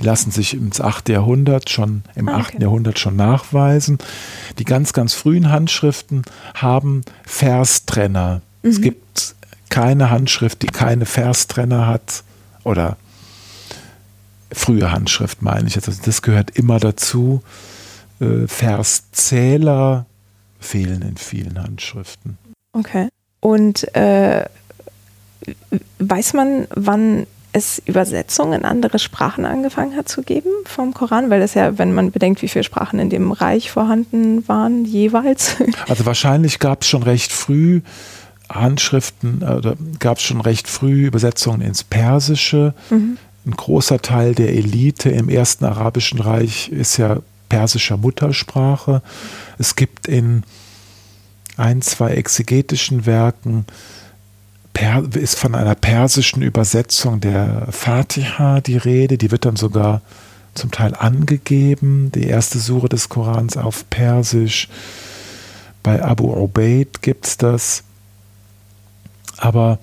Die 0.00 0.04
lassen 0.06 0.30
sich 0.30 0.54
ins 0.54 0.80
8. 0.80 1.08
Jahrhundert 1.10 1.68
schon, 1.70 2.02
im 2.14 2.28
Ah, 2.28 2.38
8. 2.38 2.54
okay. 2.54 2.62
Jahrhundert 2.62 2.98
schon 2.98 3.16
nachweisen. 3.16 3.98
Die 4.58 4.64
ganz, 4.64 4.92
ganz 4.92 5.14
frühen 5.14 5.50
Handschriften 5.50 6.22
haben 6.54 7.02
Verstrenner. 7.24 8.40
Es 8.62 8.78
Mhm. 8.78 8.82
gibt 8.82 9.34
keine 9.68 10.10
Handschrift, 10.10 10.62
die 10.62 10.66
keine 10.68 11.06
Verstrenner 11.06 11.86
hat 11.86 12.24
oder 12.64 12.96
frühe 14.52 14.90
Handschrift 14.90 15.42
meine 15.42 15.68
ich 15.68 15.76
jetzt. 15.76 15.86
Also 15.88 16.00
das 16.04 16.22
gehört 16.22 16.50
immer 16.50 16.80
dazu. 16.80 17.42
Äh, 18.20 18.46
Verszähler 18.48 20.06
fehlen 20.58 21.02
in 21.02 21.16
vielen 21.16 21.62
Handschriften. 21.62 22.36
Okay. 22.72 23.08
Und 23.40 23.94
äh, 23.94 24.44
weiß 25.98 26.34
man, 26.34 26.66
wann 26.74 27.26
es 27.52 27.82
Übersetzungen 27.84 28.60
in 28.60 28.64
andere 28.64 28.98
Sprachen 28.98 29.44
angefangen 29.44 29.96
hat 29.96 30.08
zu 30.08 30.22
geben 30.22 30.50
vom 30.64 30.94
Koran? 30.94 31.30
Weil 31.30 31.40
das 31.40 31.54
ja, 31.54 31.78
wenn 31.78 31.92
man 31.92 32.10
bedenkt, 32.10 32.42
wie 32.42 32.48
viele 32.48 32.64
Sprachen 32.64 32.98
in 32.98 33.10
dem 33.10 33.32
Reich 33.32 33.70
vorhanden 33.70 34.46
waren, 34.48 34.84
jeweils. 34.84 35.56
Also 35.88 36.06
wahrscheinlich 36.06 36.58
gab 36.58 36.82
es 36.82 36.88
schon 36.88 37.02
recht 37.02 37.32
früh 37.32 37.80
Handschriften 38.48 39.42
oder 39.42 39.76
gab 39.98 40.18
es 40.18 40.24
schon 40.24 40.40
recht 40.40 40.68
früh 40.68 41.06
Übersetzungen 41.06 41.60
ins 41.60 41.84
Persische. 41.84 42.74
Mhm. 42.90 43.16
Ein 43.46 43.52
großer 43.52 44.02
Teil 44.02 44.34
der 44.34 44.50
Elite 44.50 45.10
im 45.10 45.28
ersten 45.28 45.64
arabischen 45.64 46.20
Reich 46.20 46.68
ist 46.68 46.96
ja 46.98 47.20
persischer 47.48 47.96
Muttersprache. 47.96 49.02
Es 49.58 49.76
gibt 49.76 50.06
in 50.06 50.44
ein, 51.56 51.82
zwei 51.82 52.12
exegetischen 52.12 53.06
Werken 53.06 53.66
per, 54.80 55.04
ist 55.14 55.38
von 55.38 55.54
einer 55.54 55.74
persischen 55.74 56.40
Übersetzung 56.42 57.20
der 57.20 57.68
Fatiha 57.70 58.62
die 58.62 58.78
Rede. 58.78 59.18
Die 59.18 59.30
wird 59.30 59.44
dann 59.44 59.56
sogar 59.56 60.00
zum 60.54 60.70
Teil 60.70 60.94
angegeben. 60.94 62.10
Die 62.12 62.24
erste 62.24 62.58
Sure 62.58 62.88
des 62.88 63.10
Korans 63.10 63.58
auf 63.58 63.90
Persisch. 63.90 64.68
bei 65.82 66.02
Abu 66.02 66.32
Ubaid 66.34 67.02
gibt 67.02 67.26
es 67.26 67.36
das. 67.36 67.82
Aber 69.36 69.78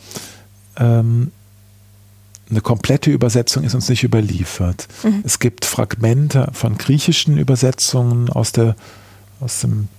ähm, 0.78 1.32
eine 2.50 2.62
komplette 2.62 3.12
Übersetzung 3.12 3.64
ist 3.64 3.76
uns 3.76 3.90
nicht 3.90 4.04
überliefert. 4.04 4.88
Mhm. 5.04 5.22
Es 5.24 5.38
gibt 5.38 5.64
Fragmente 5.66 6.50
von 6.54 6.76
griechischen 6.76 7.38
Übersetzungen 7.38 8.32
aus, 8.32 8.52
der, 8.52 8.76
aus 9.42 9.62
dem 9.62 9.90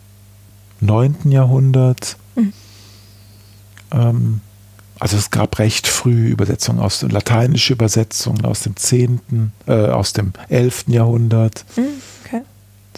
9. 0.81 1.31
Jahrhundert. 1.31 2.16
Mhm. 2.35 2.53
Ähm, 3.93 4.41
also 4.99 5.16
es 5.16 5.31
gab 5.31 5.59
recht 5.59 5.87
früh 5.87 6.29
Übersetzungen 6.29 6.81
aus 6.81 7.03
lateinische 7.03 7.73
Übersetzungen 7.73 8.45
aus 8.45 8.61
dem 8.61 8.77
10., 8.77 9.53
äh, 9.66 9.73
aus 9.73 10.12
dem 10.12 10.33
11. 10.49 10.85
Jahrhundert. 10.89 11.65
Mhm, 11.77 11.83
okay. 12.25 12.43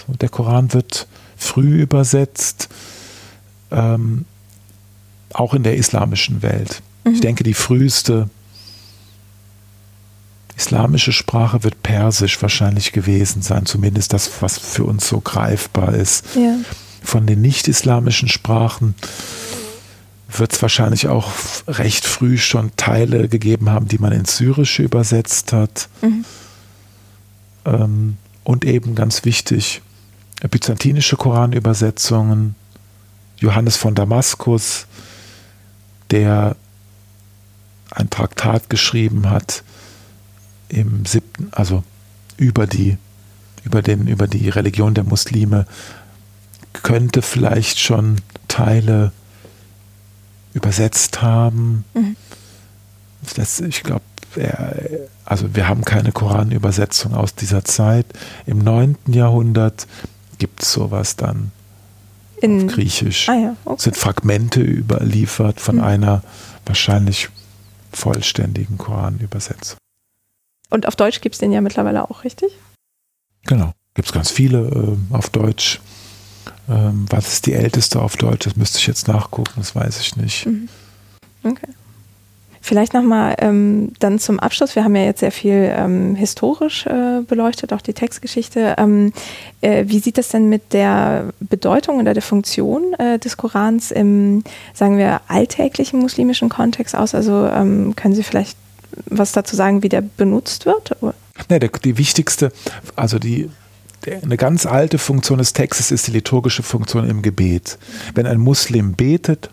So, 0.07 0.15
der 0.15 0.29
Koran 0.29 0.73
wird 0.73 1.07
früh 1.37 1.81
übersetzt, 1.81 2.69
ähm, 3.71 4.25
auch 5.33 5.55
in 5.55 5.63
der 5.63 5.77
islamischen 5.77 6.43
Welt. 6.43 6.83
Mhm. 7.05 7.15
Ich 7.15 7.21
denke, 7.21 7.45
die 7.45 7.55
früheste 7.55 8.29
islamische 10.57 11.13
Sprache 11.13 11.65
wird 11.65 11.83
Persisch 11.83 12.41
wahrscheinlich 12.43 12.93
gewesen 12.93 13.41
sein, 13.43 13.65
zumindest 13.65 14.13
das, 14.13 14.31
was 14.41 14.59
für 14.59 14.85
uns 14.85 15.09
so 15.09 15.21
greifbar 15.21 15.95
ist. 15.95 16.25
Ja. 16.35 16.57
Von 17.03 17.27
den 17.27 17.41
nicht-islamischen 17.41 18.29
Sprachen 18.29 18.95
wird 20.39 20.53
es 20.53 20.63
wahrscheinlich 20.63 21.09
auch 21.09 21.31
recht 21.67 22.05
früh 22.05 22.39
schon 22.39 22.73
Teile 22.77 23.29
gegeben 23.29 23.71
haben, 23.71 23.89
die 23.89 23.99
man 23.99 24.13
ins 24.13 24.37
Syrische 24.37 24.83
übersetzt 24.83 25.53
hat. 25.53 25.89
Mhm. 26.03 26.25
Ähm, 27.65 28.17
und 28.45 28.65
eben 28.65 28.95
ganz 28.95 29.25
wichtig, 29.25 29.83
byzantinische 30.49 31.17
Koranübersetzungen, 31.17 32.55
Johannes 33.39 33.77
von 33.77 33.95
Damaskus, 33.95 34.87
der 36.11 36.57
ein 37.91 38.11
Traktat 38.11 38.71
geschrieben 38.71 39.31
hat 39.31 39.63
im 40.69 41.05
siebten, 41.05 41.49
also 41.53 41.83
über 42.37 42.67
die, 42.67 42.97
über 43.65 43.83
den, 43.83 44.07
über 44.07 44.27
die 44.27 44.49
Religion 44.49 44.95
der 44.95 45.05
Muslime, 45.05 45.67
könnte 46.73 47.23
vielleicht 47.23 47.79
schon 47.81 48.17
Teile 48.49 49.13
übersetzt 50.55 51.23
haben. 51.23 51.85
Mhm. 51.95 52.17
Das, 53.37 53.61
ich 53.61 53.83
glaube, 53.83 54.03
also 55.25 55.55
wir 55.55 55.69
haben 55.69 55.85
keine 55.85 56.13
Koranübersetzung 56.13 57.15
aus 57.15 57.35
dieser 57.35 57.65
Zeit. 57.65 58.07
Im 58.47 58.59
9. 58.59 58.97
Jahrhundert 59.09 59.87
gibt 60.39 60.63
es 60.63 60.73
sowas 60.73 61.17
dann 61.17 61.53
in 62.41 62.69
Griechisch. 62.69 63.29
Ah 63.29 63.35
ja, 63.35 63.57
okay. 63.65 63.83
Sind 63.83 63.97
Fragmente 63.97 64.61
überliefert 64.61 65.61
von 65.61 65.77
mhm. 65.77 65.85
einer 65.85 66.23
wahrscheinlich 66.65 67.29
vollständigen 67.93 68.79
Koranübersetzung. 68.79 69.79
Und 70.71 70.87
auf 70.87 70.97
Deutsch 70.97 71.21
gibt 71.21 71.35
es 71.35 71.41
den 71.41 71.53
ja 71.53 71.61
mittlerweile 71.61 72.09
auch, 72.09 72.25
richtig? 72.25 72.53
Genau. 73.47 73.73
Gibt 73.95 74.09
es 74.09 74.15
ganz 74.15 74.31
viele 74.31 74.59
äh, 74.59 75.15
auf 75.15 75.31
Deutsch. 75.31 75.81
Ähm, 76.69 77.07
was 77.11 77.33
ist 77.33 77.47
die 77.47 77.55
älteste 77.55 78.01
auf 78.01 78.17
Deutsch? 78.17 78.47
Das 78.47 78.57
müsste 78.57 78.79
ich 78.79 78.87
jetzt 78.87 79.09
nachgucken, 79.09 79.53
das 79.57 79.75
weiß 79.75 80.01
ich 80.01 80.17
nicht. 80.17 80.47
Mhm. 80.47 80.69
Okay. 81.43 81.69
Vielleicht 82.63 82.93
nochmal 82.93 83.37
ähm, 83.39 83.93
dann 84.01 84.19
zum 84.19 84.39
Abschluss. 84.39 84.77
Wir 84.77 84.85
haben 84.85 84.95
ja 84.95 85.05
jetzt 85.05 85.21
sehr 85.21 85.33
viel 85.33 85.73
ähm, 85.75 86.15
historisch 86.15 86.87
äh, 86.87 87.23
beleuchtet, 87.27 87.73
auch 87.73 87.81
die 87.81 87.95
Textgeschichte. 87.95 88.75
Ähm, 88.77 89.15
äh, 89.63 89.87
wie 89.89 89.99
sieht 89.99 90.19
das 90.19 90.29
denn 90.29 90.51
mit 90.51 90.75
der 90.75 91.33
Bedeutung 91.41 91.99
oder 91.99 92.13
der 92.13 92.23
Funktion 92.23 92.93
äh, 92.99 93.19
des 93.19 93.39
Korans 93.39 93.91
im, 93.91 94.45
sagen 94.75 94.99
wir, 94.99 95.23
alltäglichen 95.27 96.01
muslimischen 96.01 96.51
Kontext 96.51 96.95
aus? 96.95 97.15
Also 97.15 97.47
ähm, 97.47 97.97
können 97.97 98.15
Sie 98.15 98.23
vielleicht 98.23 98.59
was 99.07 99.33
dazu 99.33 99.57
sagen, 99.57 99.83
wie 99.83 99.89
der 99.89 100.03
benutzt 100.03 100.67
wird? 100.67 100.97
Nee, 101.49 101.59
der, 101.59 101.71
die 101.71 101.97
wichtigste, 101.97 102.53
also 102.95 103.19
die, 103.19 103.49
eine 104.23 104.37
ganz 104.37 104.67
alte 104.67 104.99
Funktion 104.99 105.39
des 105.39 105.53
Textes 105.53 105.91
ist 105.91 106.07
die 106.07 106.13
liturgische 106.13 106.63
Funktion 106.63 107.09
im 107.09 107.23
Gebet. 107.23 107.79
Wenn 108.15 108.27
ein 108.27 108.39
Muslim 108.39 108.95
betet, 108.95 109.51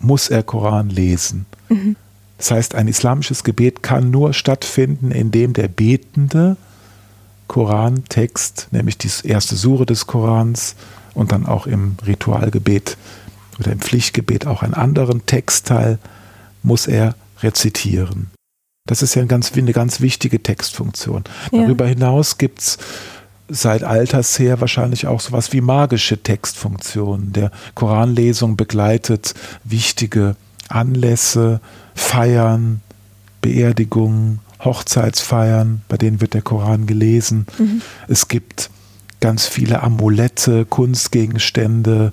muss 0.00 0.28
er 0.28 0.42
Koran 0.42 0.90
lesen. 0.90 1.46
Mhm. 1.68 1.96
Das 2.38 2.50
heißt, 2.50 2.74
ein 2.74 2.88
islamisches 2.88 3.44
Gebet 3.44 3.82
kann 3.82 4.10
nur 4.10 4.34
stattfinden, 4.34 5.10
indem 5.10 5.54
der 5.54 5.68
Betende 5.68 6.56
Korantext, 7.48 8.68
nämlich 8.72 8.98
die 8.98 9.10
erste 9.24 9.56
Sure 9.56 9.86
des 9.86 10.06
Korans 10.06 10.74
und 11.14 11.32
dann 11.32 11.46
auch 11.46 11.66
im 11.66 11.96
Ritualgebet 12.06 12.96
oder 13.58 13.72
im 13.72 13.80
Pflichtgebet 13.80 14.46
auch 14.46 14.62
einen 14.62 14.74
anderen 14.74 15.24
Textteil, 15.24 15.98
muss 16.62 16.86
er 16.86 17.14
rezitieren. 17.40 18.30
Das 18.86 19.02
ist 19.02 19.14
ja 19.14 19.22
eine 19.22 19.28
ganz, 19.28 19.52
eine 19.52 19.72
ganz 19.72 20.00
wichtige 20.00 20.42
Textfunktion. 20.42 21.24
Ja. 21.50 21.62
Darüber 21.62 21.86
hinaus 21.86 22.38
gibt 22.38 22.60
es 22.60 22.78
seit 23.48 23.84
alters 23.84 24.38
her 24.38 24.60
wahrscheinlich 24.60 25.06
auch 25.06 25.20
sowas 25.20 25.52
wie 25.52 25.60
magische 25.60 26.22
Textfunktionen. 26.22 27.32
Der 27.32 27.50
Koranlesung 27.74 28.56
begleitet 28.56 29.34
wichtige 29.64 30.36
Anlässe, 30.68 31.60
Feiern, 31.94 32.80
Beerdigungen, 33.40 34.40
Hochzeitsfeiern, 34.64 35.82
bei 35.88 35.96
denen 35.96 36.20
wird 36.20 36.34
der 36.34 36.42
Koran 36.42 36.86
gelesen. 36.86 37.46
Mhm. 37.58 37.82
Es 38.08 38.28
gibt 38.28 38.70
ganz 39.20 39.46
viele 39.46 39.82
Amulette, 39.82 40.64
Kunstgegenstände, 40.64 42.12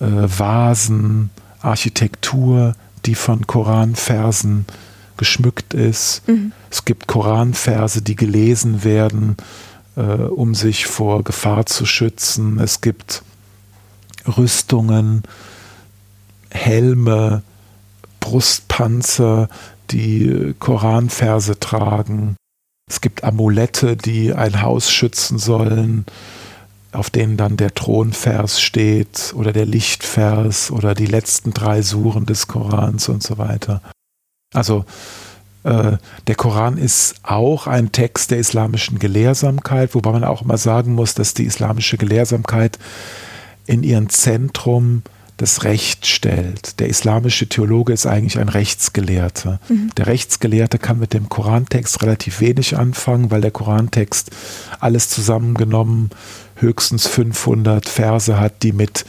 äh, 0.00 0.04
Vasen, 0.04 1.30
Architektur, 1.60 2.74
die 3.04 3.14
von 3.14 3.46
Koranversen 3.46 4.66
geschmückt 5.16 5.74
ist. 5.74 6.26
Mhm. 6.28 6.52
Es 6.70 6.84
gibt 6.84 7.06
Koranverse, 7.06 8.02
die 8.02 8.16
gelesen 8.16 8.84
werden, 8.84 9.36
äh, 9.96 10.00
um 10.00 10.54
sich 10.54 10.86
vor 10.86 11.24
Gefahr 11.24 11.66
zu 11.66 11.86
schützen. 11.86 12.60
Es 12.60 12.80
gibt 12.80 13.22
Rüstungen, 14.26 15.22
Helme, 16.50 17.42
Brustpanzer, 18.20 19.48
die 19.90 20.54
Koranverse 20.58 21.58
tragen. 21.58 22.36
Es 22.88 23.00
gibt 23.00 23.24
Amulette, 23.24 23.96
die 23.96 24.32
ein 24.32 24.62
Haus 24.62 24.90
schützen 24.90 25.38
sollen, 25.38 26.06
auf 26.92 27.10
denen 27.10 27.36
dann 27.36 27.56
der 27.56 27.74
Thronvers 27.74 28.60
steht 28.60 29.32
oder 29.36 29.52
der 29.52 29.66
Lichtvers 29.66 30.70
oder 30.70 30.94
die 30.94 31.06
letzten 31.06 31.52
drei 31.52 31.82
Suren 31.82 32.26
des 32.26 32.46
Korans 32.46 33.08
und 33.08 33.22
so 33.22 33.38
weiter. 33.38 33.82
Also 34.54 34.80
äh, 34.80 35.25
der 35.66 36.34
Koran 36.36 36.78
ist 36.78 37.16
auch 37.24 37.66
ein 37.66 37.90
Text 37.90 38.30
der 38.30 38.38
islamischen 38.38 39.00
Gelehrsamkeit, 39.00 39.96
wobei 39.96 40.12
man 40.12 40.22
auch 40.22 40.42
immer 40.42 40.58
sagen 40.58 40.94
muss, 40.94 41.14
dass 41.14 41.34
die 41.34 41.44
islamische 41.44 41.96
Gelehrsamkeit 41.96 42.78
in 43.66 43.82
ihrem 43.82 44.08
Zentrum 44.08 45.02
das 45.36 45.64
Recht 45.64 46.06
stellt. 46.06 46.80
Der 46.80 46.88
islamische 46.88 47.48
Theologe 47.48 47.92
ist 47.92 48.06
eigentlich 48.06 48.38
ein 48.38 48.48
Rechtsgelehrter. 48.48 49.60
Mhm. 49.68 49.90
Der 49.96 50.06
Rechtsgelehrte 50.06 50.78
kann 50.78 50.98
mit 50.98 51.12
dem 51.12 51.28
Korantext 51.28 52.00
relativ 52.02 52.40
wenig 52.40 52.76
anfangen, 52.76 53.30
weil 53.30 53.42
der 53.42 53.50
Korantext 53.50 54.30
alles 54.80 55.10
zusammengenommen 55.10 56.10
höchstens 56.56 57.06
500 57.06 57.88
Verse 57.88 58.38
hat, 58.38 58.62
die 58.62 58.72
mit 58.72 59.04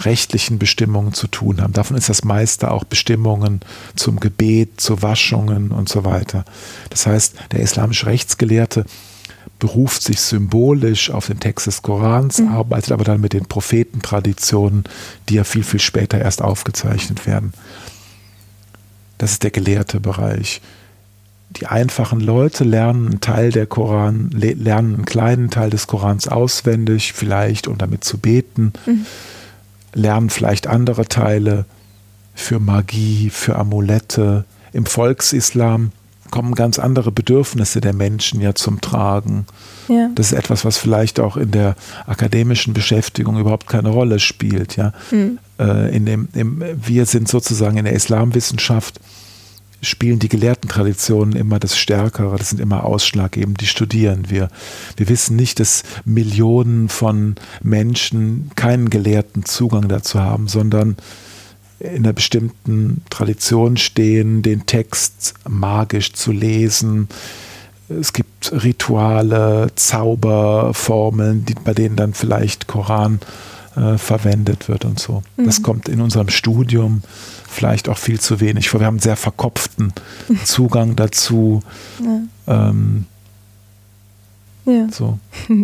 rechtlichen 0.00 0.58
Bestimmungen 0.58 1.12
zu 1.12 1.26
tun 1.26 1.60
haben. 1.60 1.72
Davon 1.72 1.96
ist 1.96 2.08
das 2.08 2.24
meiste 2.24 2.70
auch 2.70 2.84
Bestimmungen 2.84 3.60
zum 3.96 4.20
Gebet, 4.20 4.80
zu 4.80 5.02
Waschungen 5.02 5.70
und 5.70 5.88
so 5.88 6.04
weiter. 6.04 6.44
Das 6.90 7.06
heißt, 7.06 7.34
der 7.52 7.60
islamische 7.60 8.06
Rechtsgelehrte 8.06 8.84
beruft 9.58 10.02
sich 10.02 10.20
symbolisch 10.20 11.10
auf 11.10 11.26
den 11.26 11.40
Text 11.40 11.66
des 11.66 11.82
Korans, 11.82 12.38
mhm. 12.38 12.48
arbeitet 12.48 12.92
aber 12.92 13.04
dann 13.04 13.20
mit 13.20 13.32
den 13.32 13.46
Prophetentraditionen, 13.46 14.84
die 15.28 15.34
ja 15.34 15.44
viel, 15.44 15.64
viel 15.64 15.80
später 15.80 16.18
erst 16.18 16.42
aufgezeichnet 16.42 17.26
werden. 17.26 17.52
Das 19.18 19.32
ist 19.32 19.42
der 19.42 19.50
gelehrte 19.50 19.98
Bereich. 19.98 20.60
Die 21.60 21.66
einfachen 21.66 22.20
Leute 22.20 22.62
lernen 22.62 23.08
einen 23.08 23.20
Teil 23.20 23.50
der 23.50 23.66
Koran, 23.66 24.30
lernen 24.30 24.94
einen 24.94 25.04
kleinen 25.04 25.50
Teil 25.50 25.70
des 25.70 25.86
Korans 25.88 26.28
auswendig, 26.28 27.12
vielleicht 27.12 27.66
um 27.66 27.78
damit 27.78 28.04
zu 28.04 28.18
beten, 28.18 28.72
mhm. 28.86 29.06
lernen 29.92 30.30
vielleicht 30.30 30.68
andere 30.68 31.06
Teile 31.06 31.64
für 32.34 32.60
Magie, 32.60 33.30
für 33.30 33.56
Amulette. 33.56 34.44
Im 34.72 34.86
Volksislam 34.86 35.90
kommen 36.30 36.54
ganz 36.54 36.78
andere 36.78 37.10
Bedürfnisse 37.10 37.80
der 37.80 37.94
Menschen 37.94 38.40
ja 38.40 38.54
zum 38.54 38.80
Tragen. 38.80 39.46
Ja. 39.88 40.10
Das 40.14 40.32
ist 40.32 40.38
etwas, 40.38 40.64
was 40.64 40.76
vielleicht 40.76 41.18
auch 41.18 41.36
in 41.36 41.50
der 41.50 41.74
akademischen 42.06 42.74
Beschäftigung 42.74 43.38
überhaupt 43.38 43.66
keine 43.66 43.88
Rolle 43.88 44.20
spielt. 44.20 44.76
Ja? 44.76 44.92
Mhm. 45.10 45.38
Äh, 45.58 45.96
in 45.96 46.06
dem, 46.06 46.28
im, 46.34 46.62
wir 46.76 47.06
sind 47.06 47.28
sozusagen 47.28 47.78
in 47.78 47.84
der 47.84 47.94
Islamwissenschaft 47.94 49.00
spielen 49.82 50.18
die 50.18 50.28
Gelehrtentraditionen 50.28 51.36
immer 51.36 51.58
das 51.58 51.78
Stärkere, 51.78 52.36
das 52.36 52.50
sind 52.50 52.60
immer 52.60 52.84
ausschlaggebend, 52.84 53.60
die 53.60 53.66
studieren 53.66 54.28
wir. 54.28 54.48
Wir 54.96 55.08
wissen 55.08 55.36
nicht, 55.36 55.60
dass 55.60 55.84
Millionen 56.04 56.88
von 56.88 57.36
Menschen 57.62 58.50
keinen 58.56 58.90
gelehrten 58.90 59.44
Zugang 59.44 59.88
dazu 59.88 60.20
haben, 60.20 60.48
sondern 60.48 60.96
in 61.80 62.04
einer 62.04 62.12
bestimmten 62.12 63.02
Tradition 63.08 63.76
stehen, 63.76 64.42
den 64.42 64.66
Text 64.66 65.34
magisch 65.48 66.12
zu 66.12 66.32
lesen. 66.32 67.08
Es 67.88 68.12
gibt 68.12 68.52
Rituale, 68.52 69.68
Zauberformeln, 69.76 71.46
bei 71.64 71.74
denen 71.74 71.96
dann 71.96 72.14
vielleicht 72.14 72.66
Koran 72.66 73.20
äh, 73.76 73.98
verwendet 73.98 74.68
wird 74.68 74.84
und 74.84 74.98
so. 74.98 75.22
Mhm. 75.36 75.44
Das 75.44 75.62
kommt 75.62 75.88
in 75.88 76.00
unserem 76.00 76.28
Studium 76.28 77.02
vielleicht 77.48 77.88
auch 77.88 77.98
viel 77.98 78.20
zu 78.20 78.40
wenig 78.40 78.68
vor. 78.68 78.80
Wir 78.80 78.86
haben 78.86 78.94
einen 78.94 79.00
sehr 79.00 79.16
verkopften 79.16 79.92
Zugang 80.44 80.96
dazu. 80.96 81.62
Ja. 82.46 82.68
Ähm, 82.68 83.06
ja. 84.68 84.86
So. 84.90 85.18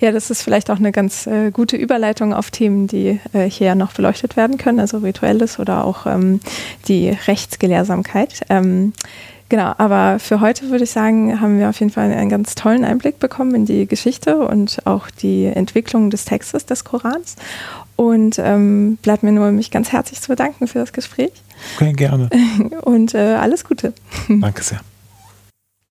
ja, 0.00 0.12
das 0.12 0.30
ist 0.30 0.42
vielleicht 0.42 0.70
auch 0.70 0.78
eine 0.78 0.92
ganz 0.92 1.26
äh, 1.26 1.50
gute 1.50 1.76
Überleitung 1.76 2.32
auf 2.32 2.52
Themen, 2.52 2.86
die 2.86 3.20
äh, 3.32 3.50
hier 3.50 3.74
noch 3.74 3.92
beleuchtet 3.92 4.36
werden 4.36 4.58
können, 4.58 4.78
also 4.78 4.98
rituelles 4.98 5.58
oder 5.58 5.84
auch 5.84 6.06
ähm, 6.06 6.40
die 6.86 7.08
Rechtsgelehrsamkeit. 7.08 8.42
Ähm, 8.48 8.92
genau, 9.48 9.74
aber 9.78 10.18
für 10.18 10.40
heute 10.40 10.70
würde 10.70 10.84
ich 10.84 10.90
sagen, 10.90 11.40
haben 11.40 11.58
wir 11.58 11.68
auf 11.68 11.80
jeden 11.80 11.92
Fall 11.92 12.12
einen 12.12 12.28
ganz 12.30 12.54
tollen 12.54 12.84
Einblick 12.84 13.18
bekommen 13.18 13.54
in 13.54 13.64
die 13.64 13.86
Geschichte 13.86 14.38
und 14.38 14.86
auch 14.86 15.10
die 15.10 15.46
Entwicklung 15.46 16.10
des 16.10 16.24
Textes 16.24 16.66
des 16.66 16.84
Korans. 16.84 17.36
Und 17.96 18.40
ähm, 18.40 18.98
bleibt 19.02 19.22
mir 19.22 19.32
nur, 19.32 19.52
mich 19.52 19.70
ganz 19.70 19.92
herzlich 19.92 20.20
zu 20.20 20.28
bedanken 20.28 20.66
für 20.66 20.80
das 20.80 20.92
Gespräch. 20.92 21.30
Okay, 21.76 21.92
gerne. 21.92 22.28
Und 22.82 23.14
äh, 23.14 23.34
alles 23.34 23.64
Gute. 23.64 23.92
Danke 24.28 24.64
sehr. 24.64 24.80